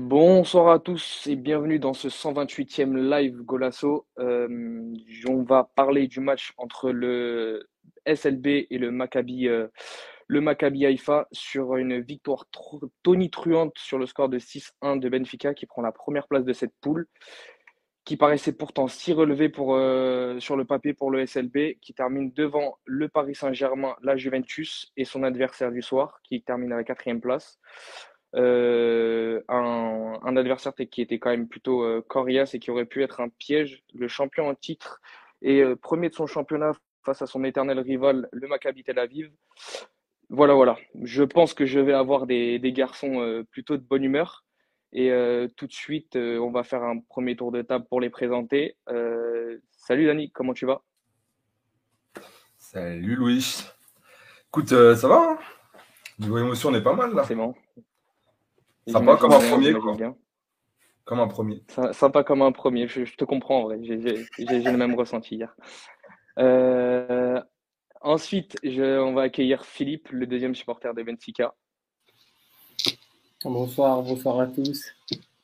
Bonsoir 0.00 0.68
à 0.68 0.78
tous 0.78 1.26
et 1.26 1.34
bienvenue 1.34 1.80
dans 1.80 1.92
ce 1.92 2.06
128e 2.06 2.96
live 2.96 3.42
Golasso. 3.42 4.06
Euh, 4.20 4.94
on 5.26 5.42
va 5.42 5.72
parler 5.74 6.06
du 6.06 6.20
match 6.20 6.52
entre 6.56 6.92
le 6.92 7.68
SLB 8.06 8.68
et 8.70 8.78
le 8.78 8.92
Maccabi, 8.92 9.48
euh, 9.48 9.66
le 10.28 10.40
Maccabi 10.40 10.86
Haïfa 10.86 11.26
sur 11.32 11.74
une 11.74 12.00
victoire 12.00 12.44
tonitruante 13.02 13.76
sur 13.76 13.98
le 13.98 14.06
score 14.06 14.28
de 14.28 14.38
6-1 14.38 15.00
de 15.00 15.08
Benfica 15.08 15.52
qui 15.52 15.66
prend 15.66 15.82
la 15.82 15.90
première 15.90 16.28
place 16.28 16.44
de 16.44 16.52
cette 16.52 16.74
poule, 16.80 17.08
qui 18.04 18.16
paraissait 18.16 18.52
pourtant 18.52 18.86
si 18.86 19.12
relevé 19.12 19.48
pour, 19.48 19.74
euh, 19.74 20.38
sur 20.38 20.56
le 20.56 20.64
papier 20.64 20.94
pour 20.94 21.10
le 21.10 21.26
SLB, 21.26 21.76
qui 21.82 21.92
termine 21.92 22.30
devant 22.34 22.78
le 22.84 23.08
Paris 23.08 23.34
Saint-Germain, 23.34 23.96
la 24.02 24.16
Juventus 24.16 24.92
et 24.96 25.04
son 25.04 25.24
adversaire 25.24 25.72
du 25.72 25.82
soir, 25.82 26.20
qui 26.22 26.40
termine 26.40 26.72
à 26.72 26.76
la 26.76 26.84
quatrième 26.84 27.20
place. 27.20 27.58
Euh, 28.34 29.40
un, 29.48 30.18
un, 30.22 30.36
adversaire 30.36 30.74
qui 30.74 31.00
était 31.00 31.18
quand 31.18 31.30
même 31.30 31.48
plutôt 31.48 31.82
euh, 31.82 32.04
coriace 32.06 32.54
et 32.54 32.58
qui 32.58 32.70
aurait 32.70 32.84
pu 32.84 33.02
être 33.02 33.20
un 33.20 33.28
piège. 33.30 33.82
Le 33.94 34.06
champion 34.08 34.48
en 34.48 34.54
titre 34.54 35.00
et 35.40 35.62
euh, 35.62 35.76
premier 35.76 36.10
de 36.10 36.14
son 36.14 36.26
championnat 36.26 36.72
face 37.04 37.22
à 37.22 37.26
son 37.26 37.42
éternel 37.44 37.78
rival, 37.78 38.28
le 38.32 38.48
Maccabi 38.48 38.84
Tel 38.84 38.98
Aviv. 38.98 39.30
Voilà, 40.28 40.52
voilà. 40.52 40.76
Je 41.02 41.22
pense 41.22 41.54
que 41.54 41.64
je 41.64 41.80
vais 41.80 41.94
avoir 41.94 42.26
des, 42.26 42.58
des 42.58 42.72
garçons 42.72 43.22
euh, 43.22 43.44
plutôt 43.50 43.78
de 43.78 43.82
bonne 43.82 44.04
humeur. 44.04 44.44
Et 44.92 45.10
tout 45.58 45.66
de 45.66 45.72
suite, 45.72 46.16
on 46.16 46.50
va 46.50 46.62
faire 46.62 46.82
un 46.82 46.98
premier 46.98 47.36
tour 47.36 47.52
de 47.52 47.60
table 47.60 47.84
pour 47.90 48.00
les 48.00 48.08
présenter. 48.08 48.74
salut 49.70 50.06
Dani, 50.06 50.30
comment 50.30 50.54
tu 50.54 50.64
vas? 50.64 50.80
Salut 52.56 53.16
Louis. 53.16 53.66
Écoute, 54.48 54.70
ça 54.70 55.06
va 55.06 55.32
hein? 55.32 55.38
Niveau 56.18 56.38
émotion, 56.38 56.70
on 56.70 56.74
est 56.74 56.82
pas 56.82 56.94
mal 56.94 57.10
là. 57.10 57.16
Forcément. 57.16 57.54
Sympa 58.88 59.16
comme 59.16 59.32
un 59.32 59.50
premier, 59.50 59.72
quoi. 59.74 59.96
Comme 61.04 61.20
un 61.20 61.28
premier. 61.28 61.62
Sympa 61.92 62.22
comme 62.22 62.42
un 62.42 62.52
premier, 62.52 62.88
je, 62.88 63.04
te 63.16 63.24
comprends 63.24 63.60
en 63.60 63.62
vrai. 63.64 63.78
J'ai 63.82 64.26
le 64.46 64.76
même 64.76 64.94
ressenti 64.98 65.36
hier. 65.36 65.54
Euh, 66.38 67.40
ensuite, 68.00 68.56
je, 68.62 68.98
on 69.00 69.12
va 69.12 69.22
accueillir 69.22 69.64
Philippe, 69.64 70.08
le 70.10 70.26
deuxième 70.26 70.54
supporter 70.54 70.92
de 70.94 71.02
Benfica. 71.02 71.54
Bonsoir, 73.44 74.02
bonsoir 74.02 74.40
à 74.40 74.46
tous. 74.46 74.84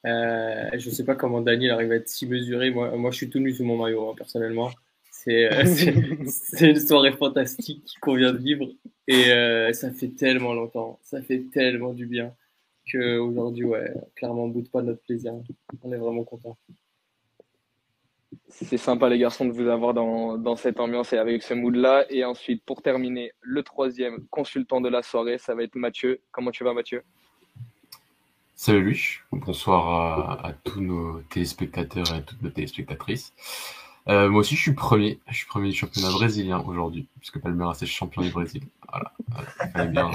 Euh, 0.05 0.69
je 0.75 0.91
ne 0.91 0.95
sais 0.95 1.05
pas 1.05 1.15
comment 1.15 1.41
Daniel 1.41 1.71
arrive 1.73 1.93
à 1.93 1.97
être 1.97 2.09
si 2.09 2.27
mesuré. 2.27 2.71
Moi, 2.71 2.97
moi 2.97 3.11
je 3.11 3.17
suis 3.17 3.31
tout 3.31 3.39
nu 3.39 3.53
sous 3.55 3.65
mon 3.65 3.79
maillot, 3.79 4.11
hein, 4.11 4.15
personnellement. 4.17 4.71
C'est 5.11 5.51
euh, 5.53 5.65
une 6.61 6.81
soirée 6.81 7.13
fantastique 7.13 7.95
qu'on 8.01 8.17
vient 8.17 8.33
de 8.33 8.39
vivre 8.39 8.67
et 9.07 9.73
ça 9.73 9.91
fait 9.91 10.09
tellement 10.09 10.53
longtemps. 10.53 10.99
Ça 11.03 11.23
fait 11.23 11.45
tellement 11.53 11.93
du 11.93 12.07
bien 12.07 12.35
qu'aujourd'hui, 12.91 13.65
ouais, 13.65 13.93
clairement, 14.15 14.45
on 14.45 14.49
ne 14.49 14.63
pas 14.63 14.83
notre 14.83 15.03
plaisir. 15.03 15.33
On 15.83 15.93
est 15.93 15.97
vraiment 15.97 16.25
content. 16.25 16.57
C'est 18.49 18.77
sympa, 18.77 19.09
les 19.09 19.19
garçons, 19.19 19.47
de 19.47 19.53
vous 19.53 19.69
avoir 19.69 19.95
dans, 19.95 20.39
dans 20.39 20.57
cette 20.57 20.79
ambiance 20.79 21.13
et 21.13 21.19
avec 21.19 21.43
ce 21.43 21.55
mood-là. 21.55 22.05
Et 22.11 22.25
ensuite, 22.25 22.63
pour 22.65 22.83
terminer, 22.83 23.33
le 23.41 23.63
troisième 23.63 24.27
consultant 24.29 24.81
de 24.81 24.89
la 24.89 25.03
soirée, 25.03 25.39
ça 25.39 25.55
va 25.55 25.63
être 25.63 25.75
Mathieu. 25.75 26.21
Comment 26.31 26.51
tu 26.51 26.63
vas, 26.63 26.73
Mathieu? 26.73 27.03
Salut 28.57 28.83
lui, 28.83 29.19
bonsoir 29.33 30.45
à, 30.45 30.53
tous 30.53 30.81
nos 30.81 31.21
téléspectateurs 31.23 32.07
et 32.13 32.19
à 32.19 32.21
toutes 32.21 32.41
nos 32.41 32.51
téléspectatrices. 32.51 33.33
Euh, 34.09 34.29
moi 34.29 34.41
aussi, 34.41 34.55
je 34.55 34.61
suis 34.63 34.75
premier. 34.75 35.19
Je 35.29 35.37
suis 35.37 35.47
premier 35.47 35.71
du 35.71 35.77
championnat 35.77 36.11
brésilien 36.13 36.61
aujourd'hui, 36.61 37.09
puisque 37.19 37.41
Palmeiras 37.41 37.79
est 37.83 37.87
champion 37.87 38.23
du 38.23 38.31
Brésil. 38.31 38.63
Voilà, 38.89 39.13
voilà. 39.73 39.87
bien 39.87 40.11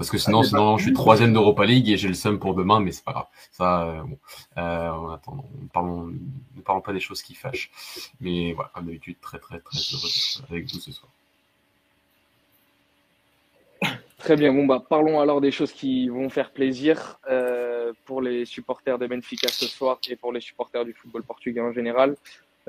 parce 0.00 0.08
que 0.08 0.16
sinon, 0.16 0.42
sinon, 0.42 0.78
je 0.78 0.84
suis 0.84 0.92
troisième 0.94 1.34
d'Europa 1.34 1.66
League 1.66 1.90
et 1.90 1.98
j'ai 1.98 2.08
le 2.08 2.14
seum 2.14 2.38
pour 2.38 2.54
demain, 2.54 2.80
mais 2.80 2.90
c'est 2.90 3.04
pas 3.04 3.12
grave. 3.12 3.26
Ça, 3.52 3.82
euh, 3.82 4.02
bon, 4.02 4.18
euh, 4.56 4.88
en 4.88 5.10
attendant, 5.10 5.44
parlons, 5.74 6.06
ne 6.06 6.62
parlons 6.64 6.80
pas 6.80 6.94
des 6.94 7.00
choses 7.00 7.20
qui 7.20 7.34
fâchent. 7.34 7.70
Mais 8.18 8.54
voilà, 8.54 8.70
comme 8.74 8.86
d'habitude, 8.86 9.20
très, 9.20 9.38
très, 9.38 9.60
très 9.60 9.78
heureux 9.92 10.08
avec 10.48 10.72
vous 10.72 10.80
ce 10.80 10.90
soir. 10.90 11.12
Très 14.16 14.36
bien, 14.36 14.54
bon 14.54 14.64
bah 14.64 14.82
parlons 14.88 15.20
alors 15.20 15.42
des 15.42 15.50
choses 15.50 15.72
qui 15.72 16.08
vont 16.08 16.30
faire 16.30 16.50
plaisir 16.50 17.18
euh, 17.28 17.92
pour 18.06 18.22
les 18.22 18.46
supporters 18.46 18.98
de 18.98 19.06
Benfica 19.06 19.48
ce 19.48 19.66
soir 19.66 19.98
et 20.08 20.16
pour 20.16 20.32
les 20.32 20.40
supporters 20.40 20.86
du 20.86 20.94
football 20.94 21.24
portugais 21.24 21.60
en 21.60 21.72
général. 21.72 22.16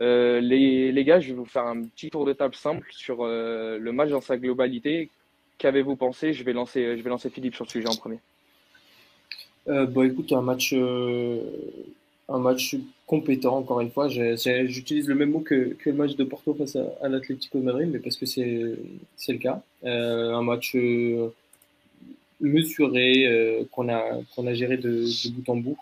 Euh, 0.02 0.42
les, 0.42 0.92
les, 0.92 1.04
gars, 1.06 1.22
je 1.22 1.30
vais 1.30 1.36
vous 1.36 1.46
faire 1.46 1.66
un 1.66 1.84
petit 1.84 2.10
tour 2.10 2.26
de 2.26 2.34
table 2.34 2.56
simple 2.56 2.88
sur 2.92 3.20
euh, 3.22 3.78
le 3.78 3.92
match 3.94 4.10
dans 4.10 4.20
sa 4.20 4.38
globalité. 4.38 5.10
Qu'avez-vous 5.62 5.96
pensé? 5.96 6.34
Je 6.34 6.44
vais, 6.44 6.54
lancer, 6.54 6.98
je 6.98 7.04
vais 7.04 7.10
lancer 7.12 7.30
Philippe 7.30 7.54
sur 7.54 7.66
le 7.66 7.70
sujet 7.70 7.88
en 7.88 7.96
premier. 7.96 8.18
Euh, 9.68 9.86
bon, 9.86 10.02
écoute, 10.02 10.32
un 10.32 10.42
match, 10.42 10.74
euh, 10.74 11.40
un 12.28 12.40
match 12.40 12.76
compétent, 13.06 13.58
encore 13.58 13.80
une 13.80 13.92
fois. 13.92 14.08
J'utilise 14.10 15.08
le 15.08 15.14
même 15.14 15.30
mot 15.30 15.42
que, 15.42 15.78
le 15.86 15.94
match 15.94 16.16
de 16.16 16.24
Porto 16.24 16.56
face 16.56 16.76
à, 17.00 17.08
l'Atlético 17.10 17.60
de 17.60 17.64
Madrid, 17.64 17.90
mais 17.94 18.00
parce 18.00 18.18
que 18.18 18.26
c'est 18.26 18.44
le 18.48 19.38
cas. 19.38 19.62
Euh, 19.84 20.34
un 20.34 20.42
match 20.42 20.76
mesuré 22.40 23.68
qu'on 23.72 23.88
a, 23.90 24.04
qu'on 24.36 24.48
a 24.48 24.56
géré 24.56 24.78
de, 24.78 25.06
bout 25.30 25.48
en 25.48 25.58
bout. 25.58 25.78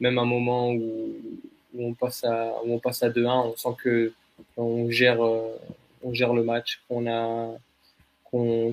même 0.00 0.18
un 0.18 0.26
moment 0.26 0.70
où, 0.70 1.14
où, 1.74 1.82
on 1.82 1.94
passe 1.94 2.24
à, 2.24 2.52
où 2.62 2.74
on 2.74 2.78
passe 2.78 3.02
à 3.02 3.08
2-1, 3.08 3.52
on 3.52 3.56
sent 3.56 3.74
que 3.82 4.12
on 4.58 4.90
gère, 4.90 5.22
on 5.22 6.12
gère 6.12 6.34
le 6.34 6.44
match, 6.44 6.82
qu'on 6.90 7.06
a 7.10 7.56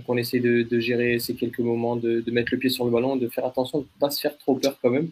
qu'on 0.06 0.18
essaie 0.18 0.40
de, 0.40 0.79
gérer 0.79 1.19
ces 1.19 1.35
quelques 1.35 1.59
moments, 1.59 1.96
de, 1.96 2.24
mettre 2.31 2.53
le 2.53 2.59
pied 2.59 2.69
sur 2.69 2.85
le 2.85 2.91
ballon, 2.91 3.16
de 3.16 3.28
faire 3.28 3.46
attention 3.46 3.79
de 3.79 3.84
ne 3.84 4.00
pas 4.00 4.09
se 4.09 4.19
faire 4.19 4.38
trop 4.38 4.56
peur 4.56 4.78
quand 4.81 4.90
même. 4.90 5.09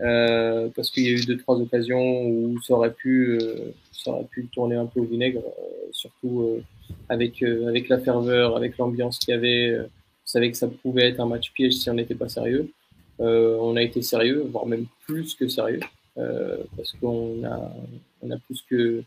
Euh, 0.00 0.68
parce 0.76 0.90
qu'il 0.90 1.04
y 1.04 1.08
a 1.08 1.10
eu 1.10 1.24
deux 1.24 1.36
trois 1.38 1.56
occasions 1.60 2.24
où 2.24 2.60
ça 2.62 2.74
aurait 2.74 2.92
pu 2.92 3.36
euh, 3.42 3.72
ça 3.90 4.12
aurait 4.12 4.26
pu 4.30 4.46
tourner 4.46 4.76
un 4.76 4.86
peu 4.86 5.00
au 5.00 5.04
vinaigre 5.04 5.40
euh, 5.40 5.88
surtout 5.90 6.62
avec 7.08 7.42
avec 7.42 7.88
la 7.88 7.98
ferveur 7.98 8.56
avec 8.56 8.78
l'ambiance 8.78 9.18
qu'il 9.18 9.34
y 9.34 9.36
avait 9.36 9.76
on 9.80 9.88
savait 10.24 10.52
que 10.52 10.56
ça 10.56 10.68
pouvait 10.68 11.08
être 11.08 11.18
un 11.18 11.26
match 11.26 11.52
piège 11.52 11.72
si 11.72 11.90
on 11.90 11.94
n'était 11.94 12.14
pas 12.14 12.28
sérieux 12.28 12.70
on 13.18 13.74
a 13.74 13.82
été 13.82 14.00
sérieux 14.00 14.46
voire 14.52 14.66
même 14.66 14.86
plus 15.04 15.34
que 15.34 15.48
sérieux 15.48 15.80
parce 16.14 16.92
qu'on 17.00 17.42
a 17.44 17.74
on 18.22 18.30
a 18.30 18.36
plus 18.38 18.62
que 18.70 19.02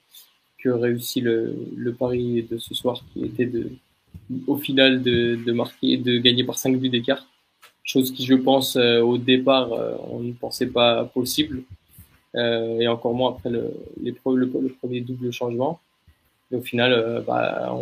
que 0.61 0.67
réussi 0.67 1.21
le 1.21 1.95
pari 1.97 2.45
de 2.51 2.57
ce 2.57 2.75
soir 2.75 3.01
qui 3.13 3.23
était 3.23 3.45
de 3.45 3.71
au 4.47 4.57
final 4.57 5.01
de, 5.01 5.39
de 5.45 5.51
marquer, 5.51 5.97
de 5.97 6.17
gagner 6.17 6.43
par 6.43 6.57
5 6.57 6.77
buts 6.77 6.89
d'écart. 6.89 7.25
Chose 7.83 8.11
qui, 8.11 8.25
je 8.25 8.35
pense, 8.35 8.75
euh, 8.75 9.01
au 9.01 9.17
départ, 9.17 9.73
euh, 9.73 9.95
on 10.09 10.19
ne 10.19 10.33
pensait 10.33 10.67
pas 10.67 11.05
possible. 11.05 11.63
Euh, 12.35 12.79
et 12.79 12.87
encore 12.87 13.13
moins 13.13 13.31
après 13.31 13.49
le, 13.49 13.73
les, 14.01 14.11
le, 14.11 14.69
premier 14.79 15.01
double 15.01 15.33
changement. 15.33 15.79
Et 16.51 16.55
au 16.55 16.61
final, 16.61 17.23
bah, 17.27 17.73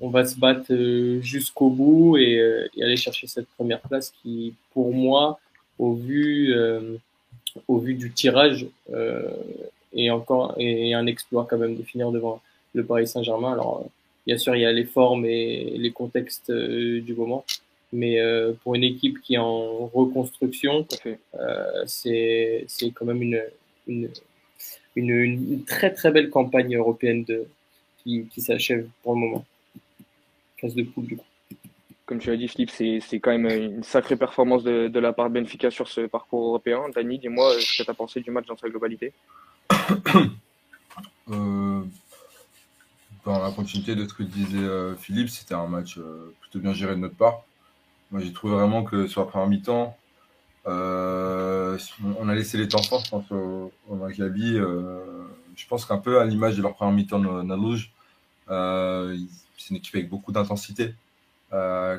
on, 0.00 0.10
va 0.10 0.24
se 0.26 0.38
battre 0.38 0.74
jusqu'au 1.20 1.70
bout 1.70 2.16
et, 2.18 2.68
et, 2.76 2.82
aller 2.82 2.96
chercher 2.96 3.26
cette 3.26 3.48
première 3.56 3.80
place 3.80 4.12
qui, 4.22 4.54
pour 4.72 4.92
moi, 4.92 5.38
au 5.78 5.94
vu, 5.94 6.54
au 7.68 7.78
vu 7.78 7.94
du 7.94 8.10
tirage, 8.10 8.66
est 9.94 10.10
encore 10.10 10.54
est 10.58 10.94
un 10.94 11.06
exploit 11.06 11.46
quand 11.48 11.58
même 11.58 11.76
de 11.76 11.82
finir 11.82 12.10
devant 12.10 12.40
le 12.74 12.84
Paris 12.84 13.06
Saint-Germain. 13.06 13.52
Alors, 13.52 13.86
Bien 14.26 14.38
sûr, 14.38 14.56
il 14.56 14.62
y 14.62 14.66
a 14.66 14.72
les 14.72 14.84
formes 14.84 15.24
et 15.24 15.76
les 15.76 15.92
contextes 15.92 16.50
euh, 16.50 17.00
du 17.00 17.14
moment. 17.14 17.44
Mais 17.92 18.20
euh, 18.20 18.52
pour 18.62 18.74
une 18.74 18.82
équipe 18.82 19.20
qui 19.20 19.34
est 19.34 19.38
en 19.38 19.86
reconstruction, 19.86 20.86
euh, 21.34 21.84
c'est 21.86 22.66
quand 22.94 23.04
même 23.04 23.22
une, 23.22 23.42
une, 23.86 24.10
une, 24.96 25.10
une, 25.10 25.64
très 25.64 25.92
très 25.92 26.10
belle 26.10 26.30
campagne 26.30 26.76
européenne 26.76 27.22
de, 27.24 27.46
qui, 28.02 28.26
qui 28.26 28.40
s'achève 28.40 28.88
pour 29.02 29.14
le 29.14 29.20
moment. 29.20 29.46
Casse 30.56 30.74
de 30.74 30.82
poule 30.82 31.06
du 31.06 31.16
coup. 31.16 31.24
Comme 32.06 32.18
tu 32.18 32.30
l'as 32.30 32.36
dit, 32.36 32.48
Philippe, 32.48 32.70
c'est 32.70 33.20
quand 33.20 33.36
même 33.36 33.46
une 33.46 33.82
sacrée 33.82 34.16
performance 34.16 34.62
de, 34.62 34.86
de, 34.86 35.00
la 35.00 35.12
part 35.12 35.28
de 35.28 35.34
Benfica 35.34 35.70
sur 35.72 35.88
ce 35.88 36.02
parcours 36.02 36.46
européen. 36.46 36.88
Dani, 36.94 37.18
dis-moi 37.18 37.52
ce 37.58 37.78
que 37.78 37.84
tu 37.84 37.90
as 37.90 37.94
pensé 37.94 38.20
du 38.20 38.30
match 38.30 38.46
dans 38.46 38.56
sa 38.56 38.68
globalité. 38.68 39.12
euh, 41.30 41.82
dans 43.26 43.42
la 43.42 43.50
continuité 43.50 43.96
de 43.96 44.06
ce 44.06 44.14
que 44.14 44.22
disait 44.22 44.56
euh, 44.58 44.94
Philippe, 44.94 45.28
c'était 45.30 45.54
un 45.54 45.66
match 45.66 45.98
euh, 45.98 46.32
plutôt 46.40 46.60
bien 46.60 46.72
géré 46.72 46.94
de 46.94 47.00
notre 47.00 47.16
part. 47.16 47.42
Moi, 48.12 48.22
j'ai 48.22 48.32
trouvé 48.32 48.54
vraiment 48.54 48.84
que 48.84 49.08
sur 49.08 49.20
la 49.20 49.26
première 49.26 49.48
mi-temps, 49.48 49.96
euh, 50.68 51.76
on 52.18 52.28
a 52.28 52.34
laissé 52.34 52.56
les 52.56 52.68
temps 52.68 52.82
forts, 52.82 53.04
je 53.04 53.10
pense, 53.10 53.30
au, 53.32 53.72
je 55.56 55.66
pense 55.68 55.84
qu'un 55.84 55.98
peu 55.98 56.20
à 56.20 56.24
l'image 56.24 56.56
de 56.56 56.62
leur 56.62 56.74
première 56.74 56.94
mi-temps 56.94 57.18
Nalouge, 57.18 57.90
c'est 58.48 59.70
une 59.70 59.76
équipe 59.76 59.96
avec 59.96 60.08
beaucoup 60.08 60.30
d'intensité, 60.30 60.94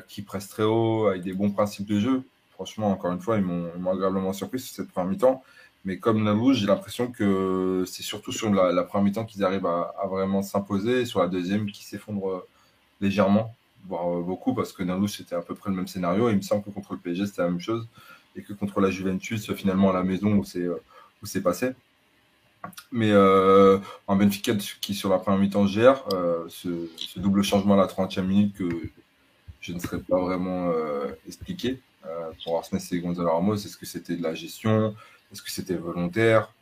qui 0.08 0.22
presse 0.22 0.48
très 0.48 0.62
haut, 0.62 1.08
avec 1.08 1.22
des 1.22 1.34
bons 1.34 1.50
principes 1.50 1.86
de 1.86 2.00
jeu. 2.00 2.22
Franchement, 2.52 2.90
encore 2.90 3.12
une 3.12 3.20
fois, 3.20 3.36
ils 3.36 3.44
m'ont 3.44 3.90
agréablement 3.90 4.32
surpris 4.32 4.60
sur 4.60 4.74
cette 4.74 4.90
première 4.90 5.10
mi-temps. 5.10 5.42
Mais 5.84 5.98
comme 5.98 6.22
Nalou, 6.22 6.52
j'ai 6.52 6.66
l'impression 6.66 7.10
que 7.10 7.84
c'est 7.86 8.02
surtout 8.02 8.32
sur 8.32 8.52
la, 8.52 8.82
première 8.82 9.04
mi-temps 9.04 9.24
qu'ils 9.24 9.44
arrivent 9.44 9.66
à, 9.66 9.94
vraiment 10.08 10.42
s'imposer, 10.42 11.02
et 11.02 11.04
sur 11.06 11.20
la 11.20 11.28
deuxième 11.28 11.70
qui 11.70 11.84
s'effondre 11.84 12.28
euh, 12.28 12.46
légèrement, 13.00 13.54
voire 13.86 14.18
euh, 14.18 14.22
beaucoup, 14.22 14.54
parce 14.54 14.72
que 14.72 14.82
Nalou 14.82 15.06
c'était 15.06 15.36
à 15.36 15.40
peu 15.40 15.54
près 15.54 15.70
le 15.70 15.76
même 15.76 15.86
scénario. 15.86 16.30
il 16.30 16.36
me 16.36 16.42
semble 16.42 16.64
que 16.64 16.70
contre 16.70 16.94
le 16.94 16.98
PSG, 16.98 17.26
c'était 17.26 17.42
la 17.42 17.50
même 17.50 17.60
chose. 17.60 17.86
et 18.36 18.42
que 18.42 18.52
contre 18.52 18.80
la 18.80 18.90
Juventus, 18.90 19.52
finalement, 19.54 19.90
à 19.90 19.92
la 19.92 20.02
maison 20.02 20.32
où 20.34 20.44
c'est 20.44 20.66
c'est 21.24 21.42
passé. 21.42 21.70
Mais 22.92 23.10
euh, 23.12 23.78
un 24.08 24.16
Benfica 24.16 24.54
qui, 24.80 24.94
sur 24.94 25.10
la 25.10 25.18
première 25.18 25.40
mi-temps, 25.40 25.66
gère 25.66 26.04
ce, 26.48 26.68
double 27.16 27.42
changement 27.42 27.74
à 27.74 27.76
la 27.76 27.86
30e 27.86 28.22
minute 28.22 28.54
que 28.56 28.68
je 29.60 29.72
ne 29.72 29.78
serais 29.78 30.00
pas 30.00 30.20
vraiment 30.20 30.72
expliqué 31.26 31.80
pour 32.44 32.58
Arsène 32.58 32.80
et 32.92 33.00
Gonzalo 33.00 33.30
Ramos. 33.30 33.54
Est-ce 33.54 33.76
que 33.76 33.86
c'était 33.86 34.16
de 34.16 34.22
la 34.22 34.34
gestion? 34.34 34.94
Est-ce 35.32 35.42
que 35.42 35.50
c'était 35.50 35.74
volontaire? 35.74 36.52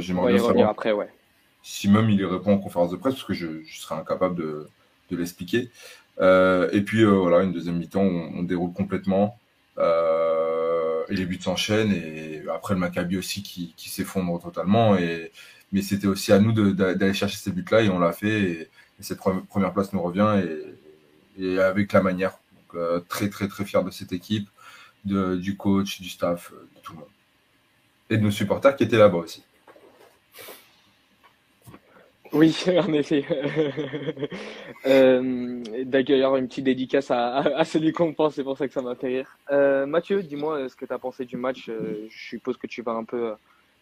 J'aimerais 0.00 0.34
bien 0.34 0.44
savoir. 0.44 0.70
après, 0.70 0.92
ouais. 0.92 1.08
Si 1.62 1.88
même 1.88 2.08
il 2.10 2.24
répond 2.24 2.54
en 2.54 2.58
conférence 2.58 2.90
de 2.90 2.96
presse, 2.96 3.14
parce 3.14 3.24
que 3.24 3.34
je, 3.34 3.62
je 3.64 3.80
serais 3.80 3.96
incapable 3.96 4.36
de, 4.36 4.68
de 5.10 5.16
l'expliquer. 5.16 5.70
Euh, 6.20 6.68
et 6.72 6.82
puis 6.82 7.02
euh, 7.02 7.10
voilà, 7.10 7.42
une 7.42 7.52
deuxième 7.52 7.76
mi-temps, 7.76 8.02
on, 8.02 8.42
déroule 8.42 8.72
complètement. 8.72 9.38
Euh, 9.78 11.04
et 11.08 11.14
les 11.14 11.26
buts 11.26 11.40
s'enchaînent. 11.40 11.92
Et 11.92 12.42
après, 12.52 12.74
le 12.74 12.80
Maccabi 12.80 13.16
aussi 13.16 13.42
qui, 13.42 13.74
qui 13.76 13.88
s'effondre 13.88 14.40
totalement. 14.40 14.96
Et, 14.96 15.32
mais 15.72 15.82
c'était 15.82 16.06
aussi 16.06 16.32
à 16.32 16.38
nous 16.38 16.52
d'aller 16.52 17.14
chercher 17.14 17.36
ces 17.36 17.52
buts-là 17.52 17.82
et 17.82 17.88
on 17.88 17.98
l'a 17.98 18.12
fait. 18.12 18.42
Et, 18.42 18.68
cette 19.00 19.20
première 19.20 19.72
place 19.72 19.92
nous 19.92 20.02
revient 20.02 20.42
et, 21.38 21.44
et 21.44 21.60
avec 21.60 21.92
la 21.92 22.02
manière. 22.02 22.32
Donc, 22.72 23.06
très, 23.06 23.28
très, 23.28 23.46
très 23.46 23.64
fier 23.64 23.84
de 23.84 23.92
cette 23.92 24.12
équipe, 24.12 24.48
de, 25.04 25.36
du 25.36 25.56
coach, 25.56 26.00
du 26.00 26.08
staff, 26.08 26.50
de 26.52 26.80
tout 26.82 26.94
le 26.94 26.98
monde. 26.98 27.08
Et 28.10 28.16
de 28.16 28.22
nos 28.22 28.30
supporters 28.30 28.74
qui 28.76 28.84
étaient 28.84 28.98
là-bas 28.98 29.18
aussi. 29.18 29.42
Oui, 32.32 32.56
en 32.78 32.92
effet. 32.92 33.24
euh, 34.86 35.62
D'ailleurs, 35.84 36.36
une 36.36 36.48
petite 36.48 36.64
dédicace 36.64 37.10
à, 37.10 37.64
celui 37.64 37.92
qu'on 37.92 38.12
pense, 38.12 38.34
c'est 38.34 38.44
pour 38.44 38.58
ça 38.58 38.66
que 38.66 38.72
ça 38.72 38.82
m'a 38.82 38.94
fait 38.94 39.08
rire. 39.08 39.38
Euh, 39.50 39.86
Mathieu, 39.86 40.22
dis-moi 40.22 40.68
ce 40.68 40.76
que 40.76 40.84
tu 40.84 40.92
as 40.92 40.98
pensé 40.98 41.24
du 41.24 41.36
match. 41.36 41.68
Euh, 41.68 42.06
je 42.10 42.28
suppose 42.28 42.56
que 42.56 42.66
tu 42.66 42.82
vas 42.82 42.92
un 42.92 43.04
peu 43.04 43.28
euh, 43.28 43.34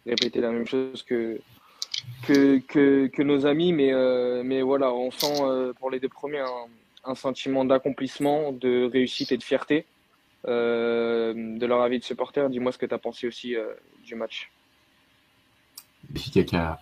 répéter 0.06 0.40
la 0.40 0.50
même 0.50 0.67
chose 0.67 1.02
que, 1.02 1.40
que, 2.26 2.58
que, 3.08 3.22
nos 3.22 3.46
amis, 3.46 3.72
mais, 3.72 3.93
euh, 3.93 4.43
mais 4.44 4.62
voilà, 4.62 4.93
on 4.93 5.11
sent 5.11 5.72
pour 5.79 5.90
les 5.90 6.00
deux 6.00 6.08
premiers 6.08 6.44
un 7.05 7.14
sentiment 7.14 7.64
d'accomplissement, 7.64 8.52
de 8.52 8.88
réussite 8.90 9.32
et 9.32 9.37
de 9.37 9.43
fierté. 9.43 9.87
De 10.46 11.66
leur 11.66 11.82
avis 11.82 11.98
de 11.98 12.04
supporter, 12.04 12.48
dis-moi 12.50 12.72
ce 12.72 12.78
que 12.78 12.87
tu 12.87 12.94
as 12.94 12.98
pensé 12.98 13.26
aussi 13.26 13.54
du 14.04 14.14
match. 14.14 14.50
a 16.52 16.78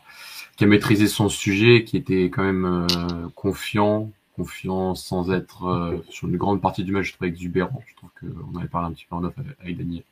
qui 0.56 0.64
a 0.64 0.66
maîtrisé 0.66 1.08
son 1.08 1.28
sujet, 1.28 1.84
qui 1.84 1.96
était 1.96 2.24
quand 2.24 2.44
même 2.44 2.64
euh, 2.64 3.28
confiant, 3.34 4.10
confiant 4.36 4.94
sans 4.94 5.32
être 5.32 5.66
euh, 5.66 5.98
sur 6.10 6.28
une 6.28 6.36
grande 6.36 6.60
partie 6.60 6.84
du 6.84 6.92
match, 6.92 7.06
je 7.06 7.12
trouve 7.14 7.28
exubérant. 7.28 7.82
Je 7.86 7.94
trouve 7.96 8.10
qu'on 8.20 8.58
avait 8.58 8.68
parlé 8.68 8.88
un 8.88 8.92
petit 8.92 9.06
peu 9.08 9.16
en 9.16 9.24
off 9.24 9.34
avec 9.60 9.76
Daniel 9.76 10.04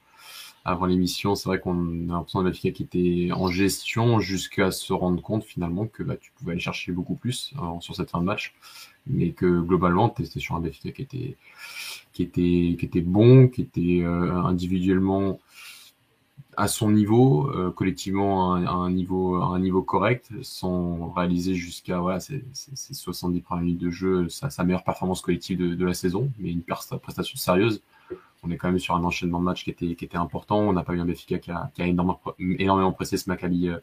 avant 0.64 0.86
l'émission. 0.86 1.34
C'est 1.34 1.48
vrai 1.48 1.60
qu'on 1.60 2.08
a 2.08 2.12
l'impression 2.12 2.42
d'un 2.42 2.50
qui 2.50 2.68
était 2.68 3.30
en 3.32 3.48
gestion 3.48 4.20
jusqu'à 4.20 4.70
se 4.70 4.92
rendre 4.92 5.22
compte 5.22 5.44
finalement 5.44 5.86
que 5.86 6.02
bah, 6.02 6.16
tu 6.16 6.32
pouvais 6.32 6.52
aller 6.52 6.60
chercher 6.60 6.92
beaucoup 6.92 7.14
plus 7.14 7.52
euh, 7.58 7.80
sur 7.80 7.94
cette 7.94 8.10
fin 8.10 8.20
de 8.20 8.26
match, 8.26 8.54
mais 9.06 9.30
que 9.30 9.60
globalement, 9.60 10.14
étais 10.18 10.40
sur 10.40 10.56
un 10.56 10.60
Benfica 10.60 10.92
qui 10.92 11.02
était, 11.02 11.36
qui 12.12 12.22
était, 12.22 12.76
qui 12.78 12.86
était 12.86 13.00
bon, 13.00 13.48
qui 13.48 13.62
était 13.62 14.04
individuellement 14.04 15.38
à 16.56 16.68
son 16.68 16.90
niveau, 16.90 17.50
euh, 17.50 17.70
collectivement 17.70 18.54
à 18.54 18.70
un, 18.70 18.90
niveau, 18.90 19.36
à 19.36 19.46
un 19.46 19.58
niveau 19.58 19.82
correct, 19.82 20.28
sans 20.42 21.10
réaliser 21.10 21.54
jusqu'à 21.54 22.00
voilà, 22.00 22.20
ces, 22.20 22.44
70 22.54 23.40
premières 23.40 23.64
minutes 23.64 23.80
de 23.80 23.90
jeu 23.90 24.28
sa, 24.28 24.50
sa 24.50 24.64
meilleure 24.64 24.84
performance 24.84 25.22
collective 25.22 25.58
de, 25.58 25.74
de, 25.74 25.84
la 25.84 25.94
saison, 25.94 26.30
mais 26.38 26.50
une 26.50 26.62
prestation 26.62 27.36
sérieuse. 27.36 27.82
On 28.42 28.50
est 28.50 28.56
quand 28.56 28.68
même 28.68 28.80
sur 28.80 28.96
un 28.96 29.04
enchaînement 29.04 29.38
de 29.38 29.44
matchs 29.44 29.64
qui 29.64 29.70
était, 29.70 29.94
qui 29.94 30.04
était 30.04 30.16
important. 30.16 30.58
On 30.58 30.72
n'a 30.72 30.82
pas 30.82 30.94
eu 30.94 31.00
un 31.00 31.04
Béfica 31.04 31.38
qui 31.38 31.52
a, 31.52 31.70
qui 31.74 31.82
a 31.82 31.86
énormément, 31.86 32.20
énormément 32.38 32.92
pressé 32.92 33.16
ce 33.16 33.30
Maccabi, 33.30 33.68
euh, 33.68 33.78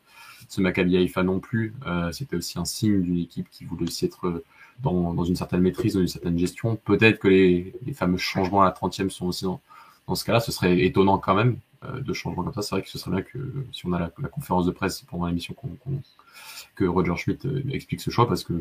ce 0.50 0.60
Maccabi 0.60 0.98
Haïfa 0.98 1.24
non 1.24 1.40
plus. 1.40 1.74
Euh, 1.88 2.12
C'était 2.12 2.36
aussi 2.36 2.60
un 2.60 2.66
signe 2.66 3.02
d'une 3.02 3.18
équipe 3.18 3.50
qui 3.50 3.64
voulait 3.64 3.86
aussi 3.86 4.06
être 4.06 4.44
dans, 4.82 5.24
une 5.24 5.36
certaine 5.36 5.62
maîtrise, 5.62 5.94
dans 5.94 6.02
une 6.02 6.08
certaine 6.08 6.38
gestion. 6.38 6.76
Peut-être 6.76 7.20
que 7.20 7.28
les, 7.28 7.74
fameux 7.94 8.18
changements 8.18 8.62
à 8.62 8.66
la 8.66 8.72
30e 8.72 9.10
sont 9.10 9.28
aussi 9.28 9.46
dans, 9.46 9.62
dans 10.08 10.16
ce 10.16 10.24
cas-là. 10.26 10.40
Ce 10.40 10.52
serait 10.52 10.80
étonnant 10.86 11.18
quand 11.18 11.36
même 11.36 11.58
euh, 11.86 12.00
de 12.00 12.14
changements 12.14 12.44
comme 12.44 12.54
ça. 12.54 12.62
C'est 12.62 12.76
vrai 12.76 12.82
que 12.82 12.90
ce 12.90 12.98
serait 12.98 13.12
bien 13.12 13.22
que 13.22 13.40
si 13.72 13.86
on 13.86 13.94
a 13.94 14.00
la, 14.00 14.10
conférence 14.30 14.66
de 14.66 14.72
presse 14.72 15.02
pendant 15.10 15.28
l'émission 15.28 15.56
que 16.76 16.86
Roger 16.86 17.16
Schmidt 17.16 17.48
euh, 17.48 17.64
explique 17.72 18.02
ce 18.02 18.10
choix 18.10 18.28
parce 18.28 18.44
que 18.44 18.54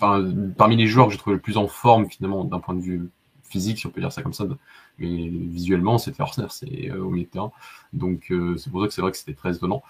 enfin, 0.00 0.24
parmi 0.56 0.76
les 0.76 0.86
joueurs 0.86 1.06
que 1.06 1.12
j'ai 1.12 1.18
trouvé 1.18 1.36
le 1.36 1.42
plus 1.42 1.56
en 1.56 1.68
forme 1.68 2.08
finalement 2.08 2.44
d'un 2.44 2.60
point 2.60 2.74
de 2.74 2.80
vue 2.80 3.08
physique, 3.56 3.78
si 3.78 3.86
on 3.86 3.90
peut 3.90 4.00
dire 4.00 4.12
ça 4.12 4.22
comme 4.22 4.32
ça, 4.32 4.44
mais 4.98 5.28
visuellement, 5.28 5.98
c'était 5.98 6.22
Horsner, 6.22 6.46
c'est 6.50 6.90
euh, 6.90 7.02
au 7.02 7.10
milieu 7.10 7.24
de 7.26 7.30
terrain. 7.30 7.52
Donc 7.92 8.32
c'est 8.56 8.70
pour 8.70 8.82
ça 8.82 8.88
que 8.88 8.94
c'est 8.94 9.00
vrai 9.00 9.10
que 9.10 9.16
c'était 9.16 9.34
très 9.34 9.56
étonnant. 9.56 9.82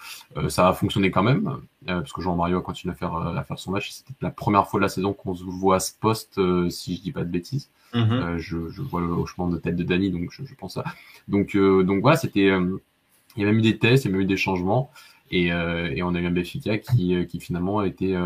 ça 0.47 0.69
a 0.69 0.73
fonctionné 0.73 1.11
quand 1.11 1.23
même, 1.23 1.61
parce 1.85 2.13
que 2.13 2.21
Jean-Mario 2.21 2.57
a 2.59 2.61
continué 2.61 2.93
à 2.93 2.95
faire, 2.95 3.15
à 3.15 3.43
faire 3.43 3.59
son 3.59 3.71
match. 3.71 3.91
C'était 3.91 4.13
la 4.21 4.31
première 4.31 4.67
fois 4.67 4.79
de 4.79 4.83
la 4.83 4.89
saison 4.89 5.13
qu'on 5.13 5.35
se 5.35 5.43
voit 5.43 5.77
à 5.77 5.79
ce 5.79 5.91
poste, 5.99 6.39
si 6.69 6.95
je 6.95 7.01
dis 7.01 7.11
pas 7.11 7.23
de 7.23 7.29
bêtises. 7.29 7.69
Mhm. 7.93 8.11
Euh, 8.11 8.37
je, 8.37 8.69
je, 8.69 8.81
vois 8.81 9.01
le 9.01 9.07
hochement 9.07 9.47
de 9.47 9.57
tête 9.57 9.75
de 9.75 9.83
Dany, 9.83 10.11
donc 10.11 10.31
je, 10.31 10.43
je 10.43 10.55
pense 10.55 10.73
ça. 10.75 10.83
Donc, 11.27 11.55
euh, 11.55 11.83
donc 11.83 12.01
voilà, 12.01 12.17
c'était. 12.17 12.49
Euh, 12.49 12.77
il 13.35 13.41
y 13.41 13.43
a 13.43 13.47
même 13.47 13.59
eu 13.59 13.61
des 13.61 13.77
tests, 13.77 14.05
il 14.05 14.07
y 14.07 14.09
a 14.09 14.11
même 14.13 14.21
eu 14.21 14.25
des 14.25 14.37
changements. 14.37 14.91
Et, 15.29 15.47
et 15.47 16.03
on 16.03 16.15
a 16.15 16.19
eu 16.21 16.25
un 16.25 16.31
Benfica 16.31 16.77
qui, 16.77 17.13
qui 17.27 17.41
finalement 17.41 17.79
a 17.79 17.87
été 17.87 18.17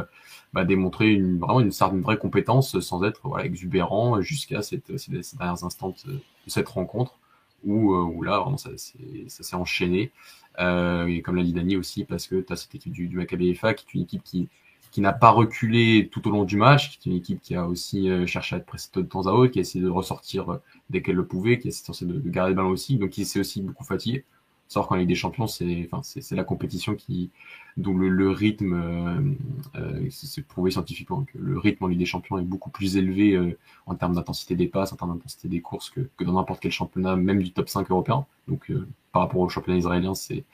bah, 0.54 0.66
démontré 0.66 1.12
une, 1.12 1.40
vraiment 1.40 1.62
une, 1.62 2.02
vraie 2.02 2.18
compétence 2.18 2.80
sans 2.80 3.04
être 3.04 3.22
voilà, 3.24 3.46
exubérant 3.46 4.22
jusqu'à 4.22 4.62
cette, 4.62 4.98
ces, 4.98 5.12
derniers 5.38 5.64
instants 5.64 5.96
de, 6.06 6.20
cette 6.48 6.68
rencontre 6.68 7.18
où, 7.64 7.94
où 7.94 8.24
là 8.24 8.40
vraiment 8.40 8.58
ça, 8.58 8.72
ça 8.76 9.44
s'est 9.44 9.56
enchaîné. 9.56 10.12
Euh, 10.60 11.08
et 11.08 11.22
comme 11.22 11.36
l'a 11.36 11.44
dit 11.44 11.54
Dani 11.54 11.78
aussi, 11.78 12.04
parce 12.04 12.28
que 12.28 12.42
tu 12.42 12.54
as 12.54 12.56
cette 12.56 12.76
équipe 12.76 12.92
du, 12.92 13.08
du 13.08 13.56
FA 13.56 13.74
qui 13.74 13.86
est 13.86 13.94
une 13.94 14.02
équipe 14.04 14.24
qui, 14.24 14.50
qui 14.92 15.02
n'a 15.02 15.14
pas 15.14 15.30
reculé 15.30 16.10
tout 16.12 16.28
au 16.28 16.32
long 16.32 16.44
du 16.44 16.58
match, 16.58 17.00
qui 17.00 17.10
est 17.10 17.12
une 17.12 17.18
équipe 17.18 17.42
qui 17.42 17.56
a 17.56 17.66
aussi 17.66 18.10
euh, 18.10 18.26
cherché 18.26 18.56
à 18.56 18.60
être 18.60 18.66
pressée 18.66 18.90
de 18.94 19.02
temps 19.02 19.28
à 19.28 19.32
autre, 19.32 19.54
qui 19.54 19.60
a 19.60 19.62
essayé 19.62 19.84
de 19.84 19.90
ressortir 19.90 20.52
euh, 20.52 20.58
dès 20.90 21.02
qu'elle 21.02 21.16
le 21.16 21.26
pouvait, 21.26 21.60
qui 21.60 21.68
a 21.68 21.70
essayé 21.70 22.12
de, 22.12 22.20
de, 22.20 22.30
garder 22.30 22.52
le 22.52 22.56
ballon 22.56 22.70
aussi, 22.70 22.98
donc 22.98 23.12
qui 23.12 23.26
s'est 23.26 23.40
aussi 23.40 23.62
beaucoup 23.62 23.86
fatigué. 23.86 24.26
Sauf 24.72 24.88
qu'en 24.88 24.96
Ligue 24.96 25.10
des 25.10 25.16
Champions, 25.16 25.48
c'est 25.48 25.90
enfin, 25.92 26.02
la 26.32 26.44
compétition 26.44 26.96
qui 26.96 27.30
dont 27.78 27.94
le, 27.94 28.08
le 28.10 28.30
rythme, 28.30 28.74
euh, 28.74 29.80
euh 29.80 30.08
c'est 30.10 30.46
prouvé 30.46 30.72
scientifiquement 30.72 31.24
que 31.24 31.38
le 31.38 31.58
rythme 31.58 31.86
en 31.86 31.88
Ligue 31.88 32.00
des 32.00 32.06
Champions 32.06 32.38
est 32.38 32.44
beaucoup 32.44 32.70
plus 32.70 32.96
élevé 32.98 33.34
euh, 33.34 33.58
en 33.86 33.96
termes 33.96 34.14
d'intensité 34.14 34.56
des 34.56 34.68
passes, 34.68 34.94
en 34.94 34.96
termes 34.96 35.14
d'intensité 35.14 35.48
des 35.50 35.62
courses 35.62 35.90
que, 35.90 36.02
que 36.16 36.24
dans 36.24 36.34
n'importe 36.34 36.62
quel 36.62 36.72
championnat, 36.72 37.16
même 37.16 37.42
du 37.44 37.52
top 37.52 37.68
5 37.68 37.90
européen. 37.92 38.26
Donc 38.48 38.72
par 39.12 39.24
rapport 39.24 39.42
au 39.42 39.50
championnat 39.50 39.78
israélien, 39.80 40.16
c'est 40.16 40.46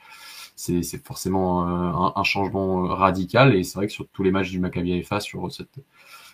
c'est 0.58 1.04
forcément 1.04 1.68
euh, 1.68 2.10
un, 2.16 2.24
changement 2.24 2.84
euh, 2.84 2.88
radical. 2.94 3.54
Et 3.54 3.62
c'est 3.62 3.76
vrai 3.76 3.86
que 3.86 3.92
sur 3.92 4.08
tous 4.08 4.22
les 4.22 4.32
matchs 4.32 4.50
du 4.50 4.58
Maccabi 4.58 4.92
Haifa, 4.92 5.20
sur 5.20 5.50
cette, 5.52 5.78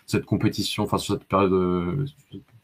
cette 0.07 0.25
compétition, 0.25 0.83
enfin 0.83 0.97
sur 0.97 1.13
cette 1.13 1.27
période 1.27 1.51
de 1.51 2.05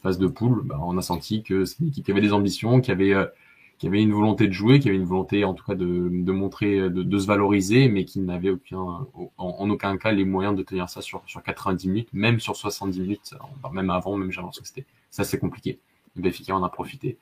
phase 0.01 0.17
de 0.17 0.27
poule, 0.27 0.63
bah, 0.63 0.79
on 0.81 0.97
a 0.97 1.01
senti 1.03 1.43
que 1.43 1.65
c'est 1.65 1.79
une 1.79 1.89
équipe 1.89 2.05
qui 2.05 2.11
avait 2.11 2.21
des 2.21 2.33
ambitions, 2.33 2.81
qui 2.81 2.91
avait 2.91 3.13
euh, 3.13 3.27
qui 3.81 3.87
avait 3.87 4.03
une 4.03 4.13
volonté 4.13 4.47
de 4.47 4.53
jouer, 4.53 4.79
qui 4.79 4.89
avait 4.89 4.97
une 4.97 5.05
volonté 5.05 5.43
en 5.43 5.55
tout 5.55 5.65
cas 5.65 5.73
de, 5.73 6.07
de 6.11 6.31
montrer, 6.31 6.81
de, 6.81 7.01
de, 7.01 7.17
se 7.17 7.25
valoriser, 7.25 7.89
mais 7.89 8.05
qui 8.05 8.19
n'avait 8.19 8.51
aucun, 8.51 9.07
en, 9.39 9.69
aucun 9.71 9.97
cas 9.97 10.11
les 10.11 10.23
moyens 10.23 10.55
de 10.55 10.61
tenir 10.61 10.87
ça 10.87 11.01
sur, 11.01 11.23
sur 11.25 11.41
90 11.41 11.87
minutes, 11.87 12.09
même 12.13 12.39
sur 12.39 12.55
70 12.55 12.99
minutes, 12.99 13.33
même 13.73 13.89
avant, 13.89 14.15
même 14.17 14.31
j'ai 14.31 14.39
l'impression 14.39 14.61
que 14.61 14.67
c'était 14.67 14.85
ça 15.09 15.23
c'est 15.23 15.39
compliqué. 15.39 15.79
Benfica 16.15 16.55
en 16.55 16.63
a 16.63 16.69
profité 16.69 17.17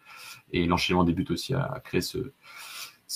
et 0.52 0.66
l'enchaînement 0.66 1.06
des 1.06 1.14
buts 1.14 1.28
aussi 1.30 1.54
a 1.54 1.82
créé 1.82 2.02
ce, 2.02 2.34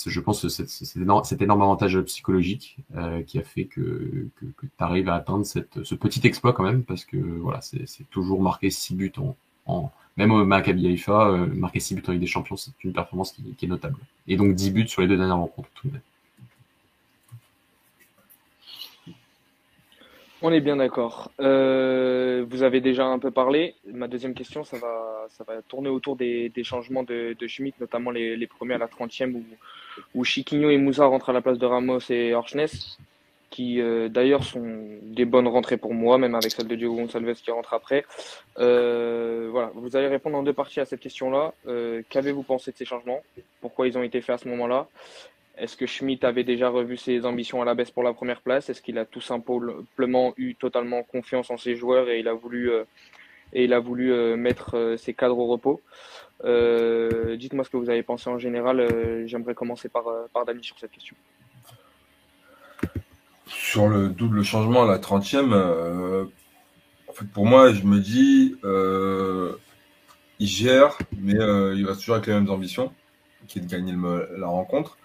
je 0.06 0.20
pense 0.22 0.48
c'est 0.48 0.96
énorme, 0.96 1.26
cet 1.26 1.42
énorme 1.42 1.64
avantage 1.64 2.00
psychologique 2.04 2.78
euh, 2.96 3.24
qui 3.24 3.40
a 3.40 3.44
fait 3.44 3.66
que, 3.66 4.30
que, 4.38 4.46
que 4.46 4.68
tu 4.68 4.72
arrives 4.80 5.10
à 5.10 5.16
atteindre 5.16 5.46
cette, 5.46 5.84
ce 5.84 5.96
petit 5.96 6.26
exploit 6.26 6.54
quand 6.54 6.64
même, 6.64 6.86
parce 6.86 7.04
que 7.04 7.18
voilà, 7.18 7.60
c'est 7.60 8.10
toujours 8.10 8.42
marqué 8.42 8.70
6 8.70 8.96
buts 8.96 9.12
en, 9.18 9.36
en 9.66 9.92
même 10.18 10.32
au 10.32 10.46
Maccabi 10.46 10.88
Haifa, 10.88 11.30
euh, 11.30 11.46
marquer 11.48 11.80
6 11.80 11.96
buts 11.96 12.04
en 12.08 12.12
Ligue 12.12 12.22
des 12.22 12.28
Champions, 12.28 12.56
c'est 12.56 12.72
une 12.84 12.94
performance 12.94 13.32
qui, 13.32 13.66
est 13.66 13.68
notable. 13.68 13.98
Et 14.28 14.38
donc 14.38 14.54
10 14.54 14.72
buts 14.72 14.88
sur 14.88 15.02
les 15.02 15.08
deux 15.08 15.18
dernières 15.18 15.38
rencontres 15.38 15.70
tout 15.76 15.88
de 15.88 15.94
même. 15.94 16.02
On 20.46 20.52
est 20.52 20.60
bien 20.60 20.76
d'accord. 20.76 21.32
Euh, 21.40 22.46
vous 22.50 22.64
avez 22.64 22.82
déjà 22.82 23.06
un 23.06 23.18
peu 23.18 23.32
parlé. 23.32 23.76
Ma 23.92 24.10
deuxième 24.10 24.34
question, 24.34 24.66
ça 24.66 24.78
va, 24.78 25.62
tourner 25.70 25.88
autour 25.88 26.18
des, 26.18 26.52
changements 26.64 27.04
de, 27.04 27.34
de 27.40 27.74
notamment 27.80 28.12
les, 28.12 28.48
premiers 28.48 28.74
à 28.74 28.78
la 28.78 28.88
30e 28.88 29.42
où, 30.14 30.24
Chiquinho 30.26 30.70
et 30.70 30.78
Moussa 30.78 31.06
rentrent 31.06 31.30
à 31.30 31.34
la 31.34 31.42
place 31.42 31.58
de 31.58 31.66
Ramos 31.66 32.00
et 32.10 32.34
Orchness, 32.34 32.98
qui 33.54 33.80
euh, 33.80 34.10
d'ailleurs 34.10 34.44
sont 34.44 34.66
des 35.04 35.26
bonnes 35.26 35.48
rentrées 35.48 35.78
pour 35.78 35.94
moi, 35.94 36.18
même 36.18 36.34
avec 36.34 36.52
celle 36.52 36.68
de 36.68 36.76
Diogo 36.76 36.96
Gonçalves 36.96 37.36
qui 37.36 37.52
rentre 37.52 37.76
après. 37.76 38.04
Euh, 38.58 39.48
voilà, 39.52 39.70
vous 39.76 39.96
allez 39.96 40.08
répondre 40.08 40.36
en 40.40 40.42
deux 40.42 40.54
parties 40.54 40.80
à 40.80 40.86
cette 40.86 41.02
question-là. 41.02 41.54
Euh, 41.68 42.02
Qu'avez-vous 42.10 42.42
pensé 42.42 42.72
de 42.72 42.78
ces 42.78 42.86
changements? 42.86 43.22
Pourquoi 43.62 43.88
ils 43.88 43.96
ont 43.96 44.02
été 44.02 44.22
faits 44.22 44.34
à 44.34 44.38
ce 44.40 44.48
moment-là? 44.48 44.88
Est-ce 45.56 45.78
que 45.78 45.86
Schmidt 45.86 46.26
avait 46.26 46.44
déjà 46.44 46.70
revu 46.70 46.98
ses 46.98 47.28
ambitions 47.28 47.62
à 47.62 47.66
la 47.66 47.76
baisse 47.76 47.92
pour 47.92 48.02
la 48.02 48.14
première 48.14 48.42
place? 48.42 48.72
Est-ce 48.72 48.82
qu'il 48.82 48.98
a 48.98 49.06
tout 49.06 49.22
simplement 49.22 50.34
eu 50.36 50.56
totalement 50.56 51.04
confiance 51.04 51.52
en 51.52 51.58
ses 51.58 51.76
joueurs 51.76 52.10
et 52.10 52.22
il 52.22 52.28
a 52.28 52.34
voulu, 52.34 52.72
et 53.54 53.66
il 53.66 53.74
a 53.74 53.80
voulu 53.80 54.12
mettre 54.36 54.96
ses 54.98 55.14
cadres 55.14 55.38
au 55.38 55.46
repos? 55.46 55.80
Dites-moi 56.42 57.64
ce 57.64 57.70
que 57.70 57.78
vous 57.78 57.92
avez 57.92 58.02
pensé 58.02 58.32
en 58.32 58.40
général. 58.40 59.28
J'aimerais 59.28 59.54
commencer 59.54 59.90
par, 59.90 60.06
par 60.34 60.44
Dani 60.44 60.64
sur 60.64 60.80
cette 60.80 60.90
question. 60.90 61.16
Sur 63.74 63.90
le 63.90 64.10
double 64.10 64.44
changement 64.44 64.84
à 64.84 64.86
la 64.86 65.00
30e, 65.00 65.52
en 67.10 67.14
fait, 67.14 67.26
pour 67.34 67.48
moi, 67.48 67.74
je 67.74 67.84
me 67.84 68.00
dis, 68.00 68.56
il 70.40 70.48
gère, 70.48 70.96
mais 71.18 71.34
il 71.34 71.84
reste 71.88 72.02
toujours 72.02 72.16
avec 72.16 72.28
les 72.28 72.34
mêmes 72.34 72.52
ambitions, 72.52 72.94
qui 73.48 73.58
est 73.58 73.62
de 73.64 73.68
gagner 73.68 73.96
la 74.38 74.46
rencontre. 74.46 74.98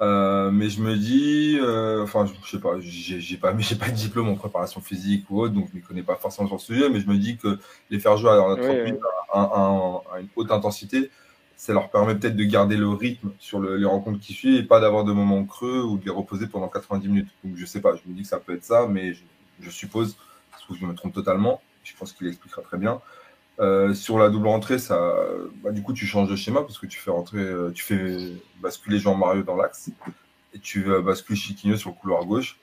Euh, 0.00 0.50
mais 0.52 0.68
je 0.68 0.80
me 0.80 0.96
dis, 0.96 1.58
euh, 1.60 2.04
enfin, 2.04 2.26
je 2.26 2.50
sais 2.50 2.60
pas, 2.60 2.78
j'ai 2.80 3.36
pas, 3.36 3.52
mais 3.54 3.62
j'ai 3.62 3.74
pas 3.74 3.88
de 3.88 3.94
diplôme 3.94 4.28
en 4.28 4.34
préparation 4.34 4.80
physique 4.80 5.26
ou 5.30 5.40
autre, 5.40 5.54
donc 5.54 5.68
je 5.72 5.76
ne 5.76 5.82
connais 5.82 6.02
pas 6.02 6.16
forcément 6.16 6.46
sur 6.46 6.56
le 6.56 6.60
sujet, 6.60 6.88
mais 6.88 7.00
je 7.00 7.08
me 7.08 7.16
dis 7.16 7.36
que 7.36 7.58
les 7.90 7.98
faire 7.98 8.16
jouer 8.16 8.30
à, 8.30 8.36
30 8.36 8.60
à, 9.32 10.20
une 10.20 10.28
haute 10.36 10.52
intensité, 10.52 11.10
ça 11.58 11.72
leur 11.72 11.90
permet 11.90 12.14
peut-être 12.14 12.36
de 12.36 12.44
garder 12.44 12.76
le 12.76 12.88
rythme 12.88 13.32
sur 13.40 13.60
les 13.60 13.84
rencontres 13.84 14.20
qui 14.20 14.32
suivent 14.32 14.60
et 14.60 14.62
pas 14.62 14.78
d'avoir 14.78 15.02
de 15.02 15.10
moments 15.10 15.44
creux 15.44 15.82
ou 15.82 15.98
de 15.98 16.04
les 16.04 16.10
reposer 16.10 16.46
pendant 16.46 16.68
90 16.68 17.08
minutes. 17.08 17.28
Donc 17.42 17.56
je 17.56 17.66
sais 17.66 17.80
pas, 17.80 17.96
je 17.96 18.08
me 18.08 18.14
dis 18.14 18.22
que 18.22 18.28
ça 18.28 18.38
peut 18.38 18.54
être 18.54 18.62
ça, 18.62 18.86
mais 18.88 19.12
je, 19.60 19.68
suppose, 19.68 20.16
parce 20.52 20.64
que 20.64 20.74
je 20.76 20.86
me 20.86 20.94
trompe 20.94 21.12
totalement, 21.12 21.60
je 21.82 21.94
pense 21.98 22.12
qu'il 22.12 22.28
expliquera 22.28 22.62
très 22.62 22.78
bien, 22.78 23.00
euh, 23.58 23.92
sur 23.92 24.20
la 24.20 24.28
double 24.28 24.46
entrée, 24.46 24.78
ça, 24.78 25.16
bah, 25.64 25.72
du 25.72 25.82
coup, 25.82 25.92
tu 25.92 26.06
changes 26.06 26.30
de 26.30 26.36
schéma 26.36 26.60
parce 26.60 26.78
que 26.78 26.86
tu 26.86 27.00
fais 27.00 27.10
rentrer, 27.10 27.40
euh, 27.40 27.72
tu 27.72 27.82
fais 27.82 28.16
basculer 28.62 29.00
Jean-Mario 29.00 29.42
dans 29.42 29.56
l'axe 29.56 29.90
et 30.54 30.60
tu 30.60 30.84
bascules 31.02 31.34
Chiquinho 31.34 31.76
sur 31.76 31.90
le 31.90 31.96
couloir 31.96 32.24
gauche. 32.24 32.60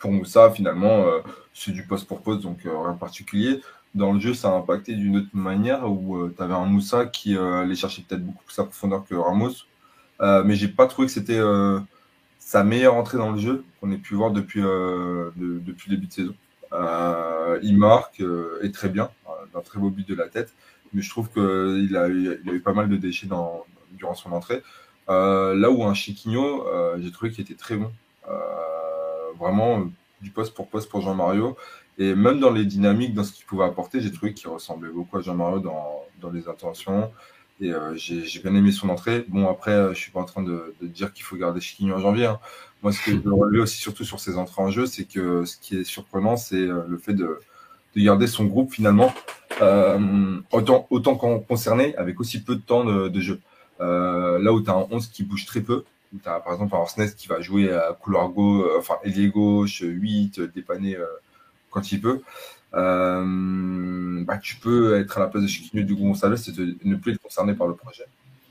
Pour 0.00 0.10
Moussa, 0.10 0.50
finalement, 0.50 1.06
euh, 1.06 1.20
c'est 1.54 1.70
du 1.70 1.86
poste 1.86 2.08
pour 2.08 2.22
poste, 2.22 2.42
donc 2.42 2.62
rien 2.64 2.92
de 2.92 2.98
particulier. 2.98 3.60
Dans 3.94 4.12
le 4.12 4.20
jeu, 4.20 4.34
ça 4.34 4.50
a 4.50 4.52
impacté 4.52 4.94
d'une 4.94 5.16
autre 5.16 5.28
manière 5.32 5.90
où 5.90 6.28
tu 6.28 6.42
avais 6.42 6.54
un 6.54 6.66
Moussa 6.66 7.06
qui 7.06 7.36
allait 7.36 7.74
chercher 7.74 8.02
peut-être 8.02 8.24
beaucoup 8.24 8.44
plus 8.44 8.54
sa 8.54 8.64
profondeur 8.64 9.04
que 9.04 9.14
Ramos. 9.14 9.64
mais 10.20 10.54
j'ai 10.54 10.68
pas 10.68 10.86
trouvé 10.86 11.06
que 11.06 11.12
c'était 11.12 11.40
sa 12.38 12.62
meilleure 12.62 12.94
entrée 12.94 13.18
dans 13.18 13.32
le 13.32 13.38
jeu 13.38 13.64
qu'on 13.80 13.90
ait 13.90 13.96
pu 13.96 14.14
voir 14.14 14.30
depuis, 14.30 14.60
depuis 14.62 15.90
le 15.90 15.96
début 15.96 16.06
de 16.06 16.12
saison. 16.12 16.34
il 17.62 17.76
marque 17.78 18.22
et 18.62 18.70
très 18.70 18.90
bien 18.90 19.10
d'un 19.52 19.60
très 19.60 19.80
beau 19.80 19.90
but 19.90 20.08
de 20.08 20.14
la 20.14 20.28
tête. 20.28 20.54
Mais 20.92 21.02
je 21.02 21.10
trouve 21.10 21.28
qu'il 21.30 21.96
a, 21.96 22.08
il 22.08 22.48
a 22.48 22.52
eu 22.52 22.60
pas 22.60 22.72
mal 22.72 22.88
de 22.88 22.96
déchets 22.96 23.28
durant 23.92 24.14
son 24.14 24.30
entrée. 24.32 24.62
Euh, 25.10 25.54
là 25.54 25.70
où 25.70 25.82
un 25.84 25.94
Chiquinho, 25.94 26.66
euh, 26.68 26.96
j'ai 27.00 27.10
trouvé 27.10 27.30
qu'il 27.30 27.42
était 27.42 27.54
très 27.54 27.76
bon. 27.76 27.90
Euh, 28.28 28.32
vraiment 29.38 29.84
du 30.20 30.30
poste 30.30 30.54
pour 30.54 30.68
poste 30.68 30.90
pour 30.90 31.00
Jean-Mario. 31.00 31.56
Et 31.98 32.14
même 32.14 32.40
dans 32.40 32.50
les 32.50 32.64
dynamiques, 32.64 33.14
dans 33.14 33.24
ce 33.24 33.32
qu'il 33.32 33.44
pouvait 33.44 33.64
apporter, 33.64 34.00
j'ai 34.00 34.12
trouvé 34.12 34.32
qu'il 34.32 34.48
ressemblait 34.48 34.90
beaucoup 34.90 35.18
à 35.18 35.20
Jean-Mario 35.20 35.60
dans, 35.60 36.02
dans 36.20 36.30
les 36.30 36.48
intentions. 36.48 37.10
Et 37.60 37.72
j'ai 37.96 38.40
bien 38.40 38.54
aimé 38.54 38.72
son 38.72 38.88
entrée. 38.88 39.26
Bon, 39.28 39.50
après, 39.50 39.94
je 39.94 39.98
suis 39.98 40.10
pas 40.10 40.20
en 40.20 40.24
train 40.24 40.42
de, 40.42 40.74
de 40.80 40.86
dire 40.86 41.12
qu'il 41.12 41.24
faut 41.24 41.36
garder 41.36 41.60
Chiquinho 41.60 41.94
en 41.94 41.98
janvier. 41.98 42.24
Hein. 42.24 42.40
Moi, 42.82 42.90
ce 42.92 43.04
que 43.04 43.10
je 43.10 43.16
veux 43.24 43.34
relever 43.34 43.60
aussi, 43.60 43.76
surtout 43.76 44.04
sur 44.04 44.18
ses 44.18 44.38
entrées 44.38 44.62
en 44.62 44.70
jeu, 44.70 44.86
c'est 44.86 45.04
que 45.04 45.44
ce 45.44 45.58
qui 45.58 45.76
est 45.76 45.84
surprenant, 45.84 46.38
c'est 46.38 46.64
le 46.64 46.96
fait 46.96 47.12
de, 47.12 47.38
de 47.96 48.00
garder 48.00 48.26
son 48.26 48.44
groupe 48.44 48.72
finalement 48.72 49.12
euh, 49.62 50.38
autant, 50.52 50.86
autant 50.90 51.16
concerné 51.16 51.94
avec 51.96 52.20
aussi 52.20 52.42
peu 52.42 52.56
de 52.56 52.60
temps 52.60 52.84
de, 52.84 53.20
jeu. 53.20 53.40
Euh, 53.80 54.38
là 54.38 54.52
où 54.52 54.60
tu 54.60 54.70
as 54.70 54.74
un 54.74 54.86
11 54.90 55.08
qui 55.08 55.24
bouge 55.24 55.46
très 55.46 55.60
peu, 55.60 55.84
où 56.14 56.18
tu 56.18 56.28
as 56.28 56.40
par 56.40 56.54
exemple 56.54 56.74
un 56.74 56.78
Orsnes 56.78 57.10
qui 57.16 57.28
va 57.28 57.40
jouer 57.40 57.72
à 57.72 57.96
couloir 58.00 58.28
gauche, 58.28 58.66
euh, 58.66 58.78
enfin 58.78 58.96
ailier 59.04 59.28
gauche, 59.28 59.82
8, 59.82 60.40
dépanner 60.40 60.96
quand 61.70 61.92
il 61.92 62.00
peut. 62.00 62.22
Euh, 62.74 64.24
bah, 64.24 64.38
tu 64.38 64.56
peux 64.56 64.98
être 64.98 65.16
à 65.16 65.20
la 65.20 65.26
place 65.26 65.42
de 65.42 65.48
Chiquinho 65.48 65.84
du 65.84 65.94
Gonçalves 65.94 66.40
et 66.48 66.88
ne 66.88 66.96
plus 66.96 67.12
être 67.12 67.22
concerné 67.22 67.54
par 67.54 67.66
le 67.66 67.74
projet. 67.74 68.04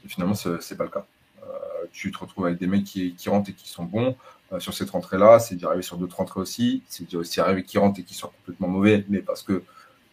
Et 0.05 0.09
finalement, 0.09 0.35
c'est 0.35 0.77
pas 0.77 0.83
le 0.83 0.89
cas. 0.89 1.05
Euh, 1.43 1.85
tu 1.91 2.11
te 2.11 2.17
retrouves 2.17 2.45
avec 2.45 2.59
des 2.59 2.67
mecs 2.67 2.83
qui, 2.83 3.15
rentrent 3.27 3.49
et 3.49 3.53
qui 3.53 3.69
sont 3.69 3.85
bons. 3.85 4.15
Euh, 4.51 4.59
sur 4.59 4.73
cette 4.73 4.89
rentrée-là, 4.89 5.39
c'est 5.39 5.55
d'y 5.55 5.65
arriver 5.65 5.83
sur 5.83 5.97
d'autres 5.97 6.17
rentrées 6.17 6.41
aussi. 6.41 6.83
C'est 6.89 7.13
aussi 7.15 7.39
arriver 7.39 7.63
qui 7.63 7.77
rentrent 7.77 7.99
et 7.99 8.03
qui 8.03 8.13
sont 8.13 8.29
complètement 8.39 8.67
mauvais, 8.67 9.05
mais 9.09 9.19
parce 9.19 9.43
que 9.43 9.63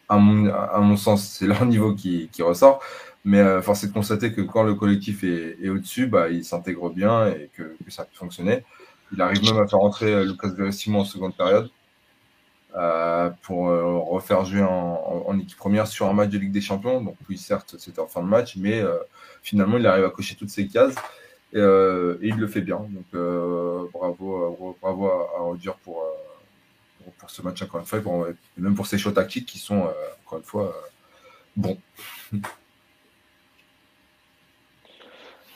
à 0.08 0.18
mon, 0.18 0.48
à 0.52 0.78
mon 0.78 0.96
sens, 0.96 1.28
c'est 1.28 1.46
leur 1.46 1.64
niveau 1.66 1.94
qui, 1.94 2.28
qui 2.30 2.42
ressort. 2.42 2.80
Mais 3.26 3.40
euh, 3.40 3.60
force 3.60 3.82
est 3.82 3.88
de 3.88 3.92
constater 3.92 4.32
que 4.32 4.40
quand 4.40 4.62
le 4.62 4.76
collectif 4.76 5.24
est, 5.24 5.68
au-dessus, 5.68 6.06
bah, 6.06 6.28
il 6.28 6.44
s'intègre 6.44 6.90
bien 6.90 7.26
et 7.26 7.50
que, 7.54 7.74
que, 7.84 7.90
ça 7.90 8.04
peut 8.04 8.14
fonctionner. 8.14 8.62
Il 9.12 9.20
arrive 9.20 9.42
même 9.42 9.58
à 9.58 9.66
faire 9.66 9.80
rentrer 9.80 10.14
euh, 10.14 10.24
Lucas 10.24 10.48
Verissimo 10.48 11.00
en 11.00 11.04
seconde 11.04 11.36
période 11.36 11.68
euh, 12.76 13.28
pour 13.42 13.68
euh, 13.68 13.98
refaire 13.98 14.44
jouer 14.44 14.62
en, 14.62 15.36
équipe 15.40 15.58
première 15.58 15.88
sur 15.88 16.06
un 16.08 16.12
match 16.12 16.30
de 16.30 16.38
Ligue 16.38 16.52
des 16.52 16.60
Champions. 16.60 17.02
Donc 17.02 17.16
oui, 17.28 17.36
certes, 17.36 17.74
c'était 17.80 17.98
en 17.98 18.06
fin 18.06 18.22
de 18.22 18.28
match, 18.28 18.54
mais 18.56 18.80
finalement, 19.42 19.76
il 19.76 19.86
arrive 19.88 20.04
à 20.04 20.10
cocher 20.10 20.36
toutes 20.36 20.50
ses 20.50 20.68
cases 20.68 20.94
et, 21.52 21.58
et 21.58 22.28
il 22.28 22.36
le 22.36 22.46
fait 22.46 22.60
bien. 22.60 22.78
Donc 22.78 23.90
bravo, 23.92 24.76
bravo 24.80 25.08
à, 25.08 25.30
à 25.36 25.40
Roger 25.40 25.72
pour 25.82 26.04
ce 27.26 27.42
match 27.42 27.60
encore 27.62 27.80
une 27.80 27.86
fois, 27.86 27.98
et, 27.98 28.60
même 28.60 28.76
pour 28.76 28.86
ces 28.86 28.98
choix 28.98 29.12
tactiques 29.12 29.46
qui 29.46 29.58
sont 29.58 29.90
encore 30.24 30.38
une 30.38 30.44
fois 30.44 30.72
bons. 31.56 31.78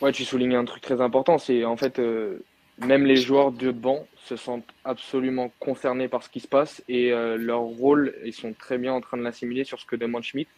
Ouais, 0.00 0.12
tu 0.12 0.24
soulignes 0.24 0.54
un 0.54 0.64
truc 0.64 0.82
très 0.82 1.00
important, 1.00 1.36
c'est 1.36 1.64
en 1.64 1.76
fait 1.76 1.98
euh, 1.98 2.42
même 2.78 3.04
les 3.04 3.16
joueurs 3.16 3.52
de 3.52 3.70
banc 3.70 4.06
se 4.16 4.36
sentent 4.36 4.72
absolument 4.84 5.52
concernés 5.58 6.08
par 6.08 6.22
ce 6.22 6.30
qui 6.30 6.40
se 6.40 6.48
passe 6.48 6.82
et 6.88 7.10
leur 7.10 7.60
rôle, 7.60 8.14
ils 8.24 8.32
sont 8.32 8.54
très 8.54 8.78
bien 8.78 8.94
en 8.94 9.00
train 9.00 9.18
de 9.18 9.22
l'assimiler 9.22 9.64
sur 9.64 9.78
ce 9.78 9.84
que 9.84 9.96
demande 9.96 10.22
Schmidt. 10.22 10.50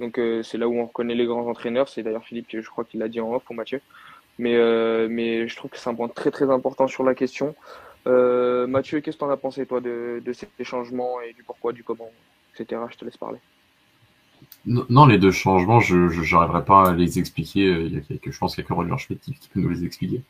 Donc 0.00 0.20
c'est 0.42 0.58
là 0.58 0.68
où 0.68 0.76
on 0.76 0.86
reconnaît 0.86 1.14
les 1.14 1.24
grands 1.24 1.46
entraîneurs. 1.48 1.88
C'est 1.88 2.02
d'ailleurs 2.02 2.24
Philippe, 2.24 2.48
je 2.50 2.68
crois 2.68 2.84
qu'il 2.84 3.00
l'a 3.00 3.08
dit 3.08 3.20
en 3.20 3.32
off 3.32 3.44
pour 3.44 3.54
Mathieu. 3.54 3.80
Mais, 4.38 4.54
mais 5.08 5.48
je 5.48 5.56
trouve 5.56 5.70
que 5.70 5.78
c'est 5.78 5.88
un 5.88 5.94
point 5.94 6.08
très 6.08 6.30
très 6.30 6.50
important 6.50 6.86
sur 6.88 7.04
la 7.04 7.14
question. 7.14 7.54
Euh, 8.06 8.66
Mathieu, 8.66 9.00
qu'est-ce 9.00 9.16
que 9.16 9.24
tu 9.24 9.24
en 9.24 9.30
as 9.30 9.36
pensé, 9.36 9.66
toi, 9.66 9.80
de, 9.80 10.22
ces 10.32 10.64
changements 10.64 11.20
et 11.20 11.32
du 11.32 11.42
pourquoi, 11.42 11.72
du 11.72 11.82
comment, 11.82 12.10
etc. 12.54 12.80
Je 12.90 12.96
te 12.96 13.04
laisse 13.04 13.16
parler. 13.16 13.38
Non, 14.66 15.06
les 15.06 15.18
deux 15.18 15.30
changements, 15.30 15.80
je 15.80 15.96
n'arriverai 16.32 16.64
pas 16.64 16.90
à 16.90 16.92
les 16.94 17.18
expliquer. 17.18 17.66
Euh, 17.66 17.86
il 17.86 17.94
y 17.94 17.98
a 17.98 18.30
je 18.30 18.38
pense 18.38 18.54
qu'il 18.54 18.62
y 18.62 18.64
a 18.64 18.68
que 18.68 18.72
Roger 18.72 18.96
Schmidt 18.98 19.20
qui 19.20 19.48
peut 19.48 19.60
nous 19.60 19.68
les 19.68 19.84
expliquer. 19.84 20.22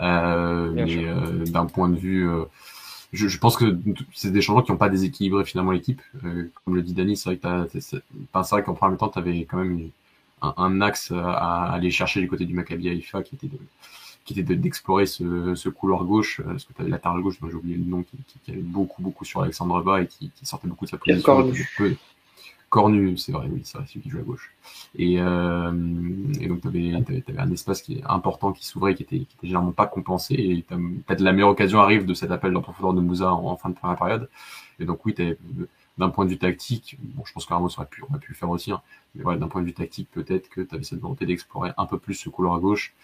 Euh, 0.00 0.70
mais 0.72 1.04
euh, 1.04 1.44
d'un 1.44 1.66
point 1.66 1.88
de 1.90 1.96
vue, 1.96 2.28
euh, 2.28 2.44
je, 3.12 3.28
je, 3.28 3.38
pense 3.38 3.56
que 3.56 3.76
c'est 4.14 4.32
des 4.32 4.40
changements 4.40 4.62
qui 4.62 4.72
n'ont 4.72 4.78
pas 4.78 4.88
déséquilibré 4.88 5.44
finalement 5.44 5.72
l'équipe. 5.72 6.00
comme 6.64 6.74
le 6.74 6.82
dit 6.82 6.94
Dani, 6.94 7.16
c'est 7.16 7.36
vrai 7.36 7.36
que 7.36 7.78
c'est 7.78 8.02
vrai 8.50 8.62
qu'en 8.62 8.74
premier 8.74 8.96
temps, 8.96 9.08
tu 9.10 9.18
avais 9.18 9.40
quand 9.44 9.58
même 9.58 9.90
un, 10.40 10.54
un, 10.56 10.80
axe 10.80 11.12
à 11.12 11.70
aller 11.72 11.90
chercher 11.90 12.20
du 12.20 12.28
côté 12.28 12.46
du 12.46 12.54
Maccabi 12.54 12.88
Haïfa 12.88 13.22
qui 13.22 13.34
était 13.34 13.48
de, 13.48 13.58
qui 14.24 14.38
était 14.38 14.56
d'explorer 14.56 15.06
ce, 15.06 15.54
ce, 15.54 15.68
couloir 15.68 16.04
gauche, 16.04 16.40
euh, 16.40 16.44
parce 16.44 16.64
que 16.64 16.72
tu 16.72 16.82
avais 16.82 16.90
latéral 16.90 17.20
gauche, 17.20 17.40
dont 17.40 17.48
j'ai 17.48 17.56
oublié 17.56 17.76
le 17.76 17.84
nom, 17.84 18.02
qui, 18.02 18.16
qui, 18.44 18.50
avait 18.52 18.60
beaucoup, 18.60 19.02
beaucoup 19.02 19.24
sur 19.24 19.42
Alexandre 19.42 19.82
Bas 19.82 20.02
et 20.02 20.06
qui, 20.06 20.30
qui 20.30 20.46
sortait 20.46 20.68
beaucoup 20.68 20.84
de 20.84 20.90
sa 20.90 20.98
position. 20.98 21.16
Cornu. 22.72 23.18
C'est 23.18 23.32
vrai, 23.32 23.48
oui, 23.52 23.60
c'est 23.64 23.76
vrai, 23.76 23.86
celui 23.86 24.00
qui 24.00 24.08
joue 24.08 24.18
à 24.18 24.22
gauche. 24.22 24.50
Et, 24.96 25.16
euh, 25.20 25.70
et 26.40 26.48
donc, 26.48 26.62
tu 26.62 26.68
avais, 26.68 26.94
un 27.36 27.52
espace 27.52 27.82
qui 27.82 27.98
est 27.98 28.04
important 28.06 28.52
qui 28.52 28.64
s'ouvrait, 28.64 28.94
qui 28.94 29.02
était, 29.02 29.18
qui 29.18 29.36
généralement 29.42 29.72
pas 29.72 29.86
compensé. 29.86 30.32
Et 30.34 30.62
peut-être 30.62 31.20
la 31.20 31.32
meilleure 31.34 31.50
occasion 31.50 31.80
arrive 31.80 32.06
de 32.06 32.14
cet 32.14 32.30
appel 32.30 32.50
dans 32.54 32.62
profondeur 32.62 32.94
de 32.94 33.02
Moussa 33.02 33.30
en, 33.30 33.56
fin 33.58 33.68
de 33.68 33.74
première 33.74 33.98
période. 33.98 34.30
Et 34.80 34.86
donc, 34.86 35.04
oui, 35.04 35.14
d'un 35.98 36.08
point 36.08 36.24
de 36.24 36.30
vue 36.30 36.38
tactique, 36.38 36.96
bon, 36.98 37.24
je 37.26 37.32
pense 37.34 37.44
que 37.44 37.52
Ramos 37.52 37.68
aurait 37.76 37.84
pu, 37.84 38.02
aurait 38.04 38.18
pu 38.18 38.32
le 38.32 38.36
faire 38.36 38.48
aussi, 38.48 38.72
hein, 38.72 38.80
mais 39.14 39.22
voilà, 39.22 39.38
d'un 39.38 39.48
point 39.48 39.60
de 39.60 39.66
vue 39.66 39.74
tactique, 39.74 40.08
peut-être 40.10 40.48
que 40.48 40.62
tu 40.62 40.74
avais 40.74 40.84
cette 40.84 41.00
volonté 41.00 41.26
d'explorer 41.26 41.72
un 41.76 41.84
peu 41.84 41.98
plus 41.98 42.14
ce 42.14 42.30
couloir 42.30 42.54
à 42.54 42.58
gauche 42.58 42.94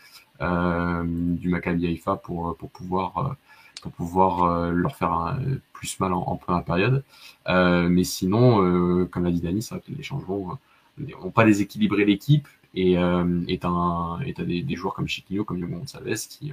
euh, 0.41 1.05
du 1.07 1.51
Maccabi 1.51 1.87
Haïfa 1.87 2.17
pour, 2.17 2.57
pour 2.57 2.71
pouvoir, 2.71 3.19
euh, 3.19 3.35
pour 3.81 3.93
pouvoir 3.93 4.45
euh, 4.45 4.71
leur 4.71 4.97
faire 4.97 5.13
un, 5.13 5.39
plus 5.73 5.99
mal 6.01 6.13
en, 6.13 6.23
en 6.23 6.37
première 6.37 6.65
période. 6.65 7.05
Euh, 7.49 7.89
mais 7.89 8.05
sinon, 8.05 9.07
comme 9.11 9.25
l'a 9.25 9.31
dit 9.31 9.41
Dani, 9.41 9.63
c'est 9.63 9.75
vrai 9.75 9.83
que 9.87 9.93
les 9.97 10.03
changements 10.03 10.59
n'ont 10.99 11.31
pas 11.31 11.45
déséquilibré 11.45 12.05
l'équipe 12.05 12.49
et 12.75 12.93
est 12.95 13.65
un 13.65 14.21
est 14.21 14.41
des, 14.43 14.63
des, 14.63 14.77
joueurs 14.77 14.95
comme 14.95 15.09
Chiquinho, 15.09 15.45
comme 15.45 15.59
Yogo 15.59 15.77
Gonçalves 15.77 16.29
qui 16.29 16.53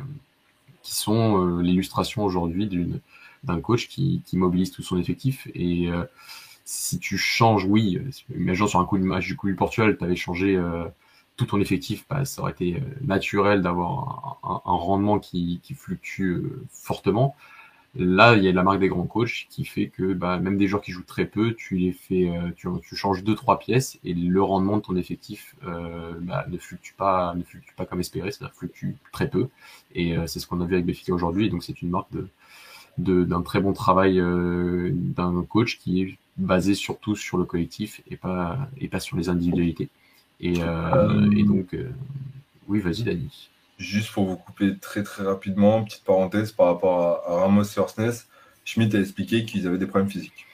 qui 0.81 0.95
sont 0.95 1.57
l'illustration 1.57 2.23
aujourd'hui 2.23 2.67
d'une 2.67 3.01
d'un 3.45 3.61
coach 3.61 3.87
qui, 3.87 4.21
qui, 4.25 4.37
mobilise 4.37 4.71
tout 4.71 4.83
son 4.83 4.97
effectif. 4.97 5.47
Et 5.53 5.89
euh, 5.89 6.03
si 6.65 6.99
tu 6.99 7.17
changes, 7.17 7.65
oui, 7.65 7.99
imaginons 8.35 8.67
sur 8.67 8.79
un 8.79 8.85
coup 8.85 8.97
de 8.97 9.03
match 9.03 9.27
du 9.27 9.35
coup 9.35 9.47
du 9.47 9.55
Portugal, 9.55 9.97
tu 9.97 10.03
avais 10.03 10.15
changé 10.15 10.55
euh, 10.55 10.85
tout 11.37 11.45
ton 11.45 11.59
effectif, 11.59 12.05
bah, 12.09 12.25
ça 12.25 12.41
aurait 12.41 12.51
été 12.51 12.75
euh, 12.75 12.79
naturel 13.01 13.61
d'avoir 13.61 14.39
un, 14.43 14.61
un, 14.65 14.75
rendement 14.75 15.19
qui, 15.19 15.59
qui 15.63 15.73
fluctue 15.73 16.43
fortement. 16.69 17.35
Là, 17.97 18.35
il 18.35 18.43
y 18.43 18.49
a 18.49 18.51
la 18.51 18.63
marque 18.63 18.79
des 18.79 18.89
grands 18.89 19.05
coachs 19.07 19.47
qui 19.49 19.63
fait 19.63 19.87
que 19.87 20.13
bah, 20.13 20.37
même 20.37 20.57
des 20.57 20.67
joueurs 20.67 20.81
qui 20.81 20.91
jouent 20.91 21.03
très 21.03 21.25
peu, 21.25 21.53
tu 21.53 21.77
les 21.77 21.93
fais, 21.93 22.29
tu, 22.57 22.67
tu 22.83 22.95
changes 22.95 23.23
deux 23.23 23.35
trois 23.35 23.57
pièces 23.57 23.99
et 24.03 24.13
le 24.13 24.43
rendement 24.43 24.77
de 24.77 24.81
ton 24.81 24.97
effectif 24.97 25.55
euh, 25.65 26.13
bah, 26.19 26.45
ne 26.49 26.57
fluctue 26.57 26.93
pas, 26.97 27.33
ne 27.35 27.43
fluctue 27.43 27.73
pas 27.75 27.85
comme 27.85 28.01
espéré, 28.01 28.31
c'est-à-dire 28.31 28.53
fluctue 28.53 28.95
très 29.13 29.29
peu. 29.29 29.47
Et 29.93 30.15
c'est 30.27 30.39
ce 30.39 30.47
qu'on 30.47 30.59
a 30.59 30.65
vu 30.65 30.73
avec 30.73 30.85
Béfica 30.85 31.13
aujourd'hui. 31.13 31.49
Donc 31.49 31.63
c'est 31.63 31.81
une 31.81 31.89
marque 31.89 32.11
de, 32.11 32.27
d'un 32.97 33.41
très 33.41 33.59
bon 33.59 33.73
travail 33.73 34.19
euh, 34.19 34.89
d'un 34.93 35.43
coach 35.43 35.79
qui 35.79 36.01
est 36.01 36.17
basé 36.37 36.73
surtout 36.73 37.15
sur 37.15 37.37
le 37.37 37.45
collectif 37.45 38.01
et 38.09 38.17
pas, 38.17 38.69
et 38.77 38.87
pas 38.87 38.99
sur 38.99 39.17
les 39.17 39.29
individualités. 39.29 39.89
Et, 40.39 40.61
euh, 40.61 41.31
et 41.31 41.43
donc, 41.43 41.75
oui, 42.67 42.79
vas-y, 42.79 43.03
Dani. 43.03 43.49
Juste 43.77 44.11
pour 44.11 44.25
vous 44.25 44.37
couper 44.37 44.77
très 44.79 45.03
très 45.03 45.23
rapidement, 45.23 45.83
petite 45.83 46.03
parenthèse 46.03 46.51
par 46.51 46.67
rapport 46.67 47.23
à, 47.27 47.39
Ramos 47.41 47.63
et 47.63 47.79
Orsnes, 47.79 48.25
Schmidt 48.63 48.95
a 48.95 48.99
expliqué 48.99 49.45
qu'ils 49.45 49.67
avaient 49.67 49.77
des 49.77 49.85
problèmes 49.85 50.09
physiques. 50.09 50.45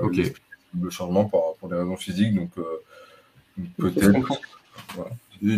ok. 0.00 0.32
Le 0.78 0.90
changement 0.90 1.24
pour 1.24 1.68
des 1.68 1.76
raisons 1.76 1.96
physiques, 1.96 2.34
donc 2.34 2.50
peut-être. 3.78 4.40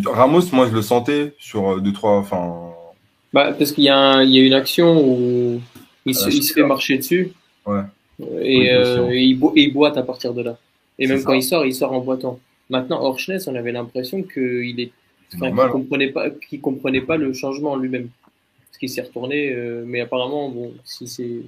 Ramos, 0.06 0.42
moi 0.52 0.68
je 0.68 0.74
le 0.74 0.82
sentais 0.82 1.34
sur 1.38 1.80
deux 1.80 1.92
trois, 1.92 2.18
enfin 2.18 2.72
bah, 3.32 3.52
parce 3.52 3.72
qu'il 3.72 3.84
y, 3.84 3.88
y, 3.88 3.90
a 3.90 4.22
une 4.22 4.54
action 4.54 5.00
où 5.06 5.60
il, 6.06 6.14
se, 6.14 6.30
il 6.30 6.42
se 6.42 6.54
fait 6.54 6.62
marcher 6.62 6.96
dessus. 6.96 7.32
Ouais. 7.66 7.82
Et, 8.40 8.72
euh, 8.72 9.14
il, 9.14 9.38
il, 9.54 9.72
boite 9.72 9.96
à 9.96 10.02
partir 10.02 10.32
de 10.32 10.42
là. 10.42 10.56
Et 10.98 11.06
même 11.06 11.22
quand 11.22 11.34
il 11.34 11.42
sort, 11.42 11.66
il 11.66 11.74
sort 11.74 11.92
en 11.92 12.00
boitant. 12.00 12.40
Maintenant, 12.70 13.02
Orchness, 13.02 13.46
on 13.46 13.54
avait 13.54 13.72
l'impression 13.72 14.22
qu'il 14.22 14.80
est, 14.80 14.92
enfin, 15.34 15.50
qu 15.50 15.72
comprenait 15.72 16.10
pas, 16.10 16.30
qu'il 16.30 16.60
comprenait 16.60 17.00
pas 17.00 17.16
le 17.16 17.32
changement 17.32 17.76
lui-même, 17.76 18.08
parce 18.66 18.78
qu'il 18.78 18.90
s'est 18.90 19.02
retourné. 19.02 19.52
Euh, 19.52 19.84
mais 19.86 20.00
apparemment, 20.00 20.50
bon, 20.50 20.74
si 20.84 21.08
c'est 21.08 21.42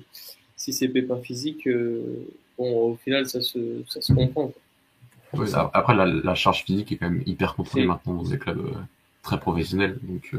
si 0.57 0.73
c'est 0.73 0.89
pépin 0.89 1.19
physique, 1.21 1.67
euh, 1.67 2.27
bon, 2.59 2.93
au 2.93 2.97
final, 2.97 3.27
ça 3.29 3.41
se, 3.41 3.83
ça 3.89 4.01
se 4.01 4.13
comprend. 4.13 4.53
Après, 5.73 5.95
la, 5.95 6.07
la, 6.07 6.35
charge 6.35 6.65
physique 6.65 6.93
est 6.93 6.97
quand 6.97 7.09
même 7.09 7.23
hyper 7.25 7.55
contrôlée 7.55 7.87
maintenant 7.87 8.15
dans 8.15 8.29
des 8.29 8.37
clubs 8.37 8.75
très 9.23 9.39
professionnels. 9.39 9.99
Donc, 10.03 10.35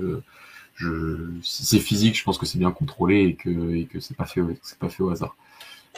je, 0.76 1.30
si 1.42 1.66
c'est 1.66 1.80
physique, 1.80 2.18
je 2.18 2.24
pense 2.24 2.38
que 2.38 2.46
c'est 2.46 2.58
bien 2.58 2.72
contrôlé 2.72 3.22
et 3.24 3.36
que, 3.36 3.76
et 3.76 3.86
que 3.86 4.00
c'est 4.00 4.16
pas 4.16 4.26
fait, 4.26 4.42
c'est 4.62 4.80
pas 4.80 4.90
fait 4.90 5.04
au 5.04 5.10
hasard. 5.10 5.36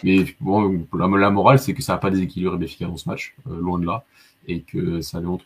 Mais 0.04 0.26
bon, 0.40 0.86
la, 0.94 1.08
la 1.08 1.30
morale, 1.30 1.60
c'est 1.60 1.74
que 1.74 1.82
ça 1.82 1.94
n'a 1.94 2.00
pas 2.00 2.10
déséquilibré 2.10 2.58
Béfica 2.58 2.86
dans 2.86 2.98
ce 2.98 3.08
match, 3.08 3.36
euh, 3.50 3.60
loin 3.60 3.80
de 3.80 3.86
là, 3.86 4.04
et 4.48 4.62
que 4.62 5.02
ça 5.02 5.22
montre, 5.22 5.46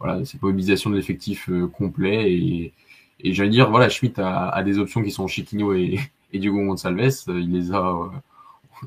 voilà, 0.00 0.24
c'est 0.24 0.40
pas 0.40 0.46
mobilisation 0.46 0.90
de 0.90 0.96
l'effectif 0.96 1.48
euh, 1.48 1.66
complet 1.66 2.32
et, 2.32 2.72
et 3.20 3.34
j'allais 3.34 3.50
dire, 3.50 3.70
voilà, 3.70 3.88
Schmitt 3.88 4.18
a, 4.18 4.48
a, 4.48 4.62
des 4.62 4.78
options 4.78 5.02
qui 5.02 5.10
sont 5.10 5.26
Chiquinho 5.26 5.74
et, 5.74 5.98
et 6.32 6.38
Diogo 6.38 6.58
Gonçalves, 6.64 7.24
euh, 7.28 7.40
il 7.40 7.52
les 7.52 7.72
a 7.72 8.10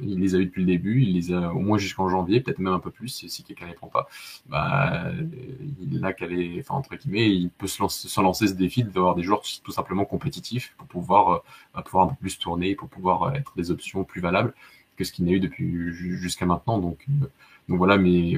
il 0.01 0.19
les 0.19 0.35
a 0.35 0.37
eu 0.37 0.45
depuis 0.45 0.61
le 0.61 0.67
début, 0.67 1.01
il 1.01 1.13
les 1.13 1.33
a 1.33 1.53
au 1.53 1.59
moins 1.59 1.77
jusqu'en 1.77 2.07
janvier, 2.07 2.39
peut-être 2.39 2.59
même 2.59 2.73
un 2.73 2.79
peu 2.79 2.91
plus 2.91 3.09
si, 3.09 3.43
quelqu'un 3.43 3.67
les 3.67 3.73
prend 3.73 3.87
pas. 3.87 4.07
Bah, 4.47 5.11
il 5.81 6.03
a 6.05 6.13
qu'à 6.13 6.27
les, 6.27 6.59
enfin 6.61 6.75
entre 6.75 6.95
guillemets, 6.95 7.29
il 7.29 7.49
peut 7.49 7.67
se 7.67 7.81
lancer, 7.81 8.07
se 8.07 8.21
lancer 8.21 8.47
ce 8.47 8.53
défi 8.53 8.83
d'avoir 8.83 9.15
des 9.15 9.23
joueurs 9.23 9.41
tout 9.63 9.71
simplement 9.71 10.05
compétitifs 10.05 10.73
pour 10.77 10.87
pouvoir, 10.87 11.43
euh, 11.75 11.81
pouvoir 11.81 12.05
un 12.05 12.09
peu 12.09 12.15
plus 12.21 12.39
tourner, 12.39 12.75
pour 12.75 12.89
pouvoir 12.89 13.35
être 13.35 13.53
des 13.57 13.71
options 13.71 14.03
plus 14.03 14.21
valables 14.21 14.53
que 14.97 15.03
ce 15.03 15.11
qu'il 15.11 15.25
n'a 15.25 15.31
eu 15.31 15.39
depuis 15.39 15.91
jusqu'à 15.93 16.45
maintenant. 16.45 16.77
Donc, 16.79 17.05
euh, 17.09 17.25
donc 17.67 17.77
voilà, 17.77 17.97
mais 17.97 18.37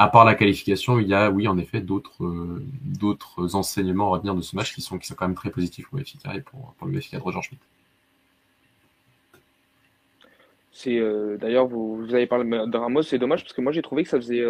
à 0.00 0.08
part 0.08 0.24
la 0.24 0.34
qualification, 0.34 0.98
il 0.98 1.08
y 1.08 1.14
a, 1.14 1.30
oui, 1.30 1.46
en 1.46 1.58
effet, 1.58 1.82
d'autres 1.82 2.24
euh, 2.24 2.64
d'autres 2.82 3.54
enseignements 3.54 4.06
à 4.06 4.16
retenir 4.16 4.34
de 4.34 4.40
ce 4.40 4.56
match 4.56 4.74
qui 4.74 4.80
sont, 4.80 4.96
qui 4.98 5.06
sont 5.06 5.14
quand 5.14 5.26
même 5.26 5.36
très 5.36 5.50
positifs 5.50 5.88
pour 5.90 6.00
FICA 6.00 6.36
et 6.36 6.40
pour, 6.40 6.74
pour 6.78 6.86
le 6.86 6.98
FICA 6.98 7.18
de 7.18 7.22
Roger 7.22 7.42
Schmidt. 7.42 7.62
C'est 10.72 10.98
euh, 10.98 11.36
d'ailleurs 11.36 11.66
vous, 11.66 11.96
vous, 11.98 12.14
avez 12.14 12.26
parlé 12.26 12.48
de 12.48 12.76
Ramos, 12.78 13.02
c'est 13.02 13.18
dommage 13.18 13.42
parce 13.42 13.52
que 13.52 13.60
moi 13.60 13.72
j'ai 13.72 13.82
trouvé 13.82 14.04
que 14.04 14.08
ça 14.08 14.16
faisait 14.16 14.42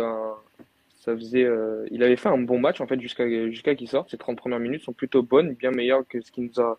ça 1.00 1.16
faisait 1.16 1.42
euh, 1.42 1.84
il 1.90 2.04
avait 2.04 2.14
fait 2.14 2.28
un 2.28 2.38
bon 2.38 2.60
match 2.60 2.80
en 2.80 2.86
fait 2.86 3.00
jusqu'à 3.00 3.28
jusqu'à 3.50 3.74
qu'il 3.74 3.88
sorte. 3.88 4.10
Ses 4.10 4.18
30 4.18 4.38
premières 4.38 4.60
minutes 4.60 4.84
sont 4.84 4.92
plutôt 4.92 5.24
bonnes, 5.24 5.54
bien 5.54 5.72
meilleures 5.72 6.06
que 6.08 6.20
ce 6.20 6.30
qu'il 6.30 6.44
nous 6.44 6.60
a 6.60 6.78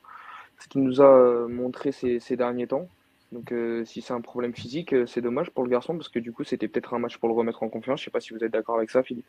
ce 0.60 0.70
qu'il 0.70 0.84
nous 0.84 1.02
a 1.02 1.48
montré 1.50 1.92
ces, 1.92 2.22
ces 2.22 2.38
derniers 2.38 2.68
temps. 2.68 2.88
Donc 3.32 3.54
si 3.86 4.02
c'est 4.02 4.14
un 4.14 4.22
problème 4.22 4.54
physique, 4.54 4.94
c'est 5.08 5.22
dommage 5.22 5.52
pour 5.52 5.64
le 5.64 5.70
garçon 5.70 5.96
parce 5.96 6.10
que 6.10 6.20
du 6.20 6.34
coup 6.34 6.44
c'était 6.44 6.68
peut-être 6.68 6.94
un 6.94 7.00
match 7.00 7.18
pour 7.18 7.30
le 7.30 7.36
remettre 7.36 7.64
en 7.64 7.70
confiance. 7.70 8.02
Je 8.02 8.06
sais 8.06 8.12
pas 8.12 8.20
si 8.20 8.34
vous 8.34 8.44
êtes 8.44 8.52
d'accord 8.52 8.76
avec 8.78 8.90
ça, 8.90 9.04
Philippe. 9.04 9.26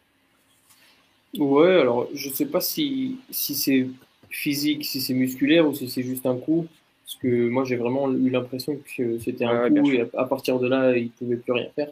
Ouais, 1.39 1.81
alors 1.81 2.09
je 2.13 2.29
sais 2.29 2.47
pas 2.47 2.61
si, 2.61 3.19
si 3.31 3.55
c'est 3.55 3.87
physique, 4.29 4.85
si 4.85 5.01
c'est 5.01 5.15
musculaire 5.15 5.69
ou 5.69 5.75
si 5.75 5.89
c'est 5.89 6.03
juste 6.03 6.27
un 6.27 6.37
coup. 6.37 6.67
Parce 7.05 7.17
que 7.17 7.49
moi, 7.49 7.65
j'ai 7.65 7.77
vraiment 7.77 8.11
eu 8.11 8.31
l'impression 8.31 8.79
que 8.97 9.19
c'était 9.19 9.45
un 9.45 9.69
coup 9.69 9.91
et 9.91 10.09
à, 10.17 10.25
partir 10.25 10.59
de 10.59 10.67
là, 10.67 10.97
il 10.97 11.05
ne 11.05 11.09
pouvait 11.11 11.37
plus 11.37 11.53
rien 11.53 11.69
faire. 11.75 11.91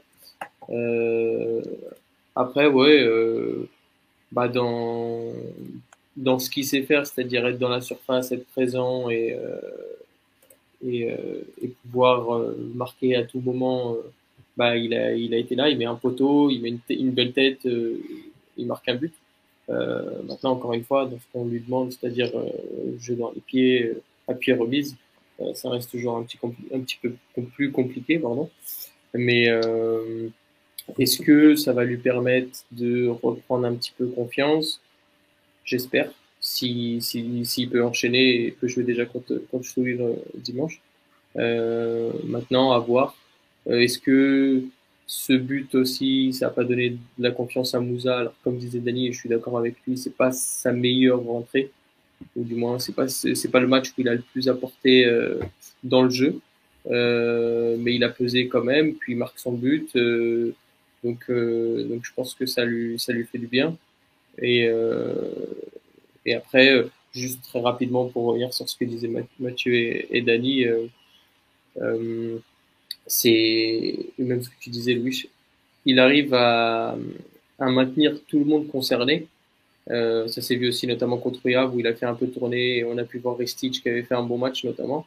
Euh, 0.71 1.63
après, 2.35 2.67
ouais, 2.67 3.03
euh, 3.03 3.69
bah 4.33 4.49
dans, 4.49 5.33
dans 6.17 6.39
ce 6.39 6.49
qu'il 6.49 6.65
sait 6.65 6.83
faire, 6.83 7.07
c'est-à-dire 7.07 7.47
être 7.47 7.59
dans 7.59 7.69
la 7.69 7.81
surface, 7.81 8.33
être 8.33 8.47
présent 8.47 9.11
et, 9.11 9.35
euh, 9.35 9.61
et, 10.87 11.09
et, 11.63 11.69
pouvoir 11.83 12.43
marquer 12.75 13.17
à 13.17 13.25
tout 13.25 13.41
moment, 13.41 13.97
bah, 14.57 14.77
il, 14.77 14.95
a, 14.95 15.13
il 15.15 15.35
a 15.35 15.37
été 15.37 15.55
là, 15.55 15.69
il 15.69 15.77
met 15.79 15.85
un 15.85 15.95
poteau, 15.95 16.51
il 16.51 16.63
met 16.63 16.75
une, 16.89 17.11
belle 17.11 17.33
tête, 17.33 17.69
il 18.57 18.67
marque 18.67 18.89
un 18.89 18.95
but. 18.95 19.13
maintenant, 19.69 20.53
encore 20.53 20.73
une 20.73 20.85
fois, 20.85 21.07
dans 21.07 21.19
ce 21.19 21.25
qu'on 21.33 21.47
lui 21.47 21.61
demande, 21.61 21.93
c'est-à-dire 21.93 22.33
jeu 22.99 23.15
dans 23.15 23.33
les 23.35 23.41
pieds, 23.41 23.93
à 24.27 24.35
pied 24.35 24.55
remise, 24.55 24.97
euh, 25.41 25.55
ça 25.55 25.71
reste 25.71 25.91
toujours 25.91 26.17
un 26.17 26.23
petit, 26.23 26.39
un 26.75 26.81
petit 26.81 26.99
peu 27.03 27.13
plus 27.55 27.71
compliqué, 27.73 28.19
pardon. 28.19 28.51
Mais 29.15 29.49
euh, 29.49 30.29
est-ce 30.99 31.21
que 31.21 31.57
ça 31.57 31.73
va 31.73 31.85
lui 31.85 31.97
permettre 31.97 32.65
de 32.73 33.09
reprendre 33.09 33.67
un 33.67 33.75
petit 33.75 33.93
peu 33.97 34.07
confiance? 34.07 34.81
J'espère. 35.65 36.11
S'il 36.41 37.03
si, 37.03 37.45
si, 37.45 37.67
peut 37.67 37.85
enchaîner 37.85 38.47
et 38.47 38.51
peut 38.53 38.69
jouer 38.69 38.85
déjà 38.85 39.05
contre, 39.05 39.43
contre 39.51 39.67
Stouille 39.67 39.99
dimanche. 40.35 40.81
Euh, 41.37 42.11
maintenant, 42.25 42.73
à 42.73 42.79
voir. 42.79 43.17
Euh, 43.69 43.81
est-ce 43.81 43.99
que 43.99 44.63
ce 45.07 45.33
but 45.35 45.75
aussi, 45.75 46.33
ça 46.33 46.47
n'a 46.47 46.53
pas 46.53 46.65
donné 46.65 46.91
de 46.91 46.99
la 47.19 47.31
confiance 47.31 47.75
à 47.75 47.81
Moussa? 47.81 48.19
Alors, 48.19 48.35
comme 48.43 48.59
disait 48.59 48.79
Dani, 48.81 49.09
et 49.09 49.13
je 49.13 49.19
suis 49.19 49.29
d'accord 49.29 49.59
avec 49.59 49.77
lui, 49.87 49.99
c'est 49.99 50.17
pas 50.17 50.33
sa 50.33 50.73
meilleure 50.73 51.23
rentrée 51.23 51.71
ou 52.37 52.45
du 52.45 52.55
moins 52.55 52.79
c'est 52.79 52.95
pas 52.95 53.09
c'est 53.09 53.51
pas 53.51 53.61
le 53.61 53.67
match 53.67 53.91
où 53.91 54.01
il 54.01 54.09
a 54.09 54.15
le 54.15 54.23
plus 54.33 54.49
apporté 54.49 55.07
euh, 55.07 55.39
dans 55.85 56.03
le 56.03 56.11
jeu, 56.11 56.41
euh, 56.91 57.77
mais 57.79 57.95
il 57.95 58.05
a 58.05 58.09
pesé 58.11 58.49
quand 58.49 58.65
même, 58.65 58.95
puis 58.95 59.13
il 59.13 59.17
marque 59.17 59.39
son 59.39 59.53
but, 59.53 59.95
euh, 59.97 60.55
donc 61.05 61.31
donc 61.31 62.05
je 62.05 62.13
pense 62.15 62.35
que 62.35 62.47
ça 62.47 62.65
lui 62.65 62.99
ça 62.99 63.13
lui 63.13 63.25
fait 63.25 63.39
du 63.39 63.47
bien 63.47 63.77
et 64.39 64.69
et 66.27 66.35
après 66.35 66.85
juste 67.13 67.43
très 67.43 67.61
rapidement 67.61 68.07
pour 68.07 68.25
revenir 68.27 68.53
sur 68.55 68.69
ce 68.69 68.77
que 68.77 68.85
disaient 68.85 69.11
Mathieu 69.39 69.75
et, 69.75 70.07
et 70.11 70.23
Dani, 70.23 70.67
c'est 73.07 73.99
même 74.19 74.43
ce 74.43 74.49
que 74.49 74.55
tu 74.61 74.71
disais 74.71 74.95
Louis, 74.95 75.29
il 75.87 75.99
arrive 75.99 76.35
à, 76.35 76.97
à 77.59 77.71
maintenir 77.71 78.21
tout 78.29 78.39
le 78.39 78.45
monde 78.45 78.69
concerné 78.69 79.27
euh, 79.91 80.29
ça 80.29 80.41
s'est 80.41 80.57
vu 80.57 80.69
aussi 80.69 80.87
notamment 80.87 81.19
contre 81.19 81.49
Yav 81.49 81.75
où 81.75 81.81
il 81.81 81.87
a 81.87 81.95
fait 81.95 82.07
un 82.07 82.15
peu 82.15 82.29
tourner 82.29 82.79
et 82.79 82.85
on 82.85 82.97
a 82.99 83.05
pu 83.05 83.19
voir 83.19 83.37
Ristich 83.37 83.83
qui 83.83 83.89
avait 83.89 84.03
fait 84.03 84.15
un 84.15 84.23
bon 84.23 84.39
match 84.39 84.65
notamment. 84.65 85.07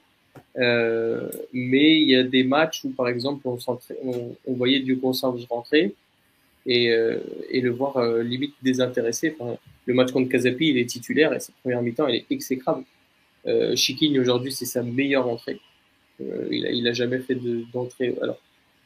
Euh, 0.58 1.30
mais 1.54 2.02
il 2.02 2.10
y 2.10 2.15
a 2.15 2.23
des 2.23 2.43
matchs 2.43 2.84
où 2.84 2.89
par 2.89 3.08
exemple 3.08 3.47
on, 3.47 3.58
on, 4.04 4.36
on 4.47 4.54
voyait 4.54 4.80
Diogo 4.80 5.13
Santos 5.13 5.45
rentrer 5.49 5.93
et, 6.65 6.91
euh, 6.91 7.19
et 7.49 7.62
le 7.62 7.69
voir 7.69 7.97
euh, 7.97 8.23
limite 8.23 8.56
désintéressé. 8.62 9.36
Enfin, 9.39 9.58
le 9.86 9.93
match 9.93 10.12
contre 10.12 10.30
Casapi, 10.30 10.69
il 10.69 10.78
est 10.78 10.86
titulaire 10.86 11.34
et 11.34 11.39
sa 11.39 11.52
première 11.62 11.82
mi-temps, 11.82 12.08
elle 12.08 12.15
est 12.15 12.26
exécrable. 12.30 12.84
Euh, 13.46 13.76
aujourd'hui, 14.19 14.52
c'est 14.52 14.65
sa 14.65 14.84
meilleure 14.84 15.28
entrée. 15.28 15.60
Euh, 16.22 16.48
il, 16.52 16.65
a, 16.65 16.72
il 16.72 16.88
a 16.88 16.93
jamais 16.93 17.19
fait 17.19 17.38
d'entrée. 17.74 18.15
alors, 18.22 18.39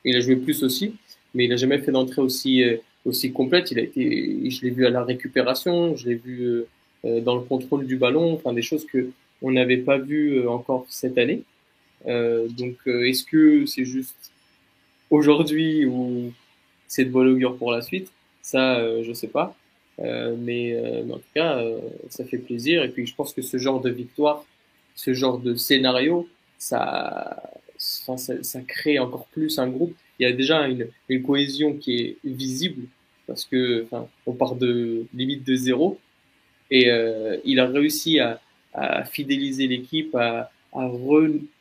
il 0.03 0.15
a 0.15 0.19
joué 0.19 0.35
plus 0.35 0.63
aussi, 0.63 0.95
mais 1.33 1.45
il 1.45 1.53
a 1.53 1.57
jamais 1.57 1.79
fait 1.79 1.91
d'entrée 1.91 2.21
aussi 2.21 2.63
aussi 3.07 3.31
complète. 3.31 3.71
Il 3.71 3.79
a 3.79 3.83
été, 3.83 4.49
je 4.49 4.61
l'ai 4.61 4.69
vu 4.69 4.85
à 4.85 4.89
la 4.89 5.03
récupération, 5.03 5.95
je 5.95 6.07
l'ai 6.07 6.15
vu 6.15 6.43
euh, 6.43 6.67
euh, 7.05 7.21
dans 7.21 7.35
le 7.35 7.41
contrôle 7.41 7.85
du 7.85 7.97
ballon, 7.97 8.33
enfin 8.33 8.53
des 8.53 8.61
choses 8.61 8.85
que 8.85 9.09
on 9.41 9.51
n'avait 9.51 9.77
pas 9.77 9.97
vu 9.97 10.39
euh, 10.39 10.49
encore 10.49 10.85
cette 10.89 11.17
année. 11.17 11.43
donc, 12.05 12.75
est-ce 12.85 13.23
que 13.23 13.65
c'est 13.65 13.85
juste 13.85 14.31
aujourd'hui 15.09 15.85
ou 15.85 16.31
c'est 16.87 17.05
de 17.05 17.09
bon 17.09 17.27
augure 17.27 17.57
pour 17.57 17.71
la 17.71 17.81
suite? 17.81 18.11
Ça, 18.41 18.79
je 19.03 19.13
sais 19.13 19.27
pas. 19.27 19.55
Mais, 19.99 20.77
en 21.11 21.17
tout 21.17 21.33
cas, 21.33 21.63
ça 22.09 22.25
fait 22.25 22.37
plaisir. 22.37 22.83
Et 22.83 22.89
puis, 22.89 23.05
je 23.05 23.15
pense 23.15 23.33
que 23.33 23.41
ce 23.41 23.57
genre 23.57 23.81
de 23.81 23.89
victoire, 23.89 24.45
ce 24.95 25.13
genre 25.13 25.39
de 25.39 25.55
scénario, 25.55 26.27
ça, 26.57 27.51
ça, 27.77 28.17
ça, 28.17 28.61
crée 28.61 28.99
encore 28.99 29.27
plus 29.27 29.59
un 29.59 29.67
groupe. 29.67 29.95
Il 30.19 30.23
y 30.23 30.31
a 30.31 30.33
déjà 30.33 30.67
une, 30.67 30.87
une 31.09 31.23
cohésion 31.23 31.73
qui 31.73 31.99
est 32.01 32.17
visible 32.23 32.87
parce 33.27 33.45
que 33.45 33.83
enfin, 33.83 34.07
on 34.25 34.33
part 34.33 34.55
de 34.55 35.05
limite 35.13 35.45
de 35.45 35.55
zéro 35.55 35.99
et 36.71 36.89
euh, 36.89 37.37
il 37.45 37.59
a 37.59 37.67
réussi 37.67 38.19
à, 38.19 38.41
à 38.73 39.05
fidéliser 39.05 39.67
l'équipe, 39.67 40.15
à, 40.15 40.49
à, 40.73 40.89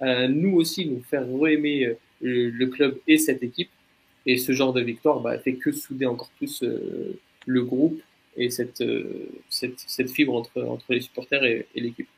à, 0.01 0.29
nous 0.29 0.57
aussi 0.57 0.87
nous 0.87 1.03
faire 1.03 1.27
re-aimer 1.29 1.85
euh, 1.85 1.95
le, 2.23 2.67
club 2.67 2.99
et 3.07 3.19
cette 3.19 3.43
équipe. 3.43 3.71
Et 4.25 4.39
ce 4.39 4.53
genre 4.53 4.73
de 4.73 4.81
victoire 4.81 5.21
bah, 5.21 5.39
fait 5.39 5.55
que 5.55 5.71
souder 5.71 6.07
encore 6.07 6.31
plus 6.39 6.63
euh, 6.63 7.19
le 7.47 7.63
groupe 7.63 8.01
et 8.37 8.51
cette, 8.51 8.81
euh, 8.81 9.29
cette, 9.49 9.79
cette, 9.79 10.11
fibre 10.11 10.35
entre, 10.35 10.63
entre 10.63 10.85
les 10.91 11.01
supporters 11.01 11.45
et, 11.45 11.67
l'équipe. 11.75 12.09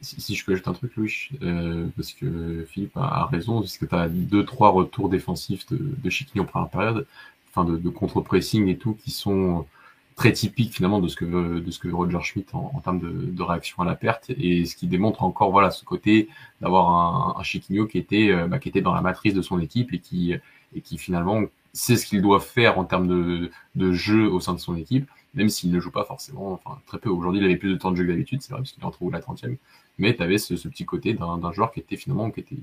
si, 0.00 0.34
je 0.34 0.44
peux 0.44 0.52
ajouter 0.52 0.68
un 0.68 0.74
truc, 0.74 0.96
Louis, 0.96 1.28
euh, 1.42 1.86
parce 1.96 2.12
que 2.12 2.66
Philippe 2.70 2.96
a, 2.96 3.26
raison, 3.26 3.60
parce 3.60 3.78
que 3.78 3.86
tu 3.86 3.94
as 3.94 4.08
deux, 4.08 4.44
trois 4.44 4.70
retours 4.70 5.08
défensifs 5.08 5.66
de, 5.66 5.78
de 5.78 6.10
Chiquini 6.10 6.40
en 6.40 6.44
première 6.44 6.68
période, 6.68 7.06
enfin 7.50 7.64
de, 7.64 7.76
de 7.76 7.88
contre-pressing 7.88 8.68
et 8.68 8.76
tout, 8.76 8.94
qui 8.94 9.10
sont 9.10 9.66
très 10.16 10.32
typiques 10.32 10.74
finalement 10.74 11.00
de 11.00 11.06
ce 11.06 11.14
que 11.14 11.24
veut, 11.24 11.60
de 11.60 11.70
ce 11.70 11.78
que 11.78 11.86
veut 11.86 11.94
Roger 11.94 12.18
Schmidt 12.20 12.50
en, 12.52 12.80
termes 12.80 12.98
de, 12.98 13.08
de, 13.08 13.42
réaction 13.42 13.82
à 13.84 13.86
la 13.86 13.94
perte, 13.94 14.30
et 14.30 14.64
ce 14.64 14.74
qui 14.74 14.88
démontre 14.88 15.22
encore 15.22 15.52
voilà 15.52 15.70
ce 15.70 15.84
côté 15.84 16.28
d'avoir 16.60 17.38
un, 17.38 17.40
un 17.40 17.86
qui 17.86 17.98
était, 17.98 18.30
euh, 18.30 18.48
bah, 18.48 18.58
qui 18.58 18.68
était 18.68 18.80
dans 18.80 18.94
la 18.94 19.00
matrice 19.00 19.32
de 19.32 19.42
son 19.42 19.60
équipe 19.60 19.94
et 19.94 20.00
qui, 20.00 20.34
et 20.74 20.80
qui 20.80 20.98
finalement 20.98 21.42
sait 21.72 21.96
ce 21.96 22.06
qu'il 22.06 22.22
doit 22.22 22.40
faire 22.40 22.78
en 22.78 22.84
termes 22.84 23.08
de, 23.08 23.50
de 23.74 23.92
jeu 23.92 24.30
au 24.30 24.40
sein 24.40 24.54
de 24.54 24.58
son 24.58 24.76
équipe 24.76 25.08
même 25.34 25.48
s'il 25.48 25.70
ne 25.70 25.80
joue 25.80 25.90
pas 25.90 26.04
forcément, 26.04 26.52
enfin 26.52 26.80
très 26.86 26.98
peu. 26.98 27.08
Aujourd'hui, 27.08 27.40
il 27.40 27.44
avait 27.44 27.56
plus 27.56 27.70
de 27.70 27.76
temps 27.76 27.90
de 27.90 27.96
jeu 27.96 28.04
que 28.04 28.10
d'habitude, 28.10 28.42
c'est 28.42 28.52
vrai, 28.52 28.60
parce 28.60 28.72
qu'il 28.72 28.82
est 28.82 28.84
rentré 28.84 29.04
au 29.04 29.10
la 29.10 29.20
30e. 29.20 29.56
Mais 29.98 30.14
tu 30.14 30.22
avais 30.22 30.38
ce, 30.38 30.54
petit 30.68 30.84
côté 30.84 31.14
d'un 31.14 31.52
joueur 31.52 31.72
qui 31.72 31.80
était 31.80 31.96
finalement 31.96 32.30
qui 32.30 32.40
était, 32.40 32.56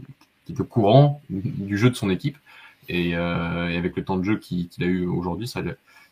qui 0.46 0.52
était 0.52 0.64
courant 0.64 1.22
du 1.30 1.78
jeu 1.78 1.90
de 1.90 1.96
son 1.96 2.10
équipe. 2.10 2.38
Et, 2.88 3.16
euh, 3.16 3.70
et 3.70 3.78
avec 3.78 3.96
le 3.96 4.04
temps 4.04 4.18
de 4.18 4.24
jeu 4.24 4.38
qu'il 4.38 4.70
a 4.80 4.86
eu 4.86 5.08
aujourd'hui, 5.08 5.48
ça, 5.48 5.62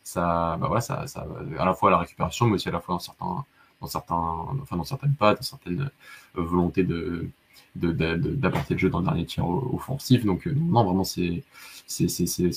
ça, 0.04 0.58
bah 0.60 0.68
voilà, 0.68 0.82
ça, 0.82 1.06
ça, 1.08 1.28
à 1.60 1.66
la 1.66 1.74
fois 1.74 1.92
la 1.92 2.00
récupération, 2.00 2.48
mais 2.48 2.54
aussi 2.54 2.70
à 2.70 2.72
la 2.72 2.80
fois 2.80 2.96
dans 2.96 3.00
certains, 3.00 3.46
dans 3.80 3.88
certains, 3.88 4.46
enfin 4.62 4.78
dans 4.78 4.84
certaines 4.84 5.14
pattes, 5.14 5.38
dans 5.38 5.44
certaines 5.44 5.90
volontés 6.34 6.84
de, 6.84 7.30
d'apporter 7.76 8.76
le 8.76 8.80
jeu 8.80 8.90
dans 8.90 9.00
le 9.00 9.06
dernier 9.06 9.26
tir 9.26 9.48
offensif. 9.48 10.26
Donc, 10.26 10.48
euh, 10.48 10.54
non, 10.56 10.84
vraiment, 10.84 11.04
c'est 11.04 11.44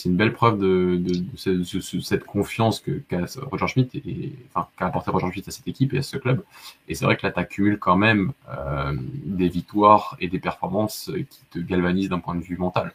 une 0.05 0.17
belle 0.17 0.33
preuve 0.33 0.59
de, 0.59 0.97
de, 0.97 2.01
cette 2.01 2.25
confiance 2.25 2.83
qu'a 3.09 3.25
Roger 3.51 3.67
Schmidt 3.67 3.99
et 3.99 4.33
enfin 4.55 4.69
qu'a 4.79 4.87
apporté 4.87 5.11
Roger 5.11 5.31
Schmidt 5.33 5.49
à 5.49 5.53
cette 5.53 5.69
équipe 5.69 5.95
et 5.95 5.99
à 5.99 6.03
ce 6.03 6.17
club. 6.17 6.43
Et 6.89 6.95
c'est 6.95 7.05
vrai 7.05 7.17
que 7.17 7.27
là, 7.27 7.33
tu 7.33 7.41
accumules 7.41 7.79
quand 7.79 7.97
même 7.97 8.33
euh, 8.51 8.95
des 9.25 9.49
victoires 9.49 10.17
et 10.21 10.29
des 10.29 10.39
performances 10.39 11.11
qui 11.15 11.41
te 11.51 11.59
galvanisent 11.59 12.09
d'un 12.09 12.21
point 12.21 12.35
de 12.35 12.43
vue 12.43 12.57
mental. 12.57 12.93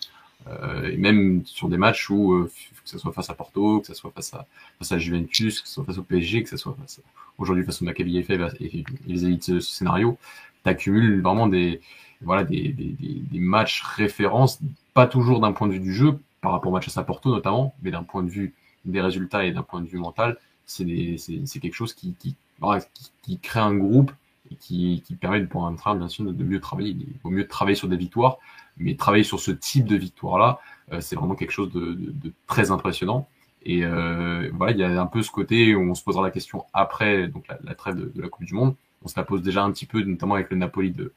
Euh, 0.47 0.89
et 0.89 0.97
même 0.97 1.43
sur 1.45 1.69
des 1.69 1.77
matchs 1.77 2.09
où, 2.09 2.33
euh, 2.33 2.51
que 2.83 2.89
ce 2.89 2.97
soit 2.97 3.11
face 3.11 3.29
à 3.29 3.33
Porto, 3.33 3.81
que 3.81 3.87
ce 3.87 3.93
soit 3.93 4.11
face 4.11 4.33
à, 4.33 4.47
face 4.79 4.91
à 4.91 4.97
Juventus, 4.97 5.61
que 5.61 5.67
ce 5.67 5.75
soit 5.75 5.85
face 5.85 5.97
au 5.97 6.03
PSG, 6.03 6.43
que 6.43 6.49
ce 6.49 6.57
soit 6.57 6.75
aujourd'hui 7.37 7.63
face 7.63 7.81
au 7.81 7.85
Maccabi 7.85 8.17
et, 8.17 8.25
et 8.59 8.83
les 9.05 9.25
élites 9.25 9.43
ce, 9.43 9.59
ce 9.59 9.71
scénario, 9.71 10.17
tu 10.63 10.69
accumules 10.69 11.21
vraiment 11.21 11.47
des, 11.47 11.81
voilà, 12.23 12.43
des, 12.43 12.69
des, 12.69 12.95
des, 12.99 13.39
matchs 13.39 13.81
références, 13.83 14.59
pas 14.93 15.07
toujours 15.07 15.39
d'un 15.39 15.51
point 15.51 15.67
de 15.67 15.73
vue 15.73 15.79
du 15.79 15.93
jeu, 15.93 16.19
par 16.41 16.51
rapport 16.51 16.71
au 16.71 16.75
match 16.75 16.95
à 16.95 17.03
Porto 17.03 17.29
notamment, 17.29 17.73
mais 17.81 17.91
d'un 17.91 18.03
point 18.03 18.23
de 18.23 18.29
vue 18.29 18.53
des 18.85 19.01
résultats 19.01 19.45
et 19.45 19.51
d'un 19.51 19.63
point 19.63 19.81
de 19.81 19.87
vue 19.87 19.99
mental, 19.99 20.37
c'est 20.65 20.85
quelque 21.61 21.73
chose 21.73 21.93
qui, 21.93 22.15
qui, 22.19 22.35
qui, 23.23 23.39
crée 23.39 23.59
un 23.59 23.75
groupe 23.75 24.11
et 24.51 24.55
qui, 24.55 25.03
qui 25.05 25.15
permet 25.15 25.45
pour 25.45 25.65
un 25.65 25.75
train 25.75 25.95
bien 25.95 26.07
sûr 26.07 26.25
de, 26.25 26.43
mieux 26.43 26.59
travailler. 26.59 26.91
Il 26.91 27.19
vaut 27.23 27.29
mieux 27.29 27.47
travailler 27.47 27.75
sur 27.75 27.87
des 27.87 27.97
victoires, 27.97 28.37
mais 28.77 28.95
travailler 28.95 29.23
sur 29.23 29.39
ce 29.39 29.51
type 29.51 29.85
de 29.85 29.95
victoire-là, 29.95 30.59
euh, 30.93 31.01
c'est 31.01 31.15
vraiment 31.15 31.35
quelque 31.35 31.51
chose 31.51 31.71
de, 31.71 31.93
de, 31.93 32.11
de 32.11 32.33
très 32.47 32.71
impressionnant. 32.71 33.27
Et 33.63 33.85
euh, 33.85 34.49
voilà, 34.53 34.71
il 34.71 34.79
y 34.79 34.83
a 34.83 34.99
un 34.99 35.05
peu 35.05 35.21
ce 35.21 35.29
côté 35.29 35.75
où 35.75 35.91
on 35.91 35.93
se 35.93 36.03
posera 36.03 36.23
la 36.23 36.31
question 36.31 36.65
après 36.73 37.27
donc 37.27 37.47
la, 37.47 37.59
la 37.63 37.75
trêve 37.75 37.95
de, 37.95 38.11
de, 38.13 38.21
la 38.21 38.29
Coupe 38.29 38.45
du 38.45 38.55
Monde. 38.55 38.75
On 39.03 39.07
se 39.07 39.13
la 39.15 39.23
pose 39.23 39.41
déjà 39.41 39.63
un 39.63 39.71
petit 39.71 39.85
peu, 39.85 40.01
notamment 40.01 40.35
avec 40.35 40.49
le 40.49 40.57
Napoli 40.57 40.91
de, 40.91 41.13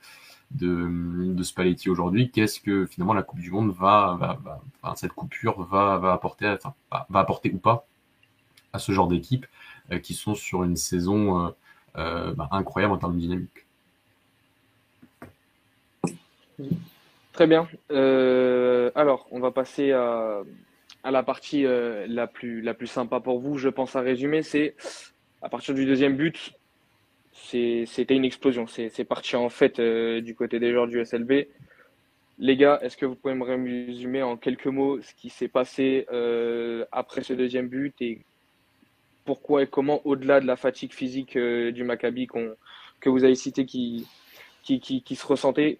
de, 0.54 1.32
de 1.32 1.42
Spalletti 1.42 1.90
aujourd'hui, 1.90 2.30
qu'est-ce 2.30 2.60
que 2.60 2.86
finalement 2.86 3.14
la 3.14 3.22
Coupe 3.22 3.40
du 3.40 3.50
Monde 3.50 3.72
va, 3.72 4.38
va, 4.82 4.94
cette 4.94 5.12
coupure 5.12 5.62
va, 5.62 5.98
va 5.98 6.12
apporter, 6.12 6.56
va 6.90 7.20
apporter 7.20 7.50
ou 7.52 7.58
pas 7.58 7.86
à 8.72 8.78
ce 8.78 8.92
genre 8.92 9.08
d'équipe 9.08 9.46
euh, 9.90 9.98
qui 9.98 10.14
sont 10.14 10.34
sur 10.34 10.64
une 10.64 10.76
saison 10.76 11.46
euh, 11.46 11.50
euh, 11.96 12.34
bah, 12.34 12.48
incroyable 12.50 12.92
en 12.92 12.98
termes 12.98 13.14
de 13.14 13.20
dynamique? 13.20 13.66
Très 17.32 17.46
bien. 17.46 17.68
alors, 17.90 19.26
on 19.32 19.40
va 19.40 19.50
passer 19.50 19.90
à, 19.92 20.42
à 21.02 21.10
la 21.10 21.22
partie 21.24 21.64
la, 21.64 22.26
plus, 22.28 22.60
la 22.60 22.74
plus 22.74 22.86
sympa 22.86 23.18
pour 23.18 23.40
vous, 23.40 23.58
je 23.58 23.68
pense, 23.68 23.96
à 23.96 24.00
résumer. 24.00 24.42
C'est 24.42 24.76
à 25.42 25.48
partir 25.48 25.74
du 25.74 25.84
deuxième 25.84 26.16
but, 26.16 26.52
c'était 27.34 28.14
une 28.14 28.24
explosion. 28.24 28.66
C'est 28.66 29.04
parti 29.04 29.36
en 29.36 29.48
fait 29.48 29.78
euh, 29.78 30.20
du 30.20 30.34
côté 30.34 30.58
des 30.58 30.72
joueurs 30.72 30.86
du 30.86 31.04
SLB. 31.04 31.48
Les 32.38 32.56
gars, 32.56 32.78
est-ce 32.82 32.96
que 32.96 33.06
vous 33.06 33.14
pouvez 33.14 33.34
me 33.34 33.44
résumer 33.44 34.22
en 34.22 34.36
quelques 34.36 34.66
mots 34.66 35.00
ce 35.00 35.14
qui 35.14 35.30
s'est 35.30 35.48
passé 35.48 36.06
euh, 36.12 36.84
après 36.90 37.22
ce 37.22 37.32
deuxième 37.32 37.68
but 37.68 37.94
et 38.00 38.22
pourquoi 39.24 39.62
et 39.62 39.66
comment, 39.66 40.00
au-delà 40.04 40.40
de 40.40 40.46
la 40.46 40.56
fatigue 40.56 40.92
physique 40.92 41.36
euh, 41.36 41.72
du 41.72 41.84
Maccabi 41.84 42.26
que 42.26 43.08
vous 43.08 43.24
avez 43.24 43.34
cité 43.34 43.64
qui, 43.64 44.06
se 44.64 45.26
ressentait, 45.26 45.78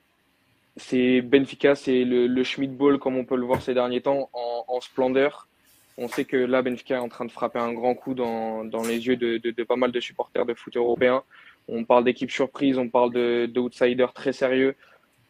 c'est 0.76 1.22
Benfica, 1.22 1.74
c'est 1.74 2.04
le, 2.04 2.26
le 2.26 2.44
Schmidt 2.44 2.74
Ball 2.74 2.98
comme 2.98 3.16
on 3.16 3.24
peut 3.24 3.36
le 3.36 3.44
voir 3.44 3.62
ces 3.62 3.74
derniers 3.74 4.00
temps 4.00 4.30
en, 4.32 4.80
splendeur. 4.80 5.48
On 5.96 6.08
sait 6.08 6.24
que 6.24 6.36
là, 6.36 6.62
Benfica 6.62 6.96
est 6.96 6.98
en 6.98 7.08
train 7.08 7.24
de 7.24 7.30
frapper 7.30 7.58
un 7.58 7.72
grand 7.72 7.94
coup 7.94 8.14
dans, 8.14 8.64
les 8.86 9.06
yeux 9.06 9.16
de, 9.16 9.38
de, 9.38 9.50
de, 9.50 9.62
pas 9.62 9.76
mal 9.76 9.92
de 9.92 10.00
supporters 10.00 10.44
de 10.44 10.54
foot 10.54 10.76
européens. 10.76 11.22
On 11.68 11.84
parle 11.84 12.04
d'équipe 12.04 12.30
surprise, 12.30 12.78
on 12.78 12.88
parle 12.88 13.12
d'outsiders 13.48 14.12
très 14.12 14.32
sérieux, 14.32 14.74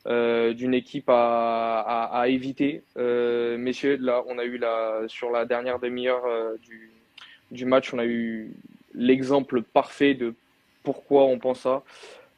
euh, 0.06 0.52
d'une 0.52 0.74
équipe 0.74 1.08
à, 1.08 2.24
éviter. 2.28 2.82
Euh, 2.98 3.56
messieurs, 3.56 3.96
là, 4.00 4.22
on 4.26 4.38
a 4.38 4.44
eu 4.44 4.58
la, 4.58 5.02
sur 5.06 5.30
la 5.30 5.46
dernière 5.46 5.78
demi-heure 5.78 6.24
euh, 6.26 6.56
du, 7.50 7.64
match, 7.64 7.94
on 7.94 7.98
a 7.98 8.04
eu 8.04 8.50
l'exemple 8.94 9.62
parfait 9.62 10.14
de 10.14 10.34
pourquoi 10.82 11.24
on 11.24 11.38
pense 11.38 11.60
ça. 11.60 11.82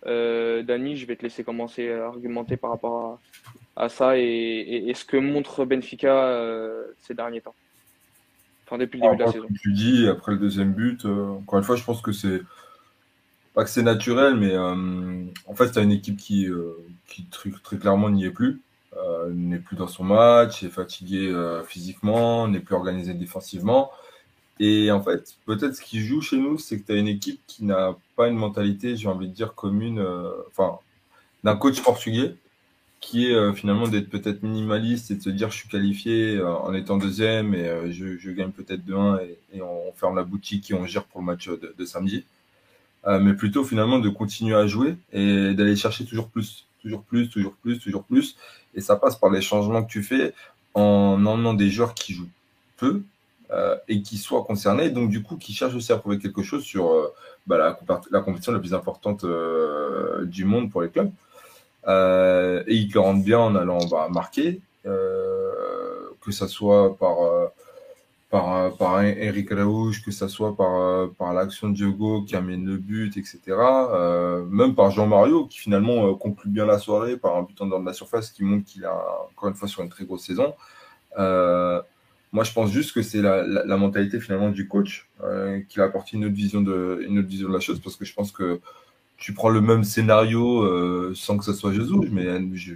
Dani, 0.05 0.97
je 0.97 1.07
vais 1.07 1.17
te 1.17 1.23
laisser 1.23 1.43
commencer 1.43 1.91
à 1.91 2.07
argumenter 2.07 2.57
par 2.57 2.71
rapport 2.71 3.19
à, 3.75 3.89
ça 3.89 4.17
et, 4.17 4.93
ce 4.95 5.05
que 5.05 5.17
montre 5.17 5.65
Benfica 5.65 6.41
ces 7.01 7.15
derniers 7.15 7.41
temps. 7.41 7.55
Enfin, 8.67 8.79
depuis 8.79 8.99
le 8.99 9.05
début 9.05 9.17
de 9.17 9.23
la 9.23 9.33
saison. 9.33 9.47
Comme 9.47 9.57
tu 9.57 9.73
dis, 9.73 10.09
après 10.09 10.33
le 10.33 10.39
deuxième 10.39 10.73
but, 10.73 11.05
euh, 11.05 11.29
encore 11.29 11.59
une 11.59 11.65
fois, 11.65 11.77
je 11.77 11.85
pense 11.85 12.03
que 12.03 12.13
c'est 12.13 12.43
pas 13.55 13.65
que 13.65 13.71
c'est 13.71 13.83
naturel, 13.83 14.37
mais 14.37 14.53
euh, 14.53 15.25
en 15.47 15.55
fait, 15.55 15.71
tu 15.71 15.79
as 15.79 15.83
une 15.83 15.93
équipe 15.93 16.17
qui, 16.17 16.47
euh, 16.47 16.73
qui 17.07 17.25
très, 17.27 17.51
très, 17.63 17.79
clairement 17.79 18.11
n'y 18.11 18.25
est 18.25 18.31
plus, 18.31 18.61
n'est 19.33 19.59
plus 19.59 19.77
dans 19.77 19.87
son 19.87 20.05
match, 20.05 20.63
est 20.63 20.71
fatiguée 20.71 21.33
physiquement, 21.67 22.49
n'est 22.49 22.61
plus 22.61 22.75
organisée 22.75 23.15
défensivement. 23.15 23.91
Et 24.59 24.91
en 24.91 25.03
fait, 25.03 25.37
peut-être 25.45 25.75
ce 25.77 25.83
qui 25.83 26.01
joue 26.01 26.23
chez 26.23 26.39
nous, 26.39 26.59
c'est 26.59 26.81
que 26.81 26.87
tu 26.87 26.93
as 26.93 26.97
une 26.97 27.09
équipe 27.09 27.41
qui 27.47 27.65
n'a 27.65 27.95
pas 28.17 28.29
une 28.29 28.37
mentalité, 28.37 28.97
j'ai 28.97 29.09
envie 29.09 29.29
de 29.29 29.35
dire, 29.35 29.55
commune, 29.55 30.05
enfin, 30.49 30.79
d'un 31.45 31.57
coach 31.57 31.83
portugais, 31.83 32.37
qui 33.01 33.27
est 33.27 33.53
finalement 33.55 33.87
d'être 33.89 34.09
peut-être 34.09 34.43
minimaliste 34.43 35.11
et 35.11 35.15
de 35.15 35.23
se 35.23 35.31
dire 35.31 35.51
je 35.51 35.59
suis 35.59 35.69
qualifié 35.69 36.43
en 36.43 36.75
étant 36.75 36.97
deuxième 36.97 37.55
et 37.55 37.93
je, 37.93 38.17
je, 38.17 38.31
gagne 38.31 38.51
peut-être 38.51 38.85
2-1 38.85 39.21
et, 39.23 39.39
et, 39.55 39.63
on 39.63 39.93
ferme 39.95 40.17
la 40.17 40.25
boutique 40.25 40.71
et 40.71 40.75
on 40.75 40.87
gère 40.87 41.05
pour 41.05 41.21
le 41.21 41.27
match 41.27 41.49
de, 41.49 41.85
samedi. 41.85 42.25
Euh, 43.07 43.21
mais 43.21 43.35
plutôt 43.35 43.63
finalement 43.65 44.01
de 44.01 44.09
continuer 44.09 44.57
à 44.57 44.67
jouer 44.67 44.97
et 45.13 45.55
d'aller 45.55 45.77
chercher 45.77 46.05
toujours 46.05 46.29
plus, 46.29 46.67
toujours 46.83 47.03
plus, 47.03 47.29
toujours 47.29 47.55
plus, 47.55 47.79
toujours 47.79 48.03
plus. 48.03 48.37
Et 48.75 48.81
ça 48.81 48.97
passe 48.97 49.17
par 49.17 49.31
les 49.31 49.41
changements 49.41 49.85
que 49.85 49.91
tu 49.91 50.03
fais 50.03 50.35
en 50.75 51.25
emmenant 51.25 51.55
des 51.55 51.71
joueurs 51.71 51.95
qui 51.95 52.15
jouent 52.15 52.29
peu 52.77 53.03
euh, 53.53 53.77
et 53.89 54.03
qui 54.03 54.19
soient 54.19 54.43
concernés, 54.43 54.91
donc 54.91 55.09
du 55.09 55.23
coup 55.23 55.37
qui 55.37 55.53
cherchent 55.55 55.75
aussi 55.75 55.93
à 55.93 55.99
prouver 55.99 56.19
quelque 56.19 56.43
chose 56.43 56.65
sur 56.65 56.91
euh, 56.91 57.15
bah, 57.47 57.79
la, 58.11 58.21
compétition 58.21 58.53
la 58.53 58.59
plus 58.59 58.75
importante 58.75 59.23
euh, 59.25 60.25
du 60.25 60.45
monde 60.45 60.71
pour 60.71 60.83
les 60.83 60.91
clubs. 60.91 61.11
Euh, 61.87 62.65
et 62.67 62.89
le 62.93 63.01
rendent 63.01 63.23
bien 63.23 63.39
en 63.39 63.55
allant 63.55 63.85
bah, 63.87 64.09
marquer, 64.11 64.61
que 64.85 66.33
ça 66.33 66.49
soit 66.49 66.97
par 66.99 67.17
par, 68.31 68.77
par 68.77 69.03
Eric 69.03 69.51
Raouche, 69.51 70.05
que 70.05 70.11
ça 70.11 70.29
soit 70.29 70.57
par, 70.57 71.09
par 71.11 71.33
l'action 71.33 71.69
de 71.69 71.75
Diogo 71.75 72.23
qui 72.23 72.35
amène 72.37 72.67
le 72.67 72.77
but, 72.77 73.17
etc. 73.17 73.41
Euh, 73.49 74.45
même 74.47 74.75
par 74.75 74.91
Jean-Mario 74.91 75.47
qui 75.47 75.59
finalement 75.59 76.09
euh, 76.09 76.15
conclut 76.15 76.51
bien 76.51 76.67
la 76.67 76.79
soirée 76.79 77.17
par 77.17 77.37
un 77.37 77.43
but 77.43 77.61
en 77.61 77.67
dehors 77.67 77.81
de 77.81 77.87
la 77.87 77.93
surface 77.93 78.31
qui 78.31 78.45
montre 78.45 78.65
qu'il 78.65 78.83
est 78.83 78.89
encore 78.89 79.49
une 79.49 79.55
fois 79.55 79.69
sur 79.69 79.83
une 79.83 79.89
très 79.89 80.05
grosse 80.05 80.25
saison. 80.25 80.55
Euh, 81.19 81.81
moi, 82.33 82.45
je 82.45 82.53
pense 82.53 82.71
juste 82.71 82.93
que 82.93 83.03
c'est 83.03 83.23
la, 83.23 83.43
la, 83.45 83.77
mentalité 83.77 84.21
finalement 84.21 84.51
du 84.51 84.69
coach 84.69 85.09
euh, 85.23 85.61
qui 85.69 85.81
a 85.81 85.85
apporté 85.85 86.17
une 86.17 86.27
autre 86.27 86.35
vision 86.35 86.61
de 86.61 87.05
une 87.09 87.21
autre 87.21 87.29
vision 87.29 87.49
de 87.49 87.55
la 87.55 87.61
chose 87.61 87.81
parce 87.81 87.97
que 87.97 88.05
je 88.05 88.13
pense 88.13 88.33
que 88.33 88.61
tu 89.17 89.33
prends 89.33 89.49
le 89.49 89.61
même 89.61 89.83
scénario 89.85 90.63
euh, 90.63 91.13
sans 91.15 91.39
que 91.39 91.45
ce 91.45 91.55
soit 91.55 91.73
Jesus, 91.73 92.09
mais 92.13 92.27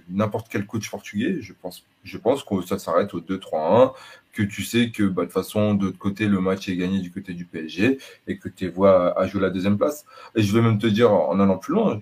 n'importe 0.09 0.49
quel 0.51 0.67
coach 0.67 0.91
portugais, 0.91 1.39
je 1.43 1.53
pense, 1.53 1.85
je 2.03 2.17
pense 2.19 2.45
que 2.45 2.63
ça 2.63 2.79
s'arrête 2.79 3.13
au 3.13 3.21
2-3-1, 3.21 3.93
que 4.33 4.43
tu 4.43 4.63
sais 4.63 4.91
que 4.91 5.03
bah, 5.05 5.27
de 5.27 5.31
façon, 5.31 5.75
de 5.75 5.87
l'autre 5.87 5.99
côté, 5.99 6.27
le 6.27 6.41
match 6.41 6.69
est 6.69 6.77
gagné 6.77 7.01
du 7.01 7.11
côté 7.11 7.35
du 7.35 7.45
PSG 7.45 7.99
et 8.27 8.39
que 8.39 8.49
tu 8.49 8.69
vois 8.69 9.19
à 9.19 9.27
jouer 9.27 9.43
la 9.43 9.51
deuxième 9.51 9.77
place. 9.77 10.07
Et 10.35 10.43
je 10.43 10.53
vais 10.55 10.63
même 10.63 10.79
te 10.79 10.87
dire, 10.87 11.13
en 11.13 11.39
allant 11.41 11.59
plus 11.59 11.75
loin, 11.75 12.01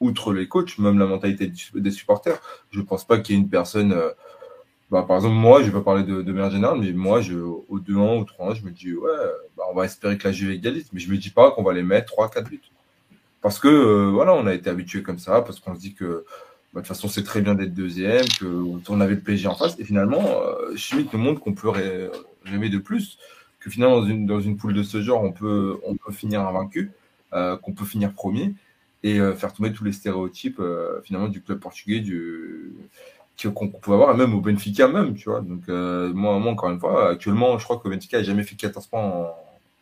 outre 0.00 0.32
les 0.32 0.48
coachs, 0.48 0.78
même 0.78 0.98
la 0.98 1.06
mentalité 1.06 1.52
des 1.74 1.90
supporters, 1.90 2.40
je 2.70 2.80
pense 2.80 3.04
pas 3.04 3.18
qu'il 3.18 3.34
y 3.34 3.38
ait 3.38 3.42
une 3.42 3.50
personne. 3.50 3.92
Euh, 3.92 4.10
bah, 4.90 5.04
par 5.06 5.16
exemple, 5.16 5.34
moi, 5.34 5.60
je 5.62 5.66
vais 5.66 5.72
pas 5.72 5.82
parler 5.82 6.04
de, 6.04 6.22
de 6.22 6.32
manière 6.32 6.50
générale, 6.50 6.78
mais 6.80 6.92
moi, 6.92 7.20
je, 7.20 7.34
au 7.36 7.78
2-1 7.78 8.20
ou 8.20 8.24
3-1, 8.24 8.54
je 8.54 8.64
me 8.64 8.70
dis, 8.70 8.94
ouais, 8.94 9.10
bah, 9.56 9.64
on 9.70 9.74
va 9.74 9.84
espérer 9.84 10.16
que 10.16 10.26
la 10.26 10.32
Juve 10.32 10.50
égalise, 10.52 10.88
mais 10.94 11.00
je 11.00 11.10
me 11.10 11.18
dis 11.18 11.30
pas 11.30 11.50
qu'on 11.50 11.62
va 11.62 11.74
les 11.74 11.82
mettre 11.82 12.14
3-4 12.14 12.48
buts. 12.48 12.62
Parce 13.40 13.58
que 13.58 14.08
voilà, 14.10 14.34
on 14.34 14.46
a 14.46 14.54
été 14.54 14.68
habitué 14.70 15.02
comme 15.02 15.18
ça, 15.18 15.42
parce 15.42 15.60
qu'on 15.60 15.74
se 15.74 15.80
dit 15.80 15.94
que 15.94 16.24
bah, 16.72 16.80
de 16.80 16.86
toute 16.86 16.88
façon, 16.88 17.08
c'est 17.08 17.22
très 17.22 17.40
bien 17.40 17.54
d'être 17.54 17.74
deuxième, 17.74 18.24
qu'on 18.84 19.00
avait 19.00 19.14
le 19.14 19.20
PSG 19.20 19.48
en 19.48 19.54
face. 19.54 19.78
Et 19.78 19.84
finalement, 19.84 20.24
Schmitt 20.76 21.12
nous 21.12 21.18
montre 21.18 21.40
qu'on 21.40 21.54
peut 21.54 21.68
rêver 22.44 22.68
de 22.68 22.78
plus, 22.78 23.18
que 23.60 23.70
finalement, 23.70 24.00
dans 24.00 24.06
une, 24.06 24.26
dans 24.26 24.40
une 24.40 24.56
poule 24.56 24.74
de 24.74 24.82
ce 24.82 25.00
genre, 25.00 25.22
on 25.22 25.32
peut, 25.32 25.78
on 25.84 25.96
peut 25.96 26.12
finir 26.12 26.40
invaincu, 26.40 26.90
qu'on 27.30 27.72
peut 27.72 27.84
finir 27.84 28.12
premier 28.12 28.54
et 29.04 29.18
faire 29.36 29.52
tomber 29.52 29.72
tous 29.72 29.84
les 29.84 29.92
stéréotypes 29.92 30.60
finalement 31.04 31.28
du 31.28 31.40
club 31.40 31.60
portugais, 31.60 32.00
du 32.00 32.72
qu'on 33.46 33.68
pouvait 33.68 33.94
avoir, 33.94 34.16
même 34.16 34.34
au 34.34 34.40
Benfica 34.40 34.88
même, 34.88 35.14
tu 35.14 35.30
vois. 35.30 35.40
Donc, 35.40 35.62
euh, 35.68 36.12
moi, 36.12 36.34
encore 36.34 36.70
une 36.70 36.80
fois, 36.80 37.10
actuellement, 37.10 37.58
je 37.58 37.64
crois 37.64 37.78
que 37.78 37.88
Benfica 37.88 38.18
n'a 38.18 38.24
jamais 38.24 38.42
fait 38.42 38.56
14 38.56 38.86
points 38.88 39.00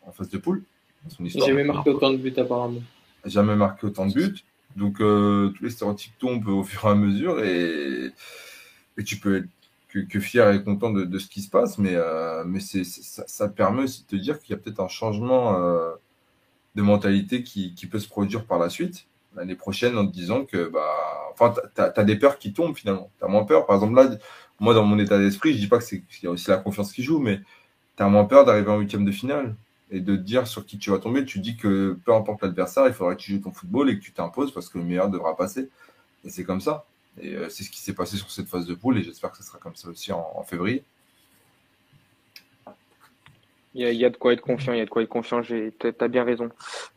en, 0.06 0.12
phase 0.12 0.28
de 0.28 0.38
poule. 0.38 0.62
Jamais 1.20 1.64
marqué 1.64 1.90
autant 1.90 2.10
de 2.10 2.18
buts, 2.18 2.34
apparemment. 2.36 2.80
Jamais 3.26 3.56
marqué 3.56 3.86
autant 3.86 4.06
de 4.06 4.14
buts. 4.14 4.44
Donc, 4.76 5.00
euh, 5.00 5.50
tous 5.50 5.64
les 5.64 5.70
stéréotypes 5.70 6.18
tombent 6.18 6.48
au 6.48 6.64
fur 6.64 6.84
et 6.86 6.90
à 6.90 6.94
mesure 6.94 7.42
et, 7.42 8.12
et 8.98 9.04
tu 9.04 9.16
peux 9.18 9.36
être 9.38 9.48
que, 10.10 10.20
fier 10.20 10.50
et 10.52 10.62
content 10.62 10.90
de, 10.90 11.18
ce 11.18 11.26
qui 11.26 11.40
se 11.40 11.48
passe, 11.48 11.78
mais, 11.78 11.94
euh, 11.94 12.44
mais 12.44 12.60
c'est, 12.60 12.84
ça, 12.84 13.48
permet 13.48 13.84
aussi 13.84 14.02
de 14.02 14.08
te 14.08 14.16
dire 14.16 14.38
qu'il 14.40 14.54
y 14.54 14.58
a 14.58 14.60
peut-être 14.60 14.80
un 14.80 14.88
changement 14.88 15.58
de 16.76 16.82
mentalité 16.82 17.42
qui, 17.42 17.74
qui 17.74 17.86
peut 17.86 17.98
se 17.98 18.08
produire 18.08 18.44
par 18.44 18.58
la 18.58 18.68
suite. 18.68 19.06
L'année 19.34 19.56
prochaine 19.56 19.98
en 19.98 20.06
te 20.06 20.12
disant 20.12 20.44
que 20.44 20.68
bah 20.68 20.86
enfin 21.32 21.54
tu 21.74 21.80
as, 21.80 22.04
des 22.04 22.16
peurs 22.16 22.38
qui 22.38 22.52
tombent 22.52 22.76
finalement. 22.76 23.10
Tu 23.18 23.24
as 23.24 23.28
moins 23.28 23.44
peur. 23.44 23.66
Par 23.66 23.76
exemple 23.76 23.94
là 23.96 24.08
moi 24.60 24.72
dans 24.74 24.84
mon 24.84 24.98
état 24.98 25.18
d'esprit 25.18 25.54
je 25.54 25.58
dis 25.58 25.66
pas 25.66 25.78
que 25.78 25.84
c'est 25.84 26.02
y 26.22 26.26
a 26.26 26.30
aussi 26.30 26.48
la 26.48 26.56
confiance 26.58 26.92
qui 26.92 27.02
joue 27.02 27.18
mais 27.18 27.40
tu 27.96 28.02
as 28.02 28.08
moins 28.08 28.24
peur 28.24 28.44
d'arriver 28.44 28.70
en 28.70 28.78
huitième 28.78 29.04
de 29.04 29.10
finale 29.10 29.54
et 29.90 30.00
de 30.00 30.16
te 30.16 30.20
dire 30.20 30.46
sur 30.46 30.66
qui 30.66 30.78
tu 30.78 30.90
vas 30.90 30.98
tomber 30.98 31.24
tu 31.24 31.38
dis 31.38 31.56
que 31.56 31.98
peu 32.04 32.12
importe 32.12 32.42
l'adversaire 32.42 32.86
il 32.86 32.92
faudra 32.92 33.14
que 33.14 33.20
tu 33.20 33.32
joues 33.32 33.40
ton 33.40 33.52
football 33.52 33.90
et 33.90 33.98
que 33.98 34.02
tu 34.02 34.12
t'imposes 34.12 34.52
parce 34.52 34.68
que 34.68 34.78
le 34.78 34.84
meilleur 34.84 35.08
devra 35.10 35.36
passer 35.36 35.70
et 36.24 36.30
c'est 36.30 36.44
comme 36.44 36.60
ça 36.60 36.86
et 37.20 37.34
euh, 37.34 37.48
c'est 37.48 37.62
ce 37.62 37.70
qui 37.70 37.80
s'est 37.80 37.94
passé 37.94 38.16
sur 38.16 38.30
cette 38.30 38.48
phase 38.48 38.66
de 38.66 38.74
poule 38.74 38.98
et 38.98 39.02
j'espère 39.02 39.30
que 39.30 39.38
ce 39.38 39.44
sera 39.44 39.58
comme 39.58 39.76
ça 39.76 39.88
aussi 39.88 40.12
en 40.12 40.42
février 40.42 40.84
il 43.76 43.92
y, 43.92 44.04
a, 44.06 44.10
de 44.10 44.16
quoi 44.16 44.32
être 44.32 44.40
confiant, 44.40 44.72
il 44.72 44.78
y 44.78 44.80
a 44.80 44.86
de 44.86 44.90
quoi 44.90 45.02
être 45.02 45.08
confiant, 45.08 45.42
tu 45.42 45.72
as 46.00 46.08
bien 46.08 46.24
raison. 46.24 46.48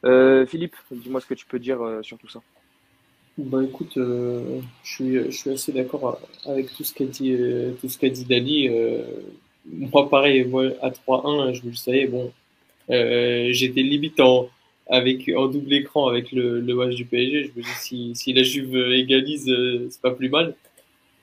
Euh, 0.05 0.45
Philippe, 0.45 0.77
dis-moi 0.91 1.19
ce 1.19 1.25
que 1.25 1.33
tu 1.33 1.45
peux 1.45 1.59
dire 1.59 1.81
euh, 1.81 2.01
sur 2.03 2.17
tout 2.17 2.29
ça. 2.29 2.39
Bah 3.37 3.61
écoute, 3.61 3.97
euh, 3.97 4.61
je, 4.83 4.93
suis, 4.93 5.15
je 5.25 5.29
suis 5.31 5.49
assez 5.49 5.73
d'accord 5.73 6.21
avec 6.45 6.73
tout 6.73 6.85
ce 6.85 6.93
qu'a 6.93 7.03
dit, 7.03 7.35
tout 7.81 7.89
ce 7.89 7.97
qu'a 7.97 8.09
dit 8.09 8.23
Dali. 8.23 8.69
moi, 9.65 10.09
pareil, 10.09 10.45
moi, 10.45 10.67
à 10.81 10.89
3-1, 10.89 11.53
je 11.53 11.65
me 11.65 11.73
savais, 11.73 12.07
bon, 12.07 12.31
j'étais 12.89 13.81
limite 13.81 14.19
en, 14.19 14.49
avec, 14.89 15.29
en 15.35 15.47
double 15.47 15.73
écran 15.73 16.07
avec 16.07 16.31
le, 16.31 16.59
le 16.59 16.75
match 16.75 16.95
du 16.95 17.05
PSG. 17.05 17.43
Je 17.43 17.59
me 17.59 17.63
dis, 17.63 18.15
si, 18.15 18.33
la 18.33 18.43
Juve 18.43 18.75
égalise, 18.91 19.45
c'est 19.89 20.01
pas 20.01 20.11
plus 20.11 20.29
mal. 20.29 20.55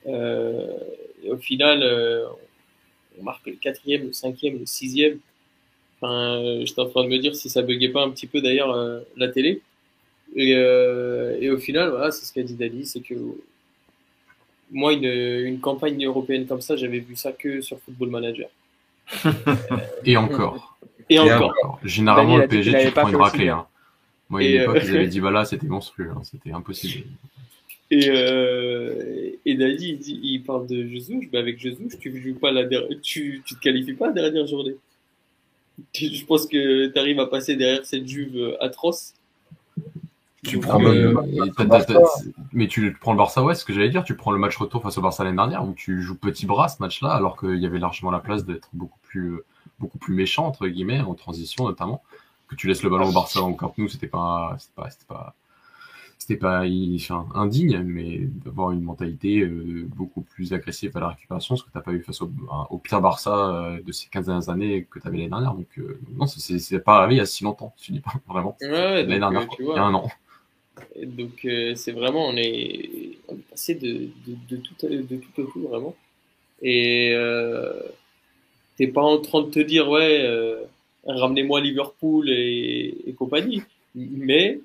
et 0.05 1.29
au 1.29 1.37
final, 1.37 1.83
on 3.19 3.23
marque 3.23 3.45
le 3.47 3.53
quatrième, 3.53 4.07
le 4.07 4.13
cinquième, 4.13 4.59
le 4.59 4.65
sixième. 4.65 5.19
Enfin, 5.99 6.59
j'étais 6.63 6.81
en 6.81 6.89
train 6.89 7.03
de 7.03 7.09
me 7.09 7.17
dire 7.17 7.35
si 7.35 7.49
ça 7.49 7.61
buguait 7.61 7.89
pas 7.89 8.03
un 8.03 8.09
petit 8.11 8.27
peu 8.27 8.41
d'ailleurs 8.41 8.71
euh, 8.71 8.99
la 9.15 9.29
télé. 9.29 9.61
Et, 10.35 10.53
euh, 10.55 11.53
au 11.53 11.57
final, 11.57 11.89
voilà, 11.89 12.11
c'est 12.11 12.25
ce 12.25 12.33
qu'a 12.33 12.43
dit 12.43 12.55
Dali, 12.55 12.85
c'est 12.85 12.99
que 12.99 13.15
moi, 14.69 14.93
une, 14.93 15.59
campagne 15.59 16.05
européenne 16.05 16.45
comme 16.45 16.61
ça, 16.61 16.75
j'avais 16.75 16.99
vu 16.99 17.15
ça 17.15 17.31
que 17.31 17.61
sur 17.61 17.79
Football 17.79 18.09
Manager. 18.09 18.49
et 20.05 20.17
encore. 20.17 20.77
Et, 21.09 21.19
encore. 21.19 21.79
Généralement, 21.83 22.37
le 22.37 22.47
PSG, 22.47 22.85
tu 22.85 22.91
prends 22.91 23.07
une 23.07 23.15
raclée. 23.15 23.49
Hein. 23.49 23.65
Moi, 24.29 24.43
il 24.43 24.51
y 24.51 24.57
a 24.57 24.63
une 24.65 24.71
époque, 24.71 24.83
ils 24.83 24.95
avaient 24.95 25.07
dit, 25.07 25.21
bah 25.21 25.31
là, 25.31 25.45
c'était 25.45 25.67
monstrueux, 25.67 26.11
hein, 26.15 26.21
c'était 26.23 26.51
impossible. 26.51 27.05
Et, 27.89 28.09
euh, 28.09 29.31
et 29.45 29.51
il, 29.51 29.97
dit, 29.99 30.19
il 30.21 30.43
parle 30.43 30.67
de 30.67 30.85
Jesus, 30.85 31.29
bah 31.31 31.39
avec 31.39 31.57
Jesus, 31.57 31.87
tu 31.97 32.21
joues 32.21 32.37
pas 32.37 32.51
la 32.51 32.65
tu, 33.01 33.41
tu 33.45 33.55
te 33.55 33.59
qualifies 33.61 33.93
pas 33.93 34.07
la 34.07 34.13
dernière 34.13 34.45
journée 34.45 34.75
je 35.93 36.25
pense 36.25 36.47
que 36.47 36.87
tu 36.87 36.99
arrives 36.99 37.19
à 37.19 37.27
passer 37.27 37.55
derrière 37.55 37.85
cette 37.85 38.07
Juve 38.07 38.35
euh, 38.35 38.63
atroce. 38.63 39.13
Tu 40.43 40.59
prends 40.59 40.81
euh, 40.83 41.13
mais 42.53 42.67
tu 42.67 42.95
prends 43.01 43.11
le 43.11 43.17
Barça, 43.17 43.43
ouais, 43.43 43.53
ce 43.53 43.65
que 43.65 43.73
j'allais 43.73 43.89
dire. 43.89 44.03
Tu 44.03 44.15
prends 44.15 44.31
le 44.31 44.39
match 44.39 44.55
retour 44.55 44.81
face 44.81 44.97
au 44.97 45.01
Barça 45.01 45.23
l'année 45.23 45.35
dernière 45.35 45.65
où 45.65 45.73
tu 45.73 46.01
joues 46.01 46.15
petit 46.15 46.45
bras 46.45 46.69
ce 46.69 46.81
match-là, 46.81 47.09
alors 47.09 47.37
qu'il 47.37 47.57
y 47.57 47.65
avait 47.65 47.79
largement 47.79 48.11
la 48.11 48.19
place 48.19 48.45
d'être 48.45 48.69
beaucoup 48.73 48.99
plus, 49.03 49.33
euh, 49.33 49.45
beaucoup 49.79 49.97
plus 49.97 50.13
méchant 50.13 50.47
entre 50.47 50.67
guillemets 50.67 51.01
en 51.01 51.15
transition 51.15 51.65
notamment. 51.65 52.03
Que 52.47 52.55
tu 52.55 52.67
laisses 52.67 52.83
le 52.83 52.89
ballon 52.89 53.09
au 53.09 53.11
Barça 53.11 53.41
en 53.41 53.53
Camp 53.53 53.73
Nou, 53.77 53.89
c'était 53.89 54.07
pas, 54.07 54.55
c'était 54.57 54.73
pas, 54.73 54.89
c'était 54.89 55.05
pas, 55.05 55.35
c'était 56.17 56.37
pas 56.37 56.63
indigne, 57.35 57.79
mais 57.83 58.19
d'avoir 58.19 58.71
une 58.71 58.81
mentalité 58.81 59.41
euh, 59.41 59.85
beaucoup 59.95 60.21
plus 60.21 60.53
agressive 60.53 60.95
à 60.95 61.01
la 61.01 61.09
récupération, 61.09 61.55
ce 61.55 61.63
que 61.63 61.69
tu 61.69 61.77
n'as 61.77 61.83
pas 61.83 61.91
eu 61.91 62.01
face 62.01 62.21
au, 62.21 62.31
au 62.69 62.77
pire 62.77 63.01
Barça 63.01 63.35
euh, 63.35 63.81
de 63.81 63.91
ces 63.91 64.07
15 64.07 64.25
dernières 64.25 64.49
années 64.49 64.87
que 64.89 64.99
tu 64.99 65.07
avais 65.07 65.17
l'année 65.17 65.29
dernière. 65.29 65.53
Donc, 65.53 65.67
euh, 65.77 65.99
non, 66.15 66.25
c'est 66.25 66.79
pas 66.79 66.99
arrivé 66.99 67.15
il 67.15 67.17
y 67.17 67.21
a 67.21 67.25
si 67.25 67.43
longtemps, 67.43 67.73
je 67.81 67.91
dis 67.91 67.99
pas 67.99 68.13
vraiment. 68.27 68.57
l'année 68.61 69.19
dernière, 69.19 69.47
il 69.59 69.65
y 69.65 69.71
a 69.71 69.83
un 69.83 69.93
an. 69.93 70.09
Donc, 71.05 71.47
c'est 71.75 71.91
vraiment, 71.91 72.27
on 72.27 72.35
est, 72.37 73.17
on 73.27 73.35
est 73.35 73.49
passé 73.49 73.75
de, 73.75 74.09
de, 74.25 74.37
de, 74.49 74.57
tout, 74.57 74.75
de 74.81 75.17
tout 75.17 75.41
au 75.41 75.45
tout, 75.45 75.67
vraiment. 75.67 75.95
Et 76.61 77.13
t'es 78.77 78.87
pas 78.87 79.01
en 79.01 79.19
train 79.19 79.41
de 79.41 79.49
te 79.49 79.59
dire, 79.59 79.89
ouais, 79.89 80.25
ramenez-moi 81.05 81.61
Liverpool 81.61 82.29
et, 82.29 82.95
et 83.05 83.13
compagnie. 83.13 83.63
Mais 83.95 84.59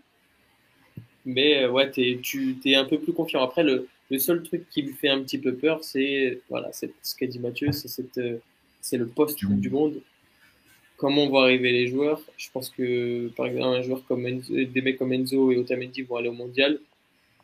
mais 1.24 1.62
euh, 1.62 1.70
ouais, 1.70 1.90
es, 1.96 2.18
tu 2.22 2.56
es 2.64 2.74
un 2.74 2.84
peu 2.84 2.98
plus 2.98 3.12
confiant. 3.12 3.42
Après, 3.42 3.62
le, 3.62 3.88
le, 4.10 4.18
seul 4.18 4.42
truc 4.42 4.68
qui 4.70 4.82
me 4.82 4.92
fait 4.92 5.08
un 5.08 5.22
petit 5.22 5.38
peu 5.38 5.54
peur, 5.54 5.84
c'est 5.84 6.40
voilà, 6.48 6.70
ce 6.72 6.86
qu'a 7.16 7.26
dit 7.26 7.38
Mathieu, 7.38 7.72
c'est 7.72 8.18
euh, 8.18 8.38
c'est 8.80 8.96
le 8.96 9.06
poste 9.06 9.38
du 9.44 9.70
monde. 9.70 10.00
Comment 10.96 11.28
vont 11.28 11.38
arriver 11.38 11.72
les 11.72 11.88
joueurs? 11.88 12.20
Je 12.36 12.48
pense 12.52 12.70
que 12.70 13.28
par 13.36 13.46
exemple 13.46 13.66
un 13.68 13.82
joueur 13.82 14.04
comme 14.06 14.24
des 14.48 14.80
mecs 14.82 14.98
comme 14.98 15.12
Enzo 15.12 15.50
et 15.50 15.56
Otamendi 15.56 16.02
vont 16.02 16.16
aller 16.16 16.28
au 16.28 16.32
mondial. 16.32 16.78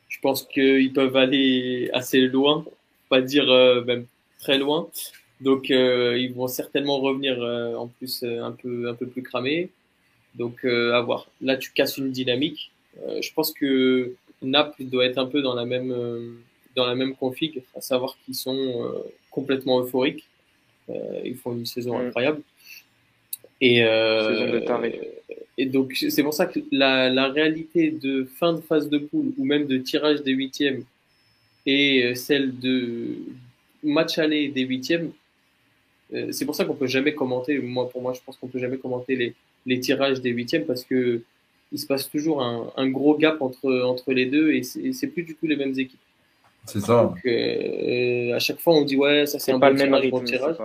Je 0.08 0.18
pense 0.20 0.44
qu'ils 0.44 0.92
peuvent 0.92 1.16
aller 1.16 1.90
assez 1.92 2.20
loin, 2.20 2.64
pas 3.08 3.20
dire 3.20 3.50
euh, 3.50 3.84
même 3.84 4.06
très 4.38 4.58
loin. 4.58 4.88
Donc 5.40 5.70
ils 5.70 6.32
vont 6.34 6.48
certainement 6.48 6.98
revenir 7.00 7.40
en 7.78 7.86
plus 7.86 8.22
un 8.24 8.52
peu 8.52 8.88
un 8.88 8.94
peu 8.94 9.06
plus 9.06 9.22
cramés. 9.22 9.70
Donc 10.34 10.64
à 10.64 11.00
voir. 11.00 11.28
Là 11.40 11.56
tu 11.56 11.72
casses 11.72 11.98
une 11.98 12.10
dynamique 12.10 12.72
euh, 13.06 13.20
je 13.22 13.32
pense 13.32 13.52
que 13.52 14.14
Naples 14.42 14.84
doit 14.84 15.04
être 15.04 15.18
un 15.18 15.26
peu 15.26 15.42
dans 15.42 15.54
la 15.54 15.64
même, 15.64 15.92
euh, 15.92 16.32
dans 16.74 16.86
la 16.86 16.94
même 16.94 17.14
config, 17.14 17.62
à 17.76 17.80
savoir 17.80 18.16
qu'ils 18.24 18.34
sont 18.34 18.56
euh, 18.56 18.98
complètement 19.30 19.80
euphoriques. 19.80 20.24
ils 21.24 21.36
font 21.36 21.52
une 21.52 21.66
saison 21.66 21.98
incroyable. 21.98 22.40
Et, 23.60 23.80
et 25.58 25.66
donc, 25.66 25.96
c'est 26.08 26.22
pour 26.22 26.32
ça 26.32 26.46
que 26.46 26.60
la, 26.70 27.10
la, 27.10 27.26
réalité 27.28 27.90
de 27.90 28.24
fin 28.24 28.52
de 28.52 28.60
phase 28.60 28.88
de 28.88 28.98
poule 28.98 29.32
ou 29.36 29.44
même 29.44 29.66
de 29.66 29.76
tirage 29.78 30.22
des 30.22 30.32
huitièmes 30.32 30.84
et 31.66 32.14
celle 32.14 32.56
de 32.58 33.16
match 33.82 34.16
aller 34.18 34.48
des 34.48 34.62
huitièmes, 34.62 35.10
c'est 36.30 36.44
pour 36.44 36.54
ça 36.54 36.64
qu'on 36.64 36.74
peut 36.74 36.86
jamais 36.86 37.14
commenter. 37.14 37.58
Moi, 37.58 37.88
pour 37.88 38.02
moi, 38.02 38.12
je 38.14 38.20
pense 38.24 38.36
qu'on 38.36 38.48
peut 38.48 38.58
jamais 38.58 38.78
commenter 38.78 39.16
les, 39.16 39.34
les 39.66 39.80
tirages 39.80 40.20
des 40.20 40.30
huitièmes 40.30 40.64
parce 40.64 40.84
que 40.84 41.22
il 41.70 41.78
se 41.78 41.86
passe 41.86 42.08
toujours 42.08 42.42
un, 42.42 42.72
un 42.76 42.88
gros 42.88 43.14
gap 43.16 43.42
entre, 43.42 43.82
entre 43.82 44.12
les 44.12 44.24
deux 44.24 44.52
et 44.52 44.62
c'est 44.62 45.06
plus 45.08 45.22
du 45.22 45.34
tout 45.34 45.46
les 45.46 45.56
mêmes 45.56 45.78
équipes. 45.78 46.00
C'est 46.64 46.80
ça. 46.80 47.04
Donc, 47.04 47.18
euh, 47.26 48.34
à 48.34 48.38
chaque 48.38 48.58
fois, 48.58 48.74
on 48.74 48.82
dit 48.82 48.96
ouais, 48.96 49.26
ça 49.26 49.38
c'est 49.38 49.52
un 49.52 49.58
pas 49.58 49.70
bon 49.70 49.76
le 49.76 49.84
même 49.84 49.94
rythme, 49.94 50.24
tirage. 50.24 50.56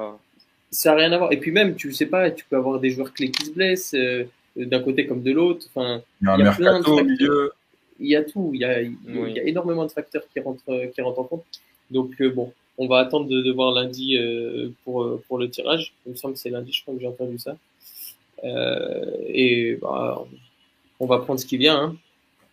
Ça 0.71 0.91
n'a 0.91 0.95
rien 0.95 1.11
à 1.11 1.17
voir. 1.17 1.31
Et 1.31 1.37
puis 1.37 1.51
même, 1.51 1.75
tu 1.75 1.91
sais 1.93 2.05
pas, 2.07 2.31
tu 2.31 2.45
peux 2.45 2.55
avoir 2.55 2.79
des 2.79 2.89
joueurs 2.89 3.13
clés 3.13 3.31
qui 3.31 3.45
se 3.45 3.51
blessent 3.51 3.93
euh, 3.95 4.25
d'un 4.55 4.81
côté 4.81 5.05
comme 5.05 5.21
de 5.23 5.31
l'autre. 5.31 5.67
Enfin, 5.73 6.01
il 6.21 6.27
y 6.27 6.29
a, 6.29 6.37
il 6.37 6.45
y 6.45 6.47
a 6.47 6.51
plein 6.51 6.79
de 6.79 6.85
facteurs. 6.85 7.05
Milieu. 7.05 7.51
Il 7.99 8.07
y 8.07 8.15
a 8.15 8.23
tout. 8.23 8.51
Il 8.53 8.61
y 8.61 8.65
a, 8.65 8.81
il 8.81 8.95
y 9.07 9.39
a 9.39 9.43
énormément 9.43 9.85
de 9.85 9.91
facteurs 9.91 10.23
qui 10.33 10.39
rentrent, 10.39 10.91
qui 10.93 11.01
rentrent 11.01 11.19
en 11.19 11.25
compte. 11.25 11.45
Donc 11.91 12.11
euh, 12.21 12.29
bon, 12.29 12.51
on 12.77 12.87
va 12.87 12.99
attendre 12.99 13.27
de, 13.27 13.41
de 13.41 13.51
voir 13.51 13.71
lundi 13.71 14.17
euh, 14.17 14.69
pour, 14.83 15.21
pour 15.27 15.37
le 15.37 15.49
tirage. 15.49 15.93
Il 16.05 16.13
me 16.13 16.17
semble 16.17 16.33
que 16.33 16.39
c'est 16.39 16.49
lundi, 16.49 16.71
je 16.71 16.81
crois 16.81 16.93
que 16.93 16.99
j'ai 16.99 17.07
entendu 17.07 17.37
ça. 17.39 17.55
et 18.43 19.77
bah, 19.81 20.23
on 20.99 21.05
va 21.05 21.19
prendre 21.19 21.39
ce 21.39 21.45
qui 21.45 21.57
vient. 21.57 21.79
Hein. 21.79 21.95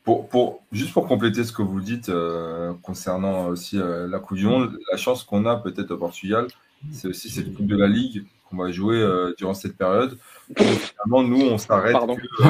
Pour, 0.05 0.29
pour, 0.29 0.63
juste 0.73 0.93
pour 0.93 1.07
compléter 1.07 1.45
ce 1.45 1.53
que 1.53 1.63
vous 1.63 1.81
dites 1.81 2.09
euh, 2.09 2.73
concernant 2.83 3.49
aussi 3.49 3.79
euh, 3.79 4.09
la 4.09 4.19
Coupe 4.19 4.39
du 4.39 4.47
Monde, 4.47 4.79
la 4.91 4.97
chance 4.97 5.25
qu'on 5.25 5.45
a 5.47 5.57
peut-être 5.57 5.91
au 5.91 5.99
Portugal, 5.99 6.49
c'est 6.91 7.09
aussi 7.09 7.29
cette 7.29 7.55
Coupe 7.55 7.67
de 7.67 7.77
la 7.77 7.87
Ligue 7.87 8.25
qu'on 8.49 8.57
va 8.57 8.73
jouer 8.73 8.97
euh, 8.97 9.35
durant 9.37 9.55
cette 9.55 9.77
période. 9.77 10.19
finalement, 10.57 11.23
nous, 11.23 11.43
on 11.43 11.59
s'arrête. 11.59 11.97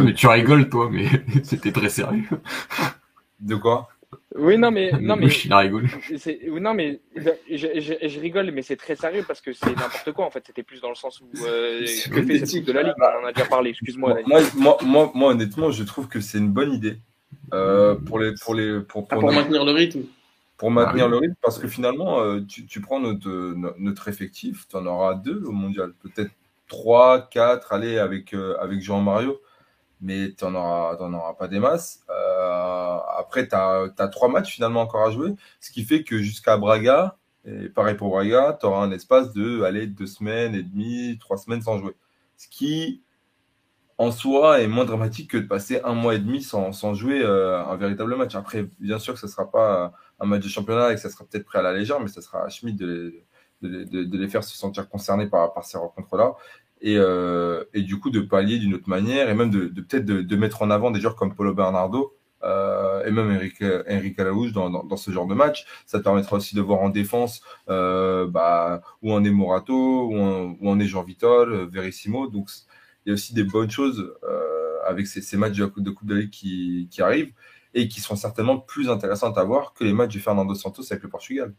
mais 0.02 0.14
tu 0.14 0.26
rigoles, 0.28 0.68
toi, 0.68 0.88
mais 0.90 1.06
c'était 1.42 1.72
très 1.72 1.88
sérieux. 1.90 2.28
De 3.40 3.56
quoi? 3.56 3.88
Oui, 4.36 4.58
non, 4.58 4.70
mais. 4.70 4.90
Non, 5.00 5.16
mais 5.16 5.26
rigole. 5.26 5.88
Non, 6.60 6.74
mais 6.74 7.00
je, 7.50 8.20
rigole, 8.20 8.50
mais 8.52 8.62
c'est 8.62 8.76
très 8.76 8.96
sérieux 8.96 9.24
parce 9.26 9.40
que 9.40 9.52
c'est 9.52 9.66
n'importe 9.66 10.12
quoi 10.12 10.26
en 10.26 10.30
fait. 10.30 10.44
C'était 10.46 10.62
plus 10.62 10.80
dans 10.80 10.88
le 10.88 10.94
sens 10.94 11.20
où. 11.20 11.28
Euh, 11.44 11.80
que 12.10 12.22
fait 12.22 12.44
cette 12.46 12.64
de 12.64 12.72
la 12.72 12.82
Ligue 12.82 12.94
On 12.98 13.24
en 13.24 13.26
a 13.26 13.32
déjà 13.32 13.46
parlé, 13.46 13.70
excuse-moi. 13.70 14.18
Moi, 14.26 14.40
moi, 14.56 14.76
moi, 14.82 15.12
moi, 15.14 15.30
honnêtement, 15.30 15.70
je 15.70 15.84
trouve 15.84 16.08
que 16.08 16.20
c'est 16.20 16.38
une 16.38 16.50
bonne 16.52 16.72
idée. 16.72 16.98
euh, 17.54 17.94
pour, 17.94 18.18
les, 18.18 18.34
pour, 18.34 18.54
les, 18.54 18.80
pour, 18.80 19.06
ah, 19.10 19.16
pour, 19.16 19.32
maintenir 19.32 19.64
le 19.64 19.72
rythme 19.72 20.02
Pour 20.56 20.70
maintenir 20.70 21.08
le 21.08 21.16
rythme, 21.16 21.34
parce 21.42 21.58
que 21.58 21.68
finalement, 21.68 22.20
euh, 22.20 22.40
tu, 22.40 22.66
tu, 22.66 22.80
prends 22.80 23.00
notre, 23.00 23.28
notre 23.78 24.08
effectif, 24.08 24.66
tu 24.68 24.76
en 24.76 24.86
auras 24.86 25.14
deux 25.14 25.42
au 25.44 25.52
mondial, 25.52 25.92
peut-être 26.02 26.32
trois, 26.68 27.28
quatre, 27.28 27.72
allez, 27.72 27.98
avec, 27.98 28.32
euh, 28.32 28.56
avec 28.60 28.80
Jean-Mario, 28.80 29.40
mais 30.00 30.32
tu 30.36 30.44
n'en 30.44 30.54
auras, 30.54 30.96
auras, 30.96 31.34
pas 31.34 31.48
des 31.48 31.60
masses. 31.60 32.04
après, 33.18 33.48
tu 33.48 33.54
as, 33.54 33.88
as, 33.98 34.08
trois 34.08 34.28
matchs 34.28 34.54
finalement 34.54 34.82
encore 34.82 35.06
à 35.06 35.10
jouer, 35.10 35.34
ce 35.60 35.70
qui 35.70 35.84
fait 35.84 36.04
que 36.04 36.18
jusqu'à 36.18 36.56
Braga, 36.56 37.16
et 37.44 37.68
pareil 37.68 37.96
pour 37.96 38.10
Braga, 38.10 38.56
tu 38.60 38.66
auras 38.66 38.84
un 38.84 38.92
espace 38.92 39.32
de 39.32 39.62
allez, 39.62 39.86
deux 39.86 40.06
semaines 40.06 40.54
et 40.54 40.62
demie, 40.62 41.18
trois 41.18 41.38
semaines 41.38 41.62
sans 41.62 41.78
jouer. 41.78 41.94
Ce 42.36 42.48
qui 42.48 43.02
en 44.00 44.12
soi 44.12 44.62
est 44.62 44.66
moins 44.66 44.86
dramatique 44.86 45.30
que 45.30 45.36
de 45.36 45.46
passer 45.46 45.80
un 45.84 45.92
mois 45.92 46.14
et 46.14 46.18
demi 46.18 46.42
sans, 46.42 46.72
sans 46.72 46.94
jouer 46.94 47.20
euh, 47.22 47.62
un 47.62 47.76
véritable 47.76 48.16
match. 48.16 48.34
Après, 48.34 48.66
bien 48.80 48.98
sûr 48.98 49.12
que 49.12 49.20
ce 49.20 49.26
ne 49.26 49.30
sera 49.30 49.50
pas 49.50 49.92
un 50.18 50.26
match 50.26 50.42
de 50.42 50.48
championnat 50.48 50.92
et 50.92 50.94
que 50.94 51.00
ça 51.02 51.10
sera 51.10 51.26
peut-être 51.26 51.44
prêt 51.44 51.58
à 51.58 51.62
la 51.62 51.74
légère, 51.74 52.00
mais 52.00 52.08
ça 52.08 52.22
sera 52.22 52.44
à 52.44 52.48
Schmidt 52.48 52.78
de 52.78 53.22
les, 53.60 53.84
de, 53.84 54.04
de, 54.04 54.18
les 54.18 54.28
faire 54.28 54.42
se 54.42 54.56
sentir 54.56 54.88
concernés 54.88 55.26
par, 55.28 55.52
par 55.52 55.64
ces 55.64 55.76
rencontres-là. 55.76 56.32
Et, 56.82 56.96
euh, 56.96 57.64
et, 57.74 57.82
du 57.82 57.98
coup, 57.98 58.10
de 58.10 58.20
pallier 58.20 58.58
d'une 58.58 58.74
autre 58.74 58.88
manière 58.88 59.28
et 59.28 59.34
même 59.34 59.50
de, 59.50 59.66
de 59.66 59.80
peut-être 59.82 60.06
de, 60.06 60.36
mettre 60.36 60.62
en 60.62 60.70
avant 60.70 60.90
des 60.90 61.00
joueurs 61.00 61.16
comme 61.16 61.34
Paulo 61.34 61.54
Bernardo 61.54 62.16
euh, 62.42 63.04
et 63.04 63.10
même 63.10 63.30
Eric, 63.32 63.60
Eric 63.60 64.18
Alaouche 64.18 64.52
dans, 64.52 64.70
dans, 64.70 64.96
ce 64.96 65.10
genre 65.10 65.26
de 65.26 65.34
match. 65.34 65.66
Ça 65.86 65.98
te 65.98 66.04
permettra 66.04 66.36
aussi 66.36 66.54
de 66.54 66.62
voir 66.62 66.80
en 66.80 66.88
défense 66.88 67.42
euh, 67.68 68.26
bah, 68.26 68.80
où 69.02 69.12
en 69.12 69.24
est 69.24 69.30
Morato, 69.30 70.06
où 70.06 70.16
en, 70.16 70.56
où 70.58 70.70
en 70.70 70.80
est 70.80 70.86
Jean 70.86 71.02
Vitol, 71.02 71.68
Verissimo. 71.70 72.28
Donc, 72.28 72.48
il 73.04 73.10
y 73.10 73.12
a 73.12 73.14
aussi 73.14 73.34
des 73.34 73.44
bonnes 73.44 73.70
choses 73.70 74.14
euh, 74.24 74.78
avec 74.86 75.06
ces, 75.06 75.20
ces, 75.22 75.36
matchs 75.36 75.56
de, 75.56 75.70
de 75.76 75.90
Coupe 75.90 76.08
de 76.08 76.14
Ligue 76.14 76.30
qui, 76.30 76.88
qui, 76.90 77.02
arrivent 77.02 77.32
et 77.74 77.88
qui 77.88 78.00
seront 78.00 78.16
certainement 78.16 78.58
plus 78.58 78.88
intéressantes 78.88 79.38
à 79.38 79.44
voir 79.44 79.74
que 79.74 79.84
les 79.84 79.92
matchs 79.92 80.14
de 80.14 80.20
Fernando 80.20 80.54
Santos 80.54 80.82
avec 80.90 81.02
le 81.02 81.08
Portugal. 81.10 81.54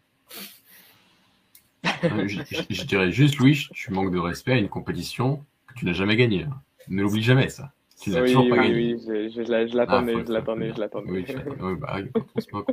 Je, 2.03 2.41
je, 2.69 2.83
dirais 2.83 3.11
juste, 3.11 3.37
Louis, 3.37 3.67
tu 3.73 3.91
manques 3.91 4.11
de 4.11 4.19
respect 4.19 4.53
à 4.53 4.57
une 4.57 4.69
compétition 4.69 5.43
que 5.67 5.79
tu 5.79 5.85
n'as 5.85 5.93
jamais 5.93 6.15
gagnée. 6.15 6.45
Ne 6.87 7.01
l'oublie 7.01 7.23
jamais, 7.23 7.49
ça. 7.49 7.71
Tu 8.01 8.09
n'as 8.09 8.21
oui, 8.21 8.27
toujours 8.29 8.49
pas 8.49 8.57
oui, 8.57 8.67
gagné. 8.67 8.95
Oui, 8.95 9.33
je, 9.35 9.43
je 9.43 9.77
l'attendais, 9.77 10.15
ah, 10.15 10.23
je 10.25 10.31
l'attendais, 10.31 10.73
je 10.73 10.79
l'attendais. 10.79 11.11
Oui, 11.11 11.75
bah, 11.79 11.99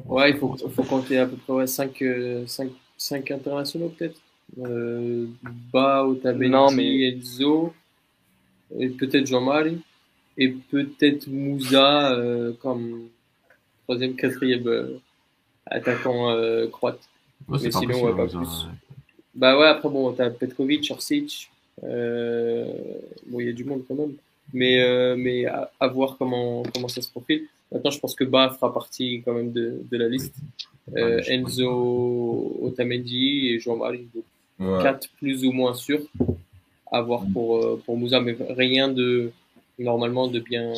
ouais, 0.06 0.30
il 0.30 0.36
faut, 0.36 0.56
faut 0.56 0.82
compter 0.82 1.18
à 1.18 1.26
peu 1.26 1.36
près 1.36 1.66
5 1.66 1.96
ouais, 2.00 2.44
5, 2.46 2.70
5, 2.96 3.30
internationaux, 3.30 3.92
peut-être. 3.96 4.20
Euh, 4.58 5.26
Ba, 5.72 6.06
Otamendi, 6.06 6.74
mais... 6.74 7.08
Enzo 7.10 7.74
et 8.78 8.88
peut-être 8.88 9.26
Jean-Marie, 9.26 9.80
et 10.36 10.50
peut-être 10.50 11.26
Moussa 11.28 12.12
euh, 12.12 12.52
comme 12.60 13.08
troisième, 13.84 14.14
quatrième 14.14 14.66
euh, 14.66 15.00
attaquant 15.66 16.30
euh, 16.30 16.68
croate. 16.68 17.00
Ouais, 17.48 17.58
Mais 17.62 17.70
sinon, 17.70 18.04
ouais, 18.04 18.16
pas 18.16 18.26
plus. 18.26 18.68
Bah 19.38 19.56
ouais, 19.56 19.68
après, 19.68 19.88
bon, 19.88 20.12
t'as 20.12 20.30
Petrovic, 20.30 20.90
Orsic, 20.90 21.48
euh, 21.84 22.66
bon, 23.28 23.38
il 23.38 23.46
y 23.46 23.50
a 23.50 23.52
du 23.52 23.64
monde 23.64 23.84
quand 23.86 23.94
même. 23.94 24.14
Mais, 24.52 24.82
euh, 24.82 25.14
mais 25.16 25.46
à, 25.46 25.70
à, 25.78 25.86
voir 25.86 26.16
comment, 26.18 26.64
comment 26.74 26.88
ça 26.88 27.00
se 27.00 27.08
profile. 27.08 27.44
Maintenant, 27.70 27.90
je 27.90 28.00
pense 28.00 28.16
que 28.16 28.24
Ba 28.24 28.50
fera 28.50 28.72
partie 28.74 29.22
quand 29.24 29.34
même 29.34 29.52
de, 29.52 29.80
de 29.88 29.96
la 29.96 30.08
liste. 30.08 30.34
Euh, 30.96 31.22
Enzo 31.28 32.58
Otamendi 32.62 33.48
et 33.48 33.60
Jean-Marie. 33.60 34.08
Ouais. 34.58 34.82
Quatre 34.82 35.08
plus 35.18 35.44
ou 35.44 35.52
moins 35.52 35.74
sûrs 35.74 36.02
à 36.90 37.00
voir 37.00 37.22
pour, 37.32 37.58
euh, 37.58 37.82
pour 37.84 37.96
Moussa, 37.96 38.20
mais 38.20 38.36
rien 38.50 38.88
de 38.88 39.30
normalement 39.78 40.26
de 40.26 40.40
bien. 40.40 40.72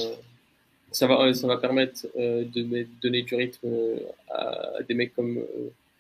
Ça 0.93 1.07
va, 1.07 1.33
ça 1.33 1.47
va 1.47 1.57
permettre 1.57 2.07
euh, 2.19 2.45
de 2.45 2.87
donner 3.01 3.23
du 3.23 3.35
rythme 3.35 3.69
euh, 3.69 3.97
à 4.29 4.83
des 4.87 4.95
mecs 4.95 5.15
comme 5.15 5.39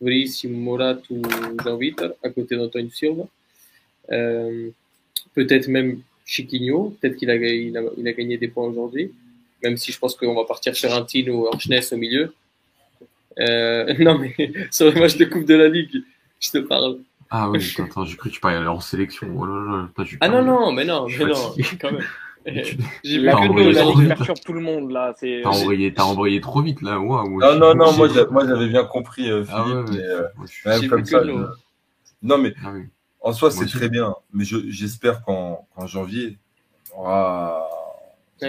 Vris, 0.00 0.42
Morat 0.48 0.98
ou 1.10 1.22
Jean 1.62 1.76
Vitor 1.76 2.12
à 2.22 2.30
côté 2.30 2.56
d'Antoine 2.56 2.90
Silva. 2.90 3.24
peut-être 4.08 5.68
même 5.68 6.02
Chiquinho, 6.30 6.96
peut-être 7.00 7.16
qu'il 7.16 7.28
a, 7.28 7.34
il 7.34 7.76
a, 7.76 7.82
il 7.96 8.06
a, 8.06 8.12
gagné 8.12 8.38
des 8.38 8.46
points 8.46 8.68
aujourd'hui, 8.68 9.12
même 9.64 9.76
si 9.76 9.90
je 9.90 9.98
pense 9.98 10.14
qu'on 10.14 10.34
va 10.34 10.44
partir 10.44 10.76
sur 10.76 10.94
un 10.94 11.04
ou 11.28 11.46
Orchness 11.46 11.92
au 11.92 11.96
milieu. 11.96 12.32
Euh, 13.40 13.92
non, 13.98 14.16
mais 14.16 14.34
sur 14.70 14.92
le 14.92 15.00
match 15.00 15.16
de 15.16 15.24
Coupe 15.24 15.44
de 15.44 15.54
la 15.54 15.68
Ligue, 15.68 16.04
je 16.38 16.50
te 16.50 16.58
parle. 16.58 16.98
Ah 17.30 17.50
oui, 17.50 17.58
attends, 17.78 18.04
j'ai 18.04 18.16
cru 18.16 18.28
que 18.28 18.34
tu 18.34 18.40
parlais 18.40 18.64
en 18.64 18.80
sélection. 18.80 19.28
Oh 19.36 19.44
là 19.44 19.88
là, 19.98 20.06
ah 20.20 20.28
non, 20.28 20.42
non, 20.44 20.72
mais 20.72 20.84
non, 20.84 21.06
mais 21.08 21.24
non, 21.24 21.54
quand 21.80 21.92
même. 21.92 22.06
J'ai 22.46 23.18
vu 23.18 23.26
que 23.26 24.18
de 24.18 24.24
sur 24.24 24.40
tout 24.40 24.52
le 24.52 24.60
monde 24.60 24.90
là. 24.90 25.14
T'as 25.14 26.02
envoyé 26.02 26.40
trop 26.40 26.62
vite 26.62 26.82
là. 26.82 26.98
Wow, 26.98 27.40
non, 27.40 27.54
non, 27.56 27.74
non, 27.74 27.92
moi, 27.92 28.08
moi 28.30 28.46
j'avais 28.46 28.68
bien 28.68 28.84
compris 28.84 29.30
euh, 29.30 29.44
ah 29.50 29.64
Philippe. 29.64 29.78
Ah 29.86 29.92
ouais, 29.92 29.98
mais, 30.66 30.84
euh, 30.84 30.88
comme 30.88 31.04
ça, 31.04 31.24
je... 31.24 31.32
Non, 32.22 32.38
mais 32.38 32.54
ah 32.64 32.72
oui. 32.74 32.84
en 33.20 33.32
soi, 33.32 33.50
c'est 33.50 33.66
très 33.66 33.88
bien. 33.88 34.14
Mais 34.32 34.44
j'espère 34.44 35.22
qu'en 35.22 35.66
janvier, 35.86 36.38
on 36.96 37.00
aura 37.00 37.70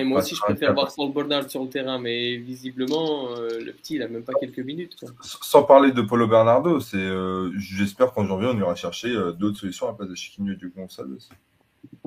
moi 0.05 0.19
aussi, 0.19 0.35
je 0.35 0.41
préfère 0.41 0.73
voir 0.73 0.91
Paul 0.95 1.11
Bernard 1.13 1.49
sur 1.49 1.63
le 1.63 1.69
terrain, 1.69 1.99
mais 1.99 2.37
visiblement, 2.37 3.29
euh, 3.35 3.59
le 3.59 3.73
petit, 3.73 3.95
il 3.95 4.03
a 4.03 4.07
même 4.07 4.23
pas 4.23 4.33
quelques 4.39 4.59
minutes. 4.59 4.95
Quoi. 4.99 5.09
Sans 5.21 5.63
parler 5.63 5.91
de 5.91 6.01
Paulo 6.01 6.27
Bernardo, 6.27 6.79
c'est, 6.79 6.97
euh, 6.97 7.51
j'espère 7.57 8.13
qu'en 8.13 8.25
janvier, 8.25 8.47
on 8.47 8.57
ira 8.57 8.75
chercher 8.75 9.09
euh, 9.09 9.31
d'autres 9.31 9.59
solutions 9.59 9.87
à 9.87 9.91
la 9.91 9.97
place 9.97 10.09
de 10.09 10.15
Chiquinho 10.15 10.53
et 10.53 10.55
du 10.55 10.69
Gonçalves. 10.69 11.17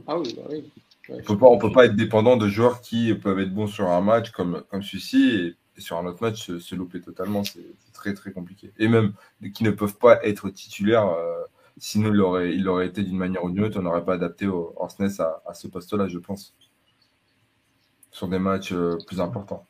Ah 0.07 0.19
oui, 0.19 0.35
bah 0.37 0.43
oui. 0.51 0.65
Ouais, 1.09 1.17
on 1.19 1.23
peut 1.23 1.39
pas, 1.39 1.47
on 1.47 1.59
peut 1.59 1.73
pas 1.73 1.85
être 1.87 1.97
dépendant 1.97 2.37
de 2.37 2.49
joueurs 2.49 2.81
qui 2.81 3.15
peuvent 3.15 3.39
être 3.39 3.53
bons 3.53 3.67
sur 3.67 3.89
un 3.89 4.01
match 4.01 4.31
comme, 4.31 4.65
comme 4.71 4.83
celui-ci 4.83 5.29
et, 5.29 5.57
et, 5.77 5.81
sur 5.81 5.99
un 5.99 6.07
autre 6.07 6.23
match 6.23 6.47
se, 6.47 6.59
se 6.59 6.75
louper 6.75 7.01
totalement. 7.01 7.45
C'est 7.45 7.63
très 7.93 8.15
très 8.15 8.33
compliqué. 8.33 8.73
Et 8.79 8.89
même 8.89 9.13
qui 9.55 9.65
ne 9.65 9.71
peuvent 9.71 9.97
pas 9.97 10.25
être 10.25 10.51
titulaires. 10.51 11.09
Euh, 11.09 11.43
sinon, 11.77 12.13
il 12.13 12.21
aurait, 12.21 12.55
il 12.55 12.69
aurait 12.69 12.87
été 12.87 13.03
d'une 13.03 13.19
manière 13.19 13.45
ou 13.45 13.51
d'une 13.51 13.65
autre, 13.65 13.79
on 13.79 13.83
n'aurait 13.83 14.05
pas 14.05 14.15
adapté 14.15 14.47
au, 14.47 14.75
à, 14.81 15.43
à 15.47 15.55
ce 15.55 15.69
poste-là, 15.69 16.09
je 16.09 16.19
pense 16.19 16.55
sur 18.15 18.29
des 18.29 18.39
matchs 18.39 18.73
euh, 18.73 18.97
plus 19.09 19.21
importants. 19.21 19.67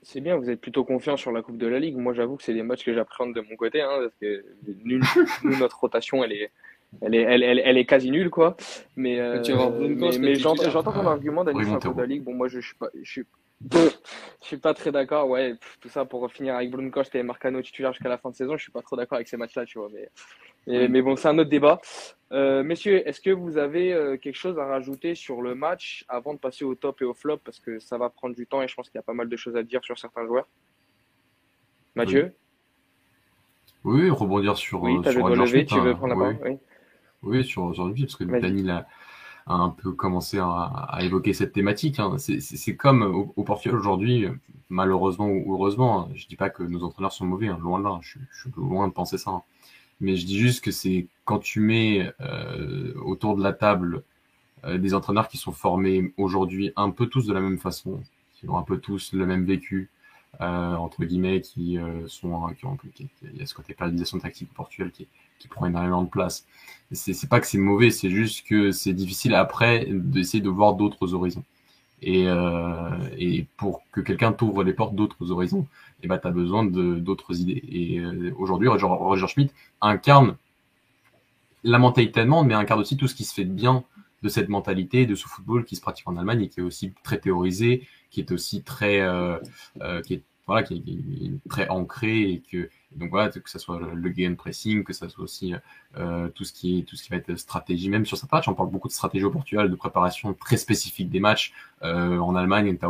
C'est 0.00 0.20
bien, 0.20 0.36
vous 0.36 0.48
êtes 0.48 0.60
plutôt 0.60 0.82
confiant 0.82 1.16
sur 1.16 1.30
la 1.30 1.42
Coupe 1.42 1.58
de 1.58 1.66
la 1.66 1.78
Ligue. 1.78 1.96
Moi, 1.96 2.14
j'avoue 2.14 2.36
que 2.36 2.42
c'est 2.42 2.54
des 2.54 2.62
matchs 2.62 2.84
que 2.84 2.94
j'appréhende 2.94 3.34
de 3.34 3.42
mon 3.42 3.54
côté, 3.54 3.82
hein, 3.82 3.98
parce 4.00 4.14
que 4.16 4.44
nous, 4.84 5.00
notre 5.58 5.78
rotation, 5.78 6.24
elle 6.24 6.32
est, 6.32 6.50
elle 7.00 7.14
est, 7.14 7.22
elle, 7.22 7.42
elle, 7.42 7.62
elle 7.64 7.78
est 7.78 7.86
quasi 7.86 8.10
nulle, 8.10 8.30
quoi. 8.30 8.56
Mais, 8.96 9.18
euh, 9.18 9.42
mais, 9.80 10.18
mais 10.18 10.34
j'entends 10.34 10.92
ton 10.92 11.06
argument 11.06 11.44
d'aller 11.44 11.64
sur 11.64 11.74
la 11.74 11.80
Coupe 11.80 11.96
de 11.96 12.00
la 12.00 12.06
Ligue. 12.06 12.22
Bon, 12.22 12.34
moi, 12.34 12.48
je, 12.48 12.60
je 12.60 12.66
suis 12.66 12.76
pas, 12.76 12.88
je 13.02 13.10
suis, 13.10 13.24
je 13.72 14.46
suis 14.46 14.56
pas 14.58 14.74
très 14.74 14.92
d'accord. 14.92 15.28
Ouais, 15.28 15.54
tout 15.80 15.88
ça 15.88 16.04
pour 16.04 16.30
finir 16.30 16.56
avec 16.56 16.70
Brunkost 16.70 17.14
et 17.14 17.22
Marcano 17.22 17.62
titulaire 17.62 17.92
jusqu'à 17.92 18.08
la 18.08 18.18
fin 18.18 18.30
de 18.30 18.34
saison. 18.34 18.56
Je 18.56 18.62
suis 18.62 18.72
pas 18.72 18.82
trop 18.82 18.96
d'accord 18.96 19.16
avec 19.16 19.28
ces 19.28 19.36
matchs-là, 19.36 19.64
tu 19.64 19.78
vois. 19.78 19.88
Mais, 19.92 20.08
mais, 20.66 20.88
mais 20.88 21.02
bon, 21.02 21.16
c'est 21.16 21.28
un 21.28 21.38
autre 21.38 21.50
débat. 21.50 21.80
Euh, 22.32 22.62
messieurs, 22.62 23.06
est-ce 23.06 23.20
que 23.20 23.30
vous 23.30 23.58
avez 23.58 23.92
euh, 23.92 24.16
quelque 24.16 24.36
chose 24.36 24.58
à 24.58 24.64
rajouter 24.64 25.14
sur 25.14 25.42
le 25.42 25.54
match 25.54 26.04
avant 26.08 26.34
de 26.34 26.38
passer 26.38 26.64
au 26.64 26.74
top 26.74 27.02
et 27.02 27.04
au 27.04 27.14
flop? 27.14 27.38
Parce 27.38 27.58
que 27.58 27.78
ça 27.78 27.98
va 27.98 28.10
prendre 28.10 28.34
du 28.34 28.46
temps 28.46 28.62
et 28.62 28.68
je 28.68 28.74
pense 28.74 28.88
qu'il 28.88 28.98
y 28.98 29.00
a 29.00 29.02
pas 29.02 29.12
mal 29.12 29.28
de 29.28 29.36
choses 29.36 29.56
à 29.56 29.62
dire 29.62 29.82
sur 29.84 29.98
certains 29.98 30.26
joueurs. 30.26 30.46
Mathieu? 31.94 32.34
Oui, 33.84 34.02
oui 34.02 34.10
rebondir 34.10 34.56
sur. 34.56 34.82
Oui, 34.82 34.98
sur 35.10 35.28
lever, 35.28 35.66
tu 35.66 35.78
veux 35.80 35.94
prendre 35.94 36.14
la 36.14 36.14
parole? 36.14 36.38
Oui. 36.44 36.58
Oui. 37.22 37.44
sur, 37.44 37.74
sur 37.74 37.92
parce 37.94 38.16
que 38.16 38.24
Daniel 38.24 38.70
a, 38.70 38.86
a, 39.46 39.54
un 39.54 39.70
peu 39.70 39.92
commencé 39.92 40.38
à, 40.38 40.46
à 40.46 41.02
évoquer 41.02 41.32
cette 41.32 41.52
thématique. 41.52 41.98
Hein. 41.98 42.16
C'est 42.18 42.76
comme 42.76 43.02
au, 43.02 43.32
au 43.36 43.42
Portugal 43.44 43.78
aujourd'hui, 43.78 44.26
malheureusement 44.72 45.28
ou 45.28 45.54
heureusement, 45.54 46.00
hein. 46.00 46.08
je 46.14 46.26
dis 46.26 46.36
pas 46.36 46.50
que 46.50 46.62
nos 46.62 46.82
entraîneurs 46.82 47.12
sont 47.12 47.26
mauvais, 47.26 47.48
hein, 47.48 47.58
loin 47.62 47.78
de 47.78 47.84
là, 47.84 47.98
je, 48.02 48.18
suis 48.32 48.50
loin 48.56 48.88
de 48.88 48.92
penser 48.92 49.18
ça. 49.18 49.30
Hein. 49.30 49.42
Mais 50.00 50.16
je 50.16 50.26
dis 50.26 50.38
juste 50.38 50.64
que 50.64 50.72
c'est 50.72 51.06
quand 51.24 51.38
tu 51.38 51.60
mets 51.60 52.10
euh, 52.20 52.94
autour 53.04 53.36
de 53.36 53.42
la 53.42 53.52
table 53.52 54.02
euh, 54.64 54.78
des 54.78 54.94
entraîneurs 54.94 55.28
qui 55.28 55.36
sont 55.36 55.52
formés 55.52 56.12
aujourd'hui 56.16 56.72
un 56.76 56.90
peu 56.90 57.06
tous 57.06 57.26
de 57.26 57.32
la 57.32 57.40
même 57.40 57.58
façon, 57.58 58.00
qui 58.34 58.48
ont 58.48 58.56
un 58.58 58.62
peu 58.62 58.78
tous 58.78 59.12
le 59.12 59.26
même 59.26 59.44
vécu, 59.44 59.90
euh, 60.40 60.74
entre 60.74 61.04
guillemets, 61.04 61.42
qui 61.42 61.78
sont, 62.08 62.48
qui 62.58 62.64
ont, 62.64 62.76
qui, 62.94 63.08
il 63.22 63.36
y 63.36 63.42
a 63.42 63.46
ce 63.46 63.54
côté 63.54 63.74
planification 63.74 64.18
tactique 64.18 64.48
au 64.50 64.54
Portugal 64.54 64.90
qui, 64.90 65.06
qui 65.42 65.48
prend 65.48 65.66
énormément 65.66 66.02
de 66.02 66.08
place. 66.08 66.46
C'est 66.92 67.28
pas 67.28 67.40
que 67.40 67.46
c'est 67.46 67.58
mauvais, 67.58 67.90
c'est 67.90 68.10
juste 68.10 68.46
que 68.46 68.70
c'est 68.70 68.92
difficile 68.92 69.34
après 69.34 69.88
d'essayer 69.90 70.42
de 70.42 70.48
voir 70.48 70.74
d'autres 70.74 71.14
horizons. 71.14 71.42
Et, 72.02 72.24
euh, 72.26 72.90
pour 73.56 73.82
que 73.92 74.00
quelqu'un 74.00 74.32
t'ouvre 74.32 74.62
les 74.62 74.72
portes 74.72 74.94
d'autres 74.94 75.30
horizons, 75.30 75.66
et 76.02 76.04
eh 76.04 76.08
ben, 76.08 76.18
tu 76.18 76.26
as 76.26 76.30
besoin 76.30 76.64
d'autres 76.64 77.40
idées. 77.40 77.62
Et 77.70 77.98
euh, 77.98 78.34
aujourd'hui, 78.36 78.68
Roger, 78.68 78.86
Roger 78.86 79.26
Schmidt 79.28 79.52
incarne 79.80 80.36
la 81.64 81.78
mentalité 81.78 82.20
allemande, 82.20 82.46
mais 82.48 82.54
incarne 82.54 82.80
aussi 82.80 82.96
tout 82.96 83.08
ce 83.08 83.14
qui 83.14 83.24
se 83.24 83.34
fait 83.34 83.44
de 83.44 83.52
bien 83.52 83.84
de 84.22 84.28
cette 84.28 84.48
mentalité, 84.48 85.06
de 85.06 85.14
ce 85.14 85.26
football 85.26 85.64
qui 85.64 85.76
se 85.76 85.80
pratique 85.80 86.08
en 86.08 86.16
Allemagne 86.16 86.42
et 86.42 86.48
qui 86.48 86.60
est 86.60 86.62
aussi 86.62 86.92
très 87.02 87.18
théorisé, 87.18 87.86
qui 88.10 88.20
est 88.20 88.30
aussi 88.30 88.62
très, 88.62 89.00
euh, 89.00 89.38
voilà, 90.46 90.62
qui, 90.62 90.74
est 90.76 91.48
très 91.48 91.68
ancré 91.68 92.22
et 92.22 92.40
que 92.40 92.68
donc 92.96 93.10
voilà, 93.10 93.30
que 93.30 93.48
ce 93.48 93.58
soit 93.58 93.80
le 93.94 94.08
game 94.10 94.36
pressing, 94.36 94.84
que 94.84 94.92
ce 94.92 95.08
soit 95.08 95.22
aussi 95.22 95.54
euh, 95.96 96.28
tout 96.28 96.44
ce 96.44 96.52
qui 96.52 96.78
est 96.78 96.82
tout 96.82 96.96
ce 96.96 97.04
qui 97.04 97.10
va 97.10 97.16
être 97.16 97.34
stratégie, 97.36 97.88
même 97.88 98.04
sur 98.04 98.18
cette 98.18 98.30
match, 98.32 98.48
on 98.48 98.54
parle 98.54 98.70
beaucoup 98.70 98.88
de 98.88 98.92
stratégie 98.92 99.24
au 99.24 99.30
Portugal, 99.30 99.70
de 99.70 99.76
préparation 99.76 100.34
très 100.34 100.56
spécifique 100.56 101.10
des 101.10 101.20
matchs. 101.20 101.52
Euh, 101.82 102.18
en 102.18 102.34
Allemagne, 102.34 102.76
t'as 102.76 102.88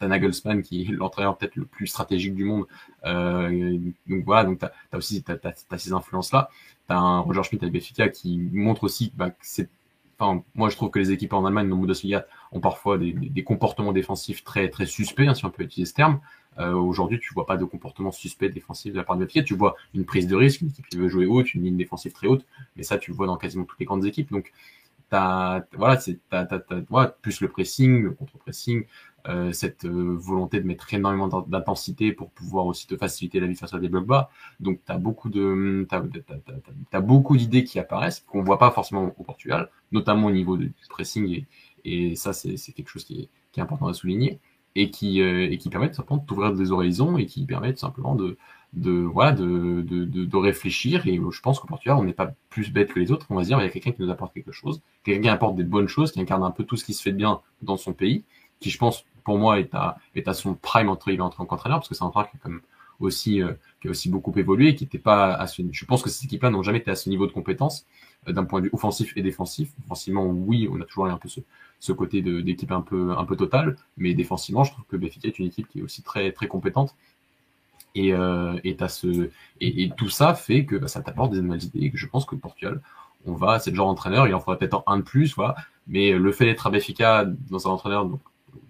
as 0.00 0.08
Nagelsmann 0.08 0.62
qui 0.62 0.82
est 0.82 0.92
l'entraîneur 0.92 1.36
peut-être 1.36 1.56
le 1.56 1.64
plus 1.64 1.86
stratégique 1.86 2.34
du 2.34 2.44
monde. 2.44 2.66
Euh, 3.06 3.78
donc 4.06 4.24
voilà, 4.24 4.44
donc 4.44 4.58
t'as 4.58 4.70
as 4.92 4.96
aussi 4.96 5.22
t'as, 5.22 5.36
as, 5.42 5.78
ces 5.78 5.92
influences 5.92 6.32
là. 6.32 6.50
T'as 6.86 6.96
un 6.96 7.20
Roger 7.20 7.42
Schmidt 7.42 7.64
avec 7.64 7.72
Benfica 7.72 8.08
qui 8.08 8.38
montre 8.38 8.84
aussi 8.84 9.12
bah, 9.16 9.30
que 9.30 9.36
c'est 9.40 9.68
Enfin, 10.22 10.44
moi, 10.54 10.68
je 10.68 10.76
trouve 10.76 10.90
que 10.90 10.98
les 10.98 11.12
équipes 11.12 11.32
en 11.32 11.46
Allemagne, 11.46 11.70
dans 11.70 11.76
Bundesliga, 11.76 12.26
ont 12.52 12.60
parfois 12.60 12.98
des, 12.98 13.14
des, 13.14 13.42
comportements 13.42 13.92
défensifs 13.92 14.44
très 14.44 14.68
très 14.68 14.84
suspects, 14.84 15.26
hein, 15.26 15.32
si 15.32 15.46
on 15.46 15.50
peut 15.50 15.62
utiliser 15.62 15.88
ce 15.88 15.94
terme. 15.94 16.20
Euh, 16.58 16.74
Aujourd'hui, 16.74 17.20
tu 17.20 17.32
vois 17.34 17.46
pas 17.46 17.56
de 17.56 17.64
comportement 17.64 18.12
suspect 18.12 18.48
défensif 18.48 18.92
de 18.92 18.98
la 18.98 19.04
part 19.04 19.16
de 19.16 19.24
Benfica. 19.24 19.42
Tu 19.42 19.54
vois 19.54 19.76
une 19.94 20.04
prise 20.04 20.26
de 20.26 20.36
risque, 20.36 20.60
une 20.62 20.68
équipe 20.68 20.86
qui 20.88 20.96
veut 20.98 21.08
jouer 21.08 21.26
haute, 21.26 21.54
une 21.54 21.62
ligne 21.62 21.76
défensive 21.76 22.12
très 22.12 22.26
haute, 22.26 22.44
mais 22.76 22.82
ça, 22.82 22.98
tu 22.98 23.10
le 23.10 23.16
vois 23.16 23.26
dans 23.26 23.36
quasiment 23.36 23.64
toutes 23.64 23.78
les 23.78 23.86
grandes 23.86 24.04
équipes. 24.04 24.30
Donc, 24.30 24.52
t'as, 25.10 25.62
voilà, 25.76 25.98
c'est, 26.00 26.18
t'as, 26.30 26.44
t'as, 26.46 26.60
voilà, 26.88 27.08
plus 27.22 27.40
le 27.40 27.48
pressing, 27.48 28.02
le 28.02 28.10
contre-pressing, 28.12 28.84
euh, 29.28 29.52
cette 29.52 29.84
euh, 29.84 30.16
volonté 30.18 30.60
de 30.60 30.66
mettre 30.66 30.92
énormément 30.94 31.28
d'intensité 31.28 32.12
pour 32.12 32.30
pouvoir 32.30 32.66
aussi 32.66 32.86
te 32.86 32.96
faciliter 32.96 33.38
la 33.40 33.46
vie 33.46 33.54
face 33.54 33.74
à 33.74 33.78
des 33.78 33.88
blocs 33.88 34.06
bas. 34.06 34.30
Donc, 34.60 34.80
tu 34.84 34.92
as 34.92 34.98
beaucoup 34.98 35.28
de, 35.28 35.86
t'as, 35.88 36.00
t'as, 36.00 36.52
t'as, 36.90 37.00
beaucoup 37.00 37.36
d'idées 37.36 37.64
qui 37.64 37.78
apparaissent 37.78 38.20
qu'on 38.20 38.42
voit 38.42 38.58
pas 38.58 38.70
forcément 38.70 39.12
au 39.18 39.22
Portugal, 39.24 39.70
notamment 39.92 40.28
au 40.28 40.30
niveau 40.30 40.56
du 40.56 40.72
pressing 40.88 41.28
et, 41.28 41.46
et 41.84 42.16
ça, 42.16 42.32
c'est, 42.32 42.56
c'est 42.56 42.72
quelque 42.72 42.88
chose 42.88 43.04
qui 43.04 43.22
est, 43.22 43.28
qui 43.52 43.60
est 43.60 43.62
important 43.62 43.88
à 43.88 43.94
souligner 43.94 44.40
et 44.76 44.90
qui, 44.90 45.20
euh, 45.20 45.50
et 45.50 45.58
qui 45.58 45.68
permettent 45.68 45.94
simplement 45.94 46.24
d'ouvrir 46.26 46.52
des 46.52 46.72
horizons 46.72 47.18
et 47.18 47.26
qui 47.26 47.44
permettent 47.44 47.78
simplement 47.78 48.14
de, 48.14 48.36
de, 48.72 48.92
voilà, 48.92 49.32
de, 49.32 49.82
de, 49.82 50.04
de, 50.04 50.36
réfléchir. 50.36 51.06
Et 51.06 51.16
je 51.16 51.40
pense 51.40 51.58
qu'au 51.58 51.66
Portugal, 51.66 51.96
on 51.98 52.04
n'est 52.04 52.12
pas 52.12 52.32
plus 52.50 52.72
bête 52.72 52.92
que 52.92 53.00
les 53.00 53.10
autres. 53.12 53.26
On 53.30 53.36
va 53.36 53.42
se 53.42 53.48
dire, 53.48 53.58
il 53.60 53.64
y 53.64 53.66
a 53.66 53.70
quelqu'un 53.70 53.92
qui 53.92 54.02
nous 54.02 54.10
apporte 54.10 54.32
quelque 54.32 54.52
chose, 54.52 54.80
quelqu'un 55.04 55.22
qui 55.22 55.28
apporte 55.28 55.56
des 55.56 55.64
bonnes 55.64 55.88
choses, 55.88 56.12
qui 56.12 56.20
incarne 56.20 56.44
un 56.44 56.50
peu 56.50 56.64
tout 56.64 56.76
ce 56.76 56.84
qui 56.84 56.94
se 56.94 57.02
fait 57.02 57.12
de 57.12 57.16
bien 57.16 57.40
dans 57.62 57.76
son 57.76 57.92
pays, 57.92 58.24
qui, 58.60 58.70
je 58.70 58.78
pense, 58.78 59.04
pour 59.24 59.38
moi, 59.38 59.58
est 59.58 59.74
à, 59.74 59.98
est 60.14 60.28
à 60.28 60.34
son 60.34 60.54
prime 60.54 60.88
entre 60.88 61.08
il 61.08 61.20
en 61.22 61.30
tant 61.30 61.44
qu'entraîneur, 61.44 61.78
parce 61.78 61.88
que 61.88 61.94
c'est 61.94 62.04
un 62.04 62.08
entraîneur 62.08 62.30
qui 62.30 62.38
comme 62.38 62.60
aussi, 63.06 63.42
euh, 63.42 63.52
qui 63.80 63.88
a 63.88 63.90
aussi 63.90 64.08
beaucoup 64.08 64.32
évolué, 64.36 64.74
qui 64.74 64.84
n'était 64.84 64.98
pas 64.98 65.34
à 65.34 65.46
ce, 65.46 65.62
je 65.70 65.84
pense 65.84 66.02
que 66.02 66.10
ces 66.10 66.26
équipes-là 66.26 66.50
n'ont 66.50 66.62
jamais 66.62 66.78
été 66.78 66.90
à 66.90 66.96
ce 66.96 67.08
niveau 67.08 67.26
de 67.26 67.32
compétence, 67.32 67.86
euh, 68.28 68.32
d'un 68.32 68.44
point 68.44 68.60
de 68.60 68.66
vue 68.66 68.70
offensif 68.72 69.12
et 69.16 69.22
défensif. 69.22 69.70
Offensivement, 69.84 70.26
oui, 70.26 70.68
on 70.70 70.80
a 70.80 70.84
toujours 70.84 71.06
un 71.06 71.16
peu 71.16 71.28
ce, 71.28 71.92
côté 71.92 72.22
d'équipe 72.22 72.72
un 72.72 72.82
peu, 72.82 73.12
un 73.12 73.24
totale, 73.24 73.76
mais 73.96 74.14
défensivement, 74.14 74.64
je 74.64 74.72
trouve 74.72 74.84
que 74.86 74.96
Benfica 74.96 75.28
est 75.28 75.38
une 75.38 75.46
équipe 75.46 75.68
qui 75.68 75.80
est 75.80 75.82
aussi 75.82 76.02
très, 76.02 76.32
très 76.32 76.46
compétente. 76.46 76.94
Et, 77.96 78.12
euh, 78.14 78.56
et, 78.62 78.76
ce, 78.88 79.30
et, 79.60 79.82
et, 79.82 79.90
tout 79.96 80.10
ça 80.10 80.34
fait 80.34 80.64
que 80.64 80.76
bah, 80.76 80.86
ça 80.86 81.00
t'apporte 81.00 81.32
des 81.32 81.40
nouvelles 81.40 81.64
idées 81.64 81.86
et 81.86 81.90
que 81.90 81.96
je 81.98 82.06
pense 82.06 82.24
que 82.24 82.36
Portugal, 82.36 82.80
on 83.26 83.34
va, 83.34 83.58
c'est 83.58 83.70
le 83.70 83.76
genre 83.76 83.88
d'entraîneur, 83.88 84.28
il 84.28 84.34
en 84.34 84.40
faudrait 84.40 84.58
peut-être 84.58 84.84
un 84.86 84.98
de 84.98 85.02
plus, 85.02 85.34
voilà, 85.34 85.56
mais 85.88 86.12
le 86.12 86.32
fait 86.32 86.44
d'être 86.44 86.66
à 86.68 86.70
Benfica 86.70 87.24
dans 87.24 87.66
un 87.66 87.72
entraîneur 87.72 88.08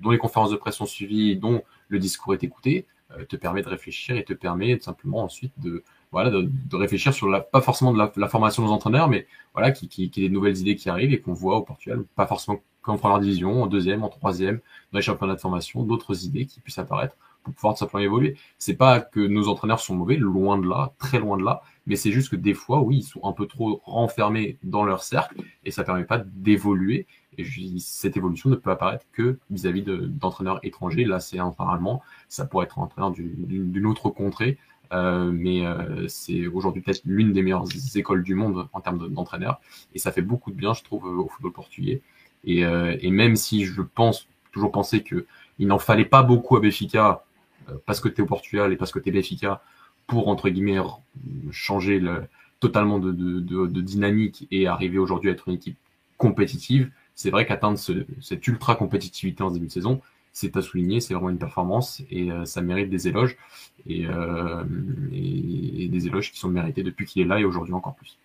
dont 0.00 0.10
les 0.10 0.18
conférences 0.18 0.50
de 0.50 0.56
presse 0.56 0.76
sont 0.76 0.86
suivies, 0.86 1.36
dont 1.36 1.62
le 1.88 1.98
discours 1.98 2.32
est 2.34 2.42
écouté, 2.42 2.86
te 3.28 3.36
permet 3.36 3.62
de 3.62 3.68
réfléchir 3.68 4.16
et 4.16 4.24
te 4.24 4.32
permet 4.32 4.78
simplement 4.80 5.22
ensuite 5.22 5.52
de, 5.58 5.82
voilà, 6.12 6.30
de, 6.30 6.42
de, 6.42 6.76
réfléchir 6.76 7.12
sur 7.12 7.28
la, 7.28 7.40
pas 7.40 7.60
forcément 7.60 7.92
de 7.92 7.98
la, 7.98 8.12
la 8.16 8.28
formation 8.28 8.64
des 8.64 8.70
entraîneurs, 8.70 9.08
mais 9.08 9.26
voilà, 9.52 9.72
qui, 9.72 9.88
qui, 9.88 10.10
qui 10.10 10.24
est 10.24 10.28
des 10.28 10.34
nouvelles 10.34 10.58
idées 10.58 10.76
qui 10.76 10.88
arrivent 10.88 11.12
et 11.12 11.20
qu'on 11.20 11.32
voit 11.32 11.56
au 11.56 11.62
Portugal, 11.62 12.04
pas 12.16 12.26
forcément 12.26 12.60
comme 12.82 12.98
première 12.98 13.20
division, 13.20 13.62
en 13.62 13.66
deuxième, 13.66 14.02
en 14.02 14.08
troisième, 14.08 14.60
dans 14.92 14.98
les 14.98 15.02
championnats 15.02 15.34
de 15.34 15.40
formation, 15.40 15.82
d'autres 15.82 16.24
idées 16.24 16.46
qui 16.46 16.60
puissent 16.60 16.78
apparaître 16.78 17.16
pour 17.42 17.54
pouvoir 17.54 17.74
tout 17.74 17.80
simplement 17.80 18.02
évoluer. 18.02 18.36
C'est 18.58 18.74
pas 18.74 19.00
que 19.00 19.20
nos 19.20 19.48
entraîneurs 19.48 19.80
sont 19.80 19.94
mauvais, 19.94 20.16
loin 20.16 20.58
de 20.58 20.68
là, 20.68 20.92
très 20.98 21.18
loin 21.18 21.36
de 21.36 21.44
là, 21.44 21.62
mais 21.86 21.96
c'est 21.96 22.12
juste 22.12 22.30
que 22.30 22.36
des 22.36 22.54
fois, 22.54 22.80
oui, 22.80 22.98
ils 22.98 23.02
sont 23.02 23.24
un 23.24 23.32
peu 23.32 23.46
trop 23.46 23.80
renfermés 23.84 24.58
dans 24.62 24.84
leur 24.84 25.02
cercle 25.02 25.42
et 25.64 25.70
ça 25.70 25.84
permet 25.84 26.04
pas 26.04 26.18
d'évoluer. 26.18 27.06
Et 27.40 27.78
cette 27.78 28.16
évolution 28.16 28.50
ne 28.50 28.56
peut 28.56 28.70
apparaître 28.70 29.06
que 29.12 29.38
vis-à-vis 29.50 29.82
d'entraîneurs 29.82 30.60
étrangers. 30.62 31.04
Là, 31.04 31.20
c'est 31.20 31.38
un 31.38 31.54
allemand, 31.58 32.02
ça 32.28 32.46
pourrait 32.46 32.66
être 32.66 32.78
un 32.78 32.82
entraîneur 32.82 33.10
d'une 33.12 33.86
autre 33.86 34.10
contrée, 34.10 34.58
euh, 34.92 35.30
mais 35.32 35.64
euh, 35.66 36.08
c'est 36.08 36.46
aujourd'hui 36.46 36.82
peut-être 36.82 37.02
l'une 37.04 37.32
des 37.32 37.42
meilleures 37.42 37.66
écoles 37.94 38.22
du 38.22 38.34
monde 38.34 38.68
en 38.72 38.80
termes 38.80 39.08
d'entraîneurs 39.08 39.60
et 39.94 39.98
ça 39.98 40.10
fait 40.10 40.22
beaucoup 40.22 40.50
de 40.50 40.56
bien, 40.56 40.74
je 40.74 40.82
trouve, 40.82 41.04
au 41.04 41.28
football 41.28 41.52
portugais. 41.52 42.02
Et, 42.44 42.64
euh, 42.64 42.96
même 43.10 43.36
si 43.36 43.64
je 43.64 43.82
pense 43.82 44.26
toujours 44.52 44.72
penser 44.72 45.02
que 45.02 45.26
il 45.58 45.66
n'en 45.68 45.78
fallait 45.78 46.06
pas 46.06 46.22
beaucoup 46.22 46.56
à 46.56 46.60
Béfica 46.60 47.24
parce 47.86 48.00
que 48.00 48.08
tu 48.08 48.20
es 48.20 48.24
au 48.24 48.26
Portugal 48.26 48.72
et 48.72 48.76
parce 48.76 48.90
que 48.90 48.98
tu 48.98 49.10
es 49.10 49.12
Béfica 49.12 49.62
pour 50.06 50.28
entre 50.28 50.48
guillemets 50.48 50.78
changer 51.52 52.00
le, 52.00 52.22
totalement 52.60 52.98
de, 52.98 53.80
dynamique 53.80 54.46
et 54.50 54.66
arriver 54.66 54.98
aujourd'hui 54.98 55.30
à 55.30 55.32
être 55.32 55.48
une 55.48 55.54
équipe 55.54 55.76
compétitive. 56.18 56.90
C'est 57.20 57.28
vrai 57.28 57.44
qu'atteindre 57.44 57.76
ce, 57.78 58.06
cette 58.22 58.48
ultra 58.48 58.76
compétitivité 58.76 59.42
en 59.42 59.50
début 59.50 59.66
de 59.66 59.72
saison, 59.72 60.00
c'est 60.32 60.56
à 60.56 60.62
souligner, 60.62 61.00
c'est 61.00 61.12
vraiment 61.12 61.28
une 61.28 61.36
performance 61.36 62.00
et 62.10 62.32
euh, 62.32 62.46
ça 62.46 62.62
mérite 62.62 62.88
des 62.88 63.08
éloges 63.08 63.36
et, 63.86 64.06
euh, 64.06 64.64
et, 65.12 65.88
des 65.88 66.06
éloges 66.06 66.32
qui 66.32 66.38
sont 66.38 66.48
mérités 66.48 66.82
depuis 66.82 67.04
qu'il 67.04 67.20
est 67.20 67.26
là 67.26 67.38
et 67.38 67.44
aujourd'hui 67.44 67.74
encore 67.74 67.94
plus. 67.94 68.16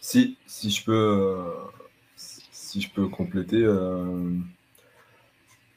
Si, 0.00 0.36
si 0.46 0.68
je 0.72 0.84
peux, 0.84 0.92
euh, 0.92 1.44
si 2.16 2.80
je 2.80 2.90
peux 2.90 3.06
compléter, 3.06 3.64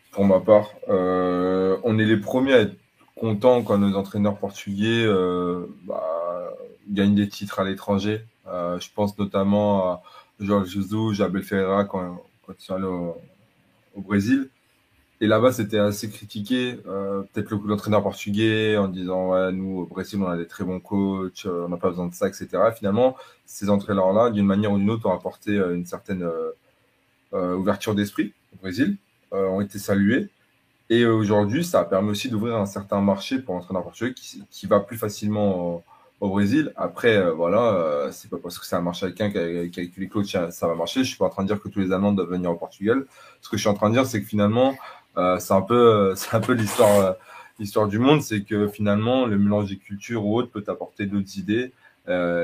pour 0.10 0.26
ma 0.26 0.40
part, 0.40 0.72
on 0.88 2.00
est 2.00 2.06
les 2.06 2.18
premiers 2.18 2.54
à 2.54 2.62
être 2.62 2.76
contents 3.16 3.62
quand 3.62 3.78
nos 3.78 3.96
entraîneurs 3.96 4.40
portugais 4.40 5.06
bah, 5.84 6.13
gagnent 6.90 7.16
des 7.16 7.30
titres 7.30 7.60
à 7.60 7.64
l'étranger. 7.64 8.26
je 8.46 8.88
pense 8.96 9.18
notamment 9.18 9.92
à 9.92 10.04
Jorge 10.40 10.70
Jesus, 10.70 11.22
Abel 11.22 11.44
Ferreira 11.44 11.86
quand, 11.86 12.20
ils 12.50 12.64
sont 12.64 12.76
allés 12.76 12.86
au 12.86 14.02
Brésil. 14.02 14.50
Et 15.24 15.28
là-bas, 15.28 15.54
c'était 15.54 15.80
assez 15.80 16.10
critiqué. 16.10 16.78
Euh, 16.86 17.22
Peut-être 17.32 17.50
le 17.52 17.58
coup 17.58 17.68
d'entraîneur 17.70 18.04
portugais 18.04 18.76
en 18.76 18.90
disant 18.90 19.30
ouais, 19.30 19.54
nous 19.54 19.80
au 19.80 19.86
Brésil, 19.86 20.20
on 20.22 20.28
a 20.28 20.36
des 20.36 20.48
très 20.48 20.66
bons 20.66 20.82
coachs, 20.82 21.46
euh, 21.46 21.64
on 21.66 21.70
n'a 21.70 21.78
pas 21.78 21.92
besoin 21.92 22.08
de 22.08 22.14
ça, 22.14 22.28
etc. 22.28 22.50
Finalement, 22.76 23.16
ces 23.46 23.70
entraîneurs-là, 23.70 24.32
d'une 24.32 24.46
manière 24.46 24.74
ou 24.74 24.78
d'une 24.78 24.90
autre, 24.90 25.06
ont 25.08 25.14
apporté 25.14 25.52
euh, 25.52 25.76
une 25.76 25.86
certaine 25.86 26.24
euh, 26.24 26.52
euh, 27.34 27.56
ouverture 27.56 27.96
d'esprit 27.96 28.34
au 28.54 28.58
Brésil, 28.58 28.98
euh, 29.32 29.48
ont 29.48 29.62
été 29.62 29.80
salués. 29.80 30.28
Et 30.90 31.06
aujourd'hui, 31.06 31.64
ça 31.64 31.80
a 31.80 31.86
permis 31.86 32.10
aussi 32.10 32.28
d'ouvrir 32.28 32.58
un 32.58 32.66
certain 32.66 33.00
marché 33.00 33.40
pour 33.40 33.56
l'entraîneur 33.56 33.84
portugais 33.84 34.14
qui, 34.14 34.68
va 34.68 34.82
plus 34.82 34.98
facilement 34.98 35.86
au, 36.24 36.30
Brésil. 36.30 36.72
Après, 36.76 37.32
voilà, 37.32 38.10
c'est 38.12 38.30
pas 38.30 38.38
parce 38.38 38.58
que 38.60 38.66
ça 38.66 38.78
a 38.78 38.82
marché 38.82 39.06
avec 39.06 39.20
un 39.22 39.30
qu'avec 39.30 39.98
les 39.98 40.08
coachs 40.08 40.28
ça 40.28 40.68
va 40.68 40.76
marcher. 40.76 41.04
Je 41.04 41.10
suis 41.10 41.18
pas 41.18 41.26
en 41.26 41.30
train 41.30 41.44
de 41.44 41.48
dire 41.48 41.62
que 41.62 41.70
tous 41.70 41.80
les 41.80 41.92
Allemands 41.92 42.14
doivent 42.14 42.30
venir 42.30 42.52
au 42.52 42.56
Portugal. 42.56 43.06
Ce 43.42 43.50
que 43.50 43.58
je 43.58 43.62
suis 43.62 43.70
en 43.70 43.74
train 43.74 43.90
de 43.90 43.96
dire, 43.96 44.06
c'est 44.06 44.22
que 44.22 44.28
finalement, 44.28 44.76
euh, 45.18 45.40
c'est 45.40 45.54
un 45.54 45.62
peu, 45.62 45.76
euh, 45.76 46.16
c'est 46.16 46.36
un 46.36 46.40
peu 46.40 46.54
l'histoire, 46.54 47.00
euh, 47.00 47.14
l'histoire 47.60 47.88
du 47.88 48.00
monde, 48.00 48.22
c'est 48.22 48.44
que 48.44 48.68
finalement, 48.68 49.26
le 49.26 49.38
mélange 49.38 49.70
des 49.70 49.78
cultures 49.78 50.26
ou 50.26 50.38
autres 50.38 50.50
peut 50.50 50.64
apporter 50.68 51.06
d'autres 51.06 51.38
idées. 51.38 51.74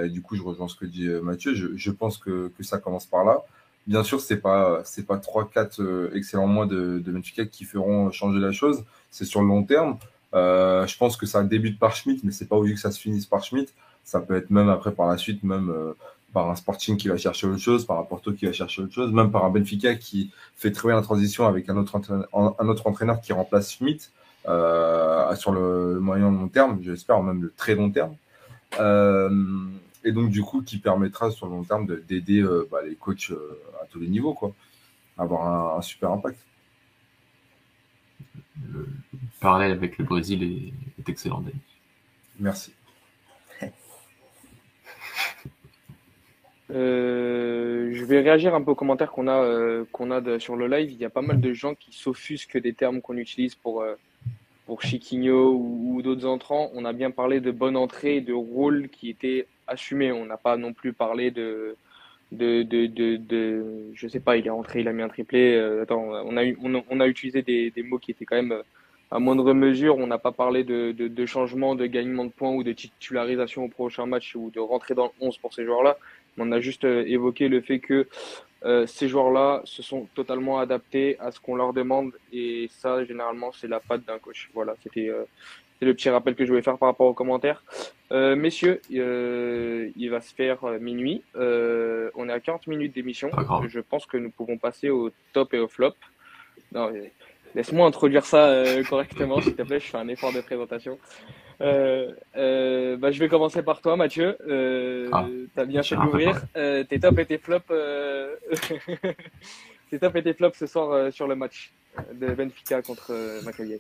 du 0.09 0.21
coup, 0.21 0.35
je 0.35 0.43
rejoins 0.43 0.67
ce 0.67 0.75
que 0.75 0.85
dit 0.85 1.07
Mathieu. 1.23 1.53
Je, 1.53 1.91
pense 1.91 2.17
que, 2.17 2.51
que 2.57 2.63
ça 2.63 2.77
commence 2.77 3.05
par 3.05 3.25
là. 3.25 3.41
Bien 3.87 4.03
sûr, 4.03 4.21
c'est 4.21 4.37
pas 4.37 4.81
c'est 4.85 5.05
pas 5.05 5.17
trois 5.17 5.49
quatre 5.49 6.11
excellents 6.13 6.47
mois 6.47 6.65
de, 6.67 6.99
de 6.99 7.43
qui 7.45 7.65
feront 7.65 8.11
changer 8.11 8.39
la 8.39 8.51
chose. 8.51 8.83
C'est 9.09 9.25
sur 9.25 9.41
le 9.41 9.47
long 9.47 9.63
terme. 9.63 9.97
Euh, 10.33 10.85
je 10.85 10.97
pense 10.97 11.17
que 11.17 11.25
ça 11.25 11.43
débute 11.43 11.79
par 11.79 11.95
Schmidt, 11.95 12.21
mais 12.23 12.31
c'est 12.31 12.47
pas 12.47 12.55
obligé 12.55 12.75
que 12.75 12.81
ça 12.81 12.91
se 12.91 12.99
finisse 12.99 13.25
par 13.25 13.43
Schmidt. 13.43 13.71
Ça 14.03 14.19
peut 14.19 14.35
être 14.35 14.49
même 14.49 14.69
après 14.69 14.91
par 14.91 15.07
la 15.07 15.17
suite, 15.17 15.43
même 15.43 15.69
euh, 15.69 15.93
par 16.33 16.49
un 16.49 16.55
Sporting 16.55 16.97
qui 16.97 17.07
va 17.07 17.17
chercher 17.17 17.47
autre 17.47 17.59
chose, 17.59 17.85
par 17.85 17.99
un 17.99 18.03
Porto 18.03 18.33
qui 18.33 18.45
va 18.45 18.51
chercher 18.51 18.81
autre 18.81 18.93
chose, 18.93 19.11
même 19.11 19.31
par 19.31 19.45
un 19.45 19.49
Benfica 19.49 19.95
qui 19.95 20.31
fait 20.55 20.71
très 20.71 20.87
bien 20.87 20.95
la 20.95 21.01
transition 21.01 21.47
avec 21.47 21.69
un 21.69 21.77
autre 21.77 21.95
entraîneur, 22.85 23.21
qui 23.21 23.33
remplace 23.33 23.73
Schmidt 23.73 24.09
euh, 24.47 25.35
sur 25.35 25.51
le 25.51 25.99
moyen 25.99 26.31
long 26.31 26.47
terme, 26.47 26.79
j'espère 26.81 27.21
même 27.21 27.41
le 27.41 27.53
très 27.55 27.75
long 27.75 27.91
terme. 27.91 28.15
Euh, 28.79 29.29
et 30.03 30.11
donc 30.11 30.29
du 30.29 30.43
coup 30.43 30.61
qui 30.61 30.77
permettra 30.77 31.31
sur 31.31 31.47
le 31.47 31.53
long 31.53 31.63
terme 31.63 31.87
d'aider 32.07 32.39
euh, 32.39 32.67
bah, 32.71 32.79
les 32.87 32.95
coachs 32.95 33.31
à 33.81 33.85
tous 33.87 33.99
les 33.99 34.07
niveaux, 34.07 34.33
quoi, 34.33 34.53
avoir 35.17 35.77
un 35.77 35.81
super 35.81 36.11
impact. 36.11 36.39
Le 38.67 38.87
parallèle 39.39 39.71
avec 39.71 39.97
le 39.97 40.05
Brésil 40.05 40.43
est, 40.43 40.73
est 40.99 41.09
excellent, 41.09 41.41
Denis. 41.41 41.55
Merci. 42.39 42.73
Euh, 46.71 47.89
je 47.93 48.05
vais 48.05 48.19
réagir 48.19 48.53
un 48.53 48.61
peu 48.61 48.69
aux 48.69 48.75
commentaires 48.75 49.11
qu'on 49.11 49.27
a, 49.27 49.41
euh, 49.41 49.85
qu'on 49.91 50.11
a 50.11 50.21
de, 50.21 50.37
sur 50.37 50.55
le 50.55 50.67
live. 50.67 50.91
Il 50.91 50.99
y 50.99 51.05
a 51.05 51.09
pas 51.09 51.23
mal 51.23 51.41
de 51.41 51.51
gens 51.51 51.73
qui 51.73 51.91
s'offusquent 51.91 52.59
des 52.59 52.73
termes 52.73 53.01
qu'on 53.01 53.17
utilise 53.17 53.55
pour, 53.55 53.81
euh, 53.81 53.95
pour 54.67 54.83
Chiquinho 54.83 55.53
ou, 55.53 55.95
ou 55.95 56.01
d'autres 56.03 56.27
entrants. 56.27 56.69
On 56.75 56.85
a 56.85 56.93
bien 56.93 57.09
parlé 57.09 57.39
de 57.39 57.49
bonne 57.49 57.75
entrée, 57.75 58.21
de 58.21 58.33
rôle 58.33 58.89
qui 58.89 59.09
était 59.09 59.47
assumé. 59.65 60.11
On 60.11 60.27
n'a 60.27 60.37
pas 60.37 60.57
non 60.57 60.71
plus 60.71 60.93
parlé 60.93 61.31
de, 61.31 61.75
de, 62.31 62.63
de, 62.63 62.85
de, 62.85 63.17
de, 63.17 63.91
je 63.93 64.07
sais 64.07 64.19
pas, 64.19 64.37
il 64.37 64.45
est 64.45 64.51
rentré, 64.51 64.81
il 64.81 64.87
a 64.87 64.93
mis 64.93 65.01
un 65.01 65.09
triplé. 65.09 65.55
Euh, 65.55 65.83
attends, 65.83 66.03
on 66.03 66.37
a, 66.37 66.45
eu, 66.45 66.57
on, 66.63 66.83
on, 66.89 66.99
a 66.99 67.07
utilisé 67.07 67.41
des, 67.41 67.71
des 67.71 67.83
mots 67.83 67.97
qui 67.97 68.11
étaient 68.11 68.25
quand 68.25 68.35
même 68.35 68.51
euh, 68.51 68.63
à 69.11 69.19
moindre 69.19 69.53
mesure. 69.53 69.97
On 69.97 70.07
n'a 70.07 70.19
pas 70.19 70.31
parlé 70.31 70.63
de, 70.63 70.91
de, 70.91 71.07
de 71.07 71.25
changement, 71.25 71.75
de 71.75 71.85
gagnement 71.87 72.25
de 72.25 72.29
points 72.31 72.51
ou 72.51 72.63
de 72.63 72.71
titularisation 72.71 73.65
au 73.65 73.67
prochain 73.67 74.05
match 74.05 74.35
ou 74.35 74.51
de 74.51 74.59
rentrer 74.59 74.93
dans 74.93 75.05
le 75.05 75.27
11 75.27 75.37
pour 75.39 75.53
ces 75.53 75.65
joueurs-là. 75.65 75.97
On 76.37 76.51
a 76.51 76.59
juste 76.59 76.85
euh, 76.85 77.03
évoqué 77.07 77.47
le 77.49 77.61
fait 77.61 77.79
que 77.79 78.07
euh, 78.65 78.85
ces 78.85 79.07
joueurs-là 79.07 79.61
se 79.63 79.81
sont 79.81 80.07
totalement 80.13 80.59
adaptés 80.59 81.17
à 81.19 81.31
ce 81.31 81.39
qu'on 81.39 81.55
leur 81.55 81.73
demande 81.73 82.11
et 82.31 82.67
ça, 82.69 83.03
généralement, 83.05 83.51
c'est 83.51 83.67
la 83.67 83.79
patte 83.79 84.05
d'un 84.05 84.19
coach. 84.19 84.49
Voilà, 84.53 84.75
c'était 84.83 85.09
euh, 85.81 85.85
le 85.85 85.93
petit 85.93 86.09
rappel 86.09 86.35
que 86.35 86.45
je 86.45 86.49
voulais 86.49 86.61
faire 86.61 86.77
par 86.77 86.89
rapport 86.89 87.07
aux 87.07 87.13
commentaires. 87.13 87.63
Euh, 88.11 88.35
messieurs, 88.35 88.81
euh, 88.93 89.89
il 89.95 90.09
va 90.09 90.21
se 90.21 90.33
faire 90.33 90.63
euh, 90.63 90.79
minuit. 90.79 91.23
Euh, 91.35 92.09
on 92.15 92.27
est 92.27 92.33
à 92.33 92.39
40 92.39 92.67
minutes 92.67 92.95
d'émission. 92.95 93.29
Je 93.67 93.79
pense 93.79 94.05
que 94.05 94.17
nous 94.17 94.31
pouvons 94.31 94.57
passer 94.57 94.89
au 94.89 95.11
top 95.33 95.53
et 95.53 95.59
au 95.59 95.67
flop. 95.67 95.93
Laisse-moi 97.55 97.87
introduire 97.87 98.25
ça 98.25 98.63
correctement, 98.89 99.41
s'il 99.41 99.55
te 99.55 99.63
plaît. 99.63 99.79
Je 99.79 99.87
fais 99.87 99.97
un 99.97 100.07
effort 100.07 100.33
de 100.33 100.41
présentation. 100.41 100.99
Bah, 101.59 101.65
je 102.35 103.19
vais 103.19 103.27
commencer 103.27 103.63
par 103.63 103.81
toi, 103.81 103.95
Mathieu. 103.95 104.37
Ah, 105.11 105.27
T'as 105.55 105.65
bien 105.65 105.83
fait 105.83 105.95
d'ouvrir. 105.95 106.41
Euh, 106.55 106.83
tes 106.83 106.99
top 106.99 107.17
et 107.19 107.25
tes 107.25 107.37
flops. 107.37 107.71
Tes 109.89 109.97
top 109.97 110.15
et 110.17 110.21
tes 110.21 110.33
flops 110.35 110.55
ce 110.55 110.67
soir 110.67 111.11
sur 111.11 111.27
le 111.27 111.33
match 111.33 111.71
de 112.13 112.27
Benfica 112.27 112.79
contre 112.83 113.11
Maccabi. 113.43 113.79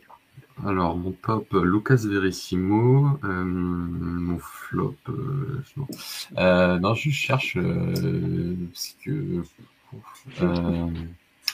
Alors, 0.65 0.97
mon 0.97 1.11
top, 1.11 1.53
Lucas 1.53 2.01
Verissimo. 2.05 3.17
mon 3.23 4.39
flop, 4.39 4.95
non, 6.37 6.93
je 6.95 7.09
cherche 7.09 7.57
parce 7.57 8.95
que. 9.03 9.43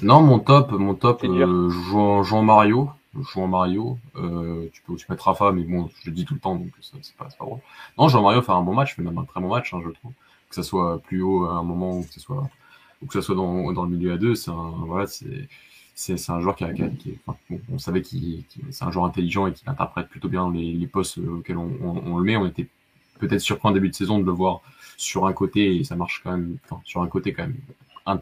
non, 0.02 0.22
mon 0.22 0.40
top, 0.40 0.72
mon 0.72 0.96
top, 0.96 1.24
Jean, 1.24 2.24
Jean 2.24 2.42
Mario 2.42 2.90
jouant 3.22 3.48
Mario. 3.48 3.98
Euh, 4.16 4.68
tu 4.74 4.82
peux 4.82 4.94
aussi 4.94 5.06
mettre 5.10 5.26
Rafa, 5.26 5.52
mais 5.52 5.64
bon, 5.64 5.90
je 6.02 6.10
le 6.10 6.16
dis 6.16 6.26
tout 6.26 6.34
le 6.34 6.40
temps, 6.40 6.56
donc 6.56 6.72
c'est 6.82 7.16
pas, 7.16 7.26
pas 7.26 7.46
drôle. 7.46 7.60
Non, 7.98 8.08
Jean 8.08 8.22
Mario 8.22 8.42
fait 8.42 8.52
un 8.52 8.62
bon 8.62 8.74
match, 8.74 8.96
fait 8.96 9.02
même 9.02 9.18
un 9.18 9.26
très 9.26 9.42
bon 9.42 9.50
match, 9.50 9.74
hein, 9.74 9.82
je 9.84 9.92
trouve. 9.92 10.12
Que 10.50 10.56
ça 10.56 10.64
soit 10.64 11.00
plus 11.00 11.22
haut 11.22 11.46
à 11.46 11.54
un 11.54 11.64
moment 11.64 11.98
ou 11.98 12.04
que 12.04 12.14
ce 12.14 12.20
soit, 12.20 12.50
ou 13.02 13.08
que 13.08 13.14
ça 13.14 13.22
soit 13.22 13.36
dans, 13.36 13.72
dans 13.74 13.84
le 13.84 13.90
milieu 13.90 14.14
à 14.14 14.18
deux, 14.18 14.36
c'est 14.36 14.52
un, 14.52 14.74
voilà, 14.86 15.08
c'est, 15.08 15.48
c'est, 15.96 16.30
un 16.30 16.42
joueur 16.42 16.56
qui 16.56 16.66
a, 16.66 16.74
qui, 16.74 17.18
enfin, 17.26 17.38
bon, 17.50 17.60
on 17.72 17.80
savait 17.80 18.02
qu'il, 18.02 18.44
c'est 18.70 18.84
un 18.84 18.92
joueur 18.92 19.06
intelligent 19.06 19.48
et 19.48 19.54
qui 19.54 19.64
interprète 19.66 20.10
plutôt 20.10 20.28
bien 20.28 20.52
les, 20.52 20.74
les 20.74 20.88
postes 20.88 21.18
auxquels 21.18 21.58
on, 21.58 21.72
on, 21.82 22.18
le 22.18 22.24
met. 22.24 22.36
On 22.36 22.46
était 22.46 22.68
peut-être 23.20 23.40
surpris 23.40 23.70
en 23.70 23.72
début 23.72 23.90
de 23.90 23.96
saison 23.96 24.20
de 24.20 24.26
le 24.26 24.32
voir 24.32 24.62
sur 24.98 25.26
un 25.26 25.34
côté 25.34 25.78
et 25.78 25.84
ça 25.86 25.96
marche 25.96 26.22
quand 26.24 26.32
même, 26.32 26.58
enfin, 26.66 26.82
sur 26.84 27.02
un 27.02 27.08
côté 27.08 27.34
quand 27.34 27.44
même 27.44 27.56
un, 28.06 28.22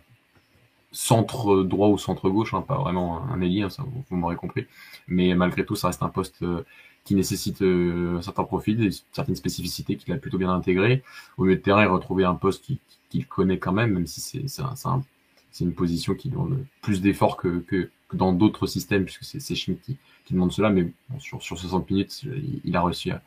centre 0.94 1.64
droit 1.64 1.90
ou 1.90 1.98
centre 1.98 2.30
gauche, 2.30 2.54
hein, 2.54 2.62
pas 2.62 2.78
vraiment 2.78 3.24
un 3.24 3.42
ailier, 3.42 3.64
hein, 3.64 3.70
ça, 3.70 3.84
vous, 3.84 4.16
m'aurez 4.16 4.36
compris. 4.36 4.68
Mais 5.08 5.34
malgré 5.34 5.66
tout, 5.66 5.76
ça 5.76 5.88
reste 5.88 6.04
un 6.04 6.10
poste 6.10 6.44
euh, 6.44 6.64
qui 7.04 7.16
nécessite 7.16 7.62
euh, 7.64 8.20
un 8.20 8.22
certain 8.22 8.44
profil, 8.44 8.92
certaines 9.12 9.36
spécificités 9.36 9.98
qu'il 9.98 10.14
a 10.14 10.18
plutôt 10.18 10.38
bien 10.38 10.52
intégré. 10.54 11.04
Au 11.38 11.44
milieu 11.44 11.58
de 11.58 11.62
terrain, 11.62 11.82
il 11.82 11.88
retrouver 11.88 12.24
un 12.24 12.36
poste 12.36 12.64
qu'il 13.10 13.28
connaît 13.28 13.58
quand 13.58 13.74
même, 13.74 13.94
même 13.94 14.08
si 14.08 14.22
c'est 14.22 14.62
c'est 15.54 15.64
une 15.64 15.74
position 15.74 16.16
qui 16.16 16.30
demande 16.30 16.66
plus 16.82 17.00
d'efforts 17.00 17.38
que, 17.38 17.60
que, 17.60 17.90
que, 18.10 18.18
dans 18.18 18.34
d'autres 18.34 18.68
systèmes, 18.68 19.06
puisque 19.06 19.24
c'est 19.24 19.56
Schmidt 19.56 19.80
qui, 19.82 19.98
qui, 20.26 20.34
demande 20.34 20.52
cela. 20.52 20.70
Mais 20.70 20.92
bon, 21.10 21.20
sur, 21.20 21.42
sur 21.42 21.58
60 21.58 21.90
minutes, 21.90 22.26
il, 22.66 22.76
a 22.76 22.84
réussi 22.84 23.12
à, 23.12 23.22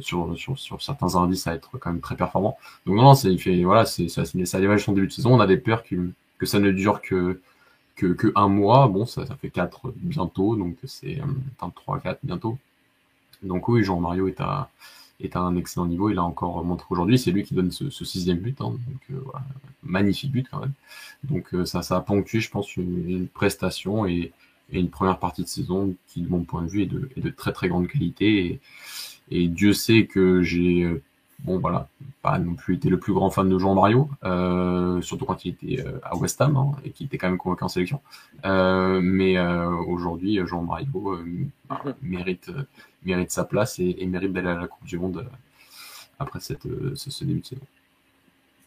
sur, 0.00 0.36
sur, 0.36 0.58
sur, 0.58 0.82
certains 0.82 1.14
indices 1.16 1.46
à 1.46 1.54
être 1.54 1.78
quand 1.78 1.92
même 1.92 2.00
très 2.00 2.16
performant. 2.16 2.56
Donc 2.86 2.96
non, 2.96 3.02
non, 3.02 3.14
il 3.14 3.38
fait 3.38 3.62
voilà, 3.62 3.84
c'est 3.84 4.08
ça, 4.08 4.24
ça 4.24 4.58
a 4.58 4.78
son 4.78 4.92
début 4.92 5.06
de 5.06 5.12
saison. 5.12 5.34
On 5.34 5.40
a 5.40 5.46
des 5.46 5.58
peurs 5.58 5.84
qu'il 5.84 6.12
que 6.38 6.46
ça 6.46 6.58
ne 6.58 6.70
dure 6.70 7.00
que, 7.02 7.40
que, 7.94 8.06
que 8.06 8.32
un 8.34 8.48
mois. 8.48 8.88
Bon, 8.88 9.06
ça, 9.06 9.26
ça 9.26 9.36
fait 9.36 9.50
4 9.50 9.92
bientôt, 9.96 10.56
donc 10.56 10.76
c'est 10.84 11.20
euh, 11.20 11.70
3, 11.74 12.00
4 12.00 12.20
bientôt. 12.22 12.58
Donc 13.42 13.68
oui, 13.68 13.84
Jean-Mario 13.84 14.28
est 14.28 14.40
à, 14.40 14.70
est 15.20 15.36
à 15.36 15.40
un 15.40 15.56
excellent 15.56 15.86
niveau. 15.86 16.10
Il 16.10 16.18
a 16.18 16.24
encore 16.24 16.62
montré 16.64 16.86
aujourd'hui. 16.90 17.18
C'est 17.18 17.30
lui 17.30 17.44
qui 17.44 17.54
donne 17.54 17.70
ce, 17.70 17.90
ce 17.90 18.04
sixième 18.04 18.38
but. 18.38 18.60
Hein, 18.60 18.70
donc 18.70 19.00
euh, 19.10 19.20
voilà, 19.24 19.44
magnifique 19.82 20.32
but 20.32 20.46
quand 20.50 20.60
même. 20.60 20.72
Donc 21.24 21.54
euh, 21.54 21.64
ça, 21.64 21.82
ça 21.82 21.96
a 21.96 22.00
ponctué, 22.00 22.40
je 22.40 22.50
pense, 22.50 22.76
une, 22.76 23.08
une 23.08 23.28
prestation 23.28 24.06
et, 24.06 24.32
et, 24.72 24.80
une 24.80 24.90
première 24.90 25.18
partie 25.18 25.42
de 25.42 25.48
saison 25.48 25.94
qui, 26.08 26.22
de 26.22 26.28
mon 26.28 26.44
point 26.44 26.62
de 26.62 26.68
vue, 26.68 26.82
est 26.82 26.86
de, 26.86 27.08
est 27.16 27.20
de 27.20 27.30
très 27.30 27.52
très 27.52 27.68
grande 27.68 27.88
qualité. 27.88 28.46
Et, 28.46 28.60
et 29.30 29.48
Dieu 29.48 29.72
sait 29.72 30.06
que 30.06 30.42
j'ai 30.42 30.82
euh, 30.84 31.02
bon 31.40 31.58
voilà, 31.58 31.88
pas 32.22 32.38
non 32.38 32.54
plus 32.54 32.76
été 32.76 32.88
le 32.88 32.98
plus 32.98 33.12
grand 33.12 33.30
fan 33.30 33.48
de 33.48 33.58
Jean 33.58 33.74
Mario, 33.74 34.08
euh, 34.24 35.00
surtout 35.02 35.24
quand 35.24 35.44
il 35.44 35.50
était 35.52 35.86
euh, 35.86 35.98
à 36.02 36.16
West 36.16 36.40
Ham 36.40 36.56
hein, 36.56 36.72
et 36.84 36.90
qu'il 36.90 37.06
était 37.06 37.18
quand 37.18 37.28
même 37.28 37.38
convoqué 37.38 37.64
en 37.64 37.68
sélection. 37.68 38.00
Euh, 38.44 39.00
mais 39.02 39.36
euh, 39.36 39.68
aujourd'hui, 39.70 40.40
Jean 40.44 40.62
Mario 40.62 41.18
mérite 42.02 42.50
mérite 43.04 43.30
sa 43.30 43.44
place 43.44 43.78
et, 43.78 43.96
et 43.98 44.06
mérite 44.06 44.32
d'aller 44.32 44.48
à 44.48 44.56
la 44.56 44.66
Coupe 44.66 44.86
du 44.86 44.98
Monde 44.98 45.28
après 46.18 46.40
cette 46.40 46.66
ce, 46.94 47.10
ce, 47.10 47.24
début 47.24 47.40
de 47.40 47.46
saison. 47.46 47.66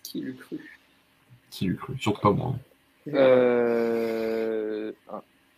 Qui 0.03 0.21
l'eût 0.21 0.35
cru? 0.35 0.57
Qui 1.49 1.65
l'eût 1.65 1.75
cru? 1.75 1.97
Surtout 1.99 2.21
pas 2.21 2.31
moi. 2.31 2.55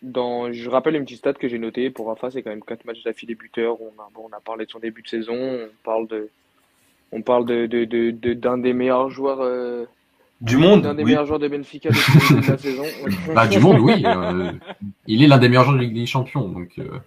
Dans, 0.02 0.52
je 0.52 0.68
rappelle 0.68 0.96
une 0.96 1.04
petite 1.04 1.18
stat 1.18 1.34
que 1.34 1.46
j'ai 1.46 1.60
notée 1.60 1.88
pour 1.88 2.08
Rafa, 2.08 2.32
c'est 2.32 2.42
quand 2.42 2.50
même 2.50 2.64
4 2.64 2.84
matchs 2.86 3.04
d'affilée 3.04 3.36
buteur. 3.36 3.80
On 3.80 3.92
a, 4.00 4.08
bon, 4.12 4.28
on 4.28 4.36
a 4.36 4.40
parlé 4.40 4.66
de 4.66 4.70
son 4.70 4.80
début 4.80 5.02
de 5.02 5.06
saison, 5.06 5.36
on 5.36 5.68
parle 5.84 6.08
de, 6.08 6.28
on 7.12 7.22
parle 7.22 7.44
de, 7.44 7.66
de, 7.66 7.84
de, 7.84 8.10
de 8.10 8.34
d'un 8.34 8.58
des 8.58 8.72
meilleurs 8.72 9.10
joueurs 9.10 9.40
euh, 9.40 9.84
du 10.40 10.56
monde. 10.56 10.82
D'un 10.82 10.94
des 10.94 11.04
oui. 11.04 11.10
meilleurs 11.10 11.26
joueurs 11.26 11.38
de 11.38 11.48
Benfica 11.48 11.90
depuis 11.90 12.50
la 12.50 12.58
saison. 12.58 12.84
bah, 13.34 13.46
du 13.46 13.60
monde, 13.60 13.78
oui. 13.78 14.02
Euh, 14.04 14.52
il 15.06 15.22
est 15.22 15.26
l'un 15.26 15.38
des 15.38 15.48
meilleurs 15.48 15.64
joueurs 15.64 15.76
de 15.76 15.82
Ligue 15.82 15.94
des 15.94 16.06
Champions. 16.06 16.48
Donc, 16.48 16.70
euh... 16.78 16.98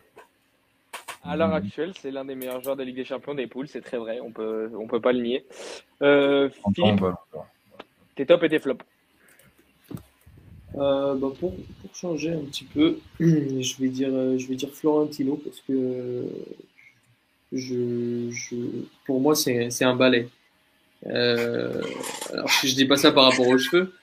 À 1.23 1.35
l'heure 1.35 1.53
actuelle, 1.53 1.93
c'est 1.99 2.11
l'un 2.11 2.23
des 2.23 2.35
meilleurs 2.35 2.61
joueurs 2.61 2.75
de 2.75 2.83
Ligue 2.83 2.97
des 2.97 3.05
Champions 3.05 3.33
des 3.33 3.47
poules, 3.47 3.67
c'est 3.67 3.81
très 3.81 3.97
vrai, 3.97 4.19
on 4.21 4.31
peut, 4.31 4.69
on 4.79 4.87
peut 4.87 5.01
pas 5.01 5.11
le 5.11 5.21
nier. 5.21 5.43
Euh, 6.03 6.49
Philippe, 6.75 7.03
tes 8.15 8.27
top 8.27 8.43
et 8.43 8.49
tes 8.49 8.59
flops. 8.59 8.85
Euh, 10.75 11.15
bah 11.15 11.29
pour, 11.39 11.55
pour, 11.55 11.95
changer 11.95 12.33
un 12.33 12.41
petit 12.41 12.65
peu, 12.65 12.99
je 13.19 13.81
vais 13.81 13.87
dire, 13.87 14.37
je 14.37 14.47
vais 14.47 14.55
dire 14.55 14.69
Florentino 14.69 15.39
parce 15.43 15.61
que 15.61 16.25
je, 17.55 18.29
je, 18.31 18.55
pour 19.05 19.19
moi, 19.19 19.35
c'est 19.35 19.83
un 19.83 19.95
balai. 19.95 20.27
Euh, 21.07 21.81
alors, 22.31 22.47
je 22.63 22.75
dis 22.75 22.85
pas 22.85 22.97
ça 22.97 23.11
par 23.11 23.25
rapport 23.25 23.47
aux 23.47 23.57
cheveux, 23.57 23.93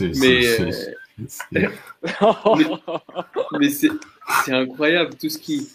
mais, 0.00 0.46
euh, 0.46 0.70
mais, 1.52 1.68
mais 3.58 3.70
c'est 3.70 3.90
incroyable 4.48 5.14
tout 5.14 5.28
ce 5.28 5.38
qui, 5.38 5.68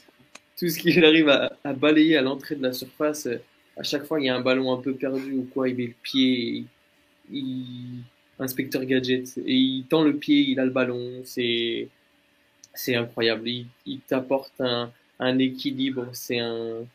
tout 0.58 0.68
ce 0.68 0.78
qu'il 0.78 1.04
arrive 1.06 1.30
à, 1.30 1.54
à, 1.64 1.74
balayer 1.74 2.18
à 2.18 2.22
l'entrée 2.22 2.56
de 2.56 2.64
la 2.64 2.74
surface. 2.74 3.28
À 3.78 3.84
chaque 3.84 4.06
fois, 4.06 4.20
il 4.20 4.26
y 4.26 4.30
a 4.30 4.36
un 4.36 4.42
ballon 4.42 4.74
un 4.74 4.82
peu 4.82 4.94
perdu 4.94 5.34
ou 5.34 5.50
quoi, 5.54 5.70
il 5.70 5.76
met 5.76 5.88
le 5.88 5.96
pied, 6.02 6.66
il, 7.32 8.04
inspecteur 8.40 8.84
gadget, 8.86 9.38
et 9.38 9.56
il 9.56 9.86
tend 9.86 10.04
le 10.04 10.16
pied, 10.16 10.42
il 10.42 10.60
a 10.60 10.66
le 10.66 10.72
ballon, 10.72 11.22
c'est 11.24 11.88
c'est 12.76 12.96
incroyable. 12.96 13.48
Il, 13.48 13.68
il 13.86 14.00
t'apporte 14.02 14.60
un, 14.60 14.92
un 15.20 15.40
équilibre, 15.40 16.08
c'est 16.12 16.40
un 16.40 16.86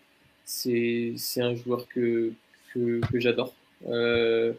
c'est 0.49 1.43
un 1.43 1.55
joueur 1.55 1.87
que, 1.89 2.33
que, 2.73 3.01
j'adore. 3.15 3.55
Euh, 3.87 4.55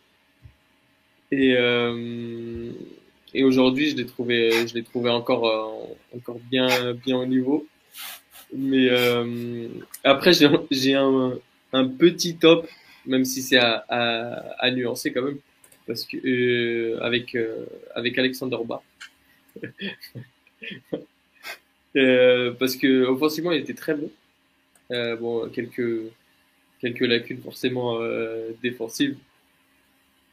et 1.32 1.56
euh, 1.58 2.72
et 3.34 3.44
aujourd'hui, 3.44 3.90
je 3.90 3.96
l'ai 3.98 4.06
trouvé, 4.06 4.68
je 4.68 4.76
l'ai 4.76 4.84
trouvé 4.84 5.10
encore, 5.10 5.48
euh, 5.48 5.96
encore 6.16 6.40
bien, 6.52 6.94
bien 6.94 7.18
au 7.18 7.26
niveau. 7.26 7.68
Mais 8.56 8.90
après, 10.04 10.32
j'ai 10.34 10.94
un, 10.96 11.40
un 11.74 11.88
petit 11.88 12.36
top, 12.38 12.68
même 13.06 13.26
si 13.26 13.42
c'est 13.42 13.58
à, 13.58 13.84
à, 13.88 14.72
nuancer 14.72 15.12
quand 15.12 15.24
même, 15.24 15.40
parce 15.88 16.06
que 16.06 17.00
avec 17.02 17.36
avec 17.96 18.18
Alexander 18.18 18.58
Bas. 18.64 18.84
parce 22.60 22.76
que 22.76 23.06
offensivement, 23.06 23.52
il 23.52 23.62
était 23.62 23.74
très 23.74 23.96
bon. 23.96 24.12
Euh, 24.92 25.16
bon, 25.16 25.48
quelques, 25.50 26.02
quelques 26.82 27.02
lacunes 27.02 27.42
forcément 27.42 28.00
euh, 28.02 28.52
défensives. 28.62 29.18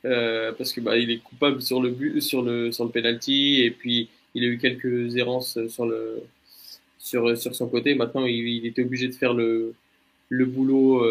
Euh, 0.04 0.52
parce 0.52 0.72
que 0.72 0.80
bah, 0.80 0.96
il 0.96 1.10
est 1.10 1.18
coupable 1.18 1.60
sur 1.60 1.82
le 1.82 1.90
but, 1.90 2.20
sur 2.20 2.42
le 2.42 2.70
sur 2.70 2.84
le 2.84 2.90
penalty 2.90 3.62
et 3.62 3.72
puis 3.72 4.08
il 4.34 4.44
a 4.44 4.46
eu 4.46 4.58
quelques 4.58 5.16
errances 5.16 5.58
sur 5.68 5.84
le 5.86 6.22
sur 6.98 7.36
sur 7.36 7.54
son 7.54 7.68
côté. 7.68 7.94
Maintenant, 7.94 8.24
il, 8.24 8.66
était 8.66 8.82
obligé 8.82 9.08
de 9.08 9.14
faire 9.14 9.34
le 9.34 9.74
le 10.28 10.44
boulot, 10.44 11.04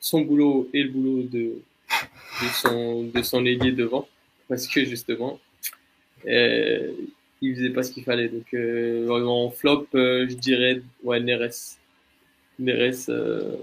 son 0.00 0.22
boulot 0.22 0.68
et 0.72 0.82
le 0.84 0.90
boulot 0.90 1.22
de 1.22 1.38
de 2.42 2.48
son 2.62 3.02
de 3.04 3.22
son 3.22 3.44
ailier 3.44 3.72
devant 3.72 4.08
parce 4.48 4.66
que 4.68 4.84
justement 4.84 5.40
il 6.24 7.54
faisait 7.56 7.70
pas 7.70 7.82
ce 7.82 7.92
qu'il 7.92 8.04
fallait. 8.04 8.28
Donc 8.28 8.54
en 8.54 9.50
flop, 9.50 9.88
je 9.92 10.34
dirais 10.34 10.82
ouais 11.02 11.20
Neres. 11.20 11.79
Neres, 12.60 13.08
euh, 13.08 13.56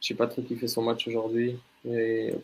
je 0.00 0.08
sais 0.08 0.14
pas 0.14 0.26
trop 0.26 0.42
qui 0.42 0.56
fait 0.56 0.68
son 0.68 0.82
match 0.82 1.06
aujourd'hui, 1.08 1.56
mais 1.84 2.34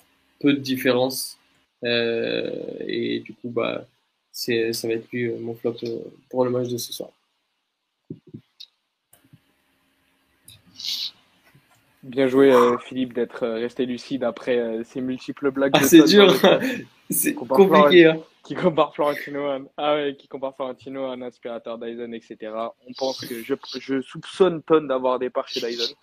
peu 0.40 0.52
de 0.52 0.58
différence. 0.58 1.38
et 1.82 3.20
du 3.24 3.34
coup, 3.34 3.48
bah, 3.48 3.86
c'est, 4.32 4.72
ça 4.72 4.88
va 4.88 4.94
être 4.94 5.10
lui 5.12 5.30
mon 5.30 5.54
flop 5.54 5.76
pour 6.28 6.44
le 6.44 6.50
match 6.50 6.68
de 6.68 6.78
ce 6.78 6.92
soir. 6.92 7.10
Bien 12.02 12.28
joué, 12.28 12.52
Philippe, 12.86 13.12
d'être 13.12 13.46
resté 13.46 13.84
lucide 13.84 14.24
après 14.24 14.82
ces 14.84 15.00
multiples 15.00 15.50
blagues. 15.50 15.72
Ah, 15.74 15.82
c'est 15.82 16.04
dur, 16.04 16.32
c'est 17.10 17.34
compliqué. 17.34 18.06
Hein 18.06 18.22
qui 18.42 18.54
compare 18.54 18.94
Florentino 18.94 19.46
à, 19.46 19.58
ah 19.76 19.94
ouais, 19.94 20.16
qui 20.18 20.28
compare 20.28 20.54
Florentino 20.56 21.04
à 21.04 21.12
un 21.12 21.22
aspirateur 21.22 21.78
Dyson, 21.78 22.12
etc. 22.12 22.52
On 22.88 22.92
pense 22.96 23.20
que 23.24 23.42
je, 23.42 23.54
je 23.78 24.00
soupçonne 24.00 24.62
Ton 24.62 24.82
d'avoir 24.82 25.18
des 25.18 25.30
parts 25.30 25.48
chez 25.48 25.60
Dyson 25.60 25.94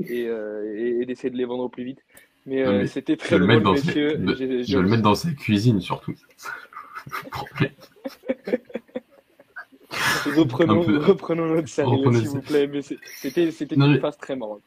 et, 0.00 0.26
euh, 0.26 1.00
et, 1.00 1.06
d'essayer 1.06 1.30
de 1.30 1.36
les 1.36 1.44
vendre 1.44 1.64
au 1.64 1.68
plus 1.68 1.84
vite. 1.84 2.00
Mais, 2.46 2.62
euh, 2.62 2.86
c'était 2.86 3.16
très 3.16 3.38
drôle, 3.38 3.62
messieurs. 3.62 4.20
je 4.36 4.76
vais 4.76 4.82
le 4.82 4.88
mettre 4.88 5.02
dans 5.02 5.14
sa 5.14 5.30
cuisine 5.30 5.80
surtout. 5.80 6.14
reprenons, 10.36 10.82
reprenons 10.82 11.46
notre 11.46 11.68
série, 11.68 12.02
s'il 12.16 12.28
vous 12.28 12.42
plaît. 12.42 12.66
Mais 12.66 12.82
c'était 12.82 13.74
une 13.74 14.00
phase 14.00 14.18
très 14.18 14.36
marrante. 14.36 14.62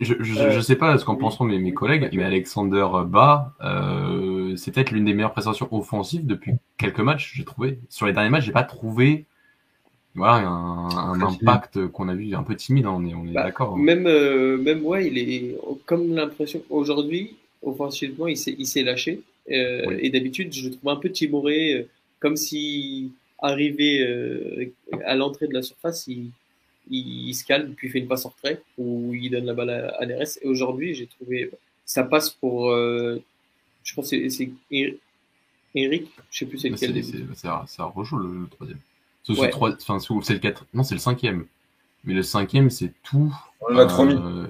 Je, 0.00 0.14
je, 0.20 0.38
euh, 0.40 0.60
sais 0.62 0.76
pas 0.76 0.96
ce 0.96 1.04
qu'en 1.04 1.16
penseront 1.16 1.44
mes, 1.44 1.58
mes 1.58 1.74
collègues, 1.74 2.08
mais 2.12 2.24
Alexander 2.24 2.86
Bas, 3.06 3.52
euh, 3.62 4.56
c'est 4.56 4.72
peut-être 4.72 4.92
l'une 4.92 5.04
des 5.04 5.14
meilleures 5.14 5.32
prestations 5.32 5.68
offensives 5.70 6.26
depuis 6.26 6.54
quelques 6.78 7.00
matchs, 7.00 7.32
j'ai 7.34 7.44
trouvé. 7.44 7.78
Sur 7.88 8.06
les 8.06 8.12
derniers 8.12 8.30
matchs, 8.30 8.44
j'ai 8.44 8.52
pas 8.52 8.62
trouvé 8.62 9.26
voilà, 10.14 10.48
un, 10.48 11.20
impact 11.20 11.86
qu'on 11.88 12.08
a 12.08 12.14
vu 12.14 12.34
un 12.34 12.42
peu 12.42 12.56
timide, 12.56 12.86
hein, 12.86 12.94
on 12.96 13.06
est, 13.06 13.14
on 13.14 13.26
est 13.26 13.32
bah, 13.32 13.44
d'accord. 13.44 13.74
Hein. 13.74 13.82
Même, 13.82 14.06
euh, 14.06 14.56
même 14.56 14.84
ouais, 14.84 15.06
il 15.06 15.18
est 15.18 15.56
comme 15.86 16.14
l'impression 16.14 16.62
aujourd'hui, 16.68 17.36
offensivement, 17.62 18.26
il 18.26 18.36
s'est, 18.36 18.54
il 18.58 18.66
s'est 18.66 18.82
lâché. 18.82 19.20
Euh, 19.50 19.98
Et 20.00 20.10
d'habitude, 20.10 20.52
je 20.52 20.68
le 20.68 20.74
trouve 20.74 20.90
un 20.90 20.96
peu 20.96 21.10
timoré, 21.10 21.86
comme 22.18 22.36
si 22.36 23.12
arrivé 23.38 24.00
euh, 24.02 24.72
à 25.04 25.14
l'entrée 25.14 25.46
de 25.46 25.54
la 25.54 25.62
surface, 25.62 26.06
il, 26.08 26.30
il, 26.90 27.34
se 27.34 27.44
calme, 27.44 27.74
puis 27.74 27.88
il 27.88 27.90
fait 27.90 27.98
une 28.00 28.08
passe 28.08 28.26
en 28.26 28.30
retrait 28.30 28.62
où 28.76 29.14
il 29.14 29.30
donne 29.30 29.46
la 29.46 29.54
balle 29.54 29.70
à, 29.70 30.06
Neres. 30.06 30.38
Et 30.42 30.48
aujourd'hui, 30.48 30.94
j'ai 30.94 31.06
trouvé 31.06 31.50
ça 31.84 32.04
passe 32.04 32.30
pour, 32.30 32.70
euh, 32.70 33.20
je 33.82 33.94
pense 33.94 34.10
que 34.10 34.28
c'est 34.28 34.50
Eric, 35.74 36.10
je 36.30 36.38
sais 36.38 36.46
plus 36.46 36.58
c'est 36.58 36.68
lequel. 36.68 37.02
Ça 37.34 37.84
rejoue 37.84 38.18
le, 38.18 38.48
troisième. 38.48 38.78
C'est 39.24 40.34
le 40.34 40.38
4. 40.38 40.66
Non, 40.74 40.82
c'est 40.82 40.94
le 40.94 41.00
cinquième. 41.00 41.46
Mais 42.04 42.14
le 42.14 42.22
cinquième, 42.22 42.70
c'est 42.70 42.92
tout. 43.02 43.34
On 43.60 43.74
l'a 43.74 43.86
trop 43.86 44.04
mis. 44.04 44.14
Euh, 44.14 44.46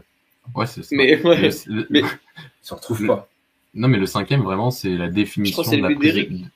ouais, 0.54 0.66
c'est 0.66 0.82
ça. 0.82 0.94
Mais, 0.94 1.20
ouais, 1.22 1.50
mais... 1.90 2.02
se 2.62 2.74
retrouve 2.74 3.06
pas. 3.06 3.28
Non, 3.74 3.88
mais 3.88 3.98
le 3.98 4.06
cinquième, 4.06 4.42
vraiment, 4.42 4.70
c'est 4.70 4.96
la 4.96 5.08
définition 5.08 5.62
de 5.62 5.76
la 5.76 5.94
prise. 5.94 6.46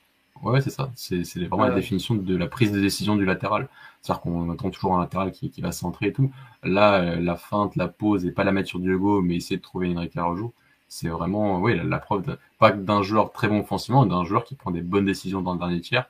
Ouais, 0.45 0.61
c'est 0.61 0.69
ça. 0.69 0.91
C'est 0.95 1.23
vraiment 1.47 1.65
la 1.65 1.73
définition 1.73 2.13
de 2.13 2.37
la 2.37 2.45
prise 2.45 2.71
de 2.71 2.79
décision 2.79 3.15
du 3.15 3.25
latéral. 3.25 3.67
C'est-à-dire 4.01 4.21
qu'on 4.21 4.51
attend 4.51 4.69
toujours 4.69 4.95
un 4.95 4.99
latéral 4.99 5.31
qui, 5.31 5.49
qui 5.49 5.61
va 5.61 5.71
centrer 5.71 6.07
et 6.07 6.13
tout. 6.13 6.31
Là, 6.63 7.01
euh, 7.01 7.19
la 7.19 7.35
feinte, 7.35 7.75
la 7.75 7.87
pause, 7.87 8.27
et 8.27 8.31
pas 8.31 8.43
la 8.43 8.51
mettre 8.51 8.69
sur 8.69 8.79
Diego, 8.79 9.23
mais 9.23 9.37
essayer 9.37 9.57
de 9.57 9.63
trouver 9.63 9.89
une 9.89 10.07
Carojo, 10.07 10.53
c'est 10.87 11.07
vraiment 11.07 11.59
oui, 11.59 11.79
la, 11.83 11.97
preuve, 11.97 12.37
pas 12.59 12.71
d'un 12.71 13.01
joueur 13.01 13.31
très 13.31 13.47
bon 13.47 13.61
offensivement, 13.61 14.05
d'un 14.05 14.23
joueur 14.23 14.43
qui 14.43 14.53
prend 14.53 14.69
des 14.69 14.81
bonnes 14.81 15.05
décisions 15.05 15.41
dans 15.41 15.53
le 15.53 15.59
dernier 15.59 15.81
tiers. 15.81 16.07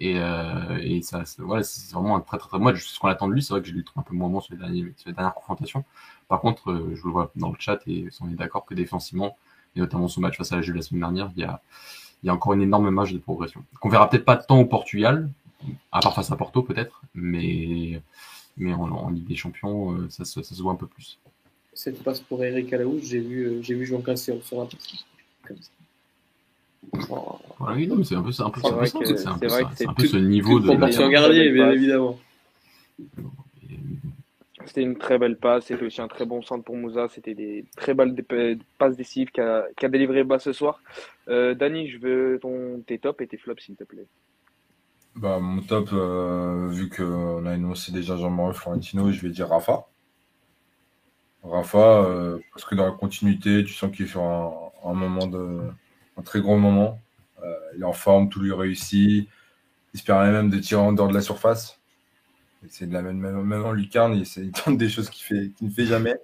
Et, 0.00 0.18
euh, 0.18 0.78
et 0.82 1.00
ça, 1.02 1.22
voilà, 1.38 1.62
c'est 1.62 1.94
vraiment 1.94 2.16
un 2.16 2.20
très 2.20 2.38
très 2.38 2.48
très. 2.48 2.58
Moi, 2.58 2.74
ce 2.76 2.98
qu'on 2.98 3.08
attend 3.08 3.28
de 3.28 3.34
lui, 3.34 3.42
c'est 3.44 3.52
vrai 3.52 3.62
que 3.62 3.68
je 3.68 3.74
l'ai 3.74 3.84
trouvé 3.84 4.00
un 4.00 4.08
peu 4.08 4.14
moins 4.16 4.28
bon 4.28 4.40
sur 4.40 4.54
les, 4.54 4.60
derniers, 4.60 4.92
sur 4.96 5.08
les 5.08 5.14
dernières 5.14 5.34
confrontations. 5.34 5.84
Par 6.26 6.40
contre, 6.40 6.72
euh, 6.72 6.96
je 6.96 7.04
le 7.04 7.12
vois 7.12 7.30
dans 7.36 7.50
le 7.50 7.56
chat 7.60 7.78
et 7.86 8.08
on 8.20 8.28
est 8.28 8.34
d'accord 8.34 8.64
que 8.66 8.74
défensivement, 8.74 9.36
et 9.76 9.80
notamment 9.80 10.08
son 10.08 10.20
match 10.20 10.36
face 10.36 10.50
à 10.52 10.56
la 10.56 10.62
Juve 10.62 10.74
la 10.74 10.82
semaine 10.82 11.00
dernière, 11.00 11.30
il 11.36 11.42
y 11.42 11.44
a, 11.44 11.62
il 12.22 12.26
y 12.26 12.30
a 12.30 12.34
encore 12.34 12.52
une 12.52 12.62
énorme 12.62 12.90
marge 12.90 13.12
de 13.12 13.18
progression. 13.18 13.62
Qu'on 13.80 13.88
verra 13.88 14.08
peut-être 14.10 14.24
pas 14.24 14.36
tant 14.36 14.60
au 14.60 14.64
Portugal, 14.64 15.28
à 15.92 16.00
part 16.00 16.14
face 16.14 16.30
à 16.30 16.36
Porto 16.36 16.62
peut-être, 16.62 17.02
mais, 17.14 18.00
mais 18.56 18.72
en, 18.72 19.10
Ligue 19.10 19.26
des 19.26 19.36
Champions, 19.36 19.92
euh, 19.92 20.08
ça, 20.10 20.24
ça, 20.24 20.42
se 20.42 20.62
voit 20.62 20.72
un 20.72 20.76
peu 20.76 20.86
plus. 20.86 21.18
Cette 21.74 22.02
passe 22.02 22.20
pour 22.20 22.42
Eric 22.44 22.72
Alaouz, 22.72 23.04
j'ai 23.04 23.20
vu, 23.20 23.44
euh, 23.44 23.62
j'ai 23.62 23.74
vu 23.74 23.86
Jean 23.86 24.00
Cassé 24.00 24.38
sur 24.42 24.60
un 24.60 24.66
comme 25.46 25.56
ça. 25.60 25.70
oui, 27.74 27.86
non, 27.86 28.02
c'est 28.02 28.14
un 28.14 28.22
peu. 28.22 28.32
C'est 28.32 28.42
un 28.42 28.50
peu, 28.50 28.60
c'est 28.60 29.26
un, 29.26 29.38
peu, 29.38 29.48
un 29.86 29.94
peu 29.94 30.06
ce 30.06 30.16
niveau 30.16 30.58
de. 30.60 30.66
Proportion 30.66 31.08
gardée, 31.08 31.50
bien 31.50 31.70
évidemment. 31.70 32.18
C'était 34.68 34.82
une 34.82 34.98
très 34.98 35.18
belle 35.18 35.38
passe, 35.38 35.64
c'était 35.64 35.84
aussi 35.84 36.00
un 36.02 36.08
très 36.08 36.26
bon 36.26 36.42
centre 36.42 36.62
pour 36.62 36.76
Moussa, 36.76 37.08
c'était 37.08 37.34
des 37.34 37.64
très 37.76 37.94
belles 37.94 38.14
passes 38.78 38.96
décisives 38.96 39.30
qu'a 39.30 39.64
qu 39.76 39.88
délivré 39.88 40.24
bas 40.24 40.38
ce 40.38 40.52
soir. 40.52 40.82
Euh, 41.28 41.54
Dani, 41.54 41.88
je 41.88 41.98
veux 41.98 42.38
ton, 42.40 42.82
tes 42.86 42.98
tops 42.98 43.22
et 43.22 43.26
tes 43.26 43.38
flops, 43.38 43.64
s'il 43.64 43.76
te 43.76 43.84
plaît. 43.84 44.06
Bah, 45.16 45.38
mon 45.40 45.62
top, 45.62 45.88
euh, 45.92 46.68
vu 46.70 46.88
qu'on 46.88 47.44
a 47.46 47.54
énoncé 47.54 47.90
déjà 47.92 48.16
Jean-Marie 48.16 48.54
Florentino, 48.54 49.10
je 49.10 49.20
vais 49.20 49.30
dire 49.30 49.48
Rafa. 49.48 49.88
Rafa, 51.42 52.04
euh, 52.04 52.38
parce 52.52 52.64
que 52.64 52.74
dans 52.74 52.84
la 52.84 52.92
continuité, 52.92 53.64
tu 53.64 53.72
sens 53.72 53.90
qu'il 53.90 54.04
est 54.04 54.08
sur 54.08 54.22
un, 54.22 54.92
moment 54.92 55.26
de. 55.26 55.60
un 56.16 56.22
très 56.22 56.40
gros 56.40 56.56
moment. 56.56 57.00
Euh, 57.42 57.54
il 57.74 57.82
est 57.82 57.84
en 57.84 57.92
forme, 57.92 58.28
tout 58.28 58.40
lui 58.40 58.52
réussit. 58.52 59.28
Il 59.94 59.98
espère 59.98 60.20
même 60.20 60.50
de 60.50 60.58
tirer 60.58 60.80
en 60.80 60.92
dehors 60.92 61.08
de 61.08 61.14
la 61.14 61.20
surface. 61.20 61.77
C'est 62.68 62.88
de 62.88 62.92
la 62.92 63.02
même, 63.02 63.18
même 63.18 63.64
en 63.64 63.72
lucarne, 63.72 64.14
il, 64.14 64.26
il 64.42 64.50
tente 64.52 64.78
des 64.78 64.88
choses 64.88 65.10
qu'il 65.10 65.52
ne 65.60 65.70
fait 65.70 65.86
jamais. 65.86 66.16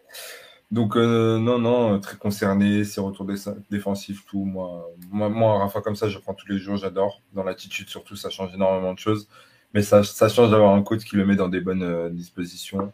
Donc, 0.70 0.96
euh, 0.96 1.38
non, 1.38 1.60
non, 1.60 2.00
très 2.00 2.16
concerné, 2.16 2.82
ses 2.82 3.00
retours 3.00 3.26
défensifs, 3.70 4.24
tout. 4.26 4.44
Moi, 4.44 4.90
moi, 5.10 5.28
moi, 5.28 5.58
Rafa, 5.60 5.80
comme 5.80 5.94
ça, 5.94 6.08
je 6.08 6.18
prends 6.18 6.34
tous 6.34 6.48
les 6.48 6.58
jours, 6.58 6.76
j'adore. 6.76 7.20
Dans 7.32 7.44
l'attitude, 7.44 7.88
surtout, 7.88 8.16
ça 8.16 8.28
change 8.28 8.52
énormément 8.54 8.92
de 8.92 8.98
choses. 8.98 9.28
Mais 9.72 9.82
ça, 9.82 10.02
ça 10.02 10.28
change 10.28 10.50
d'avoir 10.50 10.74
un 10.74 10.82
coach 10.82 11.04
qui 11.04 11.14
le 11.16 11.26
met 11.26 11.36
dans 11.36 11.48
des 11.48 11.60
bonnes 11.60 11.84
euh, 11.84 12.08
dispositions 12.08 12.92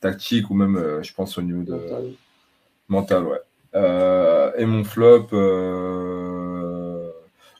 tactiques 0.00 0.50
ou 0.50 0.54
même, 0.54 0.76
euh, 0.76 1.02
je 1.02 1.14
pense, 1.14 1.38
au 1.38 1.42
niveau 1.42 1.62
de. 1.62 1.80
Mental, 2.88 3.24
ouais. 3.24 3.40
et 4.58 4.66
mon 4.66 4.84
flop. 4.84 5.28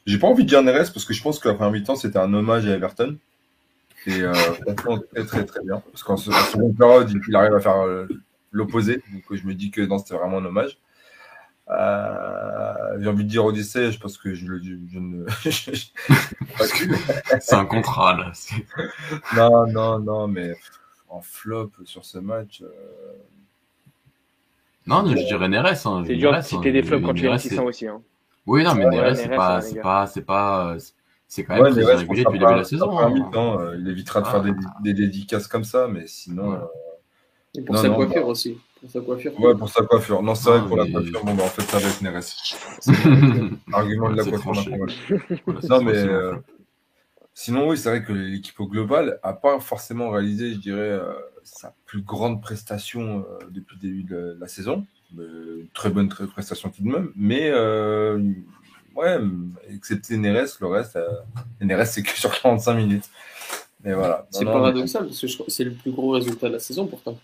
J'ai 0.05 0.19
pas 0.19 0.29
envie 0.29 0.45
de 0.45 0.49
dire 0.49 0.63
Neres 0.63 0.93
parce 0.93 1.05
que 1.05 1.13
je 1.15 1.23
pense 1.23 1.39
que 1.39 1.49
la 1.49 1.55
première 1.55 1.73
mi-temps, 1.73 1.97
c'était 1.97 2.19
un 2.19 2.33
hommage 2.33 2.67
à 2.69 2.75
Everton. 2.75 3.17
Et 4.07 4.23
euh, 4.23 4.33
très, 5.13 5.25
très, 5.25 5.45
très 5.45 5.61
bien. 5.63 5.83
Parce 5.91 6.03
qu'en 6.03 6.17
seconde 6.17 6.77
période, 6.77 7.11
il 7.29 7.37
arrive 7.37 7.55
à 7.55 7.61
faire 7.61 7.85
l'opposé. 8.53 9.03
Donc 9.13 9.25
je 9.33 9.47
me 9.47 9.55
dis 9.55 9.71
que 9.71 9.83
non, 9.83 9.99
c'était 9.99 10.15
vraiment 10.15 10.39
un 10.39 10.45
hommage. 10.45 10.79
Euh, 11.69 12.75
j'ai 13.01 13.09
envie 13.09 13.25
de 13.25 13.29
dire 13.29 13.45
Odyssée, 13.45 13.91
je 13.91 13.99
pense 13.99 14.19
que 14.19 14.35
je, 14.35 14.47
le, 14.47 14.63
je 14.63 14.99
ne. 14.99 15.27
c'est 17.41 17.55
un 17.55 17.67
contrat 17.67 18.17
là. 18.17 18.33
non, 19.37 19.67
non, 19.67 19.99
non, 19.99 20.29
mais 20.29 20.55
en 21.09 21.21
flop 21.21 21.73
sur 21.85 22.05
ce 22.05 22.19
match. 22.19 22.63
Euh... 22.63 22.69
Non, 24.87 25.05
je 25.07 25.15
dirais 25.15 25.49
Neres. 25.49 25.87
Hein, 25.87 26.05
c'est 26.07 26.15
dur 26.15 26.41
si 26.45 26.61
t'es 26.61 26.71
des 26.71 26.85
flops 26.85 27.05
quand 27.05 27.15
tu 27.15 27.27
es 27.27 27.29
réticent 27.29 27.59
aussi. 27.59 27.89
Hein. 27.89 28.01
Oui, 28.47 28.63
non, 28.63 28.77
mais 28.77 28.87
Neres, 28.87 29.17
c'est 29.17 29.29
pas, 29.29 29.61
c'est 29.61 29.81
pas, 29.81 30.07
c'est 30.07 30.23
pas, 30.23 30.77
c'est 31.29 31.45
quand 31.45 31.55
même 31.55 31.65
ouais, 31.65 31.71
très 31.71 31.95
régulier 31.95 32.25
depuis 32.25 32.39
le 32.39 32.45
début 32.45 32.53
de 32.53 32.59
la 32.59 32.65
saison. 32.65 32.99
Hein. 32.99 33.31
Temps, 33.33 33.61
euh, 33.61 33.77
il 33.79 33.89
évitera 33.89 34.21
de 34.21 34.27
faire 34.27 34.43
des, 34.43 34.53
des, 34.83 34.95
dédicaces 34.95 35.49
comme 35.49 35.65
ça, 35.65 35.89
mais 35.89 36.07
sinon. 36.07 36.53
Ouais. 36.53 36.59
Et 37.57 37.63
pour 37.63 37.75
non, 37.75 37.83
sa 37.83 37.89
non, 37.89 37.97
coiffure 37.97 38.23
bah... 38.23 38.29
aussi. 38.29 38.59
Pour 38.81 38.91
sa 38.91 39.01
coiffure. 39.01 39.41
Ouais, 39.41 39.55
pour 39.55 39.69
sa 39.69 39.83
coiffure. 39.85 40.23
Non, 40.23 40.35
c'est 40.35 40.51
vrai, 40.51 40.61
ah, 40.63 40.69
pour 40.69 40.77
mais... 40.77 40.85
la 40.85 40.93
coiffure, 40.93 41.25
bon, 41.25 41.35
bah, 41.35 41.45
en 41.45 41.49
fait, 41.49 41.63
ça 41.63 41.79
va 41.79 41.89
être 41.89 42.03
Neres. 42.03 42.21
Argument 43.73 44.11
de 44.11 44.17
la 44.17 44.25
coiffure 44.25 44.53
Non, 45.69 45.83
mais 45.83 45.97
euh, 45.97 46.37
sinon, 47.35 47.69
oui, 47.69 47.79
c'est 47.79 47.89
vrai 47.89 48.05
que 48.05 48.13
l'équipe 48.13 48.59
au 48.61 48.67
global 48.67 49.19
n'a 49.25 49.33
pas 49.33 49.59
forcément 49.61 50.11
réalisé, 50.11 50.53
je 50.53 50.59
dirais, 50.59 50.81
euh, 50.81 51.13
sa 51.43 51.75
plus 51.87 52.03
grande 52.03 52.43
prestation 52.43 53.25
euh, 53.29 53.47
depuis 53.51 53.77
le 53.77 53.89
début 53.89 54.05
de 54.05 54.37
la, 54.39 54.49
saison. 54.49 54.87
très 55.73 55.91
bonne 55.91 56.09
très, 56.09 56.27
prestation 56.27 56.69
tout 56.71 56.83
de 56.83 56.89
même. 56.89 57.13
Mais, 57.17 57.51
euh, 57.51 58.23
ouais, 58.97 59.19
excepté 59.71 60.17
Neres, 60.17 60.57
le 60.61 60.67
reste, 60.67 60.99
Neres, 61.61 61.87
c'est 61.87 62.03
que 62.03 62.11
sur 62.11 62.31
45 62.41 62.75
minutes. 62.75 63.11
Mais 63.85 63.95
voilà. 63.95 64.27
C'est 64.31 64.45
paradoxal, 64.45 65.03
mais... 65.03 65.09
parce 65.09 65.21
que 65.21 65.51
c'est 65.51 65.65
le 65.65 65.73
plus 65.73 65.93
gros 65.93 66.11
résultat 66.11 66.49
de 66.49 66.55
la 66.55 66.59
saison 66.59 66.87
pourtant. 66.87 67.19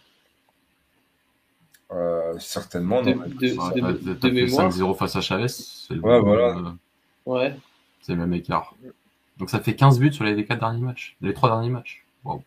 Euh, 1.91 2.39
certainement. 2.39 3.03
De, 3.03 3.13
de, 3.13 4.05
de, 4.05 4.15
de 4.15 4.31
mémoire. 4.31 4.71
5-0 4.71 4.97
face 4.97 5.17
à 5.17 5.21
Chavez. 5.21 5.47
Le 5.91 6.01
ouais, 6.01 6.21
voilà. 6.21 6.57
Euh, 6.57 6.71
ouais. 7.27 7.57
C'est 8.01 8.13
le 8.13 8.19
même 8.19 8.33
écart. 8.33 8.75
Donc 9.39 9.51
ça 9.51 9.61
fait 9.61 9.75
15 9.75 9.99
buts 9.99 10.13
sur 10.13 10.25
les 10.25 10.45
4 10.45 10.61
derniers 10.61 10.81
matchs, 10.81 11.17
les 11.21 11.35
3 11.35 11.51
derniers 11.51 11.71
matchs. 11.71 12.05
Wow. 12.25 12.43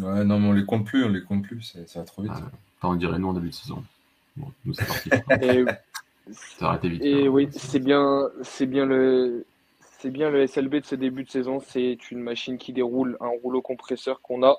Ouais, 0.00 0.24
non, 0.24 0.38
mais 0.38 0.48
on 0.48 0.52
les 0.52 0.64
compte 0.64 0.86
plus, 0.86 1.04
on 1.04 1.08
les 1.08 1.22
compte 1.22 1.42
plus, 1.42 1.76
ça 1.86 2.00
va 2.00 2.04
trop 2.04 2.22
vite. 2.22 2.32
Ah, 2.82 2.88
on 2.88 2.94
dirait 2.94 3.18
nous 3.18 3.28
en 3.28 3.32
début 3.32 3.48
de 3.48 3.54
saison. 3.54 3.82
Bon, 4.36 4.52
nous 4.64 4.74
c'est 4.74 4.86
parti. 4.86 5.10
et, 5.42 5.64
ça 6.30 6.68
arrêté 6.68 6.88
vite. 6.88 7.02
Et 7.02 7.28
oui, 7.28 7.48
c'est 7.52 7.78
bien, 7.78 8.28
c'est 8.42 8.66
bien 8.66 8.86
le, 8.86 9.44
c'est 9.98 10.10
bien 10.10 10.30
le 10.30 10.46
SLB 10.46 10.76
de 10.76 10.84
ce 10.84 10.94
début 10.94 11.24
de 11.24 11.30
saison. 11.30 11.60
C'est 11.60 12.10
une 12.10 12.20
machine 12.20 12.58
qui 12.58 12.72
déroule, 12.72 13.16
un 13.20 13.30
rouleau 13.42 13.62
compresseur 13.62 14.20
qu'on 14.20 14.42
a, 14.42 14.56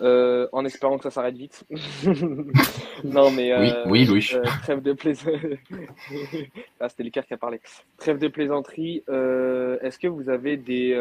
euh, 0.00 0.48
en 0.52 0.64
espérant 0.64 0.96
que 0.96 1.04
ça 1.04 1.10
s'arrête 1.10 1.36
vite. 1.36 1.64
non, 3.04 3.30
mais 3.30 3.52
euh, 3.52 3.84
oui, 3.86 4.08
oui, 4.10 4.26
euh, 4.34 4.42
trêve 4.62 4.82
de 4.82 4.92
plaisanterie. 4.92 5.58
ah, 6.80 6.88
c'était 6.88 7.02
l'écart 7.02 7.26
qui 7.26 7.34
a 7.34 7.36
parlé. 7.36 7.60
Trêve 7.98 8.18
de 8.18 8.28
plaisanterie. 8.28 9.02
Est-ce 9.08 9.98
que 9.98 10.08
vous 10.08 10.28
avez 10.28 10.56
des 10.56 10.94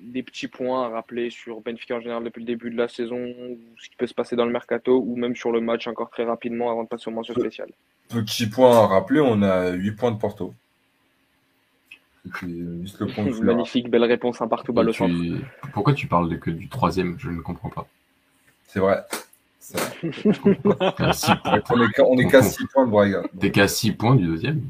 des 0.00 0.22
petits 0.22 0.48
points 0.48 0.86
à 0.86 0.88
rappeler 0.88 1.30
sur 1.30 1.60
Benfica 1.60 1.96
en 1.96 2.00
général 2.00 2.24
depuis 2.24 2.40
le 2.40 2.46
début 2.46 2.70
de 2.70 2.76
la 2.76 2.88
saison, 2.88 3.18
ce 3.78 3.88
qui 3.88 3.96
peut 3.96 4.06
se 4.06 4.14
passer 4.14 4.36
dans 4.36 4.46
le 4.46 4.52
mercato, 4.52 5.02
ou 5.06 5.16
même 5.16 5.36
sur 5.36 5.52
le 5.52 5.60
match 5.60 5.86
encore 5.86 6.10
très 6.10 6.24
rapidement 6.24 6.70
avant 6.70 6.84
de 6.84 6.88
passer 6.88 7.08
aux 7.08 7.12
mentions 7.12 7.34
spéciales 7.34 7.70
Petit 8.08 8.48
point 8.48 8.76
à 8.76 8.86
rappeler, 8.86 9.20
on 9.20 9.42
a 9.42 9.70
8 9.70 9.92
points 9.92 10.10
de 10.10 10.18
Porto. 10.18 10.54
Juste 12.42 13.00
le 13.00 13.06
point 13.06 13.24
Magnifique, 13.42 13.88
belle 13.88 14.04
réponse, 14.04 14.40
un 14.40 14.48
partout 14.48 14.72
balle 14.72 14.88
au 14.88 14.92
centre. 14.92 15.14
Pourquoi 15.72 15.94
tu 15.94 16.06
parles 16.06 16.38
que 16.38 16.50
du 16.50 16.68
troisième? 16.68 17.16
Je 17.18 17.30
ne 17.30 17.40
comprends 17.40 17.70
pas. 17.70 17.86
C'est 18.66 18.80
vrai. 18.80 19.04
on 19.74 19.78
est 22.18 22.28
qu'à 22.28 22.42
6 22.42 22.66
points 22.66 22.86
de 22.86 22.90
Braga. 22.90 23.22
T'es 23.38 23.50
qu'à 23.50 23.68
6 23.68 23.92
points 23.92 24.16
du 24.16 24.26
deuxième? 24.26 24.62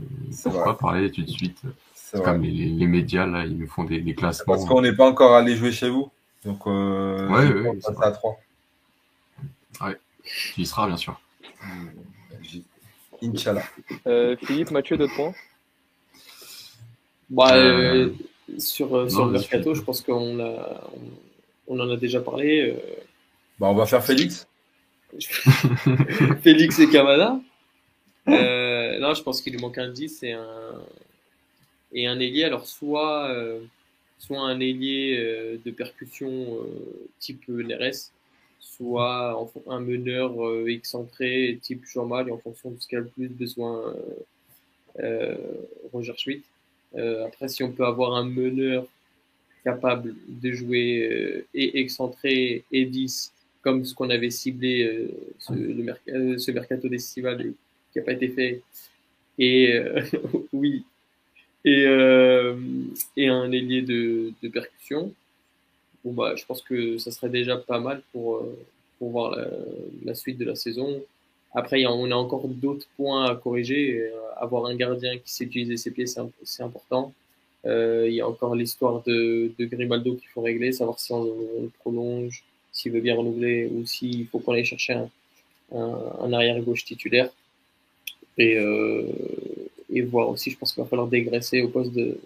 Pourquoi 0.43 0.77
parler 0.77 1.11
tout 1.11 1.23
de 1.23 1.31
suite? 1.31 1.63
Comme 2.13 2.43
les, 2.43 2.87
médias, 2.87 3.27
là, 3.27 3.45
ils 3.45 3.57
nous 3.57 3.69
font 3.69 3.85
des, 3.85 4.01
des 4.01 4.15
classements. 4.15 4.55
Parce 4.55 4.65
qu'on 4.65 4.83
n'est 4.83 4.95
pas 4.95 5.09
encore 5.09 5.35
allé 5.35 5.57
jouer 5.57 5.73
chez 5.73 5.89
vous. 5.89 6.11
Donc, 6.45 6.67
euh, 6.67 7.29
ouais, 7.29 7.53
ouais, 7.53 7.69
on 7.69 7.75
passe 7.75 8.03
à 8.03 8.11
3. 8.13 8.41
Ouais, 9.83 9.97
tu 10.25 10.61
y 10.61 10.67
seras, 10.67 10.87
bien 10.87 10.97
sûr. 10.97 11.21
Inch'Allah. 13.23 13.65
Euh, 14.07 14.37
Philippe, 14.43 14.71
Mathieu, 14.71 14.97
d'autres 14.97 15.15
points? 15.15 15.35
Bah, 17.29 17.55
euh, 17.55 18.11
Sur, 18.59 18.97
euh, 18.97 19.09
sur 19.09 19.27
le 19.27 19.33
mercato, 19.33 19.75
je 19.75 19.83
pense 19.83 20.01
qu'on 20.01 20.41
a, 20.41 20.81
on, 21.69 21.79
en 21.79 21.91
a 21.91 21.97
déjà 21.97 22.21
parlé. 22.21 22.73
Euh. 22.73 23.03
Bah, 23.59 23.69
on 23.69 23.75
va 23.75 23.87
faire 23.87 24.05
Félix. 24.05 24.47
Félix 26.43 26.79
et 26.79 26.89
Kamada. 26.89 27.39
non, 28.27 29.15
je 29.15 29.23
pense 29.23 29.41
qu'il 29.43 29.53
lui 29.53 29.61
manque 29.61 29.79
un 29.79 29.89
10 29.89 30.09
c'est 30.09 30.33
un, 30.33 30.81
et 31.93 32.07
un 32.07 32.19
ailier, 32.21 32.45
alors 32.45 32.67
soit, 32.67 33.29
euh, 33.31 33.61
soit 34.19 34.41
un 34.41 34.61
ailier 34.61 35.17
euh, 35.19 35.59
de 35.65 35.71
percussion 35.71 36.31
euh, 36.31 37.09
type 37.19 37.49
Neres, 37.49 38.13
soit 38.59 39.49
un 39.67 39.81
meneur 39.81 40.33
excentré 40.69 41.59
type 41.63 41.85
Jean-Mal, 41.87 42.31
en 42.31 42.39
fonction 42.39 42.71
de 42.71 42.81
ce 42.81 42.87
qu'a 42.87 43.01
le 43.01 43.07
plus 43.07 43.29
besoin 43.29 43.95
Roger 45.93 46.15
Schmidt. 46.17 46.45
après, 47.27 47.49
si 47.49 47.63
on 47.63 47.73
peut 47.73 47.85
avoir 47.85 48.15
un 48.15 48.25
meneur 48.25 48.87
capable 49.65 50.15
de 50.29 50.53
jouer 50.53 51.45
et 51.55 51.81
excentré 51.81 52.65
et 52.71 52.85
10, 52.85 53.33
comme 53.63 53.85
ce 53.85 53.95
qu'on 53.95 54.11
avait 54.11 54.31
ciblé 54.31 55.09
ce, 55.39 55.53
le 55.53 56.39
ce 56.39 56.51
mercato 56.51 56.89
d'estival 56.89 57.53
qui 57.93 57.99
n'a 57.99 58.05
pas 58.05 58.13
été 58.13 58.29
fait. 58.29 58.63
Et 59.39 59.81
oui, 60.53 60.85
et, 61.65 61.85
euh, 61.87 62.57
et 63.17 63.29
un 63.29 63.51
ailier 63.53 63.83
de, 63.83 64.33
de, 64.43 64.49
percussion. 64.49 65.13
Bon, 66.05 66.13
bah, 66.13 66.35
je 66.37 66.45
pense 66.47 66.63
que 66.63 66.99
ça 66.99 67.11
serait 67.11 67.29
déjà 67.29 67.57
pas 67.57 67.79
mal 67.79 68.03
pour, 68.13 68.37
euh, 68.37 68.59
pour 68.99 69.11
voir 69.11 69.37
la, 69.37 69.49
la 70.05 70.15
suite 70.15 70.39
de 70.39 70.45
la 70.45 70.57
saison. 70.57 71.03
Après, 71.53 71.85
on 71.87 72.11
a 72.11 72.15
encore 72.15 72.47
d'autres 72.47 72.87
points 72.97 73.25
à 73.25 73.35
corriger. 73.35 74.01
Euh, 74.01 74.11
avoir 74.37 74.67
un 74.67 74.75
gardien 74.75 75.19
qui 75.19 75.33
sait 75.33 75.45
utiliser 75.45 75.77
ses 75.77 75.91
pieds, 75.91 76.07
c'est 76.07 76.63
important. 76.63 77.13
Euh, 77.67 78.07
il 78.09 78.15
y 78.15 78.21
a 78.21 78.29
encore 78.29 78.55
l'histoire 78.55 79.03
de, 79.03 79.53
de 79.59 79.65
Grimaldo 79.67 80.15
qu'il 80.15 80.29
faut 80.29 80.41
régler, 80.41 80.73
savoir 80.73 80.99
si 80.99 81.13
on, 81.13 81.25
le 81.25 81.71
prolonge, 81.81 82.43
s'il 82.73 82.93
veut 82.93 83.01
bien 83.01 83.17
renouveler 83.17 83.67
ou 83.67 83.85
s'il 83.85 84.27
faut 84.29 84.39
qu'on 84.39 84.53
aille 84.53 84.65
chercher 84.65 84.95
un, 84.95 85.11
un, 85.73 85.99
un 86.21 86.33
arrière-gauche 86.33 86.85
titulaire. 86.85 87.29
Et, 88.39 88.57
euh, 88.57 89.05
et 89.93 90.03
voir 90.03 90.29
aussi, 90.29 90.51
je 90.51 90.59
pense 90.59 90.73
qu'il 90.73 90.83
va 90.83 90.89
falloir 90.89 91.09
dégraisser 91.09 91.63
au 91.63 91.69
poste 91.69 91.93
de, 91.93 92.19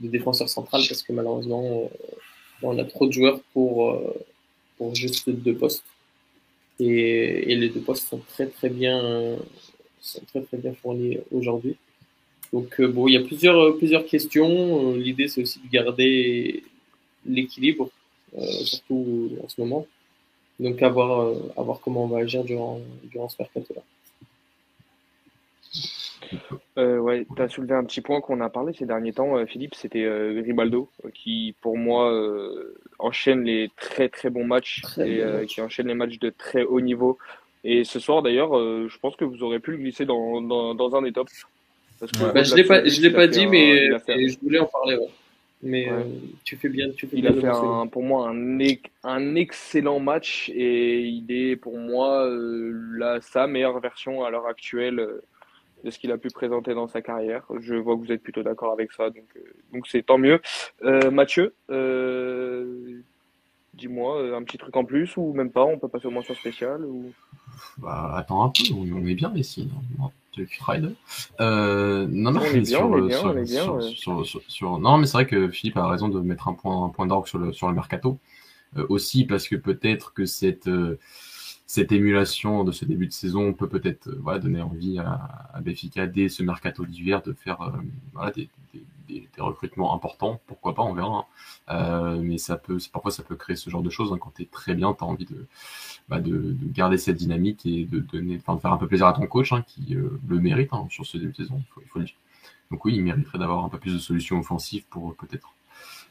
défenseur 0.00 0.48
central 0.48 0.82
parce 0.88 1.02
que 1.02 1.12
malheureusement, 1.12 1.84
euh, 1.84 2.08
on 2.62 2.76
a 2.76 2.84
trop 2.84 3.06
de 3.06 3.12
joueurs 3.12 3.40
pour, 3.52 3.90
euh, 3.90 4.14
pour 4.76 4.94
juste 4.96 5.30
deux 5.30 5.54
postes. 5.54 5.84
Et, 6.80 7.54
les 7.54 7.68
deux 7.68 7.80
postes 7.80 8.08
sont 8.08 8.18
très 8.18 8.46
très 8.46 8.68
bien, 8.68 9.36
sont 10.00 10.22
très 10.26 10.40
très 10.40 10.56
bien 10.56 10.74
fournis 10.74 11.18
aujourd'hui. 11.30 11.76
Donc 12.52 12.80
euh, 12.80 12.88
bon, 12.88 13.06
il 13.06 13.14
y 13.14 13.16
a 13.16 13.20
plusieurs, 13.20 13.76
plusieurs 13.76 14.04
questions. 14.04 14.94
L'idée 14.96 15.28
c'est 15.28 15.42
aussi 15.42 15.60
de 15.60 15.70
garder 15.70 16.64
l'équilibre, 17.24 17.88
surtout 18.64 19.30
en 19.44 19.48
ce 19.48 19.60
moment. 19.60 19.86
Donc 20.58 20.82
à 20.82 20.88
voir, 20.88 21.34
comment 21.80 22.04
on 22.04 22.08
va 22.08 22.18
agir 22.18 22.42
durant, 22.42 22.80
durant 23.04 23.28
ce 23.28 23.36
mercato-là. 23.38 23.82
Euh, 26.78 26.98
ouais, 26.98 27.26
tu 27.36 27.42
as 27.42 27.48
soulevé 27.48 27.74
un 27.74 27.84
petit 27.84 28.00
point 28.00 28.20
qu'on 28.20 28.40
a 28.40 28.48
parlé 28.48 28.72
ces 28.72 28.86
derniers 28.86 29.12
temps, 29.12 29.36
euh, 29.36 29.46
Philippe, 29.46 29.74
c'était 29.74 30.04
euh, 30.04 30.40
Grimaldo, 30.40 30.88
qui 31.14 31.54
pour 31.60 31.76
moi 31.76 32.12
enchaîne 32.98 33.44
les 33.44 33.70
très 33.76 34.08
très 34.08 34.30
bons 34.30 34.44
matchs 34.44 34.82
et 34.98 35.22
qui 35.46 35.60
enchaîne 35.60 35.88
les 35.88 35.94
matchs 35.94 36.18
de 36.18 36.30
très 36.30 36.64
haut 36.64 36.80
niveau. 36.80 37.18
Et 37.64 37.84
ce 37.84 38.00
soir 38.00 38.22
d'ailleurs, 38.22 38.52
je 38.54 38.98
pense 38.98 39.16
que 39.16 39.24
vous 39.24 39.42
aurez 39.42 39.60
pu 39.60 39.72
le 39.72 39.76
glisser 39.78 40.04
dans, 40.04 40.40
dans, 40.40 40.74
dans 40.74 40.96
un 40.96 41.02
des 41.02 41.12
tops. 41.12 41.46
Bah, 42.00 42.42
je 42.42 42.52
ne 42.52 42.56
l'ai 42.56 43.10
pas, 43.10 43.26
dit, 43.28 43.46
mais, 43.46 43.88
je 43.88 44.38
voulais 44.40 44.58
en 44.58 44.66
parler. 44.66 44.98
Mais 45.62 45.88
tu 46.44 46.56
fais 46.56 46.68
bien. 46.68 46.90
Tu 46.90 47.06
fais 47.06 47.18
il 47.18 47.26
a 47.26 47.32
fait 47.32 47.46
un, 47.46 47.86
pour 47.86 48.02
moi 48.02 48.28
un, 48.28 48.58
un 49.04 49.34
excellent 49.36 50.00
match 50.00 50.50
et 50.54 51.00
il 51.02 51.26
est 51.30 51.56
pour 51.56 51.78
moi 51.78 52.28
la, 52.28 53.20
sa 53.20 53.46
meilleure 53.46 53.78
version 53.78 54.24
à 54.24 54.30
l'heure 54.30 54.46
actuelle 54.46 55.06
de 55.84 55.90
ce 55.90 55.98
qu'il 55.98 56.12
a 56.12 56.18
pu 56.18 56.28
présenter 56.28 56.74
dans 56.74 56.88
sa 56.88 57.02
carrière. 57.02 57.44
Je 57.60 57.74
vois 57.74 57.96
que 57.96 58.00
vous 58.00 58.12
êtes 58.12 58.22
plutôt 58.22 58.42
d'accord 58.42 58.72
avec 58.72 58.92
ça, 58.92 59.10
donc 59.10 59.24
euh, 59.36 59.40
donc 59.72 59.86
c'est 59.86 60.02
tant 60.02 60.18
mieux. 60.18 60.40
Euh, 60.84 61.10
Mathieu, 61.10 61.54
euh, 61.70 63.00
dis-moi 63.74 64.36
un 64.36 64.42
petit 64.42 64.58
truc 64.58 64.76
en 64.76 64.84
plus 64.84 65.16
ou 65.16 65.32
même 65.32 65.50
pas, 65.50 65.64
on 65.64 65.78
peut 65.78 65.88
passer 65.88 66.06
au 66.06 66.10
mention 66.10 66.34
spéciale 66.34 66.84
ou... 66.84 67.12
Bah, 67.78 68.12
attends 68.16 68.42
un 68.44 68.48
peu, 68.48 68.74
on, 68.74 69.06
est 69.06 69.14
bien 69.14 69.32
ici. 69.34 69.68
Non, 69.98 70.10
tu 70.32 70.48
euh, 71.40 72.06
non, 72.10 72.32
bien. 72.32 73.80
Sur, 74.48 74.78
non, 74.78 74.98
mais 74.98 75.06
c'est 75.06 75.12
vrai 75.12 75.26
que 75.26 75.48
Philippe 75.50 75.76
a 75.76 75.86
raison 75.88 76.08
de 76.08 76.20
mettre 76.20 76.48
un 76.48 76.54
point, 76.54 76.86
un 76.86 76.88
point 76.88 77.06
d'orgue 77.06 77.26
sur 77.26 77.38
le, 77.38 77.52
sur 77.52 77.68
le 77.68 77.74
mercato. 77.74 78.18
aussi 78.88 79.24
parce 79.24 79.48
que 79.48 79.56
peut-être 79.56 80.14
que 80.14 80.24
cette 80.24 80.68
cette 81.72 81.90
émulation 81.90 82.64
de 82.64 82.70
ce 82.70 82.84
début 82.84 83.06
de 83.06 83.14
saison 83.14 83.54
peut 83.54 83.66
peut-être 83.66 84.08
euh, 84.08 84.20
voilà, 84.22 84.38
donner 84.40 84.60
envie 84.60 84.98
à, 84.98 85.48
à 85.54 85.60
ce 85.64 86.42
mercato 86.42 86.84
d'hiver 86.84 87.22
de 87.22 87.32
faire 87.32 87.62
euh, 87.62 87.70
voilà, 88.12 88.30
des, 88.30 88.50
des, 88.74 88.84
des, 89.08 89.40
recrutements 89.40 89.94
importants. 89.94 90.38
Pourquoi 90.46 90.74
pas, 90.74 90.82
on 90.82 90.92
verra. 90.92 91.08
Hein. 91.08 91.24
Euh, 91.70 92.20
mais 92.22 92.36
ça 92.36 92.58
peut, 92.58 92.76
parfois 92.92 93.10
ça 93.10 93.22
peut 93.22 93.36
créer 93.36 93.56
ce 93.56 93.70
genre 93.70 93.80
de 93.80 93.88
choses. 93.88 94.12
Hein. 94.12 94.18
Quand 94.20 94.34
tu 94.36 94.42
es 94.42 94.44
très 94.44 94.74
bien, 94.74 94.92
tu 94.92 95.02
as 95.02 95.06
envie 95.06 95.24
de, 95.24 95.46
bah, 96.10 96.20
de, 96.20 96.52
de, 96.52 96.68
garder 96.74 96.98
cette 96.98 97.16
dynamique 97.16 97.64
et 97.64 97.86
de, 97.86 98.00
donner, 98.00 98.36
de 98.36 98.42
faire 98.42 98.72
un 98.72 98.76
peu 98.76 98.86
plaisir 98.86 99.06
à 99.06 99.14
ton 99.14 99.26
coach 99.26 99.54
hein, 99.54 99.64
qui 99.66 99.94
euh, 99.94 100.20
le 100.28 100.40
mérite 100.40 100.74
hein, 100.74 100.86
sur 100.90 101.06
ce 101.06 101.16
début 101.16 101.32
de 101.32 101.38
saison, 101.38 101.56
il 101.58 101.72
faut, 101.72 101.80
il 101.80 101.88
faut 101.88 101.98
le 102.00 102.04
dire. 102.04 102.16
Donc 102.70 102.84
oui, 102.84 102.96
il 102.96 103.02
mériterait 103.02 103.38
d'avoir 103.38 103.64
un 103.64 103.70
peu 103.70 103.78
plus 103.78 103.94
de 103.94 103.98
solutions 103.98 104.38
offensives 104.38 104.84
pour 104.90 105.16
peut-être 105.16 105.54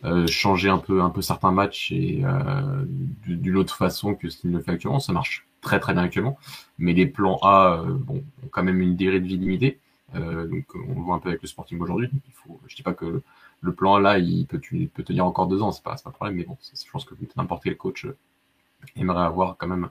euh, 0.04 0.26
changer 0.26 0.70
un 0.70 0.80
peu, 0.80 1.04
un 1.04 1.12
peu 1.12 1.22
certains 1.22 1.52
matchs 1.52 1.92
et 1.92 2.24
euh, 2.26 2.84
d'une 3.28 3.58
autre 3.58 3.76
façon 3.76 4.16
que 4.16 4.30
ce 4.30 4.38
qu'il 4.38 4.52
le 4.52 4.60
fait 4.60 4.72
actuellement. 4.72 5.00
Ça 5.00 5.14
marche 5.14 5.46
très 5.62 5.80
très 5.80 5.94
bien 5.94 6.04
actuellement, 6.04 6.38
mais 6.78 6.94
les 6.94 7.06
plans 7.06 7.38
A 7.42 7.82
euh, 7.82 7.98
ont 8.10 8.24
quand 8.52 8.64
même 8.64 8.82
une 8.82 8.96
durée 8.96 9.20
de 9.20 9.28
vie 9.28 9.38
limitée. 9.38 9.80
Euh, 10.16 10.48
donc 10.48 10.66
on 10.76 10.96
le 10.96 11.02
voit 11.02 11.16
un 11.16 11.20
peu 11.20 11.30
avec 11.30 11.42
le 11.42 11.48
Sporting 11.48 11.80
aujourd'hui. 11.80 12.10
Il 12.14 12.34
faut, 12.34 12.60
je 12.68 12.76
dis 12.76 12.84
pas 12.84 12.94
que 12.94 13.22
le 13.62 13.74
plan 13.74 13.96
A 13.96 14.00
là, 14.00 14.20
il 14.20 14.46
peut, 14.48 14.60
tenir 15.04 15.26
encore 15.26 15.48
deux 15.48 15.62
ans, 15.62 15.72
c'est 15.72 15.84
pas, 15.84 15.96
pas 15.96 16.10
un 16.10 16.12
problème, 16.12 16.38
mais 16.38 16.44
bon, 16.44 16.58
je 16.62 16.92
pense 16.92 17.06
que 17.06 17.14
n'importe 17.38 17.64
quel 17.64 17.78
coach 17.78 18.08
aimerait 18.96 19.24
avoir 19.24 19.58
quand 19.58 19.68
même 19.68 19.90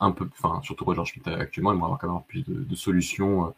un 0.00 0.10
peu, 0.10 0.28
enfin 0.32 0.60
surtout 0.62 0.84
Roger 0.84 1.04
Schmidt 1.04 1.30
actuellement, 1.30 1.72
aimerait 1.72 1.84
avoir 1.84 1.98
quand 1.98 2.12
même 2.12 2.22
plus 2.26 2.42
de, 2.42 2.64
de 2.64 2.74
solutions 2.74 3.46
euh, 3.46 3.50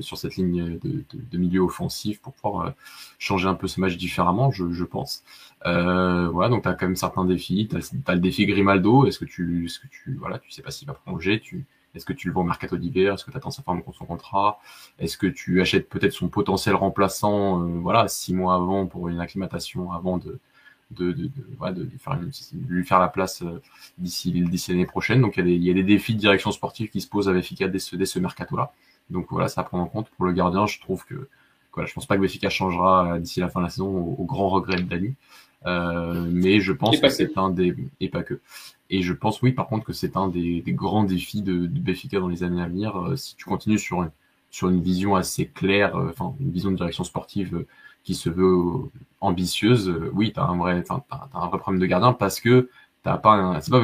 sur 0.00 0.18
cette 0.18 0.36
ligne 0.36 0.78
de, 0.78 0.88
de, 0.88 1.04
de, 1.30 1.38
milieu 1.38 1.60
offensif 1.60 2.20
pour 2.20 2.32
pouvoir 2.32 2.66
euh, 2.66 2.70
changer 3.18 3.48
un 3.48 3.54
peu 3.54 3.66
ce 3.68 3.80
match 3.80 3.96
différemment, 3.96 4.50
je, 4.50 4.70
je 4.72 4.84
pense. 4.84 5.24
Euh, 5.66 6.28
voilà, 6.28 6.48
donc 6.50 6.62
tu 6.62 6.68
as 6.68 6.74
quand 6.74 6.86
même 6.86 6.96
certains 6.96 7.24
défis. 7.24 7.68
Tu 7.68 7.76
as, 7.76 8.14
le 8.14 8.20
défi 8.20 8.46
Grimaldo. 8.46 9.06
Est-ce 9.06 9.18
que 9.18 9.24
tu, 9.24 9.66
est-ce 9.66 9.80
que 9.80 9.86
tu, 9.88 10.14
voilà, 10.14 10.38
tu 10.38 10.50
sais 10.50 10.62
pas 10.62 10.70
s'il 10.70 10.86
va 10.86 10.94
prolonger? 10.94 11.42
Est-ce 11.94 12.06
que 12.06 12.12
tu 12.12 12.28
le 12.28 12.32
vois 12.32 12.42
au 12.42 12.46
mercato 12.46 12.76
d'hiver? 12.76 13.14
Est-ce 13.14 13.24
que 13.24 13.30
tu 13.30 13.36
attends 13.36 13.50
sa 13.50 13.62
fin 13.62 13.74
de 13.74 13.82
son 13.92 14.06
contrat? 14.06 14.60
Est-ce 14.98 15.18
que 15.18 15.26
tu 15.26 15.60
achètes 15.60 15.88
peut-être 15.88 16.12
son 16.12 16.28
potentiel 16.28 16.74
remplaçant, 16.74 17.62
euh, 17.62 17.80
voilà, 17.80 18.08
six 18.08 18.34
mois 18.34 18.54
avant 18.54 18.86
pour 18.86 19.08
une 19.08 19.20
acclimatation, 19.20 19.92
avant 19.92 20.18
de 20.18 20.38
de, 20.90 21.10
de, 21.12 21.22
de, 21.24 21.84
de, 21.84 21.88
faire 21.98 22.18
lui 22.68 22.84
faire 22.84 22.98
la 22.98 23.08
place 23.08 23.42
d'ici 23.96 24.30
d'ici 24.30 24.72
l'année 24.72 24.86
prochaine? 24.86 25.20
Donc 25.20 25.36
il 25.36 25.40
y, 25.40 25.42
a 25.42 25.44
des, 25.44 25.54
il 25.54 25.64
y 25.64 25.70
a 25.70 25.74
des 25.74 25.82
défis 25.82 26.14
de 26.14 26.20
direction 26.20 26.50
sportive 26.50 26.90
qui 26.90 27.00
se 27.00 27.08
posent 27.08 27.28
avec 27.28 27.44
FICA 27.44 27.68
dès 27.68 27.78
ce, 27.78 27.96
dès 27.96 28.06
ce 28.06 28.18
mercato 28.18 28.56
là. 28.56 28.72
Donc 29.12 29.26
voilà, 29.30 29.48
ça 29.48 29.60
à 29.60 29.64
prendre 29.64 29.84
en 29.84 29.86
compte. 29.86 30.08
Pour 30.10 30.24
le 30.24 30.32
gardien, 30.32 30.66
je 30.66 30.80
trouve 30.80 31.04
que 31.04 31.28
voilà, 31.74 31.88
je 31.88 31.94
pense 31.94 32.06
pas 32.06 32.16
que 32.16 32.20
Béfica 32.20 32.50
changera 32.50 33.18
d'ici 33.18 33.40
la 33.40 33.48
fin 33.48 33.60
de 33.60 33.64
la 33.64 33.70
saison 33.70 33.88
au, 33.88 34.24
grand 34.24 34.48
regret 34.48 34.76
de 34.76 34.82
Dani. 34.82 35.14
mais 36.32 36.60
je 36.60 36.72
pense 36.72 37.00
que 37.00 37.08
c'est 37.08 37.38
un 37.38 37.50
des 37.50 37.74
et 38.00 38.08
pas 38.08 38.22
que. 38.22 38.40
Et 38.90 39.02
je 39.02 39.14
pense 39.14 39.40
oui 39.40 39.52
par 39.52 39.68
contre 39.68 39.86
que 39.86 39.92
c'est 39.92 40.16
un 40.16 40.28
des, 40.28 40.62
grands 40.68 41.04
défis 41.04 41.42
de, 41.42 41.66
de 41.66 42.18
dans 42.18 42.28
les 42.28 42.42
années 42.42 42.62
à 42.62 42.66
venir. 42.66 43.12
si 43.16 43.36
tu 43.36 43.44
continues 43.44 43.78
sur 43.78 44.02
une, 44.02 44.10
sur 44.50 44.68
une 44.68 44.82
vision 44.82 45.16
assez 45.16 45.46
claire, 45.46 45.96
enfin 45.96 46.34
une 46.40 46.50
vision 46.50 46.70
de 46.70 46.76
direction 46.76 47.04
sportive 47.04 47.64
qui 48.04 48.14
se 48.14 48.28
veut 48.28 48.90
ambitieuse, 49.20 49.94
oui, 50.12 50.32
tu 50.32 50.40
as 50.40 50.44
un 50.44 50.56
vrai, 50.56 50.82
enfin, 50.88 51.04
un 51.34 51.46
vrai 51.48 51.58
problème 51.58 51.80
de 51.80 51.86
gardien 51.86 52.12
parce 52.12 52.40
que 52.40 52.68
t'as 53.02 53.16
pas, 53.16 53.60
c'est 53.60 53.70
pas 53.70 53.80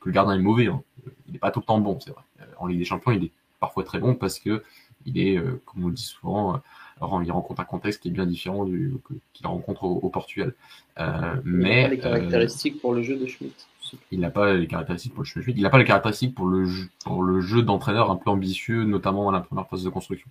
que 0.00 0.08
le 0.08 0.12
gardien 0.12 0.34
est 0.34 0.42
mauvais, 0.42 0.66
hein. 0.66 0.82
il 1.26 1.32
n'est 1.32 1.38
pas 1.38 1.50
tout 1.50 1.60
le 1.60 1.66
temps 1.66 1.78
bon, 1.78 1.98
c'est 2.00 2.10
vrai. 2.10 2.22
En 2.58 2.66
Ligue 2.66 2.78
des 2.78 2.84
Champions, 2.84 3.12
il 3.12 3.24
est 3.24 3.32
parfois 3.60 3.84
très 3.84 3.98
bon 3.98 4.14
parce 4.14 4.38
que 4.38 4.62
il 5.06 5.18
est, 5.18 5.36
euh, 5.36 5.60
comme 5.64 5.84
on 5.84 5.88
le 5.88 5.94
dit 5.94 6.02
souvent, 6.02 6.54
euh, 6.54 7.22
il 7.24 7.32
rencontre 7.32 7.60
un 7.60 7.64
contexte 7.64 8.02
qui 8.02 8.08
est 8.08 8.12
bien 8.12 8.26
différent 8.26 8.64
du 8.64 8.94
qu'il 9.32 9.46
rencontre 9.46 9.84
au, 9.84 10.08
Portugal. 10.10 10.54
Euh, 10.98 11.36
mais 11.44 11.70
il 11.70 11.82
n'a 11.82 11.88
pas 11.88 11.94
les 11.94 11.98
caractéristiques 11.98 12.80
pour 12.80 12.92
le 12.92 13.02
jeu 13.02 13.16
de 13.16 13.26
Schmitt. 13.26 13.66
Il 14.12 14.20
n'a 14.20 14.30
pas 14.30 14.52
les 14.52 14.66
caractéristiques 14.66 15.14
pour 15.14 15.22
le 15.22 15.26
jeu 15.26 15.40
de 15.40 15.44
Schmitt. 15.44 15.56
Il 15.56 15.62
n'a 15.62 15.70
pas 15.70 15.78
les 15.78 15.84
caractéristiques 15.84 16.34
pour 16.34 16.46
le 16.46 16.66
jeu, 16.66 16.88
pour 17.04 17.22
le 17.22 17.40
jeu 17.40 17.62
d'entraîneur 17.62 18.10
un 18.10 18.16
peu 18.16 18.30
ambitieux, 18.30 18.84
notamment 18.84 19.24
dans 19.24 19.30
la 19.30 19.40
première 19.40 19.66
phase 19.68 19.82
de 19.82 19.88
construction. 19.88 20.28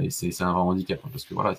et 0.00 0.10
c'est 0.10 0.42
un 0.42 0.52
vrai 0.52 0.62
handicap 0.62 1.00
hein, 1.04 1.08
parce 1.10 1.24
que 1.24 1.34
voilà, 1.34 1.54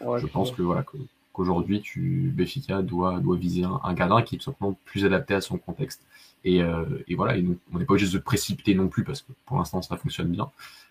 je 0.00 0.26
pense 0.26 0.52
que 0.52 0.62
voilà 0.62 0.84
qu'aujourd'hui, 1.32 1.80
tu 1.80 2.32
Béfica 2.34 2.82
doit 2.82 3.20
doit 3.20 3.36
viser 3.36 3.64
un, 3.64 3.94
gardien 3.94 4.22
qui 4.22 4.34
est 4.36 4.38
tout 4.38 4.44
simplement 4.44 4.78
plus 4.84 5.04
adapté 5.04 5.34
à 5.34 5.40
son 5.40 5.58
contexte. 5.58 6.02
Et, 6.44 6.62
euh, 6.62 6.84
et 7.08 7.14
voilà, 7.14 7.36
et 7.36 7.44
on 7.72 7.78
n'est 7.78 7.84
pas 7.84 7.92
obligé 7.92 8.06
de 8.06 8.12
se 8.12 8.18
précipiter 8.18 8.74
non 8.74 8.88
plus 8.88 9.04
parce 9.04 9.22
que 9.22 9.32
pour 9.46 9.58
l'instant 9.58 9.82
ça 9.82 9.96
fonctionne 9.96 10.28
bien. 10.28 10.50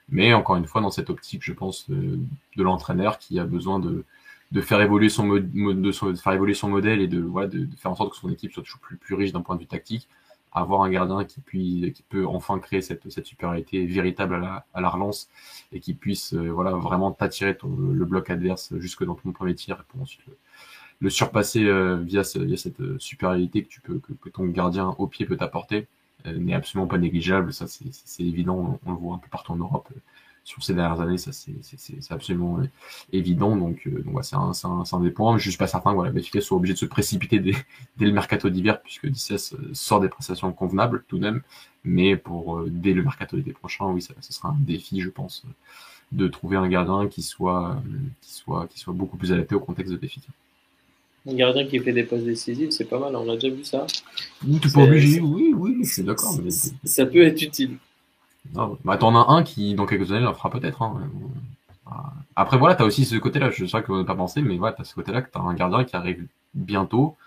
Mais 0.10 0.34
encore 0.34 0.56
une 0.58 0.66
fois, 0.66 0.82
dans 0.82 0.92
cette 0.92 1.10
optique, 1.10 1.44
je 1.44 1.54
pense 1.54 1.90
de, 1.90 2.20
de 2.56 2.64
l'entraîneur 2.64 3.20
qui 3.20 3.40
a 3.40 3.46
besoin 3.46 3.80
de, 3.80 4.06
de 4.52 4.62
faire 4.62 4.82
évoluer 4.82 5.10
son 5.10 5.26
mode, 5.26 5.52
de, 5.52 5.92
faire 5.92 6.34
évoluer 6.34 6.54
son 6.54 6.70
modèle 6.70 7.02
et 7.02 7.08
de 7.08 7.22
voilà 7.22 7.48
de, 7.48 7.68
faire 7.78 7.92
en 7.92 7.96
sorte 7.96 8.12
que 8.12 8.18
son 8.18 8.32
équipe 8.32 8.52
soit 8.52 8.64
toujours 8.64 8.80
plus, 8.80 8.98
plus 8.98 9.16
riche 9.16 9.32
d'un 9.32 9.42
point 9.42 9.56
de 9.56 9.62
vue 9.62 9.68
tactique 9.68 10.08
avoir 10.52 10.82
un 10.82 10.90
gardien 10.90 11.26
qui, 11.26 11.42
puis, 11.42 11.94
qui 11.96 12.04
peut 12.04 12.26
enfin 12.26 12.60
créer 12.60 12.82
cette, 12.82 13.10
cette 13.10 13.26
supériorité 13.26 13.86
véritable 13.86 14.36
à 14.36 14.40
la, 14.40 14.66
à 14.74 14.82
la 14.82 14.90
relance 14.90 15.30
et 15.72 15.80
qui 15.80 15.94
puisse 15.94 16.34
euh, 16.34 16.50
voilà, 16.50 16.72
vraiment 16.72 17.12
t'attirer 17.12 17.58
le 17.64 18.06
bloc 18.06 18.30
adverse 18.30 18.74
jusque 18.78 19.04
dans 19.04 19.16
ton 19.16 19.32
premier 19.32 19.56
tir 19.56 19.84
pour 19.86 20.02
ensuite 20.02 20.22
le, 21.00 21.10
surpasser 21.10 21.66
euh, 21.66 21.98
via, 21.98 22.24
via 22.36 22.58
cette 22.58 22.82
euh, 22.82 22.98
supériorité 23.00 23.64
que, 23.64 23.70
tu 23.70 23.82
peux, 23.82 24.00
que, 24.00 24.30
ton 24.30 24.46
gardien 24.46 24.96
au 24.98 25.08
pied 25.08 25.26
peut 25.26 25.38
t'apporter 25.38 25.88
n'est 26.26 26.54
absolument 26.54 26.88
pas 26.88 26.98
négligeable. 26.98 27.54
Ça, 27.54 27.66
c'est 27.68 28.24
évident. 28.24 28.78
On, 28.86 28.92
le 28.92 28.98
voit 28.98 29.16
un 29.16 29.20
peu 29.20 29.30
partout 29.30 29.54
en 29.54 29.56
Europe 29.56 29.88
sur 30.44 30.64
ces 30.64 30.74
dernières 30.74 31.00
années, 31.02 31.18
ça 31.18 31.32
c'est 31.32 32.12
absolument 32.12 32.60
euh, 32.60 32.68
évident. 33.14 33.56
Donc, 33.56 33.88
euh, 33.88 34.02
donc 34.02 34.24
c'est 34.24 34.36
un, 34.36 34.52
un, 34.64 34.84
un, 34.92 35.00
des 35.00 35.12
points. 35.12 35.38
Je 35.38 35.50
suis 35.50 35.58
pas 35.58 35.68
certain 35.68 35.92
que 35.92 35.96
voilà, 35.96 36.12
Benfica 36.12 36.42
soit 36.42 36.58
obligé 36.58 36.74
de 36.74 36.80
se 36.80 36.86
précipiter 36.86 37.40
dès, 37.40 37.54
dès 37.98 38.06
le 38.06 38.12
mercato 38.12 38.50
d'hiver, 38.50 38.82
puisque 38.82 39.16
16 39.16 39.54
euh, 39.54 39.70
sort 39.74 40.00
des 40.00 40.10
prestations 40.10 40.52
convenables 40.52 41.04
tout 41.08 41.18
de 41.18 41.24
même. 41.24 41.42
Mais 41.84 42.18
pour 42.18 42.64
dès 42.68 42.94
le 42.94 43.04
mercato 43.04 43.38
d'été 43.38 43.54
prochain, 43.54 43.86
oui, 43.86 44.02
ça, 44.02 44.14
ce 44.20 44.34
sera 44.34 44.50
un 44.50 44.58
défi, 44.60 45.00
je 45.02 45.10
pense, 45.10 45.46
de 46.12 46.28
trouver 46.28 46.58
un 46.58 46.68
gardien 46.68 47.08
qui 47.08 47.22
soit, 47.22 47.82
qui 48.22 48.34
soit, 48.34 48.68
qui 48.68 48.80
soit 48.80 48.94
beaucoup 48.94 49.16
plus 49.16 49.32
adapté 49.32 49.56
au 49.56 49.62
contexte 49.62 49.94
de 49.94 49.98
Benfica. 49.98 50.28
Un 51.28 51.36
gardien 51.36 51.66
qui 51.66 51.80
fait 51.80 51.94
des 51.94 52.04
passes 52.04 52.24
décisives, 52.24 52.72
c'est 52.72 52.86
pas 52.86 53.00
mal, 53.00 53.16
on 53.16 53.30
a 53.30 53.36
déjà 53.36 53.54
vu 53.54 53.64
ça. 53.64 53.86
Tu 54.42 54.70
pas 54.72 54.84
obligé, 54.84 55.20
oui, 55.20 55.54
oui, 55.56 55.78
je 55.84 55.94
suis 55.94 56.04
d'accord. 56.04 56.36
Ça 56.84 57.06
peut 57.06 57.24
être 57.24 57.42
utile. 57.42 57.78
Non, 58.54 58.78
bah, 58.84 58.98
t'en 58.98 59.16
as 59.16 59.32
un 59.32 59.44
qui, 59.44 59.76
dans 59.76 59.86
quelques 59.86 60.12
années, 60.12 60.26
en 60.26 60.34
fera 60.34 60.50
peut-être. 60.50 60.82
Hein. 60.82 61.10
Après, 62.36 62.58
voilà, 62.58 62.76
t'as 62.76 62.86
aussi 62.86 63.06
ce 63.06 63.16
côté-là. 63.16 63.52
Je 63.52 63.66
sais 63.66 63.84
qu'on 63.84 63.98
n'a 63.98 64.04
pas 64.06 64.16
pensé, 64.16 64.42
mais 64.42 64.58
voilà, 64.58 64.76
t'as 64.76 64.84
ce 64.84 64.96
côté-là 64.96 65.22
que 65.22 65.30
t'as 65.30 65.42
un 65.42 65.54
gardien 65.54 65.84
qui 65.84 65.96
arrive 65.96 66.28
bientôt. 66.54 67.18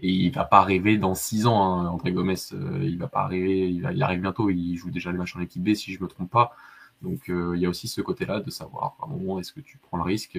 Et 0.00 0.10
il 0.10 0.30
va 0.32 0.44
pas 0.44 0.58
arriver 0.58 0.96
dans 0.96 1.14
6 1.14 1.46
ans, 1.46 1.80
hein, 1.80 1.88
André 1.88 2.12
Gomez. 2.12 2.36
Euh, 2.52 2.80
il 2.82 2.98
va 2.98 3.08
pas 3.08 3.20
arriver, 3.20 3.70
il, 3.70 4.02
arrive 4.02 4.20
bientôt. 4.20 4.50
Il 4.50 4.76
joue 4.76 4.90
déjà 4.90 5.10
les 5.12 5.18
matchs 5.18 5.36
en 5.36 5.40
équipe 5.40 5.62
B, 5.62 5.74
si 5.74 5.92
je 5.92 6.02
me 6.02 6.08
trompe 6.08 6.30
pas. 6.30 6.54
Donc, 7.02 7.28
euh, 7.28 7.52
il 7.56 7.62
y 7.62 7.66
a 7.66 7.68
aussi 7.68 7.88
ce 7.88 8.00
côté-là 8.00 8.40
de 8.40 8.50
savoir 8.50 8.96
à 9.00 9.06
un 9.06 9.08
moment 9.08 9.38
est-ce 9.40 9.52
que 9.52 9.60
tu 9.60 9.78
prends 9.78 9.98
le 9.98 10.04
risque 10.04 10.38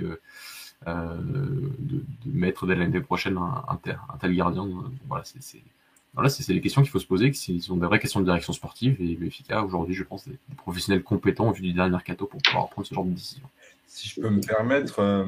euh, 0.88 1.18
de, 1.80 2.04
mettre 2.26 2.68
dès 2.68 2.76
l'année 2.76 3.02
prochaine 3.02 3.38
un, 3.38 3.64
un, 3.68 3.78
tel, 3.78 4.36
gardien. 4.36 4.68
Voilà, 5.08 5.24
c'est 5.26 5.62
voilà, 6.20 6.30
c'est 6.30 6.54
des 6.54 6.60
questions 6.60 6.82
qu'il 6.82 6.92
faut 6.92 7.00
se 7.00 7.06
poser, 7.06 7.32
qui 7.32 7.62
sont 7.62 7.78
des 7.78 7.86
vraies 7.86 8.00
questions 8.00 8.20
de 8.20 8.26
direction 8.26 8.52
sportive. 8.52 8.98
Et 9.00 9.16
Benfica, 9.16 9.64
aujourd'hui, 9.64 9.96
je 9.96 10.04
pense, 10.04 10.28
des, 10.28 10.38
professionnels 10.58 11.02
compétents 11.02 11.48
au 11.48 11.54
vu 11.54 11.62
du 11.62 11.72
dernier 11.72 11.92
mercato 11.92 12.26
pour 12.26 12.42
pouvoir 12.42 12.68
prendre 12.68 12.86
ce 12.86 12.94
genre 12.94 13.06
de 13.06 13.12
décision. 13.12 13.44
Si 13.88 14.10
je 14.10 14.22
peux 14.22 14.30
me 14.30 14.42
permettre, 14.42 15.00
euh, 15.00 15.26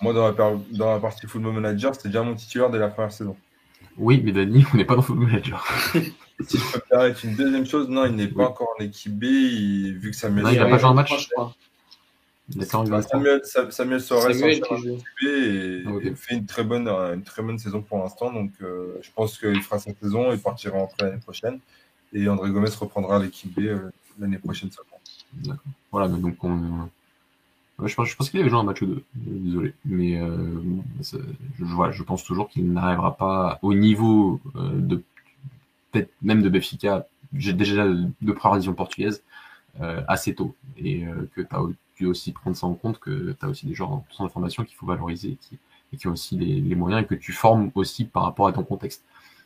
moi, 0.00 0.12
dans 0.12 0.32
la, 0.32 0.58
dans 0.72 0.92
la 0.92 0.98
partie 0.98 1.28
Football 1.28 1.54
Manager, 1.54 1.94
c'était 1.94 2.08
déjà 2.08 2.24
mon 2.24 2.34
titulaire 2.34 2.70
dès 2.70 2.80
la 2.80 2.88
première 2.88 3.12
saison. 3.12 3.36
Oui, 3.96 4.20
mais 4.24 4.32
Dani, 4.32 4.64
on 4.74 4.76
n'est 4.76 4.84
pas 4.84 4.96
dans 4.96 5.02
Football 5.02 5.28
Manager. 5.28 5.64
si 5.94 6.58
je 6.58 6.72
peux 6.72 6.78
me 6.78 6.88
permettre 6.88 7.24
une 7.24 7.36
deuxième 7.36 7.66
chose, 7.66 7.88
non, 7.88 8.06
il 8.06 8.16
n'est 8.16 8.26
pas 8.26 8.48
encore 8.48 8.74
en 8.78 8.82
équipe 8.82 9.16
B, 9.16 9.24
vu 9.24 10.10
que 10.10 10.16
ça 10.16 10.28
met. 10.28 10.42
Non, 10.42 10.50
il 10.50 10.58
n'a 10.58 10.66
pas 10.66 10.78
joué 10.78 10.88
un 10.88 10.94
match, 10.94 11.22
je 11.22 11.28
crois. 11.30 11.54
Samuel, 12.58 13.42
Samuel 13.70 14.00
Sorel 14.00 14.36
et, 15.22 15.82
fait 16.16 16.34
une 16.34 16.46
très 16.46 16.64
bonne, 16.64 16.88
une 16.88 17.22
très 17.22 17.42
bonne 17.42 17.58
saison 17.58 17.80
pour 17.80 17.98
l'instant. 17.98 18.32
Donc, 18.32 18.50
euh, 18.62 18.98
je 19.02 19.10
pense 19.14 19.38
qu'il 19.38 19.60
fera 19.62 19.78
sa 19.78 19.94
saison 19.94 20.32
et 20.32 20.38
partira 20.38 20.78
en 20.78 20.88
l'année 21.00 21.18
prochaine. 21.18 21.60
Et 22.12 22.28
André 22.28 22.50
Gomez 22.50 22.70
reprendra 22.70 23.18
l'équipe 23.20 23.54
B 23.54 23.66
euh, 23.66 23.90
l'année 24.18 24.38
prochaine 24.38 24.70
seulement. 24.70 25.58
Voilà, 25.92 26.08
donc 26.08 26.42
on. 26.42 26.88
Je 27.82 27.94
pense, 27.94 28.08
je 28.08 28.16
pense 28.16 28.28
qu'il 28.28 28.40
avait 28.40 28.50
joué 28.50 28.58
un 28.58 28.64
match 28.64 28.82
ou 28.82 28.86
deux, 28.86 29.04
désolé. 29.14 29.72
Mais 29.86 30.20
euh, 30.20 30.36
je, 31.02 31.16
je 31.92 32.02
pense 32.02 32.24
toujours 32.24 32.50
qu'il 32.50 32.70
n'arrivera 32.72 33.16
pas 33.16 33.58
au 33.62 33.72
niveau 33.72 34.40
de 34.54 35.02
peut-être 35.90 36.10
même 36.20 36.42
de 36.42 36.50
Benfica, 36.50 37.06
déjà 37.32 37.86
de 37.86 38.32
première 38.32 38.56
division 38.56 38.74
portugaise, 38.74 39.22
assez 39.78 40.34
tôt. 40.34 40.54
Et 40.76 41.04
que 41.34 41.40
tu 41.40 41.48
as 41.50 41.62
aussi 42.06 42.32
prendre 42.32 42.56
ça 42.56 42.66
en 42.66 42.74
compte 42.74 42.98
que 42.98 43.36
tu 43.38 43.46
as 43.46 43.48
aussi 43.48 43.66
des 43.66 43.74
gens 43.74 44.04
en 44.18 44.28
formation 44.28 44.64
qu'il 44.64 44.76
faut 44.76 44.86
valoriser 44.86 45.30
et 45.30 45.36
qui, 45.36 45.58
qui 45.96 46.06
ont 46.08 46.12
aussi 46.12 46.36
les, 46.36 46.74
moyens 46.74 47.02
et 47.02 47.06
que 47.06 47.14
tu 47.14 47.32
formes 47.32 47.70
aussi 47.74 48.04
par 48.04 48.24
rapport 48.24 48.46
à 48.46 48.52
ton 48.52 48.62
contexte. 48.62 49.04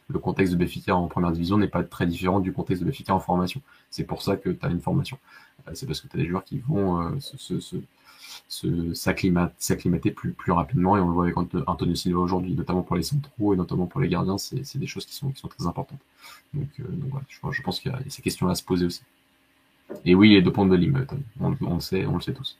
Le 0.09 0.19
contexte 0.19 0.53
de 0.53 0.59
Béfica 0.59 0.95
en 0.95 1.09
première 1.09 1.33
division 1.33 1.57
n'est 1.57 1.69
pas 1.69 1.83
très 1.83 2.07
différent 2.07 2.41
du 2.41 2.53
contexte 2.53 2.83
de 2.83 2.87
Béfica 2.87 3.15
en 3.15 3.21
formation. 3.21 3.63
C'est 3.91 4.05
pour 4.05 4.23
ça 4.23 4.37
que 4.37 4.51
tu 4.51 4.67
as 4.67 4.69
une 4.69 4.81
formation. 4.81 5.19
Euh, 5.67 5.71
c'est 5.75 5.87
parce 5.87 6.01
que 6.03 6.09
tu 6.09 6.17
as 6.17 6.21
des 6.21 6.27
joueurs 6.27 6.45
qui 6.45 6.59
vont 6.59 7.01
euh, 7.01 8.93
s'acclimater 8.93 10.11
plus, 10.11 10.35
rapidement 10.49 10.99
et 10.99 11.01
on 11.01 11.09
le 11.09 11.15
voit 11.15 11.25
avec 11.25 11.39
Antonio 11.39 11.95
Silva 11.95 12.19
aujourd'hui, 12.19 12.55
notamment 12.55 12.83
pour 12.83 12.97
les 12.97 13.03
centraux 13.03 13.55
et 13.55 13.57
notamment 13.57 13.87
pour 13.87 14.01
les 14.01 14.09
gardiens, 14.09 14.37
c'est 14.37 14.77
des 14.77 14.87
choses 14.87 15.07
qui 15.07 15.15
sont, 15.15 15.31
qui 15.31 15.41
sont 15.41 15.49
très 15.49 15.67
importantes. 15.67 16.01
Donc, 16.53 16.69
euh, 16.81 16.85
voilà, 17.09 17.25
je, 17.29 17.39
je 17.51 17.63
pense 17.63 17.81
qu'il 17.81 17.91
y 17.91 17.95
a 17.95 17.99
ces 18.09 18.21
questions 18.21 18.49
à 18.49 18.55
se 18.55 18.63
poser 18.63 18.85
aussi. 18.85 19.01
Et 20.05 20.14
oui, 20.14 20.30
les 20.30 20.43
deux 20.43 20.53
ponts 20.53 20.66
de 20.66 20.76
Lime, 20.76 21.07
on, 21.41 21.51
le 21.51 21.80
sait, 21.80 22.07
on 22.07 22.16
le 22.16 22.20
sait 22.20 22.32
tous. 22.32 22.59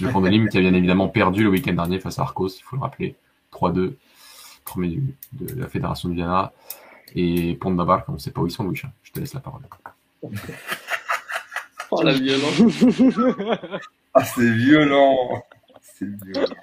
Le 0.00 0.10
pont 0.10 0.20
de 0.20 0.28
Lime 0.28 0.48
qui 0.48 0.58
a 0.58 0.60
bien 0.60 0.74
évidemment 0.74 1.08
perdu 1.08 1.42
le 1.42 1.50
week-end 1.50 1.72
dernier 1.72 1.98
face 2.00 2.18
à 2.18 2.22
Arcos, 2.22 2.48
il 2.48 2.62
faut 2.62 2.76
le 2.76 2.82
rappeler. 2.82 3.16
3-2, 3.52 3.94
premier 4.64 5.00
de 5.32 5.60
la 5.60 5.66
fédération 5.68 6.08
de 6.08 6.14
Viana. 6.14 6.52
Et 7.16 7.54
Pont 7.56 7.72
de 7.72 7.76
Navarre, 7.76 8.04
on 8.08 8.12
ne 8.12 8.18
sait 8.18 8.30
pas 8.30 8.40
où 8.40 8.46
ils 8.46 8.52
sont, 8.52 8.64
Louis. 8.64 8.80
Je 9.02 9.12
te 9.12 9.18
laisse 9.18 9.34
la 9.34 9.40
parole. 9.40 9.62
oh 11.90 12.02
la 12.02 12.12
violence 12.12 12.60
Ah, 14.14 14.24
c'est 14.24 14.50
violent 14.52 15.42
C'est 15.82 16.06
violent. 16.24 16.54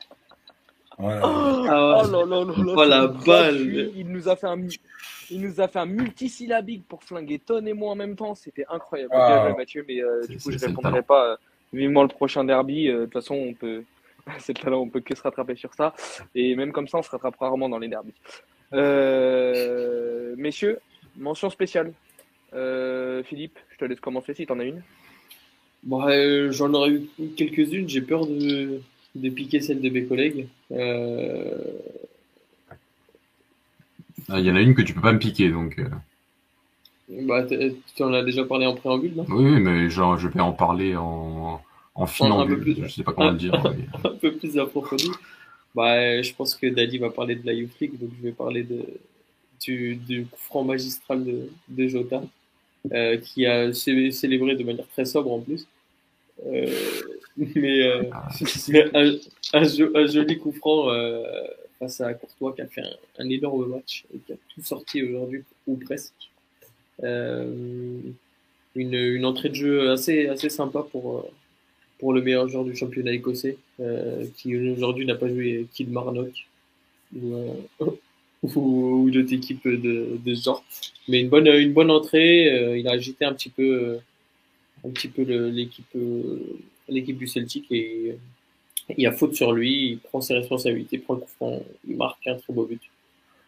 Voilà. 0.98 1.22
Ah, 1.24 2.02
oh, 2.04 2.12
là, 2.12 2.26
là, 2.26 2.54
oh 2.76 2.84
la 2.84 3.08
balle 3.08 3.92
Il 3.96 4.08
nous 4.08 4.28
a 4.28 4.36
fait 4.36 4.48
un 4.48 4.58
il 5.30 5.42
nous 5.42 5.60
a 5.60 5.68
fait 5.68 5.80
un 5.80 5.86
multisyllabique 5.86 6.88
pour 6.88 7.04
flinguer 7.04 7.40
Ton 7.40 7.66
et 7.66 7.74
moi 7.74 7.92
en 7.92 7.96
même 7.96 8.16
temps. 8.16 8.36
C'était 8.36 8.66
incroyable. 8.70 9.12
Ah. 9.14 9.54
Mathieu, 9.58 9.84
mais 9.88 10.02
euh, 10.02 10.26
du 10.28 10.38
coup, 10.38 10.52
je 10.52 10.58
ne 10.58 10.68
répondrai 10.68 11.02
pas. 11.02 11.32
Euh, 11.32 11.36
vivement 11.74 12.04
le 12.04 12.10
prochain 12.10 12.44
derby. 12.44 12.88
Euh, 12.88 13.02
de 13.02 13.04
toute 13.06 13.14
façon, 13.14 13.36
on 13.36 13.54
peut. 13.54 13.84
C'est 14.40 14.54
talent, 14.54 14.82
on 14.82 14.90
peut 14.90 15.02
que 15.02 15.16
se 15.16 15.22
rattraper 15.22 15.56
sur 15.56 15.74
ça. 15.74 15.94
Et 16.36 16.56
même 16.56 16.72
comme 16.72 16.88
ça, 16.88 16.98
on 16.98 17.04
se 17.04 17.10
rattrape 17.10 17.36
rarement 17.38 17.70
dans 17.70 17.80
les 17.80 17.88
derbys. 17.88 18.14
messieurs, 20.38 20.80
mention 21.18 21.50
spéciale. 21.50 21.94
Philippe, 23.24 23.60
je 23.70 23.78
te 23.78 23.86
laisse 23.86 24.00
commencer 24.00 24.34
si 24.34 24.46
tu 24.46 24.54
en 24.54 24.60
as 24.60 24.66
une. 24.66 24.82
Bon, 25.84 26.02
J'en 26.52 26.74
aurais 26.74 26.92
eu 26.92 27.08
quelques-unes. 27.36 27.88
J'ai 27.88 28.02
peur 28.02 28.26
de, 28.26 28.82
de, 29.22 29.30
piquer 29.30 29.62
celle 29.62 29.82
de 29.82 29.90
mes 29.90 30.06
collègues. 30.06 30.48
Ah, 34.30 34.40
il 34.40 34.46
y 34.46 34.52
en 34.52 34.56
a 34.56 34.62
une 34.62 34.76
que 34.76 34.82
tu 34.82 34.94
peux 34.94 35.02
pas 35.02 35.14
me 35.14 35.20
piquer, 35.20 35.50
donc. 35.50 35.80
Euh. 35.80 35.88
Bah, 37.24 37.46
tu 37.46 38.04
en 38.04 38.14
as 38.14 38.24
déjà 38.24 38.44
parlé 38.44 38.66
en 38.66 38.76
préambule, 38.76 39.16
non? 39.16 39.26
Oui, 39.30 39.60
mais 39.62 39.90
genre, 39.90 40.18
je 40.18 40.28
vais 40.28 40.42
en 40.42 40.52
parler 40.52 40.96
en, 40.98 41.62
en 41.96 42.08
finambule. 42.08 42.60
Plus, 42.60 42.76
je 42.84 42.88
sais 42.90 43.04
pas 43.04 43.14
comment 43.14 43.32
le 43.32 43.38
dire. 43.38 43.54
un 44.04 44.16
peu 44.16 44.34
plus 44.34 44.58
approfondi. 44.58 45.10
Bah, 45.74 46.22
je 46.22 46.34
pense 46.34 46.56
que 46.56 46.68
Dadi 46.68 46.98
va 46.98 47.10
parler 47.10 47.36
de 47.36 47.46
la 47.46 47.54
League, 47.54 47.70
donc 47.80 48.10
je 48.18 48.24
vais 48.24 48.34
parler 48.34 48.64
de, 48.64 48.84
du, 49.62 49.96
du 49.96 50.26
coup 50.26 50.38
franc 50.38 50.64
magistral 50.64 51.24
de, 51.24 51.50
de 51.70 51.88
Jota, 51.88 52.24
euh, 52.92 53.18
qui 53.18 53.46
a 53.46 53.72
célébré 53.74 54.56
de 54.56 54.64
manière 54.64 54.88
très 54.88 55.06
sobre 55.06 55.32
en 55.32 55.40
plus. 55.40 55.68
Euh, 56.46 56.68
mais, 57.56 57.84
euh, 57.84 58.04
Ah, 58.12 58.30
mais 58.70 58.86
un, 58.96 59.12
un 59.54 59.64
un 59.96 60.08
joli 60.08 60.38
coup 60.38 60.52
franc 60.52 60.90
euh, 60.90 61.24
face 61.80 62.02
à 62.02 62.14
Courtois 62.14 62.54
qui 62.54 62.62
a 62.62 62.68
fait 62.68 62.82
un, 62.82 62.96
un 63.20 63.30
énorme 63.30 63.68
match 63.68 64.06
et 64.14 64.20
qui 64.20 64.34
a 64.34 64.36
tout 64.54 64.62
sorti 64.64 65.04
aujourd'hui, 65.04 65.44
ou 65.68 65.76
presque. 65.78 66.14
Euh, 67.04 68.00
une, 68.76 68.94
une 68.94 69.26
entrée 69.26 69.50
de 69.50 69.56
jeu 69.56 69.92
assez, 69.92 70.28
assez 70.28 70.50
sympa 70.50 70.86
pour, 70.92 71.18
euh, 71.20 71.30
pour 72.00 72.14
le 72.14 72.22
meilleur 72.22 72.48
joueur 72.48 72.64
du 72.64 72.76
championnat 72.76 73.12
écossais, 73.12 73.58
euh, 73.80 74.26
qui 74.38 74.56
aujourd'hui 74.56 75.06
n'a 75.06 75.16
pas 75.16 75.28
joué 75.28 75.68
Kilmarnock 75.74 76.48
ou, 77.16 77.36
euh, 77.36 77.54
ou, 78.44 78.50
ou 78.60 79.10
une 79.10 79.18
autre 79.18 79.34
équipe 79.34 79.68
de, 79.68 80.18
de 80.24 80.36
ce 80.36 80.44
genre. 80.44 80.64
Mais 81.08 81.20
une 81.22 81.30
bonne, 81.30 81.48
une 81.48 81.74
bonne 81.74 81.92
entrée, 81.92 82.52
euh, 82.52 82.78
il 82.78 82.88
a 82.88 82.92
agité 82.92 83.26
un 83.26 83.34
petit 83.34 83.50
peu, 83.50 84.00
un 84.86 84.90
petit 84.90 85.08
peu 85.08 85.24
l'équipe 85.50 85.86
euh, 85.96 86.40
l'équipe 86.90 87.18
du 87.18 87.28
Celtic 87.28 87.66
et 87.72 88.18
il 88.90 89.02
y 89.04 89.06
a 89.08 89.12
faute 89.12 89.36
sur 89.36 89.52
lui, 89.52 89.92
il 89.92 90.00
prend 90.00 90.22
ses 90.22 90.34
responsabilités, 90.36 90.98
prend 90.98 91.16
le 91.16 91.20
coup 91.22 91.30
franc, 91.36 91.62
il 91.88 91.98
marque 91.98 92.26
un 92.28 92.36
très 92.36 92.54
beau 92.54 92.66
but. 92.66 92.82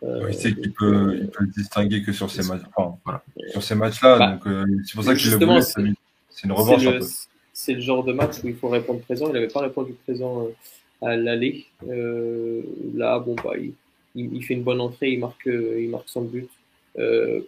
Euh, 0.03 0.25
Il 0.29 0.33
sait 0.33 0.53
qu'il 0.53 0.71
peut, 0.73 1.17
il 1.21 1.27
peut 1.29 1.43
le 1.43 1.49
distinguer 1.51 2.01
que 2.03 2.11
sur 2.13 2.29
ces 2.31 2.47
matchs, 2.47 2.61
enfin, 2.75 2.97
Voilà. 3.05 3.23
sur 3.51 3.63
ces 3.63 3.75
matchs-là. 3.75 4.17
Bah, 4.17 4.31
donc, 4.33 4.47
euh, 4.47 4.65
c'est 4.85 4.95
pour 4.95 5.03
ça 5.03 5.13
qu'il 5.15 5.25
le 5.25 5.29
justement, 5.31 5.59
voulait. 5.59 5.95
c'est- 6.29 6.45
une 6.45 6.51
revanche 6.53 6.83
le, 6.83 6.99
c'est 7.53 7.73
le 7.73 7.81
genre 7.81 8.03
de 8.05 8.13
match 8.13 8.35
où 8.43 8.47
il 8.47 8.55
faut 8.55 8.69
répondre 8.69 9.01
présent. 9.01 9.27
Il 9.27 9.33
n'avait 9.33 9.49
pas 9.49 9.59
répondu 9.61 9.93
présent 10.05 10.45
euh, 10.45 11.05
à 11.05 11.17
l'aller. 11.17 11.65
Euh, 11.87 12.61
là, 12.95 13.19
bon, 13.19 13.35
bah, 13.43 13.53
il, 13.57 13.73
il, 14.15 14.33
il 14.35 14.43
fait 14.43 14.53
une 14.53 14.63
bonne 14.63 14.79
entrée, 14.79 15.11
il 15.11 15.19
marque, 15.19 15.45
il 15.47 15.89
marque 15.89 16.07
son 16.07 16.21
but. 16.23 16.49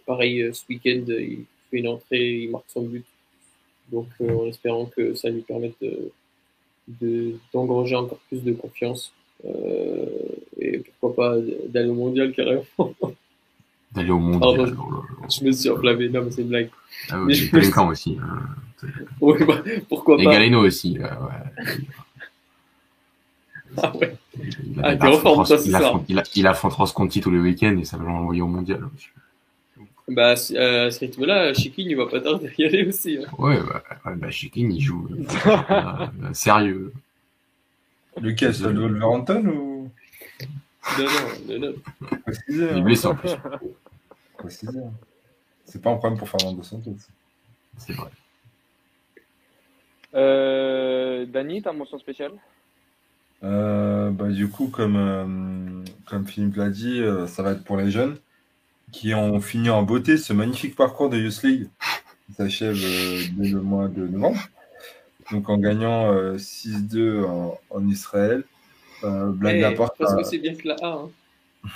Pareil, 0.06 0.50
ce 0.54 0.62
week-end, 0.68 1.04
il 1.08 1.44
fait 1.70 1.78
une 1.78 1.88
entrée, 1.88 2.42
il 2.44 2.50
marque 2.50 2.64
son 2.68 2.82
but. 2.82 3.04
Donc, 3.92 4.08
euh, 4.22 4.34
en 4.34 4.46
espérant 4.46 4.86
que 4.86 5.14
ça 5.14 5.28
lui 5.28 5.42
permette 5.42 5.74
de, 5.82 6.10
de- 7.00 7.34
d'engranger 7.52 7.94
encore 7.96 8.18
plus 8.28 8.42
de 8.42 8.52
confiance. 8.52 9.12
Euh, 9.44 10.06
et 10.58 10.78
pourquoi 11.00 11.14
pas 11.14 11.36
d'aller 11.68 11.88
au 11.90 11.94
mondial 11.94 12.32
carrément. 12.32 12.64
D'aller 13.94 14.10
au. 14.10 14.38
Pardon, 14.38 14.64
là. 14.64 14.72
Je 15.30 15.44
me 15.44 15.52
suis 15.52 15.68
enflammé, 15.68 16.08
non, 16.08 16.22
mais 16.24 16.30
c'est 16.30 16.42
une 16.42 16.48
blague. 16.48 16.70
Ah 17.10 17.18
mais 17.18 17.34
oui, 17.34 17.48
Pelinkan 17.50 17.88
aussi. 17.88 18.18
hein. 18.22 18.40
Bah, 19.46 19.62
pourquoi 19.88 20.20
Et 20.20 20.24
pas 20.24 20.32
Galeno 20.32 20.64
aussi. 20.64 20.98
euh, 20.98 21.02
ouais. 21.02 21.76
Ah 23.76 23.92
ouais. 23.96 24.16
Il, 24.38 24.80
Ah, 24.82 24.94
il 24.94 25.00
ce 25.46 26.02
il 26.08 26.22
il 26.36 26.46
affronte 26.46 26.72
Ross 26.74 26.92
Conti 26.92 27.20
tous 27.20 27.30
les 27.30 27.38
week-ends 27.38 27.76
et 27.78 27.84
ça 27.84 27.96
va 27.96 28.04
l'envoyer 28.04 28.42
au 28.42 28.46
mondial. 28.46 28.80
Bah, 30.08 30.34
euh, 30.50 30.86
à 30.86 30.90
ce 30.90 30.98
rythme-là, 31.00 31.54
Chikin, 31.54 31.84
il 31.86 31.96
va 31.96 32.06
pas 32.06 32.20
tarder 32.20 32.48
à 32.48 32.50
y 32.58 32.64
aller 32.64 32.86
aussi. 32.86 33.18
hein. 33.18 33.28
Ouais, 33.38 33.58
bah, 33.60 33.82
ouais, 34.04 34.16
bah 34.16 34.30
Chikin, 34.30 34.68
il 34.70 34.80
joue 34.80 35.08
euh, 35.10 35.24
euh, 35.70 36.32
sérieux. 36.34 36.92
Lequel, 38.20 38.54
c'est 38.54 38.64
le 38.70 38.80
Wolverhampton 38.80 39.46
ou? 39.46 39.90
Non, 40.98 41.04
non, 41.04 41.58
non, 41.58 41.58
non. 41.68 41.72
Il 42.48 42.62
est 42.62 42.70
hein, 42.72 42.80
blessé 42.80 43.06
en 43.06 43.14
plus. 43.14 43.30
hein. 43.30 43.60
C'est 45.64 45.80
pas 45.80 45.90
un 45.90 45.96
problème 45.96 46.18
pour 46.18 46.28
Fernando 46.28 46.62
Santos. 46.62 46.96
C'est 47.78 47.92
vrai. 47.94 48.10
Euh, 50.14 51.24
Dany, 51.26 51.62
ta 51.62 51.72
mention 51.72 51.98
spéciale? 51.98 52.32
Euh, 53.44 54.10
bah, 54.10 54.28
du 54.28 54.48
coup, 54.48 54.68
comme, 54.68 54.96
euh, 54.96 55.84
comme 56.06 56.26
Philippe 56.26 56.56
l'a 56.56 56.68
dit, 56.70 57.00
euh, 57.00 57.26
ça 57.26 57.42
va 57.42 57.52
être 57.52 57.64
pour 57.64 57.76
les 57.76 57.90
jeunes 57.90 58.16
qui 58.92 59.14
ont 59.14 59.40
fini 59.40 59.70
en 59.70 59.82
beauté 59.82 60.16
ce 60.18 60.32
magnifique 60.32 60.76
parcours 60.76 61.08
de 61.08 61.18
Youth 61.18 61.42
League 61.42 61.68
qui 62.26 62.34
s'achève 62.34 62.76
euh, 62.82 63.20
dès 63.36 63.48
le 63.48 63.60
mois 63.60 63.88
de 63.88 64.06
novembre. 64.06 64.40
Donc 65.30 65.48
en 65.48 65.56
gagnant 65.58 66.12
euh, 66.12 66.36
6-2 66.36 67.24
en, 67.24 67.58
en 67.70 67.88
Israël. 67.88 68.44
Euh, 69.04 69.30
blague 69.32 69.56
Eh, 69.60 69.64
à 69.64 69.72
part. 69.72 69.94
parce 69.98 70.12
euh, 70.12 70.16
que 70.18 70.22
c'est 70.24 70.38
bien 70.38 70.54
que 70.54 70.68
la 70.68 70.76
A. 70.82 70.92
hein. 70.92 71.10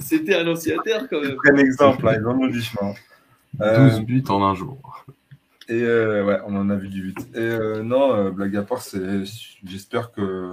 C'était 0.00 0.34
annonciateur 0.34 1.06
quand 1.08 1.20
même. 1.20 1.36
Prenez 1.42 1.62
exemple, 1.62 2.06
hein, 2.08 2.16
ils 2.18 2.26
en 2.26 2.38
ont 2.38 2.46
du 2.46 2.62
chemin. 2.62 2.94
Euh, 3.60 3.90
12 3.90 4.00
buts 4.02 4.24
en 4.28 4.42
un 4.44 4.54
jour. 4.54 5.04
Et 5.68 5.82
euh, 5.82 6.24
ouais, 6.24 6.38
on 6.46 6.56
en 6.56 6.68
a 6.70 6.76
vu 6.76 6.88
du 6.88 7.06
vite. 7.08 7.26
Et 7.34 7.38
euh, 7.38 7.82
non, 7.82 8.14
euh, 8.14 8.30
blague 8.30 8.56
à 8.56 8.62
part, 8.62 8.82
c'est, 8.82 9.22
j'espère 9.64 10.12
que, 10.12 10.52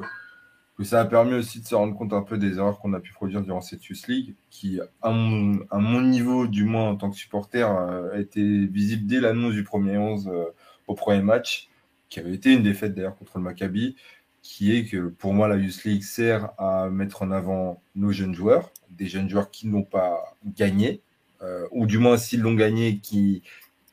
ça 0.85 1.01
a 1.01 1.05
permis 1.05 1.33
aussi 1.33 1.61
de 1.61 1.65
se 1.65 1.75
rendre 1.75 1.95
compte 1.95 2.13
un 2.13 2.21
peu 2.21 2.37
des 2.37 2.57
erreurs 2.57 2.79
qu'on 2.79 2.93
a 2.93 2.99
pu 2.99 3.11
produire 3.13 3.41
durant 3.41 3.61
cette 3.61 3.85
Youth 3.85 4.07
League, 4.07 4.35
qui, 4.49 4.79
à 5.01 5.11
mon, 5.11 6.01
niveau, 6.01 6.47
du 6.47 6.63
moins 6.63 6.89
en 6.89 6.95
tant 6.95 7.09
que 7.09 7.17
supporter, 7.17 7.69
euh, 7.69 8.13
a 8.13 8.19
été 8.19 8.65
visible 8.67 9.05
dès 9.07 9.19
l'annonce 9.19 9.53
du 9.53 9.63
premier 9.63 9.97
11 9.97 10.27
euh, 10.27 10.45
au 10.87 10.95
premier 10.95 11.21
match, 11.21 11.69
qui 12.09 12.19
avait 12.19 12.33
été 12.33 12.53
une 12.53 12.63
défaite 12.63 12.93
d'ailleurs 12.93 13.15
contre 13.15 13.37
le 13.37 13.43
Maccabi, 13.43 13.95
qui 14.41 14.75
est 14.75 14.85
que 14.85 15.07
pour 15.07 15.33
moi, 15.33 15.47
la 15.47 15.57
Youth 15.57 15.83
League 15.83 16.03
sert 16.03 16.51
à 16.57 16.89
mettre 16.89 17.21
en 17.21 17.31
avant 17.31 17.81
nos 17.95 18.11
jeunes 18.11 18.33
joueurs, 18.33 18.71
des 18.89 19.07
jeunes 19.07 19.29
joueurs 19.29 19.51
qui 19.51 19.67
n'ont 19.67 19.83
pas 19.83 20.35
gagné, 20.45 21.01
euh, 21.41 21.67
ou 21.71 21.85
du 21.85 21.97
moins 21.97 22.17
s'ils 22.17 22.41
l'ont 22.41 22.55
gagné, 22.55 22.99
qui 22.99 23.43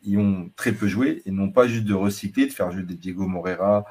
ils 0.03 0.18
ont 0.18 0.51
très 0.57 0.72
peu 0.72 0.86
joué 0.86 1.22
et 1.26 1.30
non 1.30 1.51
pas 1.51 1.66
juste 1.66 1.84
de 1.84 1.95
recycler, 1.95 2.47
de 2.47 2.53
faire 2.53 2.70
jouer 2.70 2.82
des 2.82 2.95
Diego 2.95 3.26
Moreira, 3.26 3.84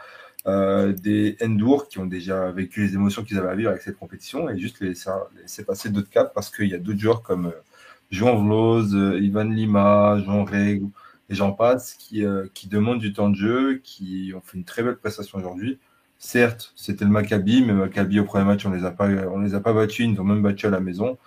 euh, 0.45 0.93
des 0.93 1.35
Endur 1.41 1.87
qui 1.89 1.99
ont 1.99 2.05
déjà 2.05 2.51
vécu 2.51 2.81
les 2.85 2.93
émotions 2.93 3.23
qu'ils 3.23 3.37
avaient 3.37 3.49
à 3.49 3.55
vivre 3.55 3.69
avec 3.69 3.81
cette 3.81 3.97
compétition 3.97 4.49
et 4.49 4.57
juste 4.57 4.79
les 4.79 4.89
laisser, 4.89 5.65
passer 5.65 5.89
d'autres 5.89 6.09
caps 6.09 6.31
parce 6.33 6.49
qu'il 6.49 6.69
y 6.69 6.73
a 6.73 6.77
d'autres 6.77 6.99
joueurs 6.99 7.21
comme 7.21 7.47
euh, 7.47 7.63
Jean 8.11 8.41
Vlos, 8.41 8.93
euh, 8.95 9.19
Ivan 9.19 9.43
Lima, 9.43 10.21
Jean 10.25 10.45
Reg 10.45 10.83
et 11.29 11.35
j'en 11.35 11.51
passe 11.51 11.95
qui, 11.95 12.23
qui 12.53 12.69
demandent 12.69 12.99
du 12.99 13.11
temps 13.11 13.29
de 13.29 13.35
jeu, 13.35 13.81
qui 13.83 14.31
ont 14.33 14.39
fait 14.39 14.57
une 14.57 14.63
très 14.63 14.81
belle 14.81 14.95
prestation 14.95 15.37
aujourd'hui. 15.37 15.77
Certes, 16.17 16.71
c'était 16.77 17.03
le 17.03 17.11
Maccabi, 17.11 17.63
mais 17.63 17.73
Maccabi 17.73 18.21
au 18.21 18.23
premier 18.23 18.45
match, 18.45 18.65
on 18.65 18.71
les 18.71 18.85
a 18.85 18.91
pas, 18.91 19.09
on 19.09 19.39
les 19.39 19.53
a 19.53 19.59
pas 19.59 19.73
battus, 19.73 20.05
ils 20.05 20.13
nous 20.13 20.21
ont 20.21 20.23
même 20.23 20.41
battus 20.41 20.65
à 20.65 20.69
la 20.69 20.79
maison. 20.79 21.17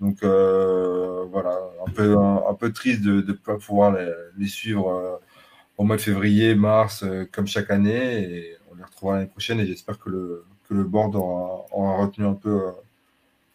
Donc 0.00 0.22
euh, 0.22 1.24
voilà, 1.30 1.58
un 1.86 1.90
peu, 1.90 2.18
un, 2.18 2.54
peu 2.54 2.70
triste 2.70 3.00
de 3.02 3.22
ne 3.22 3.32
pas 3.32 3.56
pouvoir 3.56 3.92
les, 3.92 4.12
les 4.36 4.48
suivre 4.48 5.22
au 5.78 5.84
mois 5.84 5.96
de 5.96 6.02
février, 6.02 6.54
mars, 6.54 7.02
comme 7.32 7.46
chaque 7.46 7.70
année. 7.70 8.55
Les 8.76 8.84
retrouvera 8.84 9.16
l'année 9.16 9.28
prochaine. 9.28 9.60
Et 9.60 9.66
j'espère 9.66 9.98
que 9.98 10.10
le, 10.10 10.44
que 10.68 10.74
le 10.74 10.84
board 10.84 11.14
aura, 11.16 11.66
aura 11.72 11.96
retenu 11.96 12.26
un 12.26 12.34
peu 12.34 12.50
euh, 12.50 12.70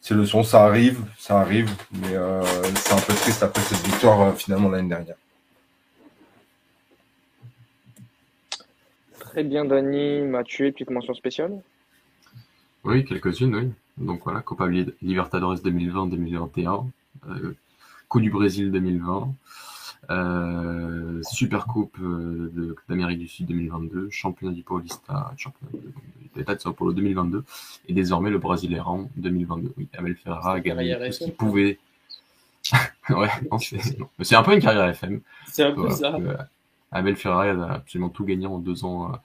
ces 0.01 0.15
leçons. 0.15 0.43
Ça 0.43 0.65
arrive, 0.65 0.99
ça 1.17 1.39
arrive, 1.39 1.69
mais 1.93 2.15
euh, 2.15 2.43
c'est 2.75 2.93
un 2.93 3.01
peu 3.01 3.13
triste 3.13 3.43
après 3.43 3.61
cette 3.61 3.85
victoire 3.85 4.21
euh, 4.21 4.33
finalement 4.33 4.69
l'année 4.69 4.89
dernière. 4.89 5.15
Très 9.19 9.43
bien, 9.43 9.63
Dany. 9.63 10.21
Mathieu, 10.21 10.71
petite 10.71 10.89
mention 10.89 11.13
spéciale? 11.13 11.61
Oui, 12.83 13.05
quelques-unes, 13.05 13.55
oui. 13.55 13.71
Donc 13.97 14.23
voilà, 14.23 14.41
Copa 14.41 14.67
Libertadores 14.67 15.57
2020-2021, 15.57 16.87
euh, 17.29 17.55
Coupe 18.07 18.21
du 18.23 18.31
Brésil 18.31 18.71
2020, 18.71 19.33
euh, 20.09 21.21
Super 21.23 21.65
Coupe 21.67 21.97
euh, 22.01 22.75
d'Amérique 22.89 23.19
du 23.19 23.27
Sud 23.27 23.45
2022, 23.47 24.09
Championnat 24.09 24.53
du 24.53 24.63
Paulista, 24.63 25.31
Championnat 25.37 25.71
de- 25.73 25.79
de 26.33 26.39
l'État 26.39 26.55
de 26.55 26.59
Sao 26.61 26.73
Paulo 26.73 26.93
2022, 26.93 27.43
et 27.87 27.93
désormais 27.93 28.29
le 28.29 28.37
Brasileirão 28.39 29.09
2022. 29.17 29.73
Oui, 29.77 29.87
Abel 29.97 30.15
Ferreira 30.15 30.53
a 30.53 30.59
gagné 30.59 30.95
tout 31.07 31.11
ce 31.11 31.23
qu'il 31.25 31.33
pouvait. 31.33 31.79
ouais, 33.09 33.29
non, 33.51 33.57
c'est 33.59 34.35
un 34.35 34.43
peu 34.43 34.53
une 34.53 34.61
carrière 34.61 34.85
FM. 34.89 35.21
C'est 35.47 35.63
un 35.63 35.71
peu 35.71 35.81
Voilà, 35.81 35.95
ça. 35.95 36.11
que 36.17 36.37
Abel 36.91 37.15
Ferrari 37.15 37.49
a 37.49 37.73
absolument 37.73 38.09
tout 38.09 38.23
gagné 38.23 38.45
en 38.47 38.59
deux 38.59 38.85
ans 38.85 39.11
euh, 39.11 39.15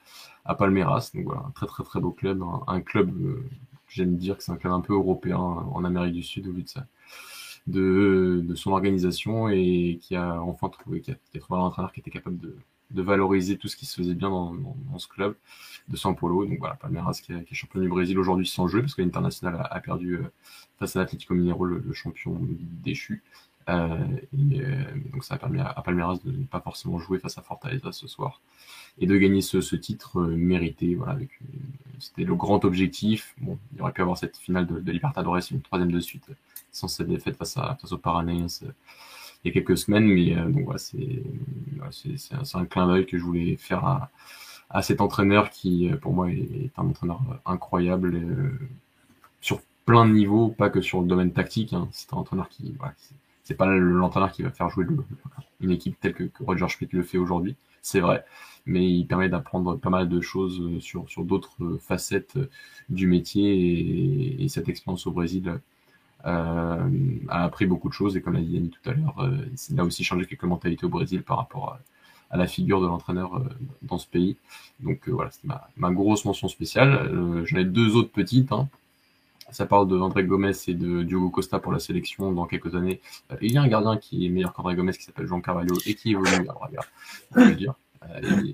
à 0.45 0.55
Palmeiras. 0.55 1.11
Donc 1.15 1.25
voilà, 1.27 1.43
un 1.47 1.51
très 1.51 1.67
très 1.67 1.85
très 1.85 2.01
beau 2.01 2.11
club. 2.11 2.43
Un, 2.43 2.63
un 2.67 2.81
club, 2.81 3.11
euh, 3.21 3.45
j'aime 3.89 4.17
dire 4.17 4.37
que 4.39 4.43
c'est 4.43 4.53
un 4.53 4.57
club 4.57 4.73
un 4.73 4.81
peu 4.81 4.95
européen 4.95 5.39
en 5.39 5.85
Amérique 5.85 6.15
du 6.15 6.23
Sud 6.23 6.47
au 6.49 6.53
vu 6.53 6.63
de 6.63 6.69
ça. 6.69 6.87
De, 7.67 8.45
de 8.45 8.55
son 8.55 8.71
organisation 8.71 9.49
et 9.49 9.99
qui 10.01 10.15
a 10.15 10.41
enfin 10.41 10.69
trouvé, 10.69 11.01
qui 11.01 11.11
a, 11.11 11.15
qui 11.33 11.39
a 11.39 11.41
trouvé 11.41 11.59
un 11.59 11.65
entraîneur 11.65 11.93
qui 11.93 11.99
était 11.99 12.13
capable 12.13 12.39
de, 12.39 12.57
de 12.93 13.03
valoriser 13.03 13.59
tout 13.59 13.67
ce 13.67 13.77
qui 13.77 13.87
se 13.87 13.97
faisait 13.97 14.15
bien 14.15 14.31
dans, 14.31 14.55
dans, 14.55 14.77
dans 14.93 14.99
ce 15.01 15.09
club 15.09 15.35
de 15.89 15.97
São 15.97 16.15
Paulo. 16.15 16.47
Donc 16.47 16.61
voilà, 16.61 16.77
Palmeiras 16.77 17.21
qui 17.21 17.33
est, 17.33 17.43
qui 17.45 17.55
est 17.55 17.57
champion 17.57 17.81
du 17.81 17.89
Brésil 17.89 18.17
aujourd'hui 18.21 18.47
sans 18.47 18.69
jeu 18.69 18.83
parce 18.83 18.95
que 18.95 19.03
l'International 19.03 19.57
a, 19.57 19.65
a 19.65 19.81
perdu 19.81 20.15
euh, 20.15 20.31
face 20.79 20.95
à 20.95 21.01
l'Atlético 21.01 21.35
Mineiro, 21.35 21.65
le, 21.65 21.83
le 21.85 21.93
champion 21.93 22.39
déchu. 22.85 23.25
Euh, 23.69 23.99
et, 24.53 24.61
euh, 24.61 24.85
donc 25.13 25.25
ça 25.25 25.35
a 25.35 25.39
permis 25.39 25.59
à, 25.59 25.83
Palmeiras 25.85 26.19
de 26.25 26.31
ne 26.31 26.45
pas 26.45 26.61
forcément 26.61 27.01
jouer 27.01 27.19
face 27.19 27.37
à 27.37 27.43
Fortaleza 27.43 27.91
ce 27.91 28.07
soir 28.07 28.41
et 29.01 29.07
de 29.09 29.17
gagner 29.19 29.41
ce, 29.41 29.61
ce 29.61 29.75
titre 29.75 30.21
euh, 30.21 30.37
mérité. 30.37 30.95
Voilà, 30.95 31.19
c'était 31.99 32.23
le 32.23 32.37
grand 32.37 32.65
objectif. 32.65 33.35
Bon, 33.41 33.59
il 33.75 33.83
aurait 33.83 33.93
pu 33.93 34.03
avoir 34.03 34.17
cette 34.17 34.37
finale 34.37 34.69
de, 34.69 34.79
de 34.79 34.93
Libertadores, 34.93 35.41
une 35.51 35.63
troisième 35.63 35.91
de 35.91 35.99
suite, 35.99 36.29
sans 36.77 36.89
cette 36.89 37.09
défaite 37.09 37.37
face 37.37 37.57
à 37.57 37.77
face 37.81 37.93
il 39.45 39.49
y 39.49 39.51
a 39.51 39.53
quelques 39.53 39.79
semaines. 39.79 40.07
Mais 40.07 40.37
euh, 40.37 40.51
c'est 41.91 42.57
un, 42.57 42.65
clin 42.67 42.87
d'œil 42.87 43.07
que 43.07 43.19
je 43.19 43.23
voulais 43.25 43.57
faire 43.57 43.85
à, 44.71 44.83
cet 44.83 45.01
entraîneur 45.01 45.51
qui, 45.51 45.91
euh, 45.91 45.97
pour 45.97 46.13
moi, 46.13 46.31
est, 46.31 46.73
un 46.77 46.87
entraîneur 46.87 47.21
incroyable 47.47 48.15
euh, 48.15 48.59
sur 49.41 49.61
plein 49.85 50.07
de 50.07 50.13
niveaux, 50.13 50.49
pas 50.49 50.71
que 50.71 50.81
sur 50.81 51.01
le 51.01 51.07
domaine 51.07 51.33
tactique. 51.33 51.73
hein. 51.73 51.89
C'est 51.93 52.13
un 52.13 52.17
entraîneur 52.19 52.49
qui, 52.49 52.75
c'est- 53.45 53.55
pas 53.55 53.67
le- 53.67 53.79
l'entraîneur 53.79 54.33
qui 54.33 54.43
va 54.43 54.51
faire 54.51 54.69
jouer 54.71 54.87
une 55.61 55.71
équipe 55.71 55.99
telle 56.01 56.15
que, 56.15 56.25
que 56.25 56.45
Roger 56.45 56.69
Schmidt 56.69 56.95
le 56.97 57.03
fait 57.03 57.19
aujourd'hui. 57.19 57.57
c'est 57.83 58.01
vrai, 58.01 58.25
mais 58.67 58.85
il 58.91 59.07
permet 59.07 59.29
d'apprendre 59.29 59.77
pas 59.77 59.91
mal 59.91 60.09
de 60.09 60.21
choses 60.21 60.61
sur 60.81 61.25
d'autres 61.25 61.79
facettes 61.81 62.37
du 62.89 63.07
métier 63.07 64.43
et, 64.43 64.49
cette 64.49 64.69
expérience 64.69 65.07
au 65.07 65.13
Brésil 65.13 65.61
a 66.27 67.45
appris 67.45 67.67
beaucoup 67.67 67.89
de 67.89 67.95
choses 67.95 68.17
et 68.17 68.21
comme 68.21 68.35
l'a 68.35 68.41
dit 68.41 68.55
Yannick 68.55 68.75
tout 68.83 68.91
à 68.91 68.95
l'heure, 68.95 69.31
il 69.71 69.81
a 69.81 69.85
aussi 69.85 70.03
changé 70.05 70.27
quelques 70.27 70.45
mentalités 70.45 70.85
au 70.85 70.89
Brésil 70.89 71.23
par 71.23 71.39
rapport 71.39 71.79
à, 72.31 72.37
la 72.37 72.49
figure 72.49 72.81
de 72.81 72.87
l'entraîneur 72.87 73.41
dans 73.83 73.99
ce 73.99 74.07
pays. 74.09 74.37
Donc 74.81 75.09
voilà, 75.09 75.31
c'est 75.31 75.45
ma, 75.77 75.91
grosse 75.93 76.25
mention 76.25 76.49
spéciale. 76.49 77.45
J'en 77.45 77.57
ai 77.59 77.65
deux 77.65 77.95
autres 77.95 78.11
petites. 78.11 78.51
Hein. 78.51 78.69
Ça 79.51 79.67
parle 79.67 79.89
de 79.89 79.97
André 79.97 80.25
Gomez 80.25 80.53
et 80.67 80.75
de 80.75 81.03
Diogo 81.03 81.31
Costa 81.31 81.59
pour 81.59 81.73
la 81.73 81.79
sélection 81.79 82.33
dans 82.33 82.47
quelques 82.47 82.75
années. 82.75 83.01
Euh, 83.31 83.37
il 83.41 83.53
y 83.53 83.59
a 83.59 83.63
un 83.63 83.69
gardien 83.69 83.97
qui 83.97 84.27
est 84.27 84.29
meilleur 84.29 84.53
qu'André 84.53 84.75
Gomez 84.75 84.93
qui 84.93 85.05
s'appelle 85.05 85.27
Jean 85.27 85.41
Carvalho 85.41 85.75
et 85.87 85.95
qui 85.95 86.11
évolue 86.11 86.29
à 86.49 86.53
Braga. 86.53 86.81
Je 87.35 87.41
veux 87.41 87.55
dire. 87.55 87.75
Euh, 88.11 88.53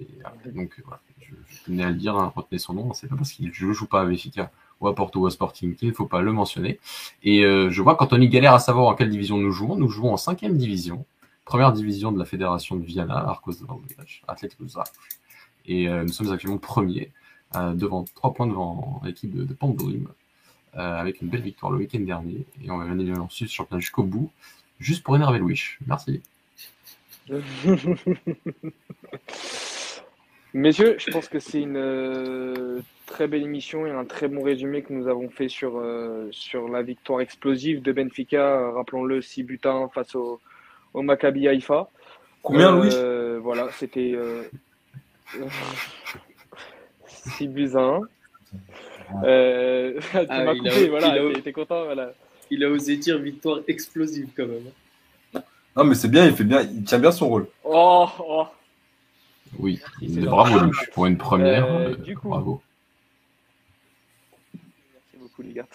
donc 0.54 0.80
voilà, 0.84 1.00
je, 1.20 1.34
tenais 1.64 1.84
à 1.84 1.90
le 1.90 1.96
dire, 1.96 2.16
hein, 2.16 2.32
retenez 2.34 2.58
son 2.58 2.74
nom. 2.74 2.92
C'est 2.92 3.08
pas 3.08 3.16
parce 3.16 3.32
qu'il 3.32 3.48
ne 3.48 3.72
joue 3.72 3.86
pas 3.86 4.02
à 4.02 4.04
Benfica 4.04 4.50
ou 4.80 4.88
à 4.88 4.94
Porto 4.94 5.20
ou 5.20 5.26
à 5.26 5.30
Sporting 5.30 5.74
qu'il 5.74 5.88
ne 5.88 5.94
faut 5.94 6.06
pas 6.06 6.22
le 6.22 6.32
mentionner. 6.32 6.78
Et 7.22 7.44
euh, 7.44 7.70
je 7.70 7.82
vois 7.82 7.96
qu'Anthony 7.96 8.28
galère 8.28 8.54
à 8.54 8.58
savoir 8.58 8.86
en 8.86 8.94
quelle 8.94 9.10
division 9.10 9.38
nous 9.38 9.52
jouons. 9.52 9.76
Nous 9.76 9.88
jouons 9.88 10.12
en 10.12 10.16
cinquième 10.16 10.56
division, 10.56 11.04
première 11.44 11.72
division 11.72 12.12
de 12.12 12.18
la 12.18 12.24
fédération 12.24 12.76
de 12.76 12.84
Viana, 12.84 13.16
Arcos 13.16 13.52
de 13.52 13.66
Atlético 14.28 14.64
Et 15.66 15.88
nous 15.88 16.08
sommes 16.08 16.32
actuellement 16.32 16.58
premiers, 16.58 17.12
devant 17.54 18.04
trois 18.14 18.34
points 18.34 18.46
devant 18.46 19.00
l'équipe 19.04 19.34
de, 19.34 19.44
de 19.44 19.54
Pandorim. 19.54 20.08
Euh, 20.74 20.96
avec 20.96 21.20
une 21.20 21.28
belle 21.28 21.42
victoire 21.42 21.70
le 21.70 21.78
week-end 21.78 22.00
dernier. 22.00 22.46
Et 22.64 22.70
on 22.70 22.78
va 22.78 22.86
venir 22.86 23.14
lancer 23.14 23.46
ce 23.46 23.52
championnat 23.52 23.80
jusqu'au 23.80 24.04
bout, 24.04 24.30
juste 24.80 25.02
pour 25.02 25.14
énerver 25.14 25.38
Louis. 25.38 25.60
Merci. 25.86 26.22
Messieurs, 30.54 30.96
je 30.98 31.10
pense 31.10 31.28
que 31.28 31.38
c'est 31.38 31.62
une 31.62 31.78
euh, 31.78 32.80
très 33.06 33.26
belle 33.26 33.42
émission 33.42 33.86
et 33.86 33.90
un 33.90 34.04
très 34.04 34.28
bon 34.28 34.42
résumé 34.42 34.82
que 34.82 34.92
nous 34.92 35.08
avons 35.08 35.30
fait 35.30 35.48
sur, 35.48 35.78
euh, 35.78 36.28
sur 36.30 36.68
la 36.68 36.82
victoire 36.82 37.22
explosive 37.22 37.80
de 37.80 37.90
Benfica, 37.90 38.70
rappelons-le, 38.72 39.22
6 39.22 39.44
buts 39.44 39.60
1 39.64 39.88
face 39.94 40.14
au, 40.14 40.40
au 40.92 41.00
Maccabi 41.00 41.48
Haïfa. 41.48 41.88
Combien, 42.42 42.76
Louis? 42.76 42.90
Voilà, 43.40 43.70
c'était 43.72 44.14
6 47.06 47.48
buts 47.48 47.70
1. 47.74 48.00
Euh, 49.24 49.98
tu 50.00 50.06
ah, 50.14 50.24
m'as 50.44 50.54
coupé, 50.54 50.88
voilà, 50.88 51.18
t'es 51.42 51.52
content, 51.52 51.84
voilà. 51.84 52.12
Il 52.50 52.64
a 52.64 52.68
osé 52.68 52.96
dire 52.96 53.18
victoire 53.18 53.60
explosive 53.68 54.28
quand 54.36 54.46
même. 54.46 54.70
Non, 55.76 55.84
mais 55.84 55.94
c'est 55.94 56.08
bien, 56.08 56.26
il 56.26 56.34
fait 56.34 56.44
bien, 56.44 56.62
il 56.62 56.84
tient 56.84 56.98
bien 56.98 57.12
son 57.12 57.28
rôle. 57.28 57.46
Oh, 57.64 58.06
oh. 58.18 58.46
Oui, 59.58 59.80
bravo 60.00 60.70
pour 60.94 61.06
une 61.06 61.16
première. 61.18 61.66
Euh, 61.66 61.90
euh, 61.90 61.96
du 61.96 62.16
coup, 62.16 62.28
bravo. 62.28 62.62
Merci 64.54 65.16
beaucoup 65.18 65.42
les 65.42 65.52
gars. 65.52 65.66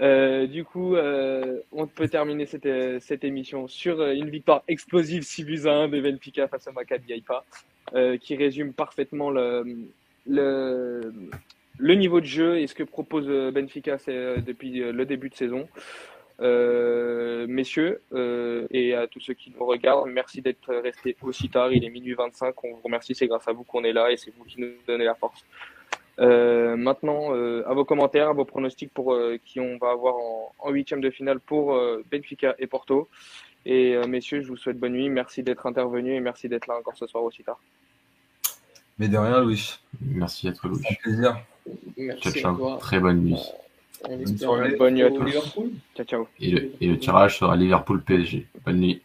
Euh, 0.00 0.46
du 0.46 0.64
coup, 0.64 0.94
euh, 0.94 1.60
on 1.72 1.86
peut 1.86 2.08
terminer 2.08 2.46
cette, 2.46 2.68
cette 3.00 3.24
émission 3.24 3.66
sur 3.66 4.04
une 4.04 4.28
victoire 4.28 4.62
explosive 4.68 5.22
6 5.22 5.44
buts 5.44 5.66
à 5.66 5.72
1 5.72 5.88
de 5.88 6.00
Benfica 6.00 6.48
face 6.48 6.68
à 6.68 6.72
Maccabi 6.72 7.14
Haïfa, 7.14 7.44
euh, 7.94 8.18
qui 8.18 8.36
résume 8.36 8.74
parfaitement 8.74 9.30
le, 9.30 9.64
le, 10.26 11.12
le 11.78 11.94
niveau 11.94 12.20
de 12.20 12.26
jeu 12.26 12.58
et 12.58 12.66
ce 12.66 12.74
que 12.74 12.82
propose 12.82 13.26
Benfica 13.26 13.96
depuis 14.06 14.80
le 14.80 15.06
début 15.06 15.30
de 15.30 15.34
saison. 15.34 15.66
Messieurs 16.38 18.00
et 18.70 18.94
à 18.94 19.06
tous 19.06 19.20
ceux 19.20 19.34
qui 19.34 19.52
nous 19.58 19.64
regardent, 19.64 20.08
merci 20.08 20.42
d'être 20.42 20.74
restés 20.74 21.16
aussi 21.22 21.48
tard. 21.48 21.72
Il 21.72 21.84
est 21.84 21.90
minuit 21.90 22.14
25. 22.14 22.64
On 22.64 22.74
vous 22.74 22.82
remercie. 22.82 23.14
C'est 23.14 23.26
grâce 23.26 23.48
à 23.48 23.52
vous 23.52 23.64
qu'on 23.64 23.84
est 23.84 23.92
là 23.92 24.10
et 24.10 24.16
c'est 24.16 24.32
vous 24.36 24.44
qui 24.44 24.60
nous 24.60 24.72
donnez 24.86 25.04
la 25.04 25.14
force. 25.14 25.44
maintenant, 26.18 27.32
à 27.32 27.74
vos 27.74 27.84
commentaires, 27.84 28.28
à 28.28 28.32
vos 28.32 28.44
pronostics 28.44 28.92
pour 28.92 29.16
qui 29.44 29.60
on 29.60 29.78
va 29.78 29.90
avoir 29.90 30.14
en 30.58 30.70
huitième 30.70 31.00
de 31.00 31.10
finale 31.10 31.40
pour 31.40 31.78
Benfica 32.10 32.54
et 32.58 32.66
Porto. 32.66 33.08
Et 33.64 33.96
messieurs, 34.06 34.42
je 34.42 34.48
vous 34.48 34.56
souhaite 34.56 34.78
bonne 34.78 34.92
nuit. 34.92 35.08
Merci 35.08 35.42
d'être 35.42 35.66
intervenus 35.66 36.16
et 36.16 36.20
merci 36.20 36.48
d'être 36.48 36.66
là 36.66 36.76
encore 36.78 36.96
ce 36.96 37.06
soir 37.06 37.24
aussi 37.24 37.42
tard. 37.42 37.60
Mais 38.98 39.08
de 39.08 39.18
rien, 39.18 39.40
Louis. 39.40 39.78
Merci 40.00 40.48
à 40.48 40.52
toi, 40.52 40.70
Louis. 40.70 40.82
Un 40.90 40.94
plaisir. 40.94 41.36
Merci 41.96 42.30
ciao, 42.40 42.56
ciao. 42.56 42.76
Très 42.78 43.00
bonne 43.00 43.22
nuit. 43.22 43.42
Bonne, 44.04 44.76
bonne 44.76 44.94
nuit 44.94 45.02
à 45.02 45.10
tous. 45.10 45.58
Ciao, 45.96 46.06
ciao. 46.06 46.28
Et 46.40 46.50
le, 46.50 46.70
et 46.80 46.86
le 46.86 46.98
tirage 46.98 47.38
sera 47.38 47.56
Liverpool 47.56 48.02
PSG. 48.02 48.46
Bonne 48.64 48.80
nuit. 48.80 49.02